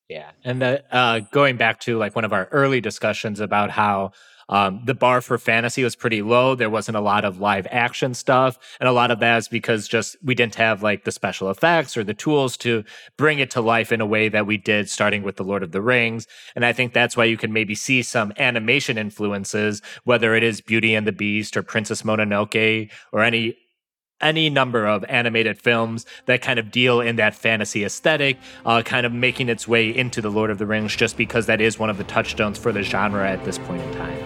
Yeah. 0.10 0.32
And 0.44 0.60
the, 0.60 0.84
uh, 0.92 1.20
going 1.32 1.58
back 1.58 1.80
to 1.82 1.98
like 2.00 2.16
one 2.16 2.26
of 2.26 2.34
our 2.34 2.48
early 2.52 2.82
discussions 2.82 3.40
about 3.40 3.70
how 3.70 4.12
um, 4.50 4.82
the 4.84 4.96
bar 4.96 5.22
for 5.22 5.38
fantasy 5.38 5.84
was 5.84 5.96
pretty 5.96 6.22
low. 6.22 6.56
There 6.56 6.70
wasn't 6.70 6.98
a 6.98 7.02
lot 7.02 7.24
of 7.24 7.40
live 7.40 7.68
action 7.70 8.14
stuff. 8.14 8.58
And 8.80 8.90
a 8.90 8.92
lot 8.92 9.12
of 9.12 9.20
that 9.20 9.38
is 9.38 9.48
because 9.48 9.88
just 9.88 10.18
we 10.24 10.36
didn't 10.36 10.56
have 10.56 10.84
like 10.84 11.06
the 11.06 11.12
special 11.12 11.50
effects 11.50 11.96
or 11.96 12.04
the 12.04 12.14
tools 12.14 12.58
to 12.58 12.84
bring 13.16 13.40
it 13.40 13.52
to 13.52 13.62
life 13.62 13.92
in 13.92 14.02
a 14.02 14.06
way 14.06 14.28
that 14.28 14.48
we 14.48 14.58
did 14.58 14.90
starting 14.90 15.24
with 15.24 15.38
The 15.38 15.44
Lord 15.44 15.64
of 15.64 15.72
the 15.72 15.82
Rings. 15.82 16.28
And 16.56 16.66
I 16.66 16.74
think 16.74 16.94
that's 16.94 17.16
why 17.16 17.26
you 17.26 17.38
can 17.38 17.54
maybe 17.54 17.76
see 17.76 18.02
some 18.02 18.34
animation 18.38 18.98
influences, 18.98 19.82
whether 20.04 20.36
it 20.36 20.44
is 20.44 20.62
Beauty 20.62 20.96
and 20.96 21.06
the 21.06 21.12
Beast 21.12 21.56
or 21.56 21.64
Princess 21.64 22.02
Mononoke 22.02 22.90
or 23.12 23.24
any 23.24 23.56
any 24.22 24.50
number 24.50 24.86
of 24.86 25.06
animated 25.08 25.58
films 25.58 26.06
that 26.26 26.42
kind 26.42 26.60
of 26.60 26.72
deal 26.72 27.00
in 27.00 27.16
that 27.16 27.34
fantasy 27.34 27.86
aesthetic, 27.86 28.38
uh, 28.66 28.82
kind 28.82 29.06
of 29.06 29.14
making 29.14 29.48
its 29.48 29.66
way 29.66 29.96
into 29.96 30.22
The 30.22 30.30
Lord 30.30 30.50
of 30.50 30.58
the 30.58 30.66
Rings, 30.66 30.94
just 30.94 31.16
because 31.16 31.46
that 31.46 31.62
is 31.62 31.80
one 31.80 31.90
of 31.90 31.98
the 31.98 32.04
touchstones 32.04 32.58
for 32.58 32.74
the 32.74 32.84
genre 32.84 33.30
at 33.30 33.46
this 33.46 33.58
point 33.60 33.82
in 33.82 33.94
time. 33.94 34.19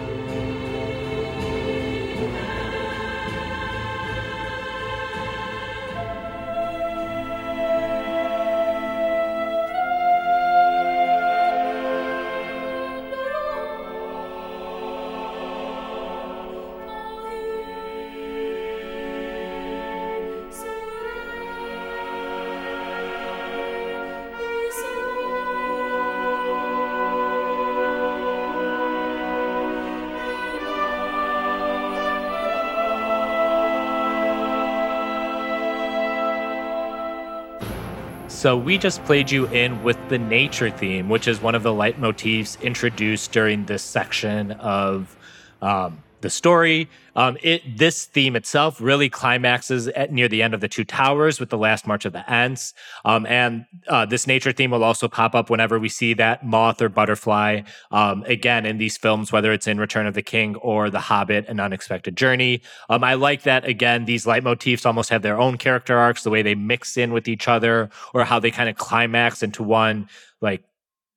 So 38.44 38.58
we 38.58 38.76
just 38.76 39.02
played 39.06 39.30
you 39.30 39.46
in 39.46 39.82
with 39.82 39.96
the 40.10 40.18
nature 40.18 40.68
theme, 40.68 41.08
which 41.08 41.28
is 41.28 41.40
one 41.40 41.54
of 41.54 41.62
the 41.62 41.70
leitmotifs 41.70 42.60
introduced 42.60 43.32
during 43.32 43.64
this 43.64 43.82
section 43.82 44.52
of 44.52 45.16
um, 45.62 46.02
the 46.24 46.30
story. 46.30 46.88
Um, 47.14 47.36
it 47.42 47.78
this 47.78 48.06
theme 48.06 48.34
itself 48.34 48.80
really 48.80 49.08
climaxes 49.08 49.86
at 49.88 50.10
near 50.10 50.26
the 50.26 50.42
end 50.42 50.52
of 50.54 50.60
the 50.60 50.66
Two 50.66 50.82
Towers 50.82 51.38
with 51.38 51.50
the 51.50 51.58
last 51.58 51.86
March 51.86 52.04
of 52.04 52.12
the 52.12 52.28
Ents, 52.28 52.74
um, 53.04 53.24
and 53.26 53.66
uh, 53.86 54.04
this 54.04 54.26
nature 54.26 54.50
theme 54.50 54.72
will 54.72 54.82
also 54.82 55.06
pop 55.06 55.36
up 55.36 55.48
whenever 55.48 55.78
we 55.78 55.88
see 55.88 56.14
that 56.14 56.44
moth 56.44 56.82
or 56.82 56.88
butterfly 56.88 57.60
um, 57.92 58.24
again 58.26 58.66
in 58.66 58.78
these 58.78 58.96
films, 58.96 59.30
whether 59.30 59.52
it's 59.52 59.68
in 59.68 59.78
Return 59.78 60.06
of 60.08 60.14
the 60.14 60.22
King 60.22 60.56
or 60.56 60.90
The 60.90 60.98
Hobbit: 60.98 61.46
An 61.46 61.60
Unexpected 61.60 62.16
Journey. 62.16 62.62
Um, 62.88 63.04
I 63.04 63.14
like 63.14 63.42
that 63.42 63.64
again. 63.64 64.06
These 64.06 64.24
leitmotifs 64.24 64.84
almost 64.84 65.10
have 65.10 65.22
their 65.22 65.38
own 65.38 65.56
character 65.56 65.96
arcs, 65.96 66.24
the 66.24 66.30
way 66.30 66.42
they 66.42 66.56
mix 66.56 66.96
in 66.96 67.12
with 67.12 67.28
each 67.28 67.46
other, 67.46 67.90
or 68.12 68.24
how 68.24 68.40
they 68.40 68.50
kind 68.50 68.68
of 68.68 68.76
climax 68.76 69.42
into 69.44 69.62
one 69.62 70.08
like 70.40 70.64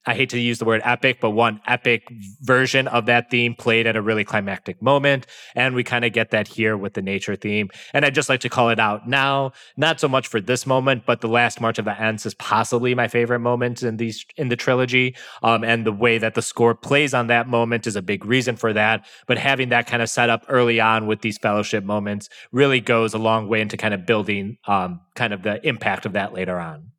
I 0.08 0.16
hate 0.16 0.30
to 0.30 0.40
use 0.40 0.58
the 0.58 0.66
word 0.66 0.82
epic, 0.86 1.20
but 1.20 1.32
one 1.32 1.60
epic 1.68 2.08
version 2.42 2.88
of 2.88 3.06
that 3.08 3.30
theme 3.30 3.54
played 3.54 3.86
at 3.86 3.98
a 3.98 4.02
really 4.02 4.24
climactic 4.24 4.82
moment. 4.82 5.28
And 5.54 5.76
we 5.76 5.84
kind 5.84 6.06
of 6.06 6.14
get 6.14 6.32
that 6.32 6.48
here 6.48 6.78
with 6.78 6.94
the 6.94 7.02
nature 7.02 7.36
theme. 7.36 7.70
And 7.94 8.06
I'd 8.06 8.16
just 8.16 8.30
like 8.30 8.40
to 8.42 8.50
call 8.50 8.70
it 8.70 8.80
out 8.80 9.08
now, 9.08 9.52
not 9.76 10.00
so 10.00 10.08
much 10.08 10.28
for 10.28 10.40
this 10.40 10.66
moment, 10.66 11.06
but 11.06 11.20
the 11.20 11.28
last 11.28 11.60
March 11.60 11.78
of 11.78 11.84
the 11.84 12.02
Ents 12.02 12.26
is 12.26 12.34
possibly 12.36 12.96
my 12.96 13.10
favorite 13.10 13.40
moment 13.40 13.84
in 13.84 13.98
these 13.98 14.26
in 14.38 14.48
the 14.48 14.56
trilogy. 14.56 15.14
Um, 15.44 15.66
and 15.66 15.86
the 15.86 15.92
way 15.92 16.18
that 16.18 16.36
the 16.36 16.42
score 16.42 16.74
plays 16.74 17.14
on 17.14 17.28
that 17.28 17.50
moment 17.50 17.86
is 17.86 17.98
a 17.98 18.02
big 18.02 18.24
reason 18.24 18.56
for 18.56 18.72
that. 18.72 19.06
But 19.28 19.38
having 19.38 19.70
that 19.70 19.88
kind 19.88 20.02
of 20.02 20.10
set 20.10 20.30
up 20.30 20.46
early 20.48 20.80
on 20.80 21.06
with 21.06 21.22
these 21.22 21.38
fellowship 21.38 21.84
moments 21.84 22.30
really 22.54 22.80
goes 22.80 23.14
a 23.14 23.18
long 23.18 23.50
way 23.50 23.60
into 23.60 23.76
kind 23.76 23.94
of 23.94 24.06
building 24.06 24.58
um, 24.68 25.02
kind 25.16 25.34
of 25.34 25.44
the 25.44 25.66
impact 25.68 26.06
of 26.06 26.14
that 26.14 26.34
later 26.34 26.60
on. 26.60 26.92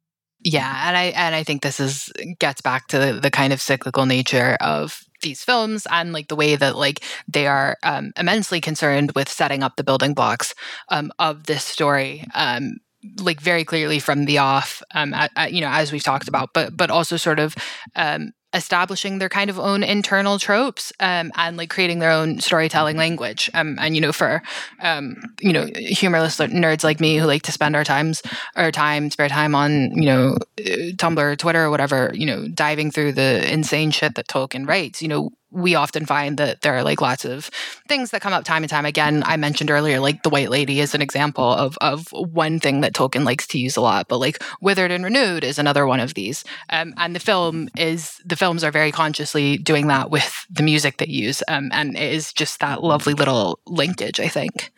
Yeah, 0.45 0.89
and 0.89 0.97
I 0.97 1.05
and 1.07 1.35
I 1.35 1.43
think 1.43 1.63
this 1.63 1.81
is 1.81 2.11
gets 2.39 2.61
back 2.61 2.87
to 2.89 2.99
the, 2.99 3.13
the 3.15 3.31
kind 3.31 3.53
of 3.53 3.61
cyclical 3.61 4.07
nature 4.07 4.57
of 4.61 5.01
these 5.21 5.43
films 5.43 5.85
and 5.91 6.13
like 6.13 6.29
the 6.29 6.37
way 6.37 6.55
that 6.55 6.77
like 6.77 7.03
they 7.27 7.49
are 7.49 7.77
um, 7.83 8.13
immensely 8.17 8.61
concerned 8.61 9.11
with 9.17 9.29
setting 9.29 9.65
up 9.65 9.75
the 9.77 9.83
building 9.83 10.15
blocks 10.15 10.55
um, 10.91 11.11
of 11.19 11.47
this 11.47 11.65
story 11.65 12.25
um, 12.37 12.77
like 13.21 13.41
very 13.41 13.65
clearly 13.65 13.99
from 13.99 14.27
the 14.27 14.39
off 14.39 14.81
um, 14.95 15.13
at, 15.15 15.33
at, 15.35 15.53
you 15.53 15.61
know 15.61 15.71
as 15.71 15.91
we've 15.91 16.05
talked 16.05 16.29
about 16.29 16.51
but 16.55 16.77
but 16.77 16.89
also 16.89 17.17
sort 17.17 17.41
of 17.41 17.57
um, 17.97 18.31
establishing 18.55 19.19
their 19.19 19.29
kind 19.29 19.51
of 19.51 19.59
own 19.59 19.83
internal 19.83 20.39
tropes 20.39 20.93
um, 21.01 21.31
and 21.37 21.57
like 21.57 21.71
creating 21.71 21.99
their 21.99 22.11
own 22.11 22.41
storytelling 22.41 22.97
language. 22.97 23.51
Um, 23.55 23.77
and 23.81 23.95
you 23.95 24.01
know, 24.01 24.13
for 24.13 24.43
um, 24.81 25.17
you 25.41 25.53
know, 25.53 25.69
humorless 25.77 26.39
nerds 26.39 26.85
like 26.85 27.01
me 27.01 27.17
who 27.17 27.27
like 27.27 27.43
to 27.43 27.53
spend 27.53 27.77
our 27.77 27.85
times, 27.85 28.23
our 28.57 28.73
time, 28.73 29.11
spare 29.11 29.29
time 29.29 29.55
on 29.55 29.93
you 29.93 30.07
know, 30.07 30.37
uh, 30.59 30.93
Tumblr, 30.97 31.37
Twitter, 31.39 31.65
or 31.65 31.71
whatever, 31.71 32.11
you 32.15 32.27
know, 32.27 32.49
diving 32.49 32.91
through 32.91 33.13
the 33.13 33.51
insane 33.53 33.91
shit 33.91 34.15
that 34.15 34.29
Tolkien 34.29 34.67
writes. 34.67 35.03
You 35.03 35.09
know, 35.09 35.31
we 35.51 35.75
often 35.75 36.05
find 36.05 36.37
that 36.39 36.61
there 36.61 36.75
are 36.75 36.83
like 36.83 37.01
lots 37.01 37.25
of 37.25 37.47
things 37.89 38.11
that 38.11 38.21
come 38.21 38.33
up 38.33 38.45
time 38.45 38.63
and 38.63 38.71
time 38.71 38.85
again. 38.85 39.23
I 39.25 39.37
mentioned 39.37 39.71
earlier, 39.71 40.01
like 40.01 40.23
the 40.23 40.31
White 40.31 40.51
Lady 40.51 40.81
is 40.81 40.95
an 40.95 41.03
example 41.03 41.45
of 41.45 41.77
of 41.81 42.09
one 42.13 42.61
thing 42.61 42.81
that 42.83 42.93
Tolkien 42.93 43.25
likes 43.25 43.47
to 43.49 43.59
use 43.59 43.77
a 43.77 43.81
lot, 43.81 44.09
but 44.09 44.19
like 44.19 44.43
Withered 44.61 44.91
and 44.91 45.05
Renewed 45.05 45.45
is 45.45 45.59
another 45.59 45.87
one 45.87 46.01
of 46.01 46.15
these. 46.15 46.45
Um, 46.71 46.95
and 46.97 47.15
the 47.15 47.21
film 47.21 47.69
is 47.77 48.21
the 48.25 48.37
films 48.37 48.63
are 48.65 48.71
very 48.71 48.93
consciously 48.93 49.57
doing 49.59 49.87
that 49.89 50.11
with 50.11 50.47
the 50.51 50.63
music 50.63 50.99
they 50.99 51.07
use, 51.07 51.43
um, 51.49 51.71
and 51.73 51.97
it 51.97 52.13
is 52.13 52.33
just 52.33 52.61
that 52.61 52.83
lovely 52.83 53.15
little 53.15 53.61
linkage, 53.67 54.21
I 54.21 54.29
think. 54.29 54.73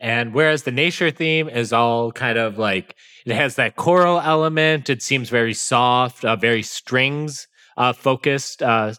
And 0.00 0.34
whereas 0.34 0.64
the 0.64 0.72
nature 0.72 1.12
theme 1.12 1.48
is 1.48 1.72
all 1.72 2.10
kind 2.10 2.36
of 2.36 2.58
like 2.58 2.96
it 3.24 3.36
has 3.36 3.54
that 3.54 3.76
choral 3.76 4.20
element, 4.20 4.90
it 4.90 5.00
seems 5.00 5.28
very 5.28 5.54
soft, 5.54 6.24
uh, 6.24 6.34
very 6.34 6.62
strings 6.62 7.46
uh, 7.76 7.92
focused 7.92 8.62
uh, 8.62 8.94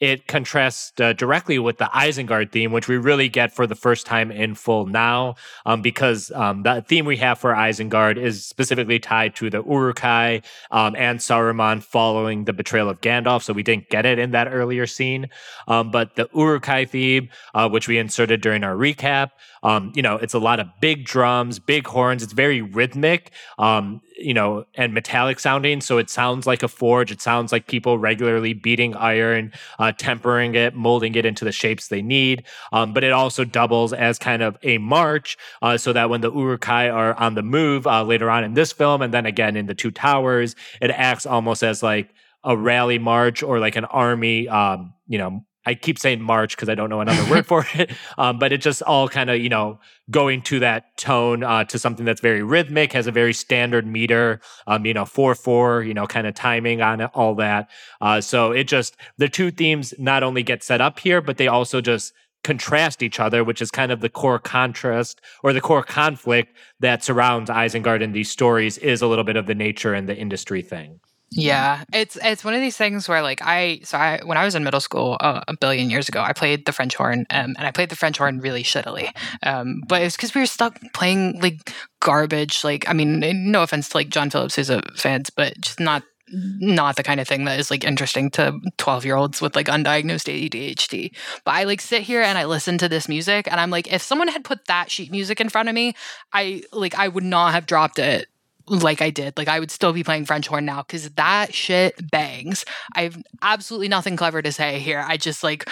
it 0.00 0.26
contrasts 0.26 0.92
uh, 1.00 1.12
directly 1.12 1.58
with 1.58 1.78
the 1.78 1.86
Isengard 1.86 2.52
theme, 2.52 2.72
which 2.72 2.88
we 2.88 2.96
really 2.96 3.28
get 3.28 3.52
for 3.52 3.66
the 3.66 3.74
first 3.74 4.06
time 4.06 4.30
in 4.30 4.54
full 4.54 4.86
now, 4.86 5.34
um, 5.66 5.82
because 5.82 6.30
um, 6.32 6.62
the 6.62 6.82
theme 6.86 7.04
we 7.04 7.16
have 7.18 7.38
for 7.38 7.52
Isengard 7.52 8.16
is 8.16 8.44
specifically 8.44 8.98
tied 8.98 9.34
to 9.36 9.50
the 9.50 9.62
Uruk-hai 9.62 10.42
um, 10.70 10.94
and 10.96 11.18
Saruman 11.18 11.82
following 11.82 12.44
the 12.44 12.52
betrayal 12.52 12.88
of 12.88 13.00
Gandalf. 13.00 13.42
So 13.42 13.52
we 13.52 13.62
didn't 13.62 13.88
get 13.88 14.06
it 14.06 14.18
in 14.18 14.30
that 14.32 14.48
earlier 14.52 14.86
scene. 14.86 15.28
Um, 15.66 15.90
but 15.90 16.16
the 16.16 16.28
Uruk-hai 16.34 16.84
theme, 16.84 17.28
uh, 17.54 17.68
which 17.68 17.88
we 17.88 17.98
inserted 17.98 18.40
during 18.40 18.64
our 18.64 18.74
recap, 18.74 19.30
um, 19.62 19.92
you 19.94 20.02
know, 20.02 20.16
it's 20.16 20.34
a 20.34 20.38
lot 20.38 20.60
of 20.60 20.68
big 20.80 21.04
drums, 21.04 21.58
big 21.58 21.86
horns. 21.86 22.22
It's 22.22 22.32
very 22.32 22.62
rhythmic, 22.62 23.32
um, 23.58 24.00
you 24.18 24.34
know, 24.34 24.64
and 24.74 24.92
metallic 24.92 25.40
sounding. 25.40 25.80
So 25.80 25.98
it 25.98 26.10
sounds 26.10 26.46
like 26.46 26.62
a 26.62 26.68
forge. 26.68 27.10
It 27.10 27.20
sounds 27.20 27.52
like 27.52 27.66
people 27.66 27.98
regularly 27.98 28.52
beating 28.52 28.94
iron, 28.96 29.52
uh, 29.78 29.92
tempering 29.92 30.54
it, 30.54 30.74
molding 30.74 31.14
it 31.14 31.24
into 31.24 31.44
the 31.44 31.52
shapes 31.52 31.88
they 31.88 32.02
need. 32.02 32.44
Um, 32.72 32.92
but 32.92 33.04
it 33.04 33.12
also 33.12 33.44
doubles 33.44 33.92
as 33.92 34.18
kind 34.18 34.42
of 34.42 34.58
a 34.62 34.78
march, 34.78 35.36
uh, 35.62 35.76
so 35.76 35.92
that 35.92 36.10
when 36.10 36.20
the 36.20 36.32
Uruk-hai 36.32 36.88
are 36.88 37.14
on 37.14 37.34
the 37.34 37.42
move 37.42 37.86
uh, 37.86 38.02
later 38.02 38.30
on 38.30 38.44
in 38.44 38.54
this 38.54 38.72
film, 38.72 39.02
and 39.02 39.14
then 39.14 39.26
again 39.26 39.56
in 39.56 39.66
the 39.66 39.74
Two 39.74 39.90
Towers, 39.90 40.56
it 40.80 40.90
acts 40.90 41.26
almost 41.26 41.62
as 41.62 41.82
like 41.82 42.14
a 42.44 42.56
rally 42.56 42.98
march 42.98 43.42
or 43.42 43.58
like 43.58 43.76
an 43.76 43.84
army, 43.86 44.48
um, 44.48 44.94
you 45.06 45.18
know, 45.18 45.44
I 45.68 45.74
keep 45.74 45.98
saying 45.98 46.22
March 46.22 46.56
because 46.56 46.70
I 46.70 46.74
don't 46.74 46.88
know 46.88 47.02
another 47.02 47.30
word 47.30 47.46
for 47.46 47.66
it, 47.74 47.90
um, 48.16 48.38
but 48.38 48.52
it 48.52 48.62
just 48.62 48.80
all 48.82 49.06
kind 49.06 49.28
of 49.28 49.38
you 49.38 49.50
know 49.50 49.78
going 50.10 50.40
to 50.42 50.60
that 50.60 50.96
tone 50.96 51.44
uh, 51.44 51.64
to 51.64 51.78
something 51.78 52.06
that's 52.06 52.22
very 52.22 52.42
rhythmic, 52.42 52.94
has 52.94 53.06
a 53.06 53.12
very 53.12 53.34
standard 53.34 53.86
meter, 53.86 54.40
um, 54.66 54.86
you 54.86 54.94
know 54.94 55.04
four 55.04 55.34
four, 55.34 55.82
you 55.82 55.92
know 55.92 56.06
kind 56.06 56.26
of 56.26 56.34
timing 56.34 56.80
on 56.80 57.02
it, 57.02 57.10
all 57.12 57.34
that. 57.34 57.68
Uh, 58.00 58.18
so 58.18 58.50
it 58.50 58.64
just 58.64 58.96
the 59.18 59.28
two 59.28 59.50
themes 59.50 59.92
not 59.98 60.22
only 60.22 60.42
get 60.42 60.62
set 60.62 60.80
up 60.80 60.98
here, 61.00 61.20
but 61.20 61.36
they 61.36 61.48
also 61.48 61.82
just 61.82 62.14
contrast 62.44 63.02
each 63.02 63.20
other, 63.20 63.44
which 63.44 63.60
is 63.60 63.70
kind 63.70 63.92
of 63.92 64.00
the 64.00 64.08
core 64.08 64.38
contrast 64.38 65.20
or 65.42 65.52
the 65.52 65.60
core 65.60 65.82
conflict 65.82 66.56
that 66.80 67.04
surrounds 67.04 67.50
Isengard 67.50 68.00
in 68.00 68.12
these 68.12 68.30
stories 68.30 68.78
is 68.78 69.02
a 69.02 69.06
little 69.06 69.24
bit 69.24 69.36
of 69.36 69.46
the 69.46 69.54
nature 69.54 69.92
and 69.92 70.08
the 70.08 70.16
industry 70.16 70.62
thing. 70.62 71.00
Yeah, 71.30 71.84
it's 71.92 72.16
it's 72.22 72.42
one 72.42 72.54
of 72.54 72.60
these 72.60 72.76
things 72.76 73.06
where 73.06 73.20
like 73.20 73.42
I 73.42 73.80
so 73.84 73.98
I 73.98 74.20
when 74.24 74.38
I 74.38 74.44
was 74.44 74.54
in 74.54 74.64
middle 74.64 74.80
school 74.80 75.18
uh, 75.20 75.42
a 75.46 75.56
billion 75.56 75.90
years 75.90 76.08
ago, 76.08 76.22
I 76.22 76.32
played 76.32 76.64
the 76.64 76.72
French 76.72 76.96
horn, 76.96 77.26
um, 77.30 77.54
and 77.58 77.66
I 77.66 77.70
played 77.70 77.90
the 77.90 77.96
French 77.96 78.16
horn 78.16 78.40
really 78.40 78.62
shittily. 78.62 79.10
Um, 79.42 79.82
but 79.86 80.00
it's 80.00 80.16
because 80.16 80.34
we 80.34 80.40
were 80.40 80.46
stuck 80.46 80.78
playing 80.94 81.38
like 81.40 81.72
garbage. 82.00 82.64
Like 82.64 82.88
I 82.88 82.94
mean, 82.94 83.20
no 83.50 83.62
offense 83.62 83.90
to 83.90 83.98
like 83.98 84.08
John 84.08 84.30
Philip 84.30 84.50
Sousa 84.50 84.80
fans, 84.96 85.28
but 85.28 85.60
just 85.60 85.80
not 85.80 86.02
not 86.32 86.96
the 86.96 87.02
kind 87.02 87.20
of 87.20 87.28
thing 87.28 87.44
that 87.44 87.58
is 87.58 87.70
like 87.70 87.84
interesting 87.84 88.30
to 88.30 88.58
12 88.76 89.04
year 89.04 89.16
olds 89.16 89.40
with 89.40 89.54
like 89.56 89.66
undiagnosed 89.66 90.28
ADHD. 90.28 91.10
But 91.44 91.54
I 91.54 91.64
like 91.64 91.80
sit 91.80 92.02
here 92.02 92.22
and 92.22 92.38
I 92.38 92.44
listen 92.44 92.78
to 92.78 92.88
this 92.88 93.08
music 93.08 93.48
and 93.50 93.60
I'm 93.60 93.70
like, 93.70 93.92
if 93.92 94.02
someone 94.02 94.28
had 94.28 94.44
put 94.44 94.66
that 94.66 94.90
sheet 94.90 95.10
music 95.10 95.40
in 95.40 95.48
front 95.48 95.68
of 95.68 95.74
me, 95.74 95.94
I 96.32 96.62
like 96.72 96.94
I 96.94 97.08
would 97.08 97.24
not 97.24 97.52
have 97.52 97.66
dropped 97.66 97.98
it 97.98 98.28
like 98.70 99.02
I 99.02 99.10
did. 99.10 99.36
Like 99.36 99.48
I 99.48 99.60
would 99.60 99.70
still 99.70 99.92
be 99.92 100.04
playing 100.04 100.26
French 100.26 100.48
horn 100.48 100.64
now 100.64 100.82
because 100.82 101.10
that 101.10 101.54
shit 101.54 102.10
bangs. 102.10 102.64
I 102.94 103.02
have 103.02 103.22
absolutely 103.42 103.88
nothing 103.88 104.16
clever 104.16 104.42
to 104.42 104.52
say 104.52 104.78
here. 104.78 105.04
I 105.06 105.16
just 105.16 105.42
like 105.42 105.68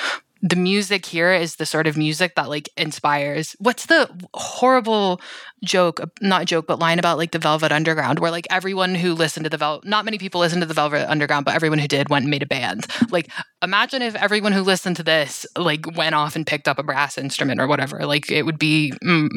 the 0.49 0.57
music 0.57 1.07
here 1.07 1.33
is 1.33 1.57
the 1.57 1.67
sort 1.67 1.89
of 1.89 1.97
music 1.97 2.37
that 2.37 2.49
like 2.49 2.69
inspires. 2.77 3.57
What's 3.59 3.87
the 3.87 4.09
horrible 4.33 5.21
joke, 5.65 6.01
not 6.21 6.47
joke, 6.47 6.67
but 6.69 6.79
line 6.79 7.01
about 7.01 7.19
like 7.19 7.33
the 7.33 7.39
Velvet 7.41 7.73
Underground, 7.73 8.21
where 8.21 8.31
like 8.31 8.47
everyone 8.49 8.95
who 8.95 9.13
listened 9.13 9.45
to 9.45 9.51
the 9.51 9.57
Velvet, 9.57 9.89
not 9.89 10.05
many 10.05 10.19
people 10.19 10.41
listened 10.41 10.63
to 10.63 10.67
the 10.67 10.75
Velvet 10.75 11.11
Underground, 11.11 11.45
but 11.45 11.55
everyone 11.55 11.81
who 11.81 11.89
did 11.89 12.09
went 12.11 12.25
and 12.25 12.31
made 12.31 12.43
a 12.43 12.47
band. 12.47 12.87
Like, 13.11 13.31
imagine 13.63 14.03
if 14.03 14.15
everyone 14.15 14.53
who 14.53 14.63
listened 14.63 14.97
to 14.97 15.03
this 15.03 15.47
like 15.57 15.97
went 15.97 16.15
off 16.15 16.37
and 16.37 16.47
picked 16.47 16.69
up 16.69 16.79
a 16.79 16.83
brass 16.83 17.19
instrument 17.19 17.61
or 17.61 17.67
whatever. 17.67 18.07
Like, 18.07 18.31
it 18.31 18.45
would 18.45 18.59
be. 18.59 18.93
Mm, 19.05 19.29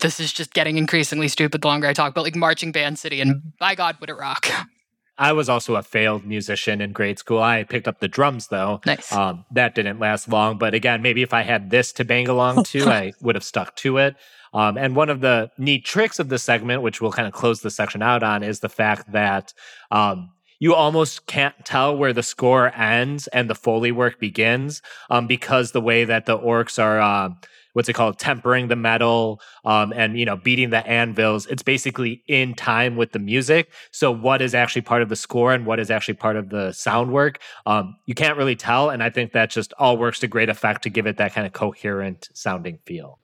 this 0.00 0.18
is 0.18 0.32
just 0.32 0.52
getting 0.54 0.78
increasingly 0.78 1.28
stupid 1.28 1.62
the 1.62 1.68
longer 1.68 1.86
I 1.86 1.92
talk, 1.92 2.14
but 2.14 2.22
like 2.22 2.34
marching 2.34 2.72
band 2.72 2.98
city, 2.98 3.20
and 3.20 3.52
by 3.58 3.74
God, 3.74 3.96
would 4.00 4.10
it 4.10 4.14
rock! 4.16 4.48
I 5.20 5.32
was 5.32 5.50
also 5.50 5.76
a 5.76 5.82
failed 5.82 6.24
musician 6.24 6.80
in 6.80 6.92
grade 6.92 7.18
school. 7.18 7.42
I 7.42 7.62
picked 7.64 7.86
up 7.86 8.00
the 8.00 8.08
drums 8.08 8.48
though. 8.48 8.80
Nice. 8.86 9.12
Um, 9.12 9.44
that 9.52 9.74
didn't 9.74 10.00
last 10.00 10.28
long, 10.28 10.56
but 10.56 10.72
again, 10.72 11.02
maybe 11.02 11.20
if 11.22 11.34
I 11.34 11.42
had 11.42 11.68
this 11.68 11.92
to 11.92 12.04
bang 12.06 12.26
along 12.26 12.64
to, 12.64 12.84
I 12.88 13.12
would 13.20 13.34
have 13.34 13.44
stuck 13.44 13.76
to 13.76 13.98
it. 13.98 14.16
Um, 14.54 14.78
and 14.78 14.96
one 14.96 15.10
of 15.10 15.20
the 15.20 15.50
neat 15.58 15.84
tricks 15.84 16.18
of 16.18 16.30
this 16.30 16.42
segment, 16.42 16.82
which 16.82 17.00
we'll 17.00 17.12
kind 17.12 17.28
of 17.28 17.34
close 17.34 17.60
the 17.60 17.70
section 17.70 18.02
out 18.02 18.22
on, 18.22 18.42
is 18.42 18.60
the 18.60 18.70
fact 18.70 19.12
that 19.12 19.52
um, 19.90 20.30
you 20.58 20.74
almost 20.74 21.26
can't 21.26 21.54
tell 21.64 21.96
where 21.96 22.14
the 22.14 22.22
score 22.22 22.74
ends 22.74 23.26
and 23.28 23.48
the 23.48 23.54
foley 23.54 23.92
work 23.92 24.18
begins 24.18 24.80
um, 25.10 25.26
because 25.26 25.72
the 25.72 25.80
way 25.82 26.04
that 26.04 26.24
the 26.24 26.38
orcs 26.38 26.82
are. 26.82 26.98
Uh, 26.98 27.30
what's 27.72 27.88
it 27.88 27.94
called 27.94 28.18
tempering 28.18 28.68
the 28.68 28.76
metal 28.76 29.40
um, 29.64 29.92
and 29.94 30.18
you 30.18 30.24
know 30.24 30.36
beating 30.36 30.70
the 30.70 30.86
anvils. 30.86 31.46
It's 31.46 31.62
basically 31.62 32.22
in 32.26 32.54
time 32.54 32.96
with 32.96 33.12
the 33.12 33.18
music. 33.18 33.72
So 33.90 34.10
what 34.10 34.42
is 34.42 34.54
actually 34.54 34.82
part 34.82 35.02
of 35.02 35.08
the 35.08 35.16
score 35.16 35.52
and 35.52 35.66
what 35.66 35.80
is 35.80 35.90
actually 35.90 36.14
part 36.14 36.36
of 36.36 36.50
the 36.50 36.72
sound 36.72 37.12
work 37.12 37.40
um, 37.66 37.96
you 38.06 38.14
can't 38.14 38.36
really 38.36 38.56
tell 38.56 38.90
and 38.90 39.02
i 39.02 39.10
think 39.10 39.32
that 39.32 39.50
just 39.50 39.72
all 39.78 39.96
works 39.96 40.18
to 40.20 40.26
great 40.26 40.48
effect 40.48 40.82
to 40.82 40.90
give 40.90 41.06
it 41.06 41.16
that 41.16 41.32
kind 41.32 41.46
of 41.46 41.52
coherent 41.52 42.28
sounding 42.34 42.78
feel 42.84 43.18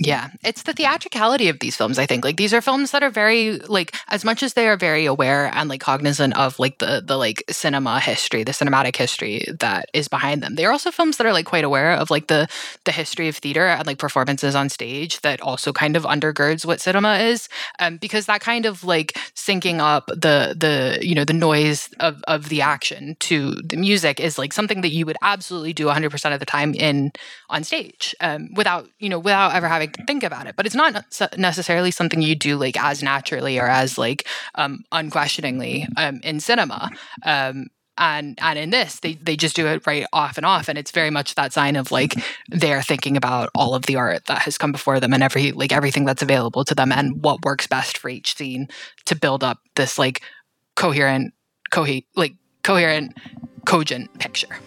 Yeah, 0.00 0.28
it's 0.44 0.62
the 0.62 0.72
theatricality 0.72 1.48
of 1.48 1.58
these 1.58 1.74
films. 1.74 1.98
I 1.98 2.06
think 2.06 2.24
like 2.24 2.36
these 2.36 2.54
are 2.54 2.60
films 2.60 2.92
that 2.92 3.02
are 3.02 3.10
very 3.10 3.58
like 3.58 3.96
as 4.06 4.24
much 4.24 4.44
as 4.44 4.54
they 4.54 4.68
are 4.68 4.76
very 4.76 5.06
aware 5.06 5.50
and 5.52 5.68
like 5.68 5.80
cognizant 5.80 6.36
of 6.36 6.56
like 6.60 6.78
the 6.78 7.02
the 7.04 7.16
like 7.16 7.42
cinema 7.50 7.98
history, 7.98 8.44
the 8.44 8.52
cinematic 8.52 8.94
history 8.94 9.44
that 9.58 9.88
is 9.92 10.06
behind 10.06 10.40
them. 10.40 10.54
They 10.54 10.64
are 10.66 10.70
also 10.70 10.92
films 10.92 11.16
that 11.16 11.26
are 11.26 11.32
like 11.32 11.46
quite 11.46 11.64
aware 11.64 11.94
of 11.94 12.10
like 12.10 12.28
the 12.28 12.46
the 12.84 12.92
history 12.92 13.26
of 13.26 13.36
theater 13.38 13.66
and 13.66 13.88
like 13.88 13.98
performances 13.98 14.54
on 14.54 14.68
stage 14.68 15.20
that 15.22 15.40
also 15.40 15.72
kind 15.72 15.96
of 15.96 16.04
undergirds 16.04 16.64
what 16.64 16.80
cinema 16.80 17.16
is, 17.18 17.48
um, 17.80 17.96
because 17.96 18.26
that 18.26 18.40
kind 18.40 18.66
of 18.66 18.84
like 18.84 19.14
syncing 19.34 19.80
up 19.80 20.06
the 20.06 20.54
the 20.56 20.98
you 21.02 21.14
know 21.16 21.24
the 21.24 21.32
noise 21.32 21.88
of 21.98 22.22
of 22.28 22.50
the 22.50 22.60
action 22.62 23.16
to 23.18 23.52
the 23.64 23.76
music 23.76 24.20
is 24.20 24.38
like 24.38 24.52
something 24.52 24.80
that 24.82 24.90
you 24.90 25.04
would 25.04 25.16
absolutely 25.22 25.72
do 25.72 25.86
100 25.86 26.10
percent 26.10 26.32
of 26.34 26.38
the 26.38 26.46
time 26.46 26.72
in 26.74 27.10
on 27.50 27.64
stage 27.64 28.14
um, 28.20 28.48
without 28.54 28.86
you 29.00 29.08
know 29.08 29.18
without 29.18 29.54
ever 29.54 29.66
having 29.66 29.87
to 29.92 30.04
think 30.04 30.22
about 30.22 30.46
it. 30.46 30.56
But 30.56 30.66
it's 30.66 30.74
not 30.74 31.04
necessarily 31.36 31.90
something 31.90 32.22
you 32.22 32.34
do 32.34 32.56
like 32.56 32.82
as 32.82 33.02
naturally 33.02 33.58
or 33.58 33.66
as 33.66 33.98
like 33.98 34.26
um, 34.54 34.84
unquestioningly 34.92 35.86
um, 35.96 36.20
in 36.22 36.40
cinema. 36.40 36.90
Um, 37.24 37.66
and 37.98 38.38
and 38.40 38.58
in 38.58 38.70
this 38.70 39.00
they 39.00 39.14
they 39.14 39.36
just 39.36 39.56
do 39.56 39.66
it 39.66 39.86
right 39.86 40.06
off 40.12 40.36
and 40.36 40.46
off. 40.46 40.68
And 40.68 40.78
it's 40.78 40.90
very 40.90 41.10
much 41.10 41.34
that 41.34 41.52
sign 41.52 41.76
of 41.76 41.90
like 41.90 42.14
they're 42.48 42.82
thinking 42.82 43.16
about 43.16 43.50
all 43.54 43.74
of 43.74 43.86
the 43.86 43.96
art 43.96 44.26
that 44.26 44.42
has 44.42 44.56
come 44.56 44.72
before 44.72 45.00
them 45.00 45.12
and 45.12 45.22
every 45.22 45.52
like 45.52 45.72
everything 45.72 46.04
that's 46.04 46.22
available 46.22 46.64
to 46.64 46.74
them 46.74 46.92
and 46.92 47.22
what 47.22 47.44
works 47.44 47.66
best 47.66 47.98
for 47.98 48.08
each 48.08 48.36
scene 48.36 48.68
to 49.06 49.16
build 49.16 49.44
up 49.44 49.58
this 49.76 49.98
like 49.98 50.22
coherent 50.76 51.34
cohe 51.72 52.04
like 52.14 52.34
coherent 52.62 53.16
cogent 53.66 54.16
picture 54.18 54.58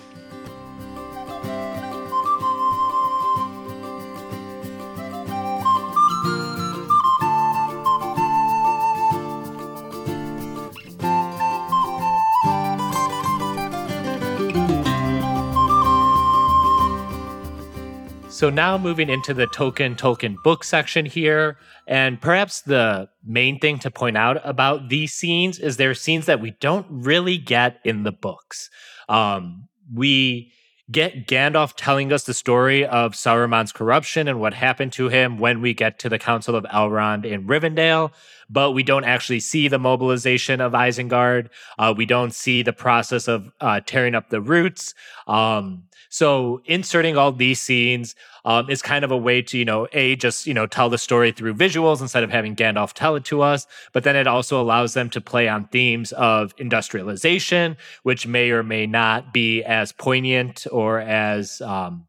So 18.41 18.49
now 18.49 18.75
moving 18.75 19.07
into 19.07 19.35
the 19.35 19.45
Tolkien 19.45 19.95
Tolkien 19.95 20.35
book 20.41 20.63
section 20.63 21.05
here, 21.05 21.59
and 21.85 22.19
perhaps 22.19 22.61
the 22.61 23.07
main 23.23 23.59
thing 23.59 23.77
to 23.77 23.91
point 23.91 24.17
out 24.17 24.41
about 24.43 24.89
these 24.89 25.13
scenes 25.13 25.59
is 25.59 25.77
there 25.77 25.91
are 25.91 25.93
scenes 25.93 26.25
that 26.25 26.41
we 26.41 26.55
don't 26.59 26.87
really 26.89 27.37
get 27.37 27.79
in 27.85 28.01
the 28.01 28.11
books. 28.11 28.71
Um, 29.07 29.67
we 29.93 30.53
get 30.89 31.27
Gandalf 31.27 31.73
telling 31.77 32.11
us 32.11 32.23
the 32.23 32.33
story 32.33 32.83
of 32.83 33.13
Saruman's 33.13 33.71
corruption 33.71 34.27
and 34.27 34.39
what 34.39 34.55
happened 34.55 34.93
to 34.93 35.09
him 35.09 35.37
when 35.37 35.61
we 35.61 35.75
get 35.75 35.99
to 35.99 36.09
the 36.09 36.17
Council 36.17 36.55
of 36.55 36.63
Elrond 36.63 37.25
in 37.25 37.45
Rivendell, 37.45 38.11
but 38.49 38.71
we 38.71 38.81
don't 38.81 39.05
actually 39.05 39.39
see 39.39 39.67
the 39.67 39.77
mobilization 39.77 40.61
of 40.61 40.71
Isengard. 40.71 41.49
Uh, 41.77 41.93
we 41.95 42.07
don't 42.07 42.33
see 42.33 42.63
the 42.63 42.73
process 42.73 43.27
of 43.27 43.51
uh, 43.61 43.81
tearing 43.85 44.15
up 44.15 44.29
the 44.29 44.41
roots. 44.41 44.95
Um, 45.27 45.83
so 46.11 46.61
inserting 46.65 47.17
all 47.17 47.31
these 47.31 47.61
scenes 47.61 48.15
um, 48.43 48.69
is 48.69 48.81
kind 48.81 49.05
of 49.05 49.11
a 49.11 49.17
way 49.17 49.41
to, 49.43 49.57
you 49.57 49.63
know, 49.63 49.87
A, 49.93 50.17
just, 50.17 50.45
you 50.45 50.53
know, 50.53 50.67
tell 50.67 50.89
the 50.89 50.97
story 50.97 51.31
through 51.31 51.53
visuals 51.53 52.01
instead 52.01 52.21
of 52.21 52.29
having 52.29 52.53
Gandalf 52.53 52.91
tell 52.91 53.15
it 53.15 53.23
to 53.25 53.41
us. 53.41 53.65
But 53.93 54.03
then 54.03 54.17
it 54.17 54.27
also 54.27 54.61
allows 54.61 54.93
them 54.93 55.09
to 55.11 55.21
play 55.21 55.47
on 55.47 55.67
themes 55.69 56.11
of 56.11 56.53
industrialization, 56.57 57.77
which 58.03 58.27
may 58.27 58.51
or 58.51 58.61
may 58.61 58.87
not 58.87 59.33
be 59.33 59.63
as 59.63 59.93
poignant 59.93 60.67
or 60.69 60.99
as, 60.99 61.61
um, 61.61 62.07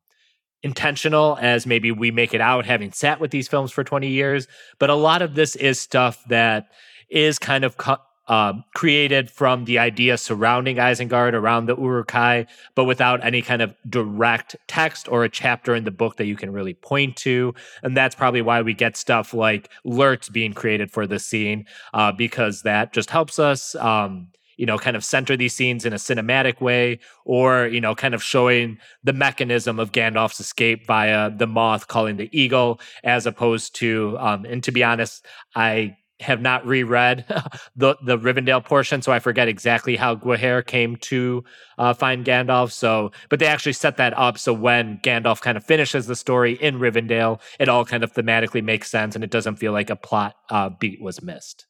intentional 0.65 1.39
as 1.41 1.65
maybe 1.65 1.93
we 1.93 2.11
make 2.11 2.35
it 2.35 2.41
out 2.41 2.67
having 2.67 2.91
sat 2.93 3.21
with 3.21 3.33
these 3.33 3.49
films 3.49 3.73
for 3.73 3.83
20 3.83 4.07
years 4.07 4.47
but 4.79 4.91
a 4.91 4.95
lot 4.95 5.21
of 5.21 5.35
this 5.35 5.57
is 5.57 5.81
stuff 5.81 6.23
that 6.29 6.69
is 7.11 7.37
kind 7.37 7.65
of 7.65 7.77
cu- 7.77 7.97
um, 8.29 8.65
created 8.75 9.31
from 9.31 9.65
the 9.65 9.79
idea 9.79 10.17
surrounding 10.17 10.77
Isengard 10.77 11.35
around 11.35 11.67
the 11.67 11.77
Uruk-hai, 11.77 12.47
but 12.75 12.85
without 12.85 13.25
any 13.25 13.43
kind 13.43 13.63
of 13.63 13.75
direct 13.89 14.57
text 14.69 15.09
or 15.09 15.25
a 15.25 15.29
chapter 15.29 15.75
in 15.75 15.85
the 15.85 15.91
book 15.91 16.17
that 16.17 16.27
you 16.27 16.37
can 16.37 16.53
really 16.53 16.75
point 16.75 17.17
to. 17.17 17.55
And 17.83 17.97
that's 17.97 18.15
probably 18.15 18.43
why 18.43 18.63
we 18.63 18.75
get 18.75 18.97
stuff 18.97 19.35
like 19.35 19.71
Lurtz 19.85 20.29
being 20.29 20.53
created 20.53 20.91
for 20.91 21.07
the 21.07 21.19
scene, 21.19 21.67
uh, 21.95 22.13
because 22.13 22.63
that 22.63 22.93
just 22.93 23.11
helps 23.11 23.39
us. 23.39 23.75
Um, 23.77 24.29
you 24.59 24.67
know, 24.67 24.79
kind 24.79 24.97
of 24.97 25.05
center 25.05 25.37
these 25.37 25.55
scenes 25.55 25.85
in 25.85 25.93
a 25.93 25.97
cinematic 25.97 26.61
way, 26.61 27.01
or, 27.25 27.67
you 27.67 27.81
know, 27.81 27.95
kind 27.95 28.15
of 28.15 28.23
showing 28.23 28.79
the 29.03 29.13
mechanism 29.13 29.81
of 29.81 29.93
Gandalf's 29.93 30.39
escape 30.39 30.87
via 30.87 31.31
the 31.31 31.47
moth 31.47 31.89
calling 31.89 32.17
the 32.17 32.29
eagle, 32.39 32.79
as 33.03 33.27
opposed 33.27 33.75
to, 33.77 34.17
um, 34.21 34.45
and 34.45 34.63
to 34.63 34.71
be 34.71 34.85
honest, 34.85 35.25
I 35.57 35.97
have 36.23 36.41
not 36.41 36.67
reread 36.67 37.25
the 37.77 37.97
the 38.05 38.19
Rivendell 38.19 38.65
portion, 38.65 39.03
so 39.03 39.13
I 39.13 39.19
forget 39.19 39.49
exactly 39.49 39.97
how 39.97 40.17
Gwaihir 40.17 40.67
came 40.67 40.97
to 40.97 41.45
uh, 41.79 41.95
find 41.95 42.25
Gandalf. 42.25 42.71
So, 42.73 43.13
but 43.29 43.39
they 43.39 43.47
actually 43.47 43.75
set 43.75 43.97
that 43.97 44.17
up 44.17 44.39
so 44.39 44.53
when 44.53 44.99
Gandalf 44.99 45.41
kind 45.41 45.57
of 45.57 45.65
finishes 45.65 46.07
the 46.07 46.17
story 46.17 46.55
in 46.55 46.79
Rivendell, 46.79 47.41
it 47.59 47.69
all 47.69 47.85
kind 47.85 48.05
of 48.05 48.13
thematically 48.13 48.63
makes 48.63 48.91
sense, 48.91 49.15
and 49.15 49.23
it 49.23 49.31
doesn't 49.31 49.57
feel 49.57 49.73
like 49.73 49.91
a 49.91 49.97
plot 49.97 50.35
uh, 50.51 50.69
beat 50.69 51.01
was 51.01 51.23
missed. 51.23 51.67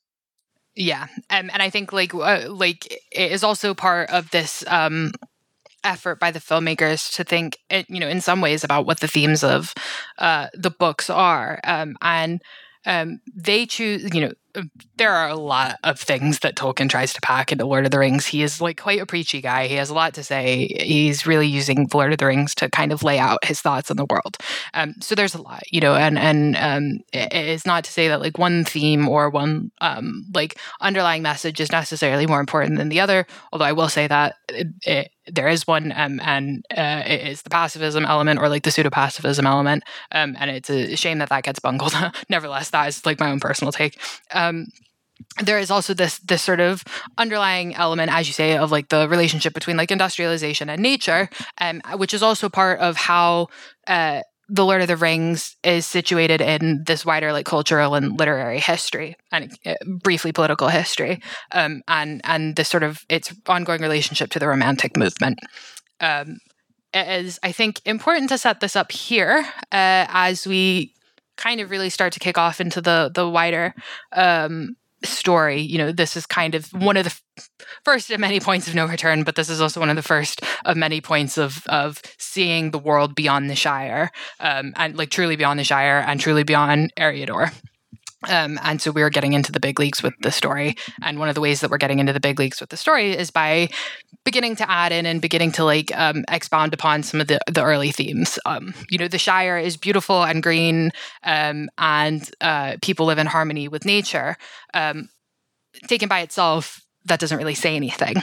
Yeah, 0.74 1.06
um, 1.28 1.50
and 1.52 1.60
I 1.60 1.68
think 1.68 1.92
like 1.92 2.14
uh, 2.14 2.46
like 2.48 2.86
it 3.10 3.32
is 3.32 3.44
also 3.44 3.74
part 3.74 4.10
of 4.10 4.30
this 4.30 4.64
um, 4.66 5.12
effort 5.84 6.18
by 6.18 6.30
the 6.30 6.38
filmmakers 6.38 7.14
to 7.16 7.24
think, 7.24 7.58
eh, 7.70 7.84
you 7.88 8.00
know, 8.00 8.08
in 8.08 8.20
some 8.20 8.40
ways 8.40 8.64
about 8.64 8.86
what 8.86 9.00
the 9.00 9.08
themes 9.08 9.44
of 9.44 9.74
uh, 10.18 10.48
the 10.54 10.70
books 10.70 11.10
are, 11.10 11.60
um, 11.64 11.96
and 12.00 12.42
um, 12.86 13.20
they 13.34 13.66
choose, 13.66 14.12
you 14.14 14.20
know, 14.22 14.32
there 14.96 15.12
are 15.12 15.28
a 15.28 15.36
lot 15.36 15.78
of 15.84 15.98
things 15.98 16.40
that 16.40 16.56
Tolkien 16.56 16.88
tries 16.88 17.12
to 17.14 17.20
pack 17.20 17.52
into 17.52 17.66
Lord 17.66 17.84
of 17.84 17.90
the 17.90 17.98
Rings. 17.98 18.26
He 18.26 18.42
is 18.42 18.60
like 18.60 18.80
quite 18.80 19.00
a 19.00 19.06
preachy 19.06 19.40
guy. 19.40 19.66
He 19.66 19.76
has 19.76 19.90
a 19.90 19.94
lot 19.94 20.14
to 20.14 20.24
say. 20.24 20.68
He's 20.80 21.26
really 21.26 21.46
using 21.46 21.88
Lord 21.92 22.12
of 22.12 22.18
the 22.18 22.26
Rings 22.26 22.54
to 22.56 22.68
kind 22.70 22.92
of 22.92 23.02
lay 23.02 23.18
out 23.18 23.44
his 23.44 23.60
thoughts 23.60 23.90
on 23.90 23.96
the 23.96 24.06
world. 24.06 24.36
Um, 24.74 24.94
so 25.00 25.14
there's 25.14 25.34
a 25.34 25.42
lot, 25.42 25.62
you 25.70 25.80
know, 25.80 25.94
and 25.94 26.18
and 26.18 26.56
um, 26.56 27.00
it 27.12 27.32
is 27.32 27.66
not 27.66 27.84
to 27.84 27.92
say 27.92 28.08
that 28.08 28.20
like 28.20 28.38
one 28.38 28.64
theme 28.64 29.08
or 29.08 29.30
one 29.30 29.70
um, 29.80 30.24
like 30.34 30.58
underlying 30.80 31.22
message 31.22 31.60
is 31.60 31.72
necessarily 31.72 32.26
more 32.26 32.40
important 32.40 32.78
than 32.78 32.88
the 32.88 33.00
other. 33.00 33.26
Although 33.52 33.64
I 33.64 33.72
will 33.72 33.88
say 33.88 34.06
that 34.06 34.36
it, 34.48 34.66
it, 34.84 35.10
there 35.27 35.49
is 35.49 35.66
one, 35.66 35.93
um, 35.94 36.20
and 36.23 36.65
uh, 36.77 37.03
it 37.07 37.27
is 37.28 37.43
the 37.43 37.51
pacifism 37.51 38.05
element 38.05 38.40
or 38.40 38.49
like 38.49 38.65
the 38.65 38.70
pseudo 38.70 38.90
pacifism 38.90 39.47
element, 39.47 39.85
um, 40.11 40.36
and 40.39 40.51
it's 40.51 40.70
a 40.70 40.97
shame 40.97 41.19
that 41.19 41.28
that 41.28 41.44
gets 41.44 41.59
bungled. 41.59 41.94
Nevertheless, 42.28 42.70
that 42.70 42.89
is 42.89 43.07
like 43.07 43.20
my 43.20 43.31
own 43.31 43.40
personal 43.40 43.73
take. 43.73 43.99
Um, 44.32 44.66
there 45.43 45.59
is 45.59 45.70
also 45.70 45.94
this 45.94 46.19
this 46.19 46.43
sort 46.43 46.61
of 46.61 46.85
underlying 47.19 47.74
element, 47.74 48.12
as 48.12 48.27
you 48.27 48.32
say, 48.32 48.57
of 48.57 48.70
like 48.70 48.89
the 48.89 49.09
relationship 49.09 49.55
between 49.55 49.77
like 49.77 49.90
industrialization 49.90 50.69
and 50.69 50.82
nature, 50.82 51.28
um, 51.59 51.81
which 51.97 52.15
is 52.15 52.23
also 52.23 52.49
part 52.49 52.81
of 52.81 52.97
how 52.97 53.49
uh, 53.86 54.23
the 54.52 54.66
Lord 54.66 54.82
of 54.82 54.88
the 54.88 54.98
Rings 54.98 55.56
is 55.64 55.86
situated 55.86 56.42
in 56.42 56.84
this 56.86 57.06
wider 57.06 57.32
like 57.32 57.46
cultural 57.46 57.94
and 57.94 58.18
literary 58.18 58.60
history 58.60 59.16
and 59.32 59.50
uh, 59.64 59.74
briefly 60.02 60.30
political 60.30 60.68
history, 60.68 61.22
um, 61.52 61.82
and 61.88 62.20
and 62.24 62.54
this 62.54 62.68
sort 62.68 62.82
of 62.82 63.00
its 63.08 63.34
ongoing 63.46 63.80
relationship 63.80 64.30
to 64.30 64.38
the 64.38 64.46
Romantic 64.46 64.94
movement. 64.94 65.38
Um, 66.00 66.36
it 66.92 67.24
is 67.24 67.40
I 67.42 67.50
think 67.50 67.80
important 67.86 68.28
to 68.28 68.36
set 68.36 68.60
this 68.60 68.76
up 68.76 68.92
here 68.92 69.38
uh, 69.72 70.04
as 70.10 70.46
we 70.46 70.92
kind 71.38 71.62
of 71.62 71.70
really 71.70 71.88
start 71.88 72.12
to 72.12 72.20
kick 72.20 72.36
off 72.36 72.60
into 72.60 72.82
the 72.82 73.10
the 73.12 73.26
wider 73.26 73.74
um, 74.14 74.76
story. 75.02 75.62
You 75.62 75.78
know, 75.78 75.92
this 75.92 76.14
is 76.14 76.26
kind 76.26 76.54
of 76.54 76.66
one 76.74 76.98
of 76.98 77.04
the 77.04 77.18
first 77.84 78.10
of 78.10 78.20
many 78.20 78.40
points 78.40 78.68
of 78.68 78.74
no 78.74 78.86
return, 78.86 79.22
but 79.22 79.34
this 79.34 79.48
is 79.48 79.60
also 79.60 79.80
one 79.80 79.90
of 79.90 79.96
the 79.96 80.02
first 80.02 80.42
of 80.64 80.76
many 80.76 81.00
points 81.00 81.38
of 81.38 81.66
of 81.66 82.00
seeing 82.18 82.70
the 82.70 82.78
world 82.78 83.14
beyond 83.14 83.50
the 83.50 83.56
Shire, 83.56 84.10
um, 84.40 84.72
and 84.76 84.96
like 84.96 85.10
truly 85.10 85.36
beyond 85.36 85.59
the 85.59 85.64
Shire 85.64 86.04
and 86.06 86.20
truly 86.20 86.42
beyond 86.44 86.92
Eriador. 86.96 87.52
Um, 88.28 88.59
and 88.62 88.80
so 88.80 88.92
we're 88.92 89.10
getting 89.10 89.32
into 89.32 89.50
the 89.50 89.60
big 89.60 89.80
leagues 89.80 90.02
with 90.02 90.14
the 90.20 90.30
story. 90.30 90.76
And 91.02 91.18
one 91.18 91.28
of 91.28 91.34
the 91.34 91.40
ways 91.40 91.60
that 91.60 91.70
we're 91.70 91.78
getting 91.78 91.98
into 91.98 92.12
the 92.12 92.20
big 92.20 92.38
leagues 92.38 92.60
with 92.60 92.70
the 92.70 92.76
story 92.76 93.12
is 93.16 93.30
by 93.30 93.68
beginning 94.24 94.54
to 94.56 94.70
add 94.70 94.92
in 94.92 95.06
and 95.06 95.20
beginning 95.20 95.50
to 95.52 95.64
like 95.64 95.90
um, 95.96 96.24
expound 96.30 96.72
upon 96.72 97.02
some 97.02 97.20
of 97.20 97.26
the, 97.26 97.40
the 97.50 97.64
early 97.64 97.90
themes. 97.90 98.38
Um, 98.46 98.74
you 98.90 98.98
know, 98.98 99.09
the 99.09 99.18
Shire 99.18 99.59
is 99.59 99.76
beautiful 99.76 100.22
and 100.22 100.42
green, 100.42 100.92
um, 101.24 101.68
and 101.78 102.30
uh, 102.40 102.76
people 102.80 103.06
live 103.06 103.18
in 103.18 103.26
harmony 103.26 103.66
with 103.66 103.84
nature. 103.84 104.36
Um, 104.72 105.09
taken 105.88 106.09
by 106.09 106.20
itself, 106.20 106.81
that 107.04 107.20
doesn't 107.20 107.38
really 107.38 107.54
say 107.54 107.76
anything. 107.76 108.16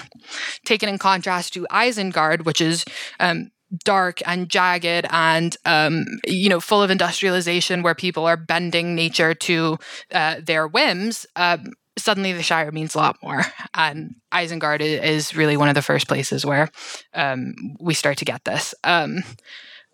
Taken 0.65 0.89
in 0.89 0.97
contrast 0.97 1.53
to 1.53 1.67
Isengard, 1.71 2.45
which 2.45 2.61
is 2.61 2.85
um, 3.19 3.51
dark 3.83 4.21
and 4.25 4.49
jagged 4.49 5.05
and 5.11 5.55
um, 5.65 6.05
you 6.25 6.49
know 6.49 6.59
full 6.59 6.81
of 6.81 6.89
industrialization 6.89 7.83
where 7.83 7.95
people 7.95 8.25
are 8.25 8.37
bending 8.37 8.95
nature 8.95 9.33
to 9.33 9.77
uh, 10.11 10.37
their 10.43 10.67
whims 10.67 11.25
um, 11.35 11.73
suddenly 11.97 12.33
the 12.33 12.41
shire 12.41 12.71
means 12.71 12.95
a 12.95 12.97
lot 12.97 13.17
more 13.21 13.43
and 13.75 14.15
isengard 14.33 14.81
is 14.81 15.35
really 15.35 15.55
one 15.55 15.69
of 15.69 15.75
the 15.75 15.81
first 15.81 16.07
places 16.07 16.45
where 16.45 16.69
um, 17.13 17.53
we 17.79 17.93
start 17.93 18.17
to 18.17 18.25
get 18.25 18.43
this 18.45 18.73
um, 18.83 19.21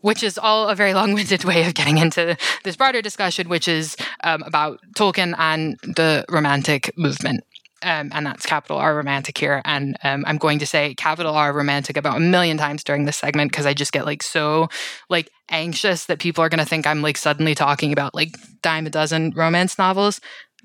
which 0.06 0.22
is 0.22 0.38
all 0.38 0.70
a 0.70 0.76
very 0.76 0.94
long-winded 0.94 1.44
way 1.44 1.66
of 1.66 1.74
getting 1.74 1.98
into 1.98 2.38
this 2.64 2.76
broader 2.76 3.02
discussion, 3.02 3.50
which 3.50 3.68
is 3.68 3.98
um, 4.24 4.44
about 4.44 4.80
Tolkien 4.96 5.34
and 5.40 5.80
the 5.82 6.24
Romantic 6.30 6.96
movement. 6.96 7.44
Um, 7.84 8.10
and 8.14 8.26
that's 8.26 8.46
capital 8.46 8.78
R 8.78 8.96
romantic 8.96 9.38
here. 9.38 9.62
And 9.66 9.98
um, 10.04 10.24
I'm 10.28 10.38
going 10.38 10.60
to 10.60 10.66
say 10.66 10.96
capital 10.96 11.36
R 11.36 11.54
romantic 11.54 11.98
about 11.98 12.18
a 12.18 12.22
million 12.22 12.58
times 12.58 12.84
during 12.84 13.06
this 13.06 13.18
segment 13.18 13.52
because 13.52 13.66
I 13.66 13.74
just 13.74 13.92
get 13.92 14.06
like 14.06 14.24
so 14.24 14.70
like 15.10 15.30
anxious 15.50 16.06
that 16.06 16.20
people 16.20 16.44
are 16.44 16.50
going 16.50 16.60
to 16.60 16.66
think 16.66 16.88
I'm 16.88 17.02
like 17.02 17.18
suddenly 17.18 17.54
talking 17.54 17.92
about 17.92 18.16
like 18.16 18.36
dime 18.62 18.88
a 18.88 18.90
dozen 18.90 19.32
romance 19.36 19.78
novels. 19.78 20.20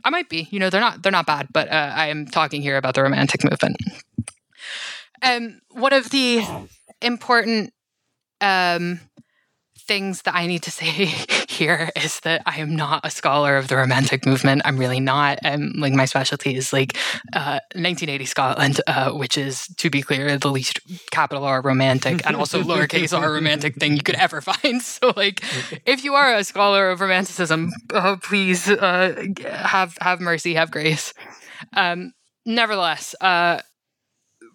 I 0.05 0.11
might 0.11 0.29
be, 0.29 0.49
you 0.51 0.59
know, 0.59 0.71
they're 0.71 0.81
not 0.81 1.03
they're 1.03 1.13
not 1.13 1.27
bad, 1.27 1.49
but 1.53 1.69
uh, 1.69 1.93
I 1.95 2.07
am 2.07 2.27
talking 2.27 2.63
here 2.63 2.77
about 2.77 2.95
the 2.95 3.03
romantic 3.03 3.43
movement. 3.45 3.77
Um, 5.23 5.61
one 5.73 5.93
of 5.93 6.11
the 6.11 6.43
important 7.03 7.73
um, 8.41 9.01
things 9.91 10.23
that 10.23 10.37
I 10.37 10.47
need 10.47 10.63
to 10.63 10.71
say 10.71 10.87
here 11.49 11.91
is 11.97 12.21
that 12.21 12.43
I 12.47 12.61
am 12.61 12.77
not 12.77 13.01
a 13.05 13.11
scholar 13.11 13.57
of 13.57 13.67
the 13.67 13.77
Romantic 13.77 14.25
movement. 14.25 14.63
I'm 14.65 14.79
really 14.79 15.01
not. 15.01 15.41
Um, 15.45 15.73
like 15.79 15.93
my 15.93 16.05
specialty 16.05 16.55
is 16.55 16.73
like 16.73 16.97
uh, 17.33 17.59
1980 17.75 18.25
Scotland, 18.25 18.81
uh, 18.87 19.11
which 19.11 19.37
is, 19.37 19.67
to 19.79 19.91
be 19.91 20.01
clear, 20.01 20.39
the 20.39 20.49
least 20.49 20.79
capital 21.11 21.43
R 21.43 21.61
romantic 21.61 22.25
and 22.25 22.37
also 22.37 22.63
lowercase 22.71 23.13
r 23.13 23.33
romantic 23.33 23.75
thing 23.81 23.97
you 23.97 24.03
could 24.03 24.15
ever 24.15 24.41
find. 24.51 24.81
So, 24.81 25.13
like, 25.17 25.43
if 25.85 26.05
you 26.05 26.15
are 26.15 26.37
a 26.37 26.45
scholar 26.45 26.91
of 26.91 27.01
Romanticism, 27.01 27.73
uh, 27.93 28.17
please 28.23 28.69
uh, 28.69 29.25
have 29.51 29.99
have 30.01 30.21
mercy, 30.21 30.55
have 30.55 30.71
grace. 30.71 31.13
Um, 31.75 32.13
nevertheless, 32.47 33.17
uh, 33.21 33.63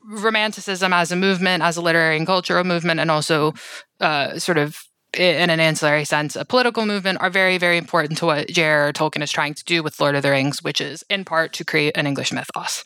Romanticism 0.08 0.94
as 0.94 1.12
a 1.12 1.18
movement, 1.18 1.62
as 1.62 1.76
a 1.76 1.82
literary 1.82 2.16
and 2.16 2.26
cultural 2.26 2.64
movement, 2.64 3.02
and 3.02 3.12
also 3.12 3.54
uh, 4.00 4.40
sort 4.40 4.58
of 4.58 4.85
in 5.16 5.50
an 5.50 5.60
ancillary 5.60 6.06
sense, 6.06 6.36
a 6.36 6.46
political 6.46 6.86
movement 6.86 7.22
are 7.22 7.30
very, 7.30 7.58
very 7.58 7.78
important 7.78 8.18
to 8.20 8.26
what 8.26 8.48
J.R.R. 8.50 8.94
Tolkien 8.94 9.24
is 9.24 9.32
trying 9.32 9.54
to 9.54 9.64
do 9.64 9.84
with 9.84 10.00
Lord 10.00 10.16
of 10.16 10.24
the 10.24 10.32
Rings, 10.32 10.64
which 10.64 10.82
is 10.82 11.04
in 11.10 11.26
part 11.26 11.54
to 11.54 11.66
create 11.66 11.96
an 11.98 12.08
English 12.08 12.32
mythos. 12.32 12.84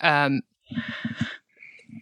Um, 0.00 0.42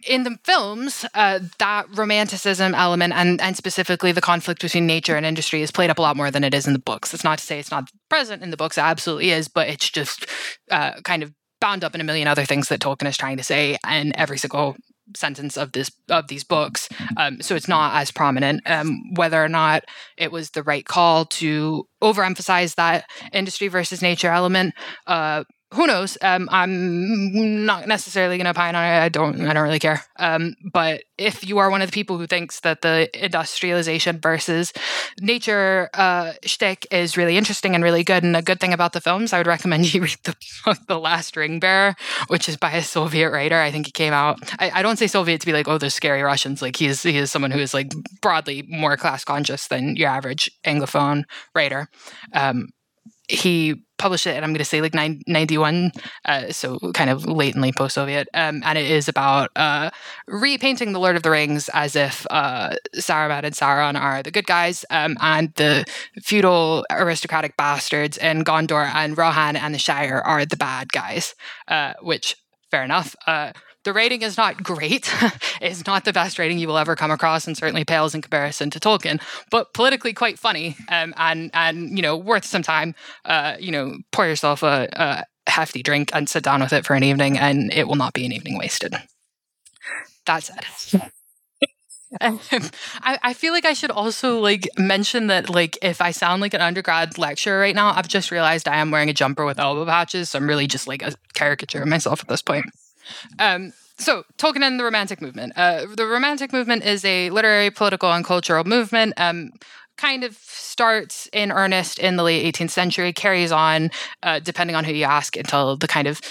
in 0.05 0.23
the 0.23 0.37
films, 0.43 1.05
uh, 1.13 1.39
that 1.59 1.87
romanticism 1.95 2.75
element 2.75 3.13
and, 3.13 3.41
and 3.41 3.57
specifically 3.57 4.11
the 4.11 4.21
conflict 4.21 4.61
between 4.61 4.85
nature 4.85 5.15
and 5.15 5.25
industry 5.25 5.61
is 5.61 5.71
played 5.71 5.89
up 5.89 5.99
a 5.99 6.01
lot 6.01 6.17
more 6.17 6.31
than 6.31 6.43
it 6.43 6.53
is 6.53 6.67
in 6.67 6.73
the 6.73 6.79
books. 6.79 7.13
It's 7.13 7.23
not 7.23 7.39
to 7.39 7.45
say 7.45 7.59
it's 7.59 7.71
not 7.71 7.89
present 8.09 8.43
in 8.43 8.51
the 8.51 8.57
books, 8.57 8.77
it 8.77 8.81
absolutely 8.81 9.31
is, 9.31 9.47
but 9.47 9.67
it's 9.67 9.89
just 9.89 10.25
uh, 10.71 10.93
kind 11.03 11.23
of 11.23 11.33
bound 11.59 11.83
up 11.83 11.95
in 11.95 12.01
a 12.01 12.03
million 12.03 12.27
other 12.27 12.45
things 12.45 12.69
that 12.69 12.79
Tolkien 12.79 13.07
is 13.07 13.17
trying 13.17 13.37
to 13.37 13.43
say, 13.43 13.77
and 13.83 14.13
every 14.15 14.37
single 14.37 14.75
sentence 15.15 15.57
of 15.57 15.71
this 15.71 15.91
of 16.09 16.27
these 16.27 16.43
books. 16.43 16.89
Um, 17.15 17.41
so 17.41 17.55
it's 17.55 17.67
not 17.67 17.95
as 17.95 18.11
prominent. 18.11 18.61
Um, 18.69 19.01
whether 19.15 19.43
or 19.43 19.49
not 19.49 19.83
it 20.17 20.31
was 20.31 20.51
the 20.51 20.63
right 20.63 20.85
call 20.85 21.25
to 21.25 21.85
overemphasize 22.01 22.75
that 22.75 23.05
industry 23.33 23.67
versus 23.67 24.01
nature 24.01 24.31
element, 24.31 24.73
uh, 25.07 25.43
who 25.73 25.85
knows? 25.85 26.17
Um, 26.21 26.47
I'm 26.49 27.65
not 27.65 27.87
necessarily 27.87 28.37
going 28.37 28.45
to 28.45 28.51
opine 28.51 28.75
on 28.75 28.85
it. 28.85 29.03
I 29.03 29.09
don't. 29.09 29.41
I 29.41 29.53
don't 29.53 29.63
really 29.63 29.79
care. 29.79 30.01
Um, 30.17 30.55
but 30.71 31.03
if 31.17 31.45
you 31.45 31.57
are 31.57 31.69
one 31.69 31.81
of 31.81 31.89
the 31.89 31.93
people 31.93 32.17
who 32.17 32.25
thinks 32.25 32.61
that 32.61 32.81
the 32.81 33.09
industrialization 33.13 34.19
versus 34.19 34.71
nature 35.19 35.89
uh, 35.93 36.33
shtick 36.45 36.87
is 36.89 37.17
really 37.17 37.37
interesting 37.37 37.75
and 37.75 37.83
really 37.83 38.05
good, 38.05 38.23
and 38.23 38.37
a 38.37 38.41
good 38.41 38.61
thing 38.61 38.71
about 38.71 38.93
the 38.93 39.01
films, 39.01 39.33
I 39.33 39.39
would 39.39 39.47
recommend 39.47 39.93
you 39.93 40.03
read 40.03 40.17
the 40.23 40.35
book 40.63 40.77
"The 40.87 40.99
Last 40.99 41.35
Ring 41.35 41.59
Bearer," 41.59 41.95
which 42.27 42.47
is 42.47 42.55
by 42.55 42.71
a 42.71 42.81
Soviet 42.81 43.29
writer. 43.29 43.59
I 43.59 43.69
think 43.69 43.89
it 43.89 43.93
came 43.93 44.13
out. 44.13 44.39
I, 44.59 44.71
I 44.75 44.81
don't 44.81 44.97
say 44.97 45.07
Soviet 45.07 45.41
to 45.41 45.45
be 45.45 45.53
like, 45.53 45.67
oh, 45.67 45.77
those 45.77 45.93
scary 45.93 46.21
Russians. 46.21 46.61
Like 46.61 46.77
he 46.77 46.85
is. 46.85 47.03
He 47.03 47.17
is 47.17 47.29
someone 47.29 47.51
who 47.51 47.59
is 47.59 47.73
like 47.73 47.91
broadly 48.21 48.63
more 48.69 48.95
class 48.95 49.25
conscious 49.25 49.67
than 49.67 49.97
your 49.97 50.09
average 50.09 50.49
Anglophone 50.65 51.23
writer. 51.53 51.89
Um, 52.31 52.69
he 53.27 53.83
published 53.97 54.27
it, 54.27 54.35
and 54.35 54.45
I'm 54.45 54.51
going 54.51 54.59
to 54.59 54.65
say 54.65 54.81
like 54.81 54.93
91, 54.93 55.91
uh, 56.25 56.51
so 56.51 56.77
kind 56.93 57.09
of 57.09 57.25
latently 57.25 57.71
post 57.71 57.95
Soviet. 57.95 58.27
Um, 58.33 58.61
and 58.63 58.77
it 58.77 58.89
is 58.89 59.09
about 59.09 59.49
uh, 59.55 59.89
repainting 60.27 60.93
the 60.93 60.99
Lord 60.99 61.15
of 61.15 61.23
the 61.23 61.31
Rings 61.31 61.69
as 61.73 61.95
if 61.95 62.25
uh, 62.29 62.75
Saruman 62.95 63.43
and 63.43 63.55
Sauron 63.55 63.99
are 63.99 64.21
the 64.21 64.31
good 64.31 64.45
guys, 64.45 64.85
um, 64.89 65.17
and 65.21 65.53
the 65.55 65.85
feudal 66.21 66.85
aristocratic 66.91 67.57
bastards 67.57 68.17
in 68.17 68.43
Gondor 68.43 68.89
and 68.93 69.17
Rohan 69.17 69.55
and 69.55 69.73
the 69.73 69.79
Shire 69.79 70.21
are 70.23 70.45
the 70.45 70.57
bad 70.57 70.91
guys, 70.91 71.33
uh, 71.67 71.93
which, 72.01 72.35
fair 72.69 72.83
enough. 72.83 73.15
The 73.87 73.93
rating 73.93 74.21
is 74.21 74.35
not 74.35 74.61
great. 74.61 75.09
it's 75.61 75.87
not 75.87 76.03
the 76.03 76.11
best 76.11 76.37
rating 76.37 76.59
you 76.59 76.67
will 76.67 76.77
ever 76.77 76.97
come 76.97 77.09
across, 77.09 77.47
and 77.47 77.55
certainly 77.55 77.85
pales 77.85 78.13
in 78.13 78.21
comparison 78.21 78.69
to 78.71 78.81
Tolkien. 78.81 79.21
But 79.49 79.73
politically 79.73 80.11
quite 80.11 80.37
funny, 80.37 80.75
um, 80.89 81.13
and 81.15 81.49
and 81.53 81.95
you 81.95 82.01
know 82.01 82.17
worth 82.17 82.43
some 82.43 82.63
time. 82.63 82.95
Uh, 83.23 83.55
you 83.57 83.71
know, 83.71 83.97
pour 84.11 84.27
yourself 84.27 84.61
a, 84.61 84.89
a 84.91 85.49
hefty 85.49 85.81
drink 85.83 86.09
and 86.13 86.27
sit 86.27 86.43
down 86.43 86.59
with 86.59 86.73
it 86.73 86.85
for 86.85 86.95
an 86.95 87.03
evening, 87.03 87.37
and 87.37 87.71
it 87.71 87.87
will 87.87 87.95
not 87.95 88.11
be 88.11 88.25
an 88.25 88.33
evening 88.33 88.57
wasted. 88.57 88.93
That 90.25 90.43
said. 90.43 91.09
I, 92.21 93.19
I 93.23 93.33
feel 93.33 93.53
like 93.53 93.65
I 93.65 93.71
should 93.71 93.91
also 93.91 94.39
like 94.39 94.67
mention 94.77 95.27
that 95.27 95.49
like 95.49 95.77
if 95.81 96.01
I 96.01 96.11
sound 96.11 96.41
like 96.41 96.53
an 96.53 96.59
undergrad 96.59 97.17
lecturer 97.17 97.57
right 97.57 97.75
now, 97.75 97.93
I've 97.95 98.09
just 98.09 98.31
realized 98.31 98.67
I 98.67 98.79
am 98.79 98.91
wearing 98.91 99.09
a 99.09 99.13
jumper 99.13 99.45
with 99.45 99.59
elbow 99.59 99.85
patches, 99.85 100.31
so 100.31 100.39
I'm 100.39 100.47
really 100.47 100.67
just 100.67 100.89
like 100.89 101.01
a 101.01 101.13
caricature 101.35 101.83
of 101.83 101.87
myself 101.87 102.19
at 102.19 102.27
this 102.27 102.41
point. 102.41 102.65
Um, 103.39 103.73
so, 103.99 104.23
Tolkien 104.37 104.61
and 104.61 104.79
the 104.79 104.83
Romantic 104.83 105.21
movement. 105.21 105.53
Uh, 105.55 105.85
the 105.95 106.05
Romantic 106.05 106.53
movement 106.53 106.83
is 106.83 107.03
a 107.03 107.29
literary, 107.31 107.71
political, 107.71 108.11
and 108.11 108.23
cultural 108.23 108.63
movement. 108.63 109.13
Um, 109.17 109.51
kind 109.97 110.23
of 110.23 110.37
starts 110.37 111.27
in 111.33 111.51
earnest 111.51 111.97
in 111.97 112.17
the 112.17 112.23
late 112.23 112.53
18th 112.55 112.69
century, 112.69 113.11
carries 113.11 113.51
on, 113.51 113.89
uh, 114.21 114.39
depending 114.39 114.75
on 114.75 114.83
who 114.83 114.93
you 114.93 115.05
ask, 115.05 115.35
until 115.35 115.75
the 115.75 115.87
kind 115.87 116.07
of 116.07 116.21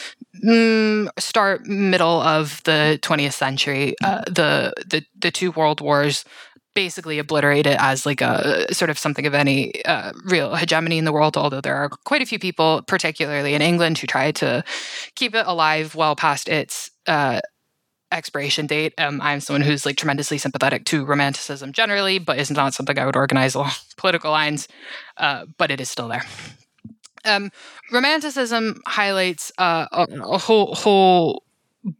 mm, 0.44 1.09
start 1.19 1.66
middle 1.66 2.20
of 2.23 2.62
the 2.62 2.98
20th 3.03 3.32
century. 3.32 3.97
Uh, 4.03 4.23
the, 4.27 4.73
the 4.86 5.05
the 5.19 5.32
two 5.32 5.51
world 5.51 5.81
wars 5.81 6.24
basically 6.77 7.19
obliterate 7.19 7.66
it 7.66 7.78
as 7.81 8.05
like 8.05 8.20
a 8.20 8.73
sort 8.73 8.90
of 8.90 8.98
something 8.98 9.27
of 9.27 9.35
any 9.35 9.82
uh, 9.86 10.12
real 10.27 10.55
hegemony 10.55 10.98
in 10.98 11.07
the 11.07 11.12
world. 11.12 11.36
Although 11.36 11.62
there 11.62 11.74
are 11.74 11.89
quite 11.89 12.20
a 12.20 12.27
few 12.27 12.39
people, 12.39 12.82
particularly 12.86 13.55
in 13.55 13.62
England, 13.62 13.97
who 13.97 14.07
try 14.07 14.31
to 14.32 14.62
keep 15.15 15.35
it 15.35 15.47
alive 15.47 15.94
well 15.94 16.15
past 16.15 16.51
its 16.51 16.90
uh, 17.07 17.40
expiration 18.12 18.66
date. 18.66 18.93
Um, 18.98 19.23
I'm 19.23 19.40
someone 19.40 19.62
who's 19.62 19.86
like 19.86 19.97
tremendously 19.97 20.36
sympathetic 20.36 20.85
to 20.86 21.07
romanticism 21.07 21.73
generally, 21.73 22.19
but 22.19 22.39
is 22.39 22.51
not 22.51 22.74
something 22.74 22.98
I 22.98 23.07
would 23.07 23.16
organize 23.16 23.55
along 23.55 23.73
political 23.97 24.31
lines. 24.31 24.69
Uh, 25.16 25.47
but 25.57 25.70
it 25.70 25.81
is 25.81 25.90
still 25.90 26.09
there. 26.09 26.24
Um, 27.24 27.51
romanticism 27.90 28.82
highlights 28.86 29.51
uh, 29.57 29.86
a, 29.90 30.07
a, 30.23 30.39
whole 30.39 30.74
whole 30.74 31.43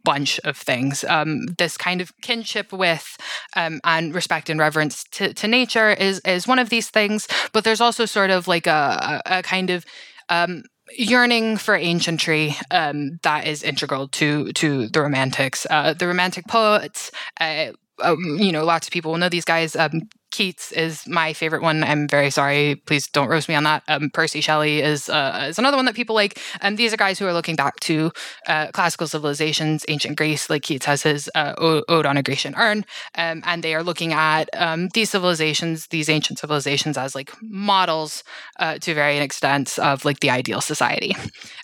bunch 0.03 0.39
of 0.43 0.57
things. 0.57 1.03
Um, 1.03 1.45
this 1.57 1.77
kind 1.77 2.01
of 2.01 2.11
kinship 2.21 2.71
with 2.71 3.17
um, 3.55 3.79
and 3.83 4.13
respect 4.13 4.49
and 4.49 4.59
reverence 4.59 5.03
to, 5.11 5.33
to, 5.33 5.47
nature 5.47 5.91
is 5.91 6.19
is 6.25 6.47
one 6.47 6.59
of 6.59 6.69
these 6.69 6.89
things. 6.89 7.27
But 7.53 7.63
there's 7.63 7.81
also 7.81 8.05
sort 8.05 8.29
of 8.29 8.47
like 8.47 8.67
a, 8.67 9.21
a, 9.25 9.43
kind 9.43 9.69
of 9.69 9.85
um, 10.29 10.63
yearning 10.97 11.57
for 11.57 11.75
ancientry 11.75 12.55
um, 12.71 13.19
that 13.23 13.47
is 13.47 13.63
integral 13.63 14.07
to 14.09 14.51
to 14.53 14.87
the 14.87 15.01
romantics 15.01 15.65
uh, 15.69 15.93
the 15.93 16.07
romantic 16.07 16.47
poets 16.47 17.11
uh, 17.39 17.71
um, 18.01 18.17
you 18.39 18.51
know 18.51 18.65
lots 18.65 18.87
of 18.87 18.91
people 18.91 19.11
will 19.11 19.19
know 19.19 19.29
these 19.29 19.45
guys 19.45 19.75
um, 19.75 20.01
Keats 20.31 20.71
is 20.73 21.07
my 21.07 21.33
favorite 21.33 21.61
one. 21.61 21.83
I'm 21.83 22.07
very 22.07 22.29
sorry. 22.29 22.75
Please 22.85 23.07
don't 23.07 23.29
roast 23.29 23.47
me 23.47 23.55
on 23.55 23.63
that. 23.63 23.83
Um, 23.87 24.09
Percy 24.09 24.41
Shelley 24.41 24.81
is 24.81 25.09
uh, 25.09 25.47
is 25.49 25.57
another 25.57 25.77
one 25.77 25.85
that 25.85 25.95
people 25.95 26.15
like. 26.15 26.39
And 26.61 26.77
these 26.77 26.93
are 26.93 26.97
guys 26.97 27.17
who 27.17 27.25
are 27.25 27.33
looking 27.33 27.55
back 27.55 27.79
to 27.81 28.11
uh, 28.45 28.67
classical 28.71 29.07
civilizations, 29.07 29.85
ancient 29.87 30.17
Greece, 30.17 30.49
like 30.49 30.63
Keats 30.63 30.85
has 30.85 31.03
his 31.03 31.29
uh, 31.33 31.53
Ode 31.57 32.05
on 32.05 32.17
a 32.17 32.23
Grecian 32.23 32.55
Urn, 32.55 32.85
um, 33.15 33.41
and 33.45 33.63
they 33.63 33.73
are 33.73 33.83
looking 33.83 34.11
at 34.13 34.49
um, 34.53 34.89
these 34.93 35.09
civilizations, 35.09 35.87
these 35.87 36.09
ancient 36.09 36.39
civilizations, 36.39 36.97
as 36.97 37.15
like 37.15 37.31
models 37.41 38.23
uh, 38.59 38.77
to 38.79 38.93
varying 38.93 39.21
extents 39.21 39.79
of 39.79 40.03
like 40.03 40.19
the 40.19 40.29
ideal 40.29 40.61
society, 40.61 41.15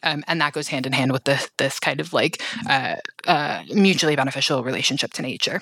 um, 0.03 0.23
and 0.27 0.39
that 0.39 0.53
goes 0.53 0.69
hand 0.69 0.85
in 0.85 0.93
hand 0.93 1.11
with 1.11 1.25
this 1.25 1.49
this 1.57 1.79
kind 1.79 1.99
of 1.99 2.13
like 2.13 2.41
uh, 2.69 2.95
uh, 3.27 3.63
mutually 3.73 4.15
beneficial 4.15 4.63
relationship 4.63 5.11
to 5.13 5.21
nature. 5.21 5.61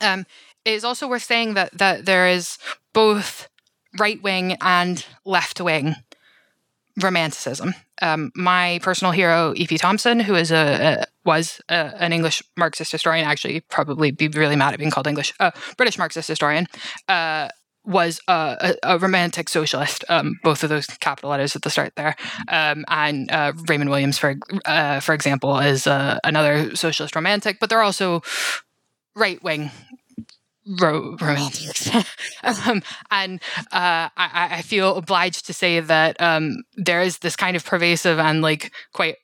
Um, 0.00 0.26
it 0.64 0.72
is 0.72 0.84
also 0.84 1.08
worth 1.08 1.24
saying 1.24 1.54
that 1.54 1.76
that 1.78 2.06
there 2.06 2.26
is 2.28 2.58
both 2.92 3.48
right 3.98 4.22
wing 4.22 4.56
and 4.60 5.04
left 5.24 5.60
wing 5.60 5.96
romanticism. 7.02 7.74
Um, 8.02 8.32
my 8.34 8.80
personal 8.82 9.12
hero, 9.12 9.52
E.P. 9.56 9.78
Thompson, 9.78 10.20
who 10.20 10.34
is 10.34 10.50
a, 10.50 10.56
a 11.00 11.04
was 11.24 11.60
a, 11.68 11.92
an 11.98 12.12
English 12.12 12.42
Marxist 12.56 12.92
historian, 12.92 13.26
actually 13.26 13.60
probably 13.60 14.10
be 14.10 14.28
really 14.28 14.56
mad 14.56 14.74
at 14.74 14.78
being 14.78 14.90
called 14.90 15.06
English, 15.06 15.32
uh, 15.40 15.50
British 15.76 15.98
Marxist 15.98 16.28
historian, 16.28 16.66
uh, 17.08 17.48
was 17.84 18.20
a, 18.28 18.74
a, 18.82 18.98
romantic 18.98 19.48
socialist. 19.48 20.04
Um, 20.08 20.38
both 20.42 20.62
of 20.62 20.70
those 20.70 20.86
capital 20.86 21.30
letters 21.30 21.54
at 21.54 21.62
the 21.62 21.70
start 21.70 21.92
there. 21.96 22.16
Um, 22.48 22.84
and 22.88 23.30
uh, 23.30 23.52
Raymond 23.68 23.90
Williams, 23.90 24.18
for 24.18 24.36
uh, 24.64 25.00
for 25.00 25.14
example, 25.14 25.58
is 25.58 25.86
uh, 25.86 26.18
another 26.24 26.74
socialist 26.76 27.14
romantic. 27.14 27.58
But 27.60 27.68
they're 27.70 27.82
also 27.82 28.22
right 29.14 29.42
wing 29.42 29.70
ro- 30.80 31.16
romantics. 31.20 31.90
um, 32.42 32.82
and 33.10 33.40
uh, 33.72 34.08
I, 34.16 34.48
I, 34.50 34.62
feel 34.62 34.96
obliged 34.96 35.46
to 35.46 35.52
say 35.52 35.80
that 35.80 36.20
um, 36.20 36.56
there 36.76 37.02
is 37.02 37.18
this 37.18 37.36
kind 37.36 37.56
of 37.56 37.64
pervasive 37.64 38.18
and 38.18 38.42
like 38.42 38.72
quite 38.92 39.16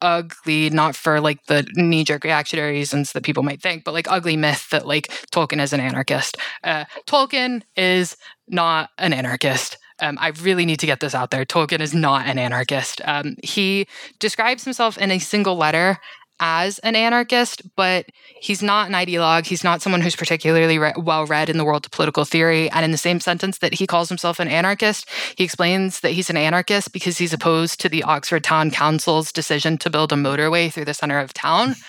ugly, 0.00 0.70
not 0.70 0.96
for 0.96 1.20
like 1.20 1.44
the 1.46 1.66
knee 1.74 2.04
jerk 2.04 2.24
reactionary 2.24 2.72
reasons 2.72 3.12
that 3.12 3.24
people 3.24 3.42
might 3.42 3.62
think, 3.62 3.84
but 3.84 3.94
like 3.94 4.10
ugly 4.10 4.36
myth 4.36 4.68
that 4.70 4.86
like 4.86 5.08
Tolkien 5.32 5.60
is 5.60 5.72
an 5.72 5.80
anarchist. 5.80 6.36
Uh, 6.62 6.84
Tolkien 7.06 7.62
is 7.76 8.16
not 8.48 8.90
an 8.98 9.12
anarchist. 9.12 9.78
Um, 10.00 10.16
I 10.20 10.28
really 10.28 10.64
need 10.64 10.78
to 10.80 10.86
get 10.86 11.00
this 11.00 11.14
out 11.14 11.30
there. 11.30 11.44
Tolkien 11.44 11.80
is 11.80 11.92
not 11.92 12.26
an 12.26 12.38
anarchist. 12.38 13.00
Um, 13.04 13.34
he 13.42 13.88
describes 14.20 14.64
himself 14.64 14.96
in 14.96 15.10
a 15.10 15.18
single 15.18 15.56
letter 15.56 15.98
as 16.40 16.78
an 16.80 16.96
anarchist, 16.96 17.62
but 17.76 18.06
he's 18.40 18.62
not 18.62 18.88
an 18.88 18.94
ideologue. 18.94 19.46
He's 19.46 19.64
not 19.64 19.82
someone 19.82 20.00
who's 20.00 20.16
particularly 20.16 20.78
re- 20.78 20.92
well 20.96 21.26
read 21.26 21.48
in 21.48 21.58
the 21.58 21.64
world 21.64 21.86
of 21.86 21.92
political 21.92 22.24
theory. 22.24 22.70
And 22.70 22.84
in 22.84 22.92
the 22.92 22.98
same 22.98 23.20
sentence 23.20 23.58
that 23.58 23.74
he 23.74 23.86
calls 23.86 24.08
himself 24.08 24.40
an 24.40 24.48
anarchist, 24.48 25.08
he 25.36 25.44
explains 25.44 26.00
that 26.00 26.12
he's 26.12 26.30
an 26.30 26.36
anarchist 26.36 26.92
because 26.92 27.18
he's 27.18 27.32
opposed 27.32 27.80
to 27.80 27.88
the 27.88 28.02
Oxford 28.02 28.44
Town 28.44 28.70
Council's 28.70 29.32
decision 29.32 29.78
to 29.78 29.90
build 29.90 30.12
a 30.12 30.16
motorway 30.16 30.72
through 30.72 30.84
the 30.86 30.94
center 30.94 31.18
of 31.18 31.32
town. 31.32 31.74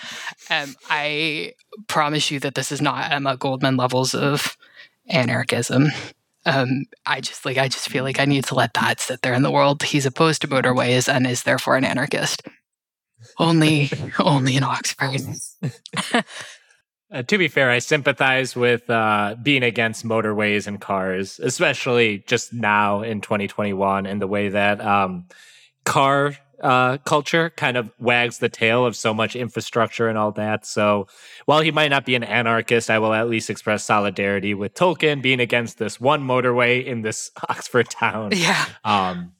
Um, 0.52 0.74
I 0.88 1.52
promise 1.86 2.28
you 2.28 2.40
that 2.40 2.56
this 2.56 2.72
is 2.72 2.82
not 2.82 3.12
Emma 3.12 3.36
Goldman 3.36 3.76
levels 3.76 4.14
of 4.14 4.56
anarchism. 5.08 5.92
Um, 6.44 6.86
I 7.06 7.20
just 7.20 7.44
like 7.44 7.56
I 7.56 7.68
just 7.68 7.88
feel 7.88 8.02
like 8.02 8.18
I 8.18 8.24
need 8.24 8.46
to 8.46 8.56
let 8.56 8.74
that 8.74 8.98
sit 8.98 9.22
there 9.22 9.34
in 9.34 9.42
the 9.42 9.50
world. 9.50 9.84
He's 9.84 10.06
opposed 10.06 10.42
to 10.42 10.48
motorways 10.48 11.12
and 11.12 11.24
is 11.24 11.44
therefore 11.44 11.76
an 11.76 11.84
anarchist 11.84 12.42
only 13.38 13.90
only 14.18 14.56
in 14.56 14.62
Oxford. 14.62 15.20
Uh, 17.12 17.22
to 17.24 17.38
be 17.38 17.48
fair, 17.48 17.70
I 17.70 17.80
sympathize 17.80 18.54
with 18.54 18.88
uh, 18.88 19.34
being 19.42 19.64
against 19.64 20.04
motorways 20.04 20.68
and 20.68 20.80
cars, 20.80 21.40
especially 21.40 22.22
just 22.28 22.52
now 22.52 23.02
in 23.02 23.20
2021, 23.20 24.06
and 24.06 24.22
the 24.22 24.28
way 24.28 24.48
that 24.50 24.80
um, 24.80 25.26
car 25.84 26.36
uh, 26.60 26.98
culture 26.98 27.50
kind 27.50 27.76
of 27.76 27.90
wags 27.98 28.38
the 28.38 28.48
tail 28.48 28.84
of 28.84 28.94
so 28.94 29.12
much 29.12 29.34
infrastructure 29.34 30.08
and 30.08 30.18
all 30.18 30.30
that. 30.32 30.66
So, 30.66 31.08
while 31.46 31.60
he 31.60 31.70
might 31.70 31.88
not 31.88 32.04
be 32.04 32.14
an 32.14 32.22
anarchist, 32.22 32.90
I 32.90 32.98
will 32.98 33.12
at 33.12 33.28
least 33.28 33.50
express 33.50 33.82
solidarity 33.82 34.54
with 34.54 34.74
Tolkien 34.74 35.22
being 35.22 35.40
against 35.40 35.78
this 35.78 36.00
one 36.00 36.22
motorway 36.22 36.84
in 36.84 37.02
this 37.02 37.30
Oxford 37.48 37.90
town. 37.90 38.32
Yeah. 38.34 38.66
Um, 38.84 39.32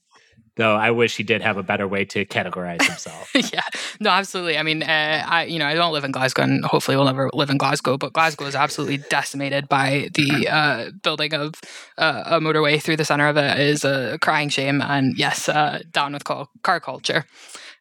though 0.56 0.74
I 0.74 0.90
wish 0.90 1.16
he 1.16 1.22
did 1.22 1.42
have 1.42 1.56
a 1.56 1.62
better 1.62 1.86
way 1.86 2.04
to 2.06 2.24
categorize 2.24 2.82
himself. 2.82 3.30
yeah, 3.52 3.62
no, 4.00 4.10
absolutely. 4.10 4.58
I 4.58 4.62
mean, 4.62 4.82
uh, 4.82 5.24
I 5.26 5.44
you 5.44 5.58
know 5.58 5.66
I 5.66 5.74
don't 5.74 5.92
live 5.92 6.04
in 6.04 6.12
Glasgow, 6.12 6.42
and 6.42 6.64
hopefully 6.64 6.96
we'll 6.96 7.06
never 7.06 7.30
live 7.32 7.50
in 7.50 7.58
Glasgow. 7.58 7.96
But 7.96 8.12
Glasgow 8.12 8.46
is 8.46 8.54
absolutely 8.54 8.98
decimated 9.08 9.68
by 9.68 10.10
the 10.14 10.48
uh, 10.48 10.90
building 11.02 11.34
of 11.34 11.54
uh, 11.98 12.22
a 12.26 12.40
motorway 12.40 12.82
through 12.82 12.96
the 12.96 13.04
center 13.04 13.28
of 13.28 13.36
it 13.36 13.58
is 13.58 13.84
a 13.84 14.18
crying 14.20 14.48
shame. 14.48 14.80
And 14.82 15.16
yes, 15.16 15.48
uh, 15.48 15.80
down 15.92 16.12
with 16.12 16.24
car 16.24 16.80
culture. 16.80 17.24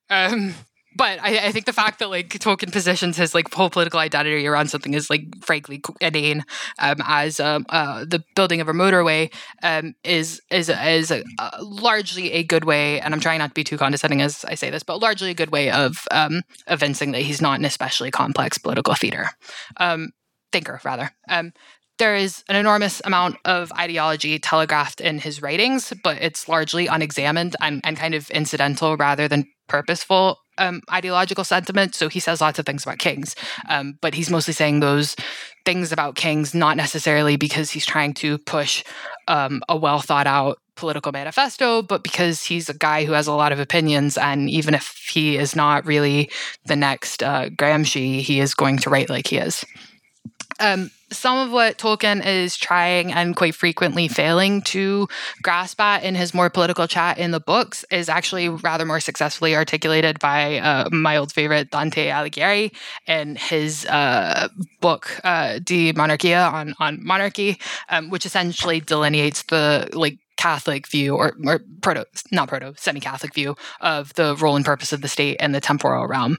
Um, 0.10 0.56
but 1.00 1.18
I, 1.24 1.48
I, 1.48 1.52
think 1.54 1.66
the 1.66 1.72
fact 1.72 2.00
that 2.00 2.10
like 2.10 2.28
Tolkien 2.28 2.74
positions 2.74 3.16
his 3.16 3.34
like 3.34 3.52
whole 3.54 3.70
political 3.70 4.02
identity 4.02 4.46
around 4.46 4.68
something 4.68 4.94
is 4.94 5.10
like 5.10 5.24
frankly 5.42 5.82
inane, 6.02 6.44
um, 6.78 6.98
as 7.06 7.40
um, 7.40 7.66
uh, 7.70 8.04
the 8.04 8.22
building 8.36 8.60
of 8.60 8.68
a 8.68 8.74
motorway 8.74 9.34
um, 9.64 9.96
is 10.04 10.42
is 10.52 10.68
is 10.68 11.10
a, 11.10 11.24
a, 11.40 11.64
largely 11.64 12.34
a 12.34 12.44
good 12.44 12.66
way, 12.66 13.00
and 13.00 13.14
I'm 13.14 13.22
trying 13.22 13.40
not 13.40 13.52
to 13.52 13.54
be 13.54 13.64
too 13.64 13.78
condescending 13.78 14.22
as 14.22 14.44
I 14.44 14.56
say 14.56 14.70
this, 14.70 14.84
but 14.84 15.00
largely 15.00 15.30
a 15.30 15.34
good 15.34 15.52
way 15.52 15.72
of 15.72 16.06
um, 16.12 16.42
evincing 16.68 17.14
that 17.14 17.22
he's 17.22 17.42
not 17.42 17.58
an 17.58 17.64
especially 17.64 18.12
complex 18.12 18.58
political 18.58 18.94
theater 18.94 19.30
um, 19.78 20.10
thinker, 20.52 20.82
rather. 20.84 21.12
Um, 21.30 21.54
there 21.98 22.16
is 22.16 22.44
an 22.50 22.58
enormous 22.58 23.02
amount 23.06 23.38
of 23.46 23.72
ideology 23.78 24.38
telegraphed 24.38 25.00
in 25.00 25.20
his 25.20 25.42
writings, 25.42 25.94
but 26.04 26.22
it's 26.22 26.50
largely 26.50 26.88
unexamined 26.88 27.56
and, 27.62 27.80
and 27.86 27.96
kind 27.96 28.16
of 28.16 28.30
incidental 28.32 28.98
rather 28.98 29.30
than 29.30 29.46
purposeful 29.68 30.40
um, 30.60 30.82
ideological 30.92 31.44
sentiment. 31.44 31.96
So 31.96 32.10
he 32.10 32.20
says 32.20 32.42
lots 32.42 32.60
of 32.60 32.66
things 32.66 32.84
about 32.84 33.00
kings, 33.00 33.36
um, 33.68 33.98
but 34.02 34.14
he's 34.14 34.30
mostly 34.30 34.54
saying 34.54 34.80
those 34.80 35.16
things 35.66 35.92
about 35.92 36.16
kings 36.16 36.54
not 36.54 36.78
necessarily 36.78 37.36
because 37.36 37.72
he's 37.72 37.86
trying 37.86 38.14
to 38.16 38.38
push 38.40 38.84
um, 39.28 39.62
a 39.68 39.76
well 39.76 40.00
thought 40.00 40.28
out 40.28 40.60
political 40.76 41.12
manifesto, 41.12 41.82
but 41.82 42.04
because 42.04 42.44
he's 42.44 42.70
a 42.70 42.74
guy 42.74 43.04
who 43.04 43.12
has 43.12 43.28
a 43.28 43.34
lot 43.34 43.52
of 43.52 43.60
opinions. 43.60 44.18
And 44.18 44.50
even 44.50 44.74
if 44.74 45.10
he 45.12 45.38
is 45.38 45.56
not 45.56 45.86
really 45.86 46.32
the 46.66 46.76
next 46.76 47.22
uh, 47.22 47.50
Gramsci, 47.50 48.22
he 48.22 48.40
is 48.40 48.56
going 48.56 48.78
to 48.80 48.90
write 48.90 49.10
like 49.10 49.28
he 49.28 49.38
is. 49.38 49.66
Um, 50.60 50.90
some 51.12 51.38
of 51.38 51.52
what 51.52 51.78
Tolkien 51.78 52.26
is 52.26 52.58
trying 52.58 53.12
and 53.12 53.36
quite 53.36 53.56
frequently 53.56 54.08
failing 54.08 54.62
to 54.64 55.08
grasp 55.42 55.80
at 55.82 56.04
in 56.04 56.16
his 56.16 56.34
more 56.34 56.50
political 56.50 56.88
chat 56.88 57.18
in 57.18 57.32
the 57.32 57.40
books 57.40 57.86
is 57.92 58.10
actually 58.10 58.50
rather 58.50 58.86
more 58.86 59.00
successfully 59.00 59.56
articulated 59.56 60.20
by 60.20 60.58
uh, 60.60 60.90
my 60.92 61.18
old 61.18 61.32
favorite 61.32 61.72
Dante 61.72 62.08
Alighieri 62.08 62.72
in 63.08 63.36
his 63.36 63.86
uh, 63.86 64.50
book 64.82 65.20
uh, 65.24 65.60
De 65.64 65.92
Monarchia 65.94 66.44
on 66.44 66.74
on 66.80 67.04
monarchy, 67.04 67.60
um, 67.90 68.10
which 68.10 68.26
essentially 68.26 68.80
delineates 68.80 69.44
the 69.44 69.90
like 69.94 70.18
Catholic 70.40 70.88
view 70.88 71.18
or, 71.18 71.34
or 71.46 71.60
proto, 71.82 72.06
not 72.32 72.48
proto, 72.48 72.74
semi 72.78 73.02
Catholic 73.02 73.34
view 73.34 73.58
of 73.82 74.14
the 74.14 74.38
role 74.38 74.56
and 74.56 74.64
purpose 74.64 74.94
of 74.94 75.02
the 75.02 75.10
state 75.10 75.36
and 75.42 75.54
the 75.54 75.60
temporal 75.60 76.08
realm 76.08 76.38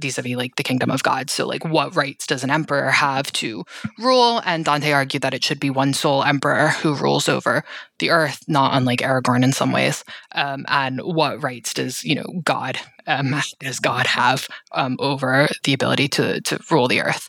vis 0.00 0.18
a 0.18 0.22
vis 0.22 0.34
like 0.34 0.56
the 0.56 0.64
kingdom 0.64 0.90
of 0.90 1.04
God. 1.04 1.30
So, 1.30 1.46
like, 1.46 1.64
what 1.64 1.94
rights 1.94 2.26
does 2.26 2.42
an 2.42 2.50
emperor 2.50 2.90
have 2.90 3.30
to 3.34 3.64
rule? 4.00 4.42
And 4.44 4.64
Dante 4.64 4.90
argued 4.90 5.22
that 5.22 5.32
it 5.32 5.44
should 5.44 5.60
be 5.60 5.70
one 5.70 5.94
sole 5.94 6.24
emperor 6.24 6.70
who 6.82 6.96
rules 6.96 7.28
over 7.28 7.62
the 7.98 8.10
earth, 8.10 8.42
not 8.48 8.74
unlike 8.74 9.00
Aragorn 9.00 9.44
in 9.44 9.52
some 9.52 9.72
ways. 9.72 10.04
Um, 10.32 10.64
and 10.68 11.00
what 11.00 11.42
rights 11.42 11.74
does, 11.74 12.04
you 12.04 12.14
know, 12.14 12.26
God 12.44 12.78
um, 13.06 13.34
does 13.60 13.78
God 13.78 14.06
have 14.06 14.48
um, 14.72 14.96
over 14.98 15.48
the 15.62 15.72
ability 15.72 16.08
to 16.08 16.40
to 16.40 16.58
rule 16.70 16.88
the 16.88 17.00
earth? 17.00 17.28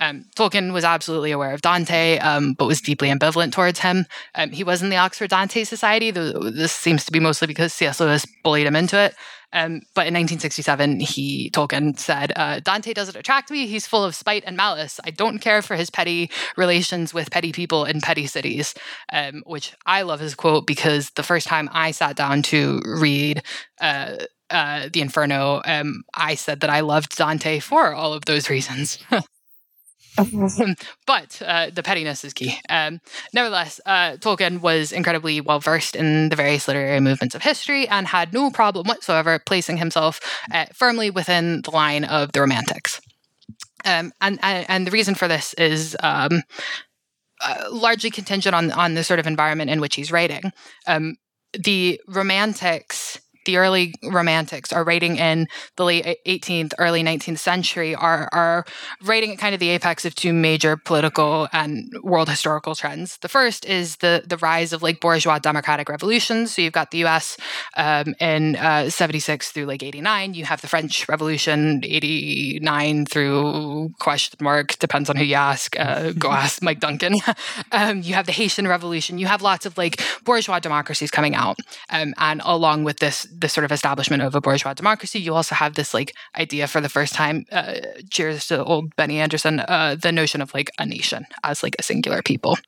Um, 0.00 0.24
Tolkien 0.36 0.72
was 0.72 0.84
absolutely 0.84 1.32
aware 1.32 1.52
of 1.52 1.62
Dante, 1.62 2.18
um, 2.18 2.54
but 2.54 2.66
was 2.66 2.80
deeply 2.80 3.08
ambivalent 3.08 3.52
towards 3.52 3.80
him. 3.80 4.06
Um, 4.34 4.50
he 4.50 4.64
was 4.64 4.82
in 4.82 4.90
the 4.90 4.96
Oxford 4.96 5.30
Dante 5.30 5.64
Society. 5.64 6.10
This 6.10 6.72
seems 6.72 7.04
to 7.04 7.12
be 7.12 7.20
mostly 7.20 7.46
because 7.46 7.72
C.S. 7.72 8.00
Lewis 8.00 8.26
bullied 8.42 8.66
him 8.66 8.76
into 8.76 8.98
it. 8.98 9.14
Um, 9.52 9.80
but 9.94 10.06
in 10.06 10.14
1967, 10.14 11.00
he 11.00 11.50
Tolkien 11.50 11.98
said, 11.98 12.32
uh, 12.36 12.60
"Dante 12.60 12.92
doesn't 12.92 13.16
attract 13.16 13.50
me. 13.50 13.66
He's 13.66 13.86
full 13.86 14.04
of 14.04 14.14
spite 14.14 14.44
and 14.46 14.56
malice. 14.56 15.00
I 15.04 15.10
don't 15.10 15.38
care 15.38 15.62
for 15.62 15.76
his 15.76 15.90
petty 15.90 16.30
relations 16.56 17.14
with 17.14 17.30
petty 17.30 17.52
people 17.52 17.84
in 17.84 18.00
petty 18.00 18.26
cities." 18.26 18.74
Um, 19.12 19.42
which 19.46 19.74
I 19.86 20.02
love 20.02 20.20
his 20.20 20.34
quote 20.34 20.66
because 20.66 21.10
the 21.10 21.22
first 21.22 21.46
time 21.46 21.68
I 21.72 21.90
sat 21.92 22.16
down 22.16 22.42
to 22.44 22.80
read. 22.84 23.42
Uh, 23.80 24.16
uh, 24.50 24.88
the 24.90 25.02
Inferno, 25.02 25.60
um, 25.66 26.04
I 26.14 26.34
said 26.34 26.60
that 26.60 26.70
I 26.70 26.80
loved 26.80 27.18
Dante 27.18 27.58
for 27.58 27.92
all 27.92 28.14
of 28.14 28.24
those 28.24 28.48
reasons. 28.48 28.98
but 31.06 31.42
uh, 31.44 31.70
the 31.72 31.82
pettiness 31.82 32.24
is 32.24 32.32
key. 32.32 32.58
Um, 32.68 33.00
nevertheless, 33.32 33.80
uh, 33.86 34.12
Tolkien 34.12 34.60
was 34.60 34.92
incredibly 34.92 35.40
well 35.40 35.60
versed 35.60 35.96
in 35.96 36.28
the 36.28 36.36
various 36.36 36.68
literary 36.68 37.00
movements 37.00 37.34
of 37.34 37.42
history 37.42 37.88
and 37.88 38.06
had 38.06 38.32
no 38.32 38.50
problem 38.50 38.86
whatsoever 38.86 39.38
placing 39.38 39.76
himself 39.76 40.20
uh, 40.52 40.66
firmly 40.72 41.10
within 41.10 41.62
the 41.62 41.70
line 41.70 42.04
of 42.04 42.32
the 42.32 42.40
Romantics. 42.40 43.00
Um, 43.84 44.12
and, 44.20 44.38
and, 44.42 44.66
and 44.68 44.86
the 44.86 44.90
reason 44.90 45.14
for 45.14 45.28
this 45.28 45.54
is 45.54 45.96
um, 46.02 46.42
uh, 47.40 47.64
largely 47.70 48.10
contingent 48.10 48.54
on 48.54 48.72
on 48.72 48.94
the 48.94 49.04
sort 49.04 49.20
of 49.20 49.26
environment 49.26 49.70
in 49.70 49.80
which 49.80 49.94
he's 49.94 50.10
writing. 50.10 50.52
Um, 50.86 51.16
the 51.52 52.00
Romantics 52.08 52.97
the 53.48 53.56
early 53.56 53.94
romantics 54.04 54.74
are 54.74 54.84
writing 54.84 55.16
in 55.16 55.48
the 55.76 55.84
late 55.84 56.18
18th, 56.26 56.74
early 56.78 57.02
19th 57.02 57.38
century 57.38 57.94
are, 57.94 58.28
are 58.30 58.66
writing 59.02 59.32
at 59.32 59.38
kind 59.38 59.54
of 59.54 59.58
the 59.58 59.70
apex 59.70 60.04
of 60.04 60.14
two 60.14 60.34
major 60.34 60.76
political 60.76 61.48
and 61.50 61.90
world 62.02 62.28
historical 62.28 62.74
trends. 62.74 63.16
The 63.22 63.28
first 63.30 63.64
is 63.64 63.96
the, 63.96 64.22
the 64.26 64.36
rise 64.36 64.74
of 64.74 64.82
like 64.82 65.00
bourgeois 65.00 65.38
democratic 65.38 65.88
revolutions. 65.88 66.54
So 66.54 66.60
you've 66.60 66.74
got 66.74 66.90
the 66.90 67.06
US 67.06 67.38
um, 67.74 68.14
in 68.20 68.56
uh, 68.56 68.90
76 68.90 69.50
through 69.50 69.64
like 69.64 69.82
89. 69.82 70.34
You 70.34 70.44
have 70.44 70.60
the 70.60 70.68
French 70.68 71.08
Revolution 71.08 71.80
89 71.84 73.06
through 73.06 73.94
question 73.98 74.36
mark, 74.42 74.78
depends 74.78 75.08
on 75.08 75.16
who 75.16 75.24
you 75.24 75.36
ask. 75.36 75.74
Uh, 75.80 76.12
go 76.12 76.30
ask 76.44 76.62
Mike 76.62 76.80
Duncan. 76.80 77.14
um, 77.72 78.02
you 78.02 78.12
have 78.12 78.26
the 78.26 78.32
Haitian 78.32 78.68
Revolution. 78.68 79.16
You 79.16 79.26
have 79.26 79.40
lots 79.40 79.64
of 79.64 79.78
like 79.78 80.02
bourgeois 80.24 80.58
democracies 80.58 81.10
coming 81.10 81.34
out. 81.34 81.56
Um, 81.88 82.12
and 82.18 82.42
along 82.44 82.84
with 82.84 82.98
this 82.98 83.26
the 83.38 83.48
sort 83.48 83.64
of 83.64 83.72
establishment 83.72 84.22
of 84.22 84.34
a 84.34 84.40
bourgeois 84.40 84.74
democracy, 84.74 85.18
you 85.20 85.34
also 85.34 85.54
have 85.54 85.74
this 85.74 85.94
like 85.94 86.14
idea 86.36 86.66
for 86.66 86.80
the 86.80 86.88
first 86.88 87.14
time, 87.14 87.44
uh, 87.52 87.74
cheers 88.10 88.46
to 88.48 88.64
old 88.64 88.94
Benny 88.96 89.18
Anderson, 89.18 89.60
uh, 89.60 89.96
the 90.00 90.12
notion 90.12 90.40
of 90.42 90.52
like 90.54 90.70
a 90.78 90.86
nation 90.86 91.26
as 91.44 91.62
like 91.62 91.76
a 91.78 91.82
singular 91.82 92.22
people. 92.22 92.58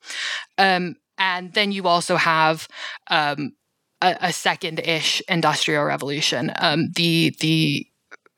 Um, 0.59 0.97
and 1.19 1.53
then 1.53 1.73
you 1.73 1.87
also 1.87 2.17
have 2.17 2.69
um, 3.09 3.53
a, 4.01 4.17
a 4.21 4.33
second-ish 4.33 5.23
industrial 5.29 5.85
revolution. 5.85 6.53
Um, 6.59 6.89
the 6.95 7.35
the 7.41 7.87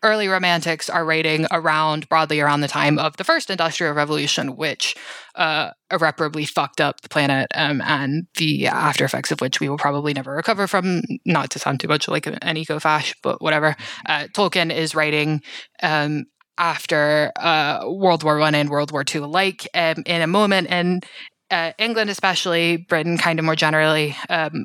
early 0.03 0.29
romantics 0.29 0.91
are 0.91 1.05
writing 1.05 1.47
around 1.51 2.09
broadly 2.09 2.41
around 2.41 2.61
the 2.61 2.69
time 2.69 2.99
of 2.99 3.17
the 3.17 3.25
first 3.25 3.51
industrial 3.51 3.95
revolution 3.95 4.57
which 4.57 4.97
uh, 5.37 5.71
irreparably 5.91 6.45
fucked 6.45 6.81
up 6.81 7.01
the 7.01 7.09
planet 7.09 7.47
um, 7.55 7.81
and 7.83 8.27
the 8.37 8.67
after 8.67 9.05
effects 9.05 9.31
of 9.31 9.41
which 9.41 9.61
we 9.61 9.69
will 9.69 9.79
probably 9.79 10.13
never 10.13 10.33
recover 10.33 10.67
from 10.67 11.03
not 11.25 11.51
to 11.51 11.59
sound 11.59 11.81
too 11.81 11.89
much 11.89 12.09
like 12.09 12.27
an 12.27 12.57
eco-fash 12.57 13.15
but 13.23 13.41
whatever. 13.41 13.77
Uh, 14.07 14.27
tolkien 14.35 14.75
is 14.75 14.95
writing 14.95 15.41
um, 15.83 16.25
after 16.59 17.33
uh, 17.37 17.85
world 17.87 18.25
war 18.25 18.39
one 18.39 18.55
and 18.55 18.71
world 18.71 18.91
war 18.91 19.05
two 19.05 19.25
alike 19.25 19.69
um, 19.75 20.03
in 20.07 20.21
a 20.21 20.27
moment 20.27 20.67
and 20.71 21.05
uh, 21.51 21.73
england 21.79 22.11
especially 22.11 22.77
britain 22.77 23.19
kind 23.19 23.39
of 23.39 23.45
more 23.45 23.57
generally 23.57 24.17
um, 24.29 24.65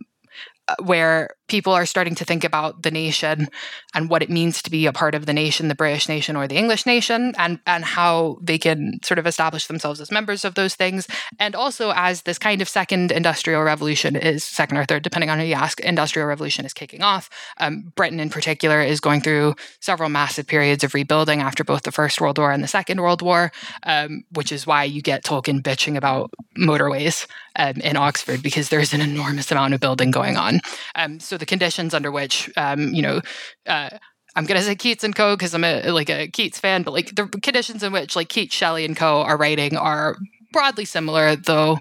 where 0.83 1.29
people 1.47 1.73
are 1.73 1.85
starting 1.85 2.15
to 2.15 2.25
think 2.25 2.43
about 2.43 2.83
the 2.83 2.91
nation 2.91 3.47
and 3.93 4.09
what 4.09 4.21
it 4.21 4.29
means 4.29 4.61
to 4.61 4.69
be 4.69 4.85
a 4.85 4.93
part 4.93 5.15
of 5.15 5.25
the 5.25 5.33
nation, 5.33 5.67
the 5.67 5.75
British 5.75 6.09
nation 6.09 6.35
or 6.35 6.47
the 6.47 6.57
English 6.57 6.85
nation, 6.85 7.33
and, 7.37 7.59
and 7.65 7.85
how 7.85 8.37
they 8.41 8.57
can 8.57 8.99
sort 9.03 9.19
of 9.19 9.25
establish 9.25 9.67
themselves 9.67 10.01
as 10.01 10.11
members 10.11 10.43
of 10.43 10.55
those 10.55 10.75
things. 10.75 11.07
And 11.39 11.55
also, 11.55 11.91
as 11.95 12.23
this 12.23 12.37
kind 12.37 12.61
of 12.61 12.69
second 12.69 13.11
industrial 13.11 13.63
revolution 13.63 14.15
is 14.15 14.43
second 14.43 14.77
or 14.77 14.85
third, 14.85 15.03
depending 15.03 15.29
on 15.29 15.39
who 15.39 15.45
you 15.45 15.55
ask, 15.55 15.79
industrial 15.79 16.27
revolution 16.27 16.65
is 16.65 16.73
kicking 16.73 17.01
off. 17.01 17.29
Um, 17.57 17.91
Britain, 17.95 18.19
in 18.19 18.29
particular, 18.29 18.81
is 18.81 18.99
going 18.99 19.21
through 19.21 19.55
several 19.79 20.09
massive 20.09 20.47
periods 20.47 20.83
of 20.83 20.93
rebuilding 20.93 21.41
after 21.41 21.63
both 21.63 21.83
the 21.83 21.91
First 21.91 22.19
World 22.19 22.37
War 22.37 22.51
and 22.51 22.63
the 22.63 22.67
Second 22.67 23.01
World 23.01 23.21
War, 23.21 23.51
um, 23.83 24.23
which 24.31 24.51
is 24.51 24.67
why 24.67 24.83
you 24.83 25.01
get 25.01 25.23
Tolkien 25.23 25.61
bitching 25.61 25.95
about 25.95 26.31
motorways 26.57 27.27
um, 27.57 27.75
in 27.77 27.97
Oxford 27.97 28.41
because 28.41 28.69
there's 28.69 28.93
an 28.93 29.01
enormous 29.01 29.51
amount 29.51 29.73
of 29.73 29.79
building 29.79 30.11
going 30.11 30.37
on. 30.37 30.61
Um, 30.95 31.19
the 31.37 31.45
conditions 31.45 31.93
under 31.93 32.11
which, 32.11 32.49
um, 32.57 32.93
you 32.93 33.01
know, 33.01 33.21
uh, 33.65 33.89
I'm 34.35 34.45
gonna 34.45 34.61
say 34.61 34.75
Keats 34.75 35.03
and 35.03 35.15
Co. 35.15 35.35
because 35.35 35.53
I'm 35.53 35.63
a, 35.63 35.89
like 35.91 36.09
a 36.09 36.27
Keats 36.27 36.59
fan, 36.59 36.83
but 36.83 36.93
like 36.93 37.15
the 37.15 37.27
conditions 37.41 37.81
in 37.81 37.91
which 37.91 38.15
like 38.15 38.29
Keats, 38.29 38.53
Shelley, 38.53 38.85
and 38.85 38.95
Co. 38.95 39.21
are 39.21 39.37
writing 39.37 39.75
are 39.77 40.15
broadly 40.53 40.85
similar, 40.85 41.35
though 41.35 41.79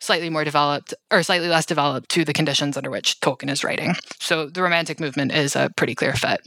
slightly 0.00 0.30
more 0.30 0.44
developed 0.44 0.94
or 1.10 1.22
slightly 1.22 1.48
less 1.48 1.66
developed 1.66 2.08
to 2.10 2.24
the 2.24 2.32
conditions 2.32 2.76
under 2.76 2.90
which 2.90 3.20
Tolkien 3.20 3.50
is 3.50 3.64
writing. 3.64 3.94
So 4.20 4.48
the 4.48 4.62
Romantic 4.62 5.00
movement 5.00 5.32
is 5.32 5.56
a 5.56 5.70
pretty 5.76 5.94
clear 5.94 6.12
fit. 6.12 6.40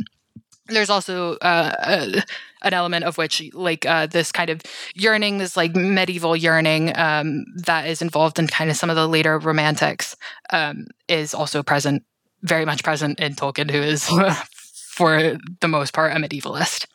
There's 0.68 0.90
also 0.90 1.34
uh, 1.38 1.74
uh, 1.82 2.22
an 2.62 2.74
element 2.74 3.04
of 3.04 3.18
which, 3.18 3.42
like 3.54 3.88
uh, 3.88 4.06
this 4.06 4.32
kind 4.32 4.52
of 4.52 4.62
yearning, 4.94 5.40
this 5.40 5.58
like 5.58 5.76
medieval 5.76 6.36
yearning 6.36 6.96
um, 6.96 7.44
that 7.66 7.88
is 7.88 8.04
involved 8.04 8.38
in 8.38 8.48
kind 8.48 8.70
of 8.70 8.78
some 8.78 8.92
of 8.92 8.96
the 8.96 9.08
later 9.08 9.40
romantics, 9.40 10.16
um, 10.52 10.86
is 11.08 11.34
also 11.34 11.64
present 11.64 12.04
very 12.42 12.66
much 12.66 12.84
present 12.84 13.20
in 13.20 13.34
Tolkien, 13.36 13.72
who 13.72 13.80
is, 13.80 14.08
for 14.92 15.38
the 15.62 15.68
most 15.68 15.94
part, 15.94 16.12
a 16.12 16.16
medievalist. 16.16 16.86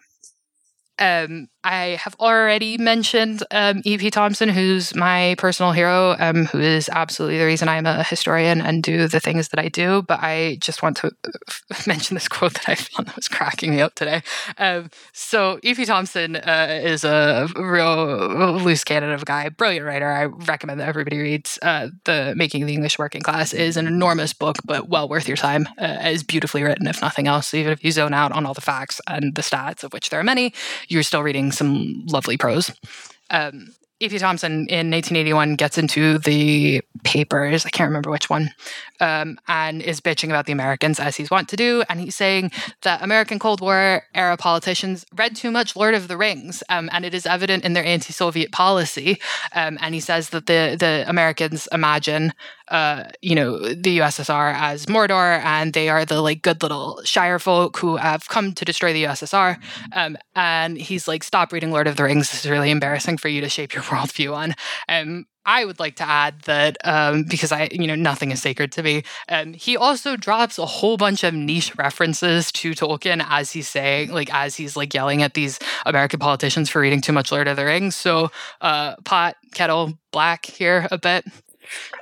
Um, 0.99 1.49
I 1.65 1.99
have 2.03 2.15
already 2.21 2.77
mentioned 2.77 3.43
um, 3.51 3.81
E.P. 3.85 4.11
Thompson, 4.11 4.51
who's 4.51 4.95
my 4.95 5.35
personal 5.39 5.73
hero, 5.73 6.15
um, 6.19 6.45
who 6.47 6.61
is 6.61 6.91
absolutely 6.91 7.39
the 7.39 7.47
reason 7.47 7.69
I'm 7.69 7.87
a 7.87 8.03
historian 8.05 8.61
and 8.61 8.83
do 8.83 9.09
the 9.09 9.19
things 9.19 9.49
that 9.49 9.59
I 9.59 9.71
do. 9.71 10.03
But 10.03 10.21
I 10.21 10.59
just 10.61 10.83
want 10.83 10.99
to 10.99 11.11
mention 11.87 12.15
this 12.15 12.29
quote 12.29 12.53
that 12.55 12.69
I 12.69 12.75
found 12.75 13.09
that 13.09 13.17
was 13.17 13.29
cracking 13.29 13.71
me 13.71 13.81
up 13.81 13.95
today. 13.95 14.23
Um, 14.59 14.91
so 15.13 15.59
E.P. 15.63 15.87
Thompson 15.87 16.37
uh, 16.37 16.81
is 16.83 17.03
a 17.03 17.49
real 17.57 18.59
loose 18.59 18.85
cannon 18.85 19.13
of 19.13 19.23
a 19.23 19.25
guy, 19.25 19.49
brilliant 19.49 19.87
writer. 19.87 20.11
I 20.11 20.25
recommend 20.25 20.81
that 20.81 20.89
everybody 20.89 21.19
reads 21.19 21.59
uh, 21.63 21.89
the 22.05 22.35
Making 22.37 22.67
the 22.67 22.75
English 22.75 22.99
Working 22.99 23.23
Class. 23.23 23.55
is 23.55 23.79
an 23.79 23.87
enormous 23.87 24.35
book, 24.35 24.57
but 24.67 24.91
well 24.91 25.09
worth 25.09 25.27
your 25.27 25.39
time. 25.39 25.67
Uh, 25.79 25.97
is 26.05 26.23
beautifully 26.23 26.63
written, 26.63 26.87
if 26.87 27.01
nothing 27.01 27.27
else. 27.27 27.55
Even 27.55 27.73
if 27.73 27.83
you 27.83 27.91
zone 27.91 28.13
out 28.13 28.33
on 28.33 28.45
all 28.45 28.55
the 28.55 28.61
facts 28.61 29.01
and 29.09 29.35
the 29.35 29.43
stats, 29.43 29.83
of 29.83 29.95
which 29.95 30.11
there 30.11 30.21
are 30.21 30.25
many, 30.25 30.53
you're 30.89 31.03
still 31.03 31.23
reading 31.23 31.53
some 31.53 32.05
lovely 32.07 32.37
prose. 32.37 32.73
Um, 33.31 33.75
E.P. 34.01 34.19
Thompson 34.19 34.67
in 34.69 34.91
1881 34.91 35.55
gets 35.55 35.79
into 35.79 36.19
the 36.19 36.83
papers, 37.05 37.65
I 37.65 37.71
can't 37.71 37.89
remember 37.89 38.11
which 38.11 38.29
one, 38.29 38.51
um, 39.01 39.39
and 39.47 39.81
is 39.81 40.01
bitching 40.01 40.29
about 40.29 40.47
the 40.47 40.53
Americans 40.53 40.99
as 40.99 41.17
he's 41.17 41.31
wont 41.31 41.49
to 41.51 41.57
do. 41.57 41.85
And 41.89 42.01
he's 42.01 42.17
saying 42.17 42.51
that 42.83 43.03
American 43.03 43.39
Cold 43.39 43.61
War 43.61 44.03
era 44.15 44.37
politicians 44.37 45.07
read 45.15 45.37
too 45.37 45.53
much 45.53 45.77
Lord 45.77 45.95
of 45.95 46.09
the 46.09 46.17
Rings, 46.17 46.63
um, 46.69 46.91
and 46.93 47.05
it 47.05 47.15
is 47.15 47.25
evident 47.25 47.65
in 47.65 47.73
their 47.73 47.85
anti 47.85 48.13
Soviet 48.13 48.51
policy. 48.51 49.19
Um, 49.55 49.79
and 49.81 49.95
he 49.95 50.01
says 50.01 50.31
that 50.31 50.47
the, 50.47 50.77
the 50.79 51.05
Americans 51.07 51.69
imagine 51.71 52.33
uh, 52.69 53.05
you 53.21 53.35
know, 53.35 53.59
the 53.59 53.99
USSR 53.99 54.55
as 54.55 54.87
Mordor, 54.87 55.41
and 55.45 55.73
they 55.73 55.89
are 55.89 56.05
the 56.05 56.21
like 56.21 56.43
good 56.43 56.63
little 56.63 57.01
Shire 57.05 57.39
folk 57.39 57.79
who 57.79 57.97
have 57.97 58.29
come 58.29 58.53
to 58.55 58.65
destroy 58.65 58.93
the 58.93 59.05
USSR. 59.05 59.59
Um, 59.93 60.17
and 60.35 60.79
he's 60.79 61.07
like, 61.07 61.23
"Stop 61.23 61.53
reading 61.53 61.71
Lord 61.71 61.87
of 61.87 61.97
the 61.97 62.05
Rings. 62.05 62.31
This 62.31 62.45
is 62.45 62.51
really 62.51 62.71
embarrassing 62.71 63.19
for 63.19 63.29
you 63.29 63.41
to 63.41 63.49
shape 63.49 63.75
your 63.75 63.83
worldview 63.85 64.35
on." 64.35 64.55
Um, 64.89 65.27
I 65.47 65.65
would 65.65 65.79
like 65.79 65.97
to 65.97 66.09
add 66.09 66.41
that 66.43 66.79
um, 66.85 67.25
because 67.25 67.53
I, 67.53 67.69
you 67.71 67.87
know, 67.87 67.95
nothing 67.95 68.31
is 68.31 68.41
sacred 68.41 68.73
to 68.73 68.83
me. 68.83 69.03
Um, 69.29 69.53
he 69.53 69.77
also 69.77 70.17
drops 70.17 70.59
a 70.59 70.65
whole 70.65 70.97
bunch 70.97 71.23
of 71.23 71.35
niche 71.35 71.77
references 71.77 72.51
to 72.53 72.73
Tolkien 72.73 73.25
as 73.29 73.53
he's 73.53 73.69
saying, 73.69 74.11
like 74.11 74.33
as 74.33 74.57
he's 74.57 74.77
like 74.77 74.95
yelling 74.95 75.23
at 75.23 75.35
these 75.35 75.59
American 75.85 76.19
politicians 76.19 76.71
for 76.71 76.81
reading 76.81 77.01
too 77.01 77.13
much 77.13 77.31
Lord 77.31 77.49
of 77.49 77.57
the 77.57 77.65
Rings. 77.65 77.95
So, 77.95 78.31
uh, 78.63 78.97
pot, 79.05 79.37
kettle, 79.53 79.99
black 80.13 80.47
here 80.47 80.89
a 80.91 80.97
bit. 80.97 81.27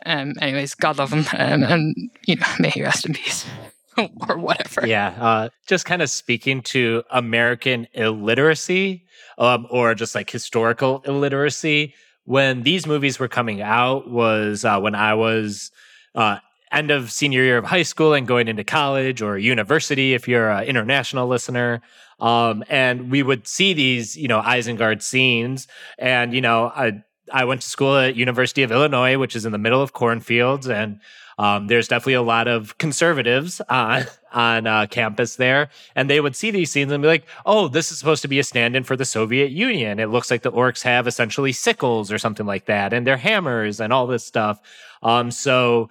Um, 0.07 0.35
anyways, 0.41 0.75
God 0.75 0.99
love 0.99 1.13
him, 1.13 1.27
um, 1.39 1.63
and 1.63 1.95
you 2.27 2.37
know, 2.37 2.47
may 2.59 2.71
he 2.71 2.83
rest 2.83 3.07
in 3.07 3.15
peace. 3.15 3.47
or 4.29 4.39
whatever. 4.39 4.87
Yeah, 4.87 5.15
uh, 5.21 5.49
just 5.67 5.85
kind 5.85 6.03
of 6.03 6.11
speaking 6.11 6.63
to 6.63 7.03
American 7.11 7.87
illiteracy, 7.93 9.05
um, 9.39 9.67
or 9.71 9.95
just 9.95 10.15
like 10.15 10.31
historical 10.31 11.03
illiteracy. 11.07 11.95
When 12.25 12.63
these 12.63 12.87
movies 12.87 13.19
were 13.19 13.29
coming 13.29 13.61
out, 13.61 14.11
was 14.11 14.65
uh, 14.65 14.81
when 14.81 14.95
I 14.95 15.15
was 15.15 15.71
uh, 16.15 16.39
end 16.71 16.91
of 16.91 17.13
senior 17.13 17.43
year 17.43 17.59
of 17.59 17.65
high 17.65 17.83
school 17.83 18.15
and 18.15 18.27
going 18.27 18.49
into 18.49 18.65
college 18.65 19.21
or 19.23 19.37
university. 19.37 20.15
If 20.15 20.27
you're 20.27 20.51
an 20.51 20.65
international 20.65 21.29
listener, 21.29 21.83
um, 22.19 22.65
and 22.69 23.11
we 23.11 23.23
would 23.23 23.47
see 23.47 23.75
these, 23.75 24.17
you 24.17 24.29
know, 24.29 24.41
Isengard 24.41 25.03
scenes, 25.03 25.69
and 25.99 26.33
you 26.35 26.41
know, 26.41 26.73
I 26.75 27.03
I 27.33 27.45
went 27.45 27.63
to 27.63 27.69
school 27.69 27.97
at 27.97 28.17
University 28.17 28.63
of 28.63 28.71
Illinois, 28.71 29.19
which 29.19 29.35
is 29.35 29.45
in 29.47 29.53
the 29.53 29.59
middle 29.59 29.83
of 29.83 29.93
cornfields, 29.93 30.69
and 30.69 31.01
um, 31.39 31.67
there's 31.67 31.89
definitely 31.89 32.15
a 32.15 32.23
lot 32.23 32.47
of 32.47 32.77
conservatives 32.79 33.61
on 33.69 34.05
on 34.33 34.67
uh, 34.67 34.87
campus 34.87 35.37
there, 35.37 35.69
and 35.95 36.09
they 36.09 36.21
would 36.21 36.37
see 36.37 36.51
these 36.51 36.71
scenes 36.71 36.93
and 36.93 37.03
be 37.03 37.09
like, 37.09 37.27
"Oh, 37.47 37.69
this 37.69 37.91
is 37.91 37.99
supposed 37.99 38.23
to 38.23 38.29
be 38.29 38.39
a 38.39 38.45
stand-in 38.45 38.85
for 38.85 38.97
the 38.97 39.05
Soviet 39.05 39.51
Union. 39.51 39.99
It 39.99 40.11
looks 40.11 40.31
like 40.31 40.43
the 40.43 40.53
orcs 40.53 40.83
have 40.83 41.07
essentially 41.07 41.53
sickles 41.53 42.13
or 42.13 42.19
something 42.19 42.47
like 42.47 42.67
that, 42.67 42.93
and 42.93 43.07
they're 43.07 43.17
hammers 43.17 43.81
and 43.81 43.93
all 43.93 44.07
this 44.07 44.25
stuff." 44.25 44.61
Um, 45.03 45.31
so 45.31 45.91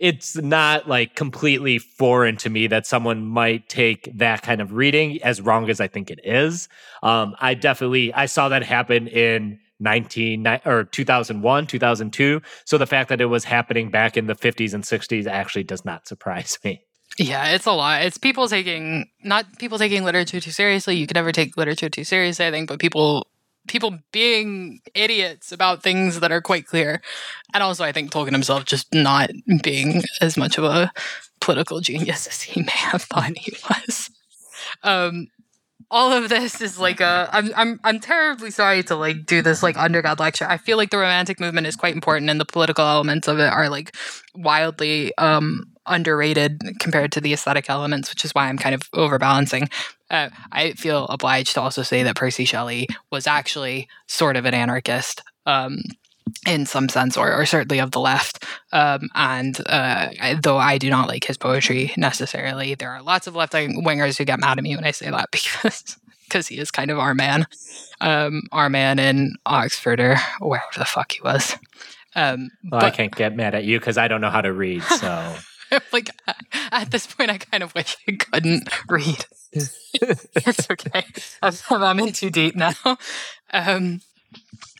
it's 0.00 0.34
not 0.36 0.88
like 0.88 1.14
completely 1.14 1.78
foreign 1.78 2.36
to 2.38 2.48
me 2.50 2.66
that 2.66 2.86
someone 2.86 3.22
might 3.22 3.68
take 3.68 4.10
that 4.14 4.42
kind 4.42 4.62
of 4.62 4.72
reading 4.72 5.22
as 5.22 5.42
wrong 5.42 5.68
as 5.68 5.78
I 5.78 5.88
think 5.88 6.10
it 6.10 6.20
is. 6.24 6.68
Um, 7.02 7.36
I 7.38 7.54
definitely 7.54 8.12
I 8.12 8.26
saw 8.26 8.48
that 8.48 8.62
happen 8.62 9.06
in 9.06 9.59
19 9.80 10.46
or 10.64 10.84
2001 10.84 11.66
2002 11.66 12.40
so 12.64 12.78
the 12.78 12.86
fact 12.86 13.08
that 13.08 13.20
it 13.20 13.26
was 13.26 13.44
happening 13.44 13.90
back 13.90 14.16
in 14.16 14.26
the 14.26 14.34
50s 14.34 14.74
and 14.74 14.84
60s 14.84 15.26
actually 15.26 15.64
does 15.64 15.84
not 15.84 16.06
surprise 16.06 16.58
me. 16.64 16.82
Yeah 17.18 17.48
it's 17.48 17.66
a 17.66 17.72
lot. 17.72 18.02
It's 18.02 18.18
people 18.18 18.48
taking 18.48 19.06
not 19.24 19.58
people 19.58 19.78
taking 19.78 20.04
literature 20.04 20.40
too 20.40 20.50
seriously. 20.50 20.96
You 20.96 21.06
can 21.06 21.14
never 21.14 21.32
take 21.32 21.56
literature 21.56 21.88
too 21.88 22.04
seriously 22.04 22.46
i 22.46 22.50
think 22.50 22.68
but 22.68 22.78
people 22.78 23.26
people 23.68 23.98
being 24.10 24.80
idiots 24.94 25.52
about 25.52 25.82
things 25.82 26.20
that 26.20 26.32
are 26.32 26.40
quite 26.40 26.66
clear. 26.66 27.02
And 27.52 27.62
also 27.62 27.84
i 27.84 27.92
think 27.92 28.12
tolkien 28.12 28.32
himself 28.32 28.64
just 28.64 28.92
not 28.94 29.30
being 29.62 30.02
as 30.20 30.36
much 30.36 30.58
of 30.58 30.64
a 30.64 30.92
political 31.40 31.80
genius 31.80 32.26
as 32.28 32.42
he 32.42 32.62
may 32.62 32.72
have 32.72 33.02
thought 33.02 33.36
he 33.36 33.52
was. 33.68 34.10
Um, 34.82 35.28
all 35.90 36.12
of 36.12 36.28
this 36.28 36.60
is 36.60 36.78
like 36.78 37.00
a 37.00 37.28
I'm 37.32 37.52
I'm 37.56 37.80
I'm 37.82 38.00
terribly 38.00 38.50
sorry 38.50 38.82
to 38.84 38.96
like 38.96 39.26
do 39.26 39.42
this 39.42 39.62
like 39.62 39.76
undergrad 39.76 40.20
lecture. 40.20 40.46
I 40.48 40.56
feel 40.56 40.76
like 40.76 40.90
the 40.90 40.98
romantic 40.98 41.40
movement 41.40 41.66
is 41.66 41.76
quite 41.76 41.94
important 41.94 42.30
and 42.30 42.40
the 42.40 42.44
political 42.44 42.84
elements 42.84 43.26
of 43.28 43.38
it 43.38 43.52
are 43.52 43.68
like 43.68 43.94
wildly 44.34 45.12
um 45.18 45.64
underrated 45.86 46.60
compared 46.78 47.10
to 47.12 47.20
the 47.20 47.32
aesthetic 47.32 47.68
elements, 47.68 48.10
which 48.10 48.24
is 48.24 48.32
why 48.32 48.48
I'm 48.48 48.58
kind 48.58 48.74
of 48.74 48.82
overbalancing. 48.92 49.68
Uh, 50.08 50.28
I 50.52 50.72
feel 50.72 51.06
obliged 51.06 51.54
to 51.54 51.60
also 51.60 51.82
say 51.82 52.02
that 52.04 52.16
Percy 52.16 52.44
Shelley 52.44 52.86
was 53.10 53.26
actually 53.26 53.88
sort 54.06 54.36
of 54.36 54.44
an 54.44 54.54
anarchist. 54.54 55.22
Um, 55.46 55.82
in 56.46 56.66
some 56.66 56.88
sense, 56.88 57.16
or, 57.16 57.32
or 57.32 57.46
certainly 57.46 57.80
of 57.80 57.90
the 57.90 58.00
left. 58.00 58.44
Um, 58.72 59.08
and 59.14 59.58
uh, 59.66 60.08
though 60.42 60.58
I 60.58 60.78
do 60.78 60.90
not 60.90 61.08
like 61.08 61.24
his 61.24 61.36
poetry 61.36 61.92
necessarily, 61.96 62.74
there 62.74 62.90
are 62.90 63.02
lots 63.02 63.26
of 63.26 63.36
left 63.36 63.52
wingers 63.52 64.16
who 64.18 64.24
get 64.24 64.40
mad 64.40 64.58
at 64.58 64.64
me 64.64 64.76
when 64.76 64.84
I 64.84 64.92
say 64.92 65.10
that 65.10 65.30
because 65.32 65.96
because 66.24 66.46
he 66.46 66.58
is 66.58 66.70
kind 66.70 66.92
of 66.92 66.98
our 66.98 67.12
man, 67.12 67.44
um, 68.00 68.42
our 68.52 68.70
man 68.70 69.00
in 69.00 69.34
Oxford 69.46 69.98
or 69.98 70.16
wherever 70.40 70.78
the 70.78 70.84
fuck 70.84 71.10
he 71.10 71.20
was. 71.22 71.56
Um, 72.14 72.50
well, 72.70 72.80
but, 72.80 72.84
I 72.84 72.90
can't 72.90 73.14
get 73.14 73.34
mad 73.34 73.54
at 73.54 73.64
you 73.64 73.80
because 73.80 73.98
I 73.98 74.06
don't 74.06 74.20
know 74.20 74.30
how 74.30 74.40
to 74.40 74.52
read. 74.52 74.82
So, 74.84 75.36
like 75.92 76.10
at 76.70 76.90
this 76.92 77.06
point, 77.06 77.30
I 77.30 77.38
kind 77.38 77.64
of 77.64 77.74
wish 77.74 77.96
I 78.08 78.12
couldn't 78.12 78.68
read. 78.88 79.26
it's 79.52 80.70
okay. 80.70 81.04
I'm, 81.42 81.54
I'm 81.70 81.98
in 81.98 82.12
too 82.12 82.30
deep 82.30 82.54
now. 82.54 82.74
Um, 83.52 84.00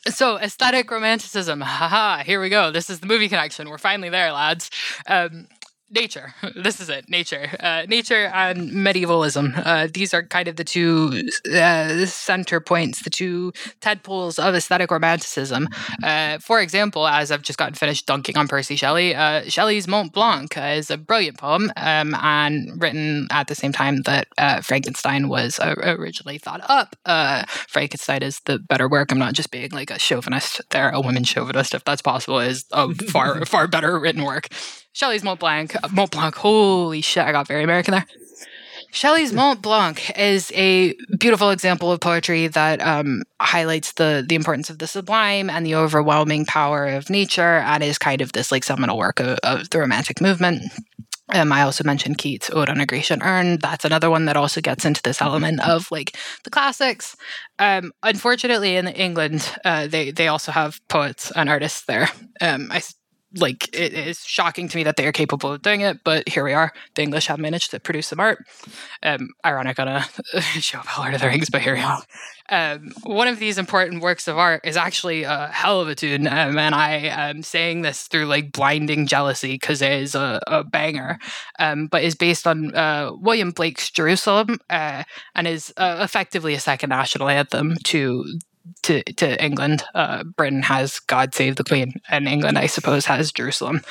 so 0.09 0.39
aesthetic 0.39 0.91
romanticism. 0.91 1.61
Haha, 1.61 2.23
here 2.23 2.41
we 2.41 2.49
go. 2.49 2.71
This 2.71 2.91
is 2.91 3.01
the 3.01 3.07
movie 3.07 3.29
connection. 3.29 3.69
We're 3.69 3.79
finally 3.79 4.09
there, 4.09 4.33
lads. 4.33 4.71
Um, 5.07 5.47
nature. 5.91 6.35
This 6.61 6.81
is 6.81 6.89
it. 6.91 7.09
Nature. 7.09 7.49
Uh, 7.59 7.87
nature 7.89 8.27
and 8.35 8.73
medievalism. 8.73 9.55
Uh, 9.57 9.89
these 9.93 10.13
are 10.13 10.23
kind 10.23 10.47
of 10.47 10.57
the 10.57 10.65
two 10.65 11.29
uh, 11.51 12.05
center 12.07 12.61
points, 12.61 13.03
the 13.03 13.09
two 13.11 13.53
tadpoles 13.81 14.39
of 14.39 14.55
aesthetic 14.55 14.91
romanticism. 14.91 15.69
Uh, 16.03 16.39
for 16.39 16.61
example, 16.61 17.07
as 17.07 17.31
I've 17.31 17.43
just 17.43 17.59
gotten 17.59 17.75
finished 17.75 18.07
dunking 18.07 18.37
on 18.37 18.47
Percy 18.47 18.77
Shelley, 18.77 19.15
uh, 19.15 19.43
Shelley's 19.49 19.89
Mont 19.89 20.13
Blanc 20.13 20.55
is 20.57 20.91
a 20.91 20.99
brilliant 20.99 21.39
poem 21.39 21.73
um, 21.77 22.15
and 22.17 22.81
written 22.83 23.27
at 23.31 23.47
the 23.47 23.55
same 23.55 23.73
time 23.73 24.03
that 24.03 24.29
uh, 24.37 24.61
Frankenstein 24.61 25.29
was 25.29 25.59
originally 25.63 26.39
thought 26.39 26.61
up. 26.69 26.97
Frankenstein 27.69 28.23
is 28.23 28.41
the 28.45 28.59
better 28.59 28.89
work. 28.89 29.13
I'm 29.13 29.19
not 29.19 29.35
just 29.35 29.51
being 29.51 29.71
like 29.71 29.91
a 29.91 29.99
chauvinist 29.99 30.61
there, 30.71 30.91
a 30.91 31.01
woman 31.01 31.25
chauvinist, 31.25 31.75
if 31.75 31.85
that's 31.85 32.03
possible, 32.03 32.41
is 32.41 32.65
a 32.73 32.93
far, 32.95 33.45
far 33.47 33.67
better 33.67 33.99
written 33.99 34.25
work. 34.25 34.49
Shelley's 34.93 35.23
Mont 35.23 35.41
Blanc. 35.41 35.75
Mont 35.93 36.11
Blanc. 36.11 36.35
Holy 36.35 37.01
shit, 37.01 37.25
I 37.25 37.33
got 37.33 37.47
very 37.47 37.63
American 37.63 37.93
there. 37.93 38.07
Shelley's 38.93 39.33
Mont 39.33 39.63
Blanc 39.63 40.19
is 40.19 40.51
a 40.55 40.95
beautiful 41.19 41.51
example 41.51 41.93
of 41.93 42.01
poetry 42.01 42.49
that 42.49 42.81
um, 42.81 43.23
highlights 43.41 43.93
the 43.93 44.25
the 44.29 44.35
importance 44.35 44.69
of 44.69 44.79
the 44.79 44.89
sublime 44.89 45.49
and 45.49 45.65
the 45.65 45.77
overwhelming 45.77 46.45
power 46.45 46.87
of 46.87 47.09
nature, 47.09 47.59
and 47.59 47.85
is 47.85 47.99
kind 47.99 48.21
of 48.21 48.33
this 48.33 48.51
like 48.51 48.65
seminal 48.65 48.99
work 48.99 49.21
of, 49.21 49.39
of 49.45 49.71
the 49.71 49.79
Romantic 49.79 50.21
movement. 50.21 50.65
Um, 51.33 51.53
I 51.53 51.63
also 51.63 51.85
mentioned 51.85 52.19
Keats' 52.19 52.51
Ode 52.51 52.69
on 52.69 52.81
a 52.81 52.87
Grecian 52.87 53.23
Urn. 53.23 53.59
That's 53.59 53.85
another 53.85 54.11
one 54.11 54.25
that 54.25 54.37
also 54.37 54.61
gets 54.61 54.85
into 54.85 55.01
this 55.03 55.23
element 55.23 55.61
of 55.61 55.89
like 55.93 56.17
the 56.43 56.51
classics. 56.51 57.15
Um, 57.61 57.93
unfortunately, 58.03 58.75
in 58.75 58.89
England, 58.89 59.55
uh, 59.65 59.87
they 59.87 60.11
they 60.11 60.27
also 60.27 60.51
have 60.51 60.81
poets 60.89 61.31
and 61.37 61.49
artists 61.49 61.85
there. 61.85 62.09
Um, 62.41 62.73
I 62.73 62.83
like 63.37 63.69
it 63.77 63.93
is 63.93 64.21
shocking 64.21 64.69
to 64.69 64.77
me 64.77 64.83
that 64.85 64.97
they 64.97 65.07
are 65.07 65.13
capable 65.13 65.53
of 65.53 65.63
doing 65.63 65.83
it, 65.83 66.03
but 66.05 66.29
here 66.29 66.45
we 66.45 66.53
are. 66.53 66.73
The 66.95 67.03
English 67.03 67.27
have 67.27 67.39
managed 67.39 67.71
to 67.71 67.81
produce 67.81 68.09
some 68.09 68.21
art. 68.21 68.45
Um, 69.03 69.29
ironic 69.45 69.79
on 69.79 69.89
a 69.89 70.03
show 70.61 70.81
about 70.81 70.99
Lord 70.99 71.15
of 71.15 71.21
the 71.21 71.29
Rings, 71.29 71.51
but 71.51 71.63
here 71.63 71.75
we 71.75 71.81
are. 71.81 72.03
Um, 72.49 72.91
one 73.05 73.29
of 73.29 73.39
these 73.39 73.59
important 73.59 74.03
works 74.03 74.27
of 74.27 74.37
art 74.37 74.63
is 74.65 74.77
actually 74.77 75.23
a 75.23 75.49
hell 75.53 75.81
of 75.81 75.89
a 75.89 75.95
tune, 75.95 76.27
um, 76.27 76.59
and 76.59 76.75
I 76.75 76.95
am 76.95 77.43
saying 77.43 77.83
this 77.83 78.09
through 78.09 78.27
like 78.27 78.53
blinding 78.53 79.07
jealousy 79.07 79.55
because 79.55 79.81
it 79.81 79.93
is 79.93 80.15
a, 80.15 80.41
a 80.49 80.65
banger, 80.65 81.19
um, 81.61 81.87
but 81.87 82.03
is 82.03 82.17
based 82.17 82.47
on 82.47 82.75
uh, 82.75 83.13
William 83.15 83.53
Blake's 83.53 83.91
Jerusalem 83.91 84.59
uh, 84.69 85.05
and 85.37 85.47
is 85.47 85.73
uh, 85.77 85.99
effectively 86.01 86.55
a 86.55 86.61
second 86.61 86.91
national 86.91 87.29
anthem 87.29 87.77
to 87.85 88.25
to 88.83 89.03
to 89.15 89.43
England. 89.43 89.85
Uh, 89.95 90.25
Britain 90.25 90.63
has 90.63 91.01
God 91.01 91.35
Save 91.35 91.57
the 91.57 91.65
Queen, 91.65 92.01
and 92.09 92.29
England, 92.29 92.59
I 92.59 92.67
suppose, 92.67 93.07
has 93.07 93.33
Jerusalem. 93.33 93.83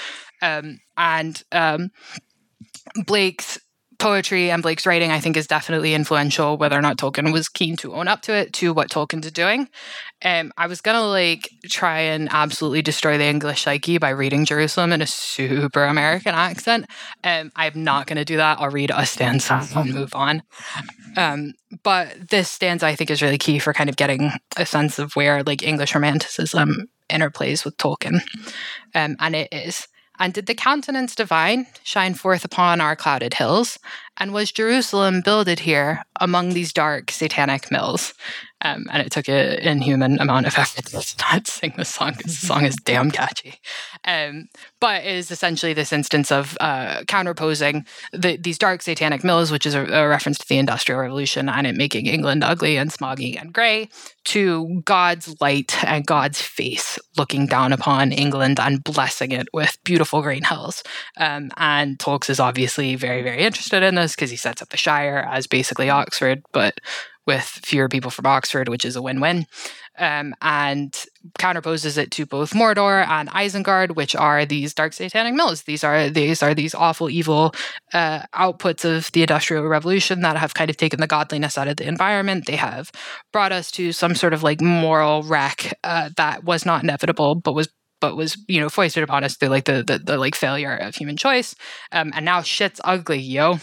Um, 0.42 0.80
and 0.98 1.42
um, 1.52 1.92
Blake's 3.06 3.60
poetry 4.00 4.50
and 4.50 4.64
Blake's 4.64 4.86
writing, 4.86 5.12
I 5.12 5.20
think, 5.20 5.38
is 5.38 5.46
definitely 5.46 5.94
influential. 5.94 6.58
Whether 6.58 6.78
or 6.78 6.82
not 6.82 6.98
Tolkien 6.98 7.32
was 7.32 7.50
keen 7.50 7.76
to 7.78 7.94
own 7.94 8.08
up 8.08 8.22
to 8.24 8.34
it, 8.34 8.54
to 8.54 8.74
what 8.74 8.90
Tolkien's 8.90 9.32
doing. 9.32 9.70
Um, 10.24 10.52
I 10.58 10.68
was 10.68 10.82
gonna 10.82 11.06
like 11.06 11.50
try 11.68 12.00
and 12.00 12.30
absolutely 12.32 12.82
destroy 12.82 13.18
the 13.18 13.26
English 13.26 13.64
psyche 13.64 13.98
by 13.98 14.10
reading 14.10 14.46
Jerusalem 14.46 14.92
in 14.92 15.02
a 15.02 15.08
super 15.08 15.84
American 15.84 16.34
accent. 16.34 16.88
Um, 17.24 17.52
I'm 17.56 17.84
not 17.84 18.08
gonna 18.08 18.26
do 18.26 18.38
that. 18.38 18.60
I'll 18.60 18.70
read 18.70 18.92
a 18.94 19.06
stanza 19.06 19.66
and 19.76 19.94
move 19.94 20.16
on. 20.16 20.42
Um, 21.16 21.54
but 21.84 22.30
this 22.30 22.50
stanza, 22.50 22.88
I 22.88 22.96
think, 22.96 23.12
is 23.12 23.22
really 23.22 23.38
key 23.38 23.60
for 23.60 23.74
kind 23.74 23.90
of 23.90 23.96
getting 23.96 24.32
a 24.58 24.66
sense 24.66 25.00
of 25.00 25.16
where 25.16 25.44
like 25.44 25.62
English 25.62 25.94
Romanticism 25.94 26.88
interplays 27.10 27.66
with 27.66 27.78
Tolkien, 27.78 28.22
um, 28.96 29.16
and 29.20 29.36
it 29.36 29.50
is. 29.52 29.88
And 30.20 30.34
did 30.34 30.46
the 30.48 30.56
countenance 30.56 31.16
divine 31.16 31.68
shine 31.84 32.14
forth 32.14 32.44
upon 32.44 32.82
our 32.82 32.96
clouded 32.96 33.36
hills? 33.36 33.80
And 34.20 34.34
was 34.34 34.52
Jerusalem 34.52 35.22
builded 35.22 35.60
here 35.60 36.04
among 36.20 36.50
these 36.50 36.74
dark 36.74 37.10
satanic 37.12 37.72
mills? 37.72 38.14
Um, 38.62 38.88
and 38.92 39.02
it 39.02 39.12
took 39.12 39.30
an 39.30 39.60
inhuman 39.60 40.20
amount 40.20 40.46
of 40.46 40.58
effort 40.58 40.86
to 40.88 41.16
not 41.20 41.48
sing 41.48 41.74
this 41.78 41.90
song 41.90 42.14
because 42.18 42.40
the 42.40 42.46
song 42.46 42.66
is 42.66 42.76
damn 42.76 43.10
catchy. 43.10 43.56
Um, 44.04 44.50
but 44.82 45.06
it 45.06 45.16
is 45.16 45.32
essentially 45.32 45.74
this 45.74 45.94
instance 45.94 46.30
of 46.32 46.58
uh, 46.60 47.04
counterposing 47.08 47.86
the, 48.12 48.36
these 48.36 48.58
dark 48.58 48.82
satanic 48.82 49.24
mills, 49.24 49.50
which 49.50 49.66
is 49.66 49.76
a, 49.76 49.86
a, 49.86 50.08
reference 50.10 50.40
to 50.40 50.48
the 50.48 50.58
Industrial 50.58 51.00
Revolution 51.00 51.48
and 51.48 51.66
it 51.68 51.76
making 51.76 52.08
England 52.08 52.44
ugly 52.44 52.76
and 52.76 52.92
smoggy 52.92 53.40
and 53.40 53.54
grey, 53.54 53.88
to 54.26 54.82
God's 54.84 55.40
light 55.40 55.82
and 55.86 56.06
God's 56.06 56.42
face 56.42 57.00
looking 57.18 57.46
down 57.46 57.72
upon 57.72 58.12
England 58.12 58.60
and 58.60 58.84
blessing 58.84 59.32
it 59.32 59.48
with 59.54 59.78
beautiful 59.86 60.22
green 60.22 60.44
hills. 60.44 60.84
Um, 61.18 61.52
and 61.56 61.98
Tolkien 61.98 62.32
is 62.32 62.40
obviously 62.40 62.96
very, 62.96 63.22
very 63.22 63.40
interested 63.40 63.84
in 63.84 63.96
this 63.96 64.09
because 64.16 64.32
he 64.32 64.38
sets 64.38 64.62
up 64.62 64.70
the 64.70 64.78
Shire 64.78 65.28
as 65.30 65.48
basically 65.48 65.90
Oxford, 65.90 66.44
but 66.52 66.80
with 67.30 67.44
fewer 67.44 67.88
people 67.88 68.10
from 68.10 68.26
Oxford, 68.26 68.68
which 68.70 68.84
is 68.84 68.96
a 68.96 69.04
win 69.04 69.20
win. 69.20 69.46
Um, 70.00 70.34
and 70.42 70.98
counterposes 71.38 71.98
it 71.98 72.10
to 72.12 72.26
both 72.26 72.54
Mordor 72.54 73.06
and 73.06 73.30
Isengard, 73.30 73.96
which 73.96 74.16
are 74.16 74.46
these 74.46 74.74
dark 74.74 74.94
satanic 74.94 75.34
mills. 75.36 75.64
These 75.64 75.84
are 75.84 76.10
these 76.10 76.42
are 76.42 76.56
these 76.56 76.74
awful, 76.74 77.10
evil 77.10 77.54
uh, 77.94 78.22
outputs 78.34 78.84
of 78.86 79.12
the 79.12 79.22
Industrial 79.22 79.64
Revolution 79.66 80.22
that 80.22 80.38
have 80.38 80.54
kind 80.54 80.70
of 80.70 80.78
taken 80.78 81.02
the 81.02 81.08
godliness 81.08 81.58
out 81.58 81.68
of 81.68 81.76
the 81.78 81.88
environment. 81.88 82.46
They 82.48 82.56
have 82.56 82.92
brought 83.34 83.52
us 83.52 83.70
to 83.72 83.92
some 83.92 84.16
sort 84.16 84.34
of 84.34 84.42
like 84.42 84.62
moral 84.62 85.22
wreck 85.24 85.78
uh, 85.84 86.10
that 86.16 86.46
was 86.46 86.66
not 86.66 86.82
inevitable, 86.82 87.36
but 87.36 87.54
was 87.54 87.68
but 88.00 88.16
was 88.16 88.38
you 88.48 88.62
know 88.62 88.70
foisted 88.70 89.04
upon 89.04 89.24
us 89.24 89.36
through 89.36 89.50
like 89.50 89.66
the 89.66 89.84
the, 89.84 90.00
the 90.00 90.18
like 90.18 90.34
failure 90.34 90.76
of 90.76 90.96
human 90.96 91.18
choice. 91.18 91.54
Um, 91.92 92.12
and 92.16 92.26
now 92.26 92.42
shit's 92.42 92.82
ugly, 92.84 93.20
yo. 93.20 93.60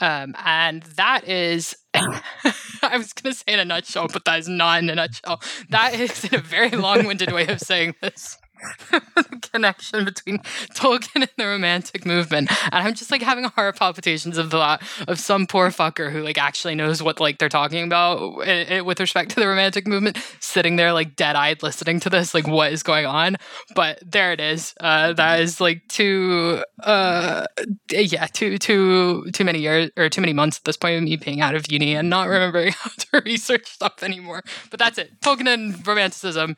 Um, 0.00 0.34
and 0.44 0.82
that 0.96 1.28
is, 1.28 1.74
I 1.94 2.96
was 2.96 3.12
going 3.12 3.32
to 3.32 3.34
say 3.34 3.52
in 3.52 3.60
a 3.60 3.64
nutshell, 3.64 4.08
but 4.12 4.24
that 4.24 4.40
is 4.40 4.48
not 4.48 4.82
in 4.82 4.90
a 4.90 4.94
nutshell. 4.94 5.40
That 5.70 5.98
is 5.98 6.24
in 6.24 6.34
a 6.34 6.42
very 6.42 6.70
long 6.70 7.06
winded 7.06 7.32
way 7.32 7.46
of 7.46 7.60
saying 7.60 7.94
this. 8.00 8.38
connection 9.52 10.04
between 10.04 10.38
Tolkien 10.74 11.22
and 11.22 11.30
the 11.36 11.46
Romantic 11.46 12.06
movement, 12.06 12.50
and 12.72 12.86
I'm 12.86 12.94
just 12.94 13.10
like 13.10 13.22
having 13.22 13.44
heart 13.44 13.76
palpitations 13.76 14.38
of 14.38 14.50
the 14.50 14.58
thought 14.58 14.82
of 15.08 15.18
some 15.18 15.46
poor 15.46 15.70
fucker 15.70 16.10
who 16.10 16.22
like 16.22 16.38
actually 16.38 16.74
knows 16.74 17.02
what 17.02 17.20
like 17.20 17.38
they're 17.38 17.48
talking 17.48 17.84
about 17.84 18.46
it, 18.46 18.70
it, 18.70 18.86
with 18.86 19.00
respect 19.00 19.30
to 19.30 19.40
the 19.40 19.46
Romantic 19.46 19.86
movement, 19.86 20.18
sitting 20.40 20.76
there 20.76 20.92
like 20.92 21.16
dead 21.16 21.36
eyed 21.36 21.62
listening 21.62 22.00
to 22.00 22.10
this, 22.10 22.34
like 22.34 22.46
what 22.46 22.72
is 22.72 22.82
going 22.82 23.06
on. 23.06 23.36
But 23.74 23.98
there 24.04 24.32
it 24.32 24.40
is. 24.40 24.74
Uh, 24.80 25.12
that 25.14 25.40
is 25.40 25.60
like 25.60 25.86
too, 25.88 26.64
uh, 26.82 27.46
yeah, 27.90 28.26
too 28.26 28.58
too 28.58 29.30
too 29.32 29.44
many 29.44 29.60
years 29.60 29.90
or 29.96 30.08
too 30.08 30.20
many 30.20 30.32
months 30.32 30.58
at 30.58 30.64
this 30.64 30.76
point 30.76 30.96
of 30.96 31.02
me 31.02 31.16
being 31.16 31.40
out 31.40 31.54
of 31.54 31.70
uni 31.70 31.94
and 31.94 32.08
not 32.08 32.28
remembering 32.28 32.72
how 32.78 32.90
to 32.96 33.22
research 33.24 33.66
stuff 33.66 34.02
anymore. 34.02 34.42
But 34.70 34.78
that's 34.78 34.98
it. 34.98 35.20
Tolkien 35.20 35.52
and 35.52 35.86
Romanticism 35.86 36.56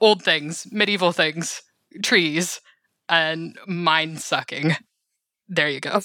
old 0.00 0.22
things, 0.22 0.66
medieval 0.72 1.12
things, 1.12 1.62
trees, 2.02 2.60
and 3.08 3.56
mind 3.66 4.20
sucking. 4.20 4.72
There 5.48 5.68
you 5.68 5.80
go. 5.80 6.00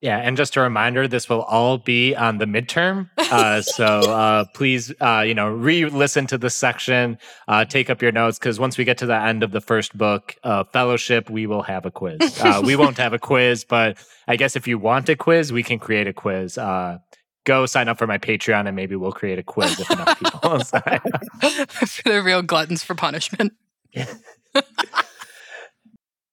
Yeah, 0.00 0.18
and 0.18 0.36
just 0.36 0.54
a 0.56 0.60
reminder, 0.60 1.08
this 1.08 1.30
will 1.30 1.42
all 1.42 1.78
be 1.78 2.14
on 2.14 2.36
the 2.36 2.44
midterm. 2.44 3.08
Uh, 3.16 3.62
so 3.62 3.86
uh, 3.86 4.44
please, 4.52 4.92
uh, 5.00 5.24
you 5.26 5.32
know, 5.32 5.48
re-listen 5.48 6.26
to 6.26 6.36
this 6.36 6.54
section, 6.54 7.16
uh, 7.48 7.64
take 7.64 7.88
up 7.88 8.02
your 8.02 8.12
notes, 8.12 8.38
because 8.38 8.60
once 8.60 8.76
we 8.76 8.84
get 8.84 8.98
to 8.98 9.06
the 9.06 9.18
end 9.18 9.42
of 9.42 9.50
the 9.52 9.62
first 9.62 9.96
book, 9.96 10.36
uh, 10.44 10.64
Fellowship, 10.64 11.30
we 11.30 11.46
will 11.46 11.62
have 11.62 11.86
a 11.86 11.90
quiz. 11.90 12.18
Uh, 12.38 12.60
we 12.62 12.76
won't 12.76 12.98
have 12.98 13.14
a 13.14 13.18
quiz, 13.18 13.64
but 13.64 13.96
I 14.28 14.36
guess 14.36 14.56
if 14.56 14.68
you 14.68 14.78
want 14.78 15.08
a 15.08 15.16
quiz, 15.16 15.54
we 15.54 15.62
can 15.62 15.78
create 15.78 16.06
a 16.06 16.12
quiz 16.12 16.58
go 17.44 17.66
sign 17.66 17.88
up 17.88 17.98
for 17.98 18.06
my 18.06 18.18
Patreon 18.18 18.66
and 18.66 18.74
maybe 18.74 18.96
we'll 18.96 19.12
create 19.12 19.38
a 19.38 19.42
quiz 19.42 19.78
if 19.78 19.90
enough 19.90 20.18
people 20.18 20.60
sign 20.64 21.00
for 21.66 22.08
the 22.10 22.22
real 22.24 22.42
gluttons 22.42 22.82
for 22.82 22.94
punishment. 22.94 23.52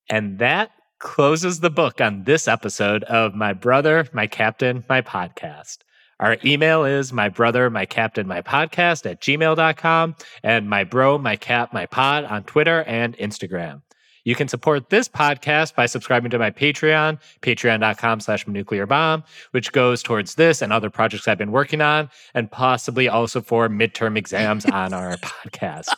and 0.10 0.40
that 0.40 0.72
closes 1.00 1.60
the 1.60 1.70
book 1.70 2.02
on 2.02 2.24
this 2.24 2.48
episode 2.48 3.04
of 3.06 3.34
My 3.34 3.54
Brother, 3.54 4.08
My 4.14 4.28
Captain, 4.28 4.84
My 4.88 5.02
Podcast. 5.02 5.80
Our 6.20 6.38
email 6.46 6.86
is 6.86 7.12
my 7.12 7.30
brother, 7.30 7.72
my 7.72 7.88
captain, 7.88 8.28
my 8.28 8.44
podcast 8.44 9.10
at 9.10 9.22
gmail.com 9.22 10.16
and 10.44 10.70
my 10.70 10.84
bro, 10.84 11.18
my 11.18 11.36
cap, 11.36 11.74
my 11.74 11.88
pod 11.88 12.26
on 12.26 12.44
Twitter 12.44 12.84
and 12.84 13.18
Instagram. 13.18 13.82
You 14.24 14.36
can 14.36 14.48
support 14.48 14.90
this 14.90 15.08
podcast 15.08 15.76
by 15.76 15.86
subscribing 15.86 16.32
to 16.32 16.40
my 16.40 16.52
Patreon, 16.52 17.20
patreon.com 17.42 18.20
slash 18.20 18.48
nuclear 18.48 18.86
bomb, 18.86 19.24
which 19.52 19.72
goes 19.72 20.04
towards 20.04 20.36
this 20.36 20.62
and 20.62 20.72
other 20.72 20.90
projects 20.90 21.28
I've 21.28 21.38
been 21.38 21.52
working 21.52 21.82
on, 21.82 22.10
and 22.34 22.52
possibly 22.52 23.08
also 23.10 23.42
for 23.42 23.70
midterm 23.70 24.18
exams 24.18 24.66
on 24.72 24.94
our 24.94 25.18
podcast. 25.18 25.94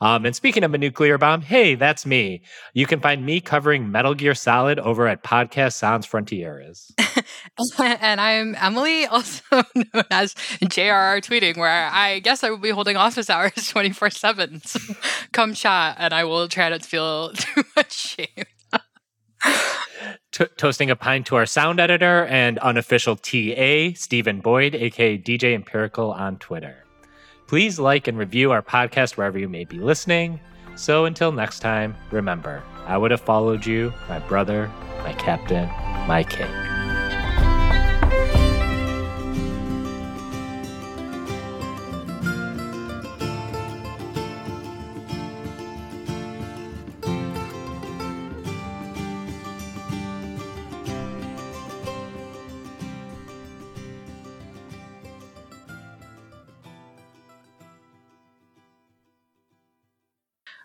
Um, 0.00 0.24
and 0.24 0.34
speaking 0.34 0.64
of 0.64 0.72
a 0.72 0.78
nuclear 0.78 1.18
bomb, 1.18 1.42
hey, 1.42 1.74
that's 1.74 2.06
me. 2.06 2.40
You 2.72 2.86
can 2.86 3.00
find 3.00 3.24
me 3.24 3.40
covering 3.40 3.90
Metal 3.90 4.14
Gear 4.14 4.34
Solid 4.34 4.78
over 4.78 5.06
at 5.06 5.22
Podcast 5.22 5.74
Sans 5.74 6.06
Frontieres. 6.06 6.92
and 7.78 8.20
I'm 8.20 8.54
Emily, 8.56 9.06
also 9.10 9.42
known 9.74 10.04
as 10.10 10.34
JRR 10.62 11.20
Tweeting, 11.22 11.56
where 11.56 11.90
I 11.92 12.20
guess 12.20 12.44
I 12.44 12.50
will 12.50 12.58
be 12.58 12.70
holding 12.70 12.96
office 12.96 13.30
hours 13.30 13.52
24 13.68 14.10
7. 14.10 14.60
So 14.64 14.78
come 15.32 15.54
chat, 15.54 15.96
and 15.98 16.12
I 16.12 16.24
will 16.24 16.48
try 16.48 16.68
not 16.68 16.82
to 16.82 16.88
feel 16.88 17.32
too 17.32 17.64
much 17.76 17.92
shame. 17.92 18.46
T- 20.32 20.46
toasting 20.56 20.90
a 20.90 20.96
pint 20.96 21.26
to 21.26 21.36
our 21.36 21.46
sound 21.46 21.80
editor 21.80 22.26
and 22.26 22.58
unofficial 22.58 23.16
TA, 23.16 23.90
Stephen 23.94 24.40
Boyd, 24.40 24.74
aka 24.74 25.18
DJ 25.18 25.54
Empirical 25.54 26.12
on 26.12 26.38
Twitter. 26.38 26.84
Please 27.46 27.78
like 27.78 28.06
and 28.06 28.16
review 28.16 28.52
our 28.52 28.62
podcast 28.62 29.16
wherever 29.16 29.38
you 29.38 29.48
may 29.48 29.64
be 29.64 29.78
listening. 29.78 30.38
So 30.76 31.04
until 31.04 31.32
next 31.32 31.60
time, 31.60 31.96
remember, 32.10 32.62
I 32.86 32.96
would 32.96 33.10
have 33.10 33.20
followed 33.20 33.66
you, 33.66 33.92
my 34.08 34.20
brother, 34.20 34.70
my 35.02 35.12
captain, 35.14 35.68
my 36.06 36.22
king. 36.22 36.79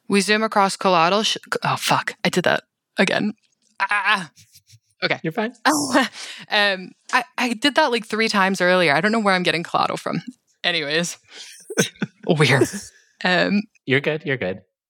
We 0.08 0.22
zoom 0.22 0.44
across 0.44 0.78
collateral. 0.78 1.24
Sh- 1.24 1.38
oh, 1.64 1.76
fuck. 1.78 2.16
I 2.24 2.30
did 2.30 2.44
that 2.44 2.64
again. 2.98 3.34
Ah. 3.80 4.32
Okay. 5.04 5.20
You're 5.24 5.34
fine. 5.34 5.54
um, 5.66 6.92
I, 7.12 7.24
I 7.38 7.54
did 7.54 7.76
that 7.76 7.92
like 7.92 8.06
three 8.06 8.28
times 8.28 8.62
earlier. 8.62 8.94
I 8.94 9.02
don't 9.02 9.12
know 9.12 9.20
where 9.20 9.34
I'm 9.34 9.44
getting 9.44 9.64
collateral 9.64 9.98
from. 9.98 10.22
Anyways, 10.64 11.18
weird. 12.28 12.68
Um, 13.24 13.62
You're 13.86 14.00
good. 14.02 14.24
You're 14.26 14.38
good. 14.38 14.62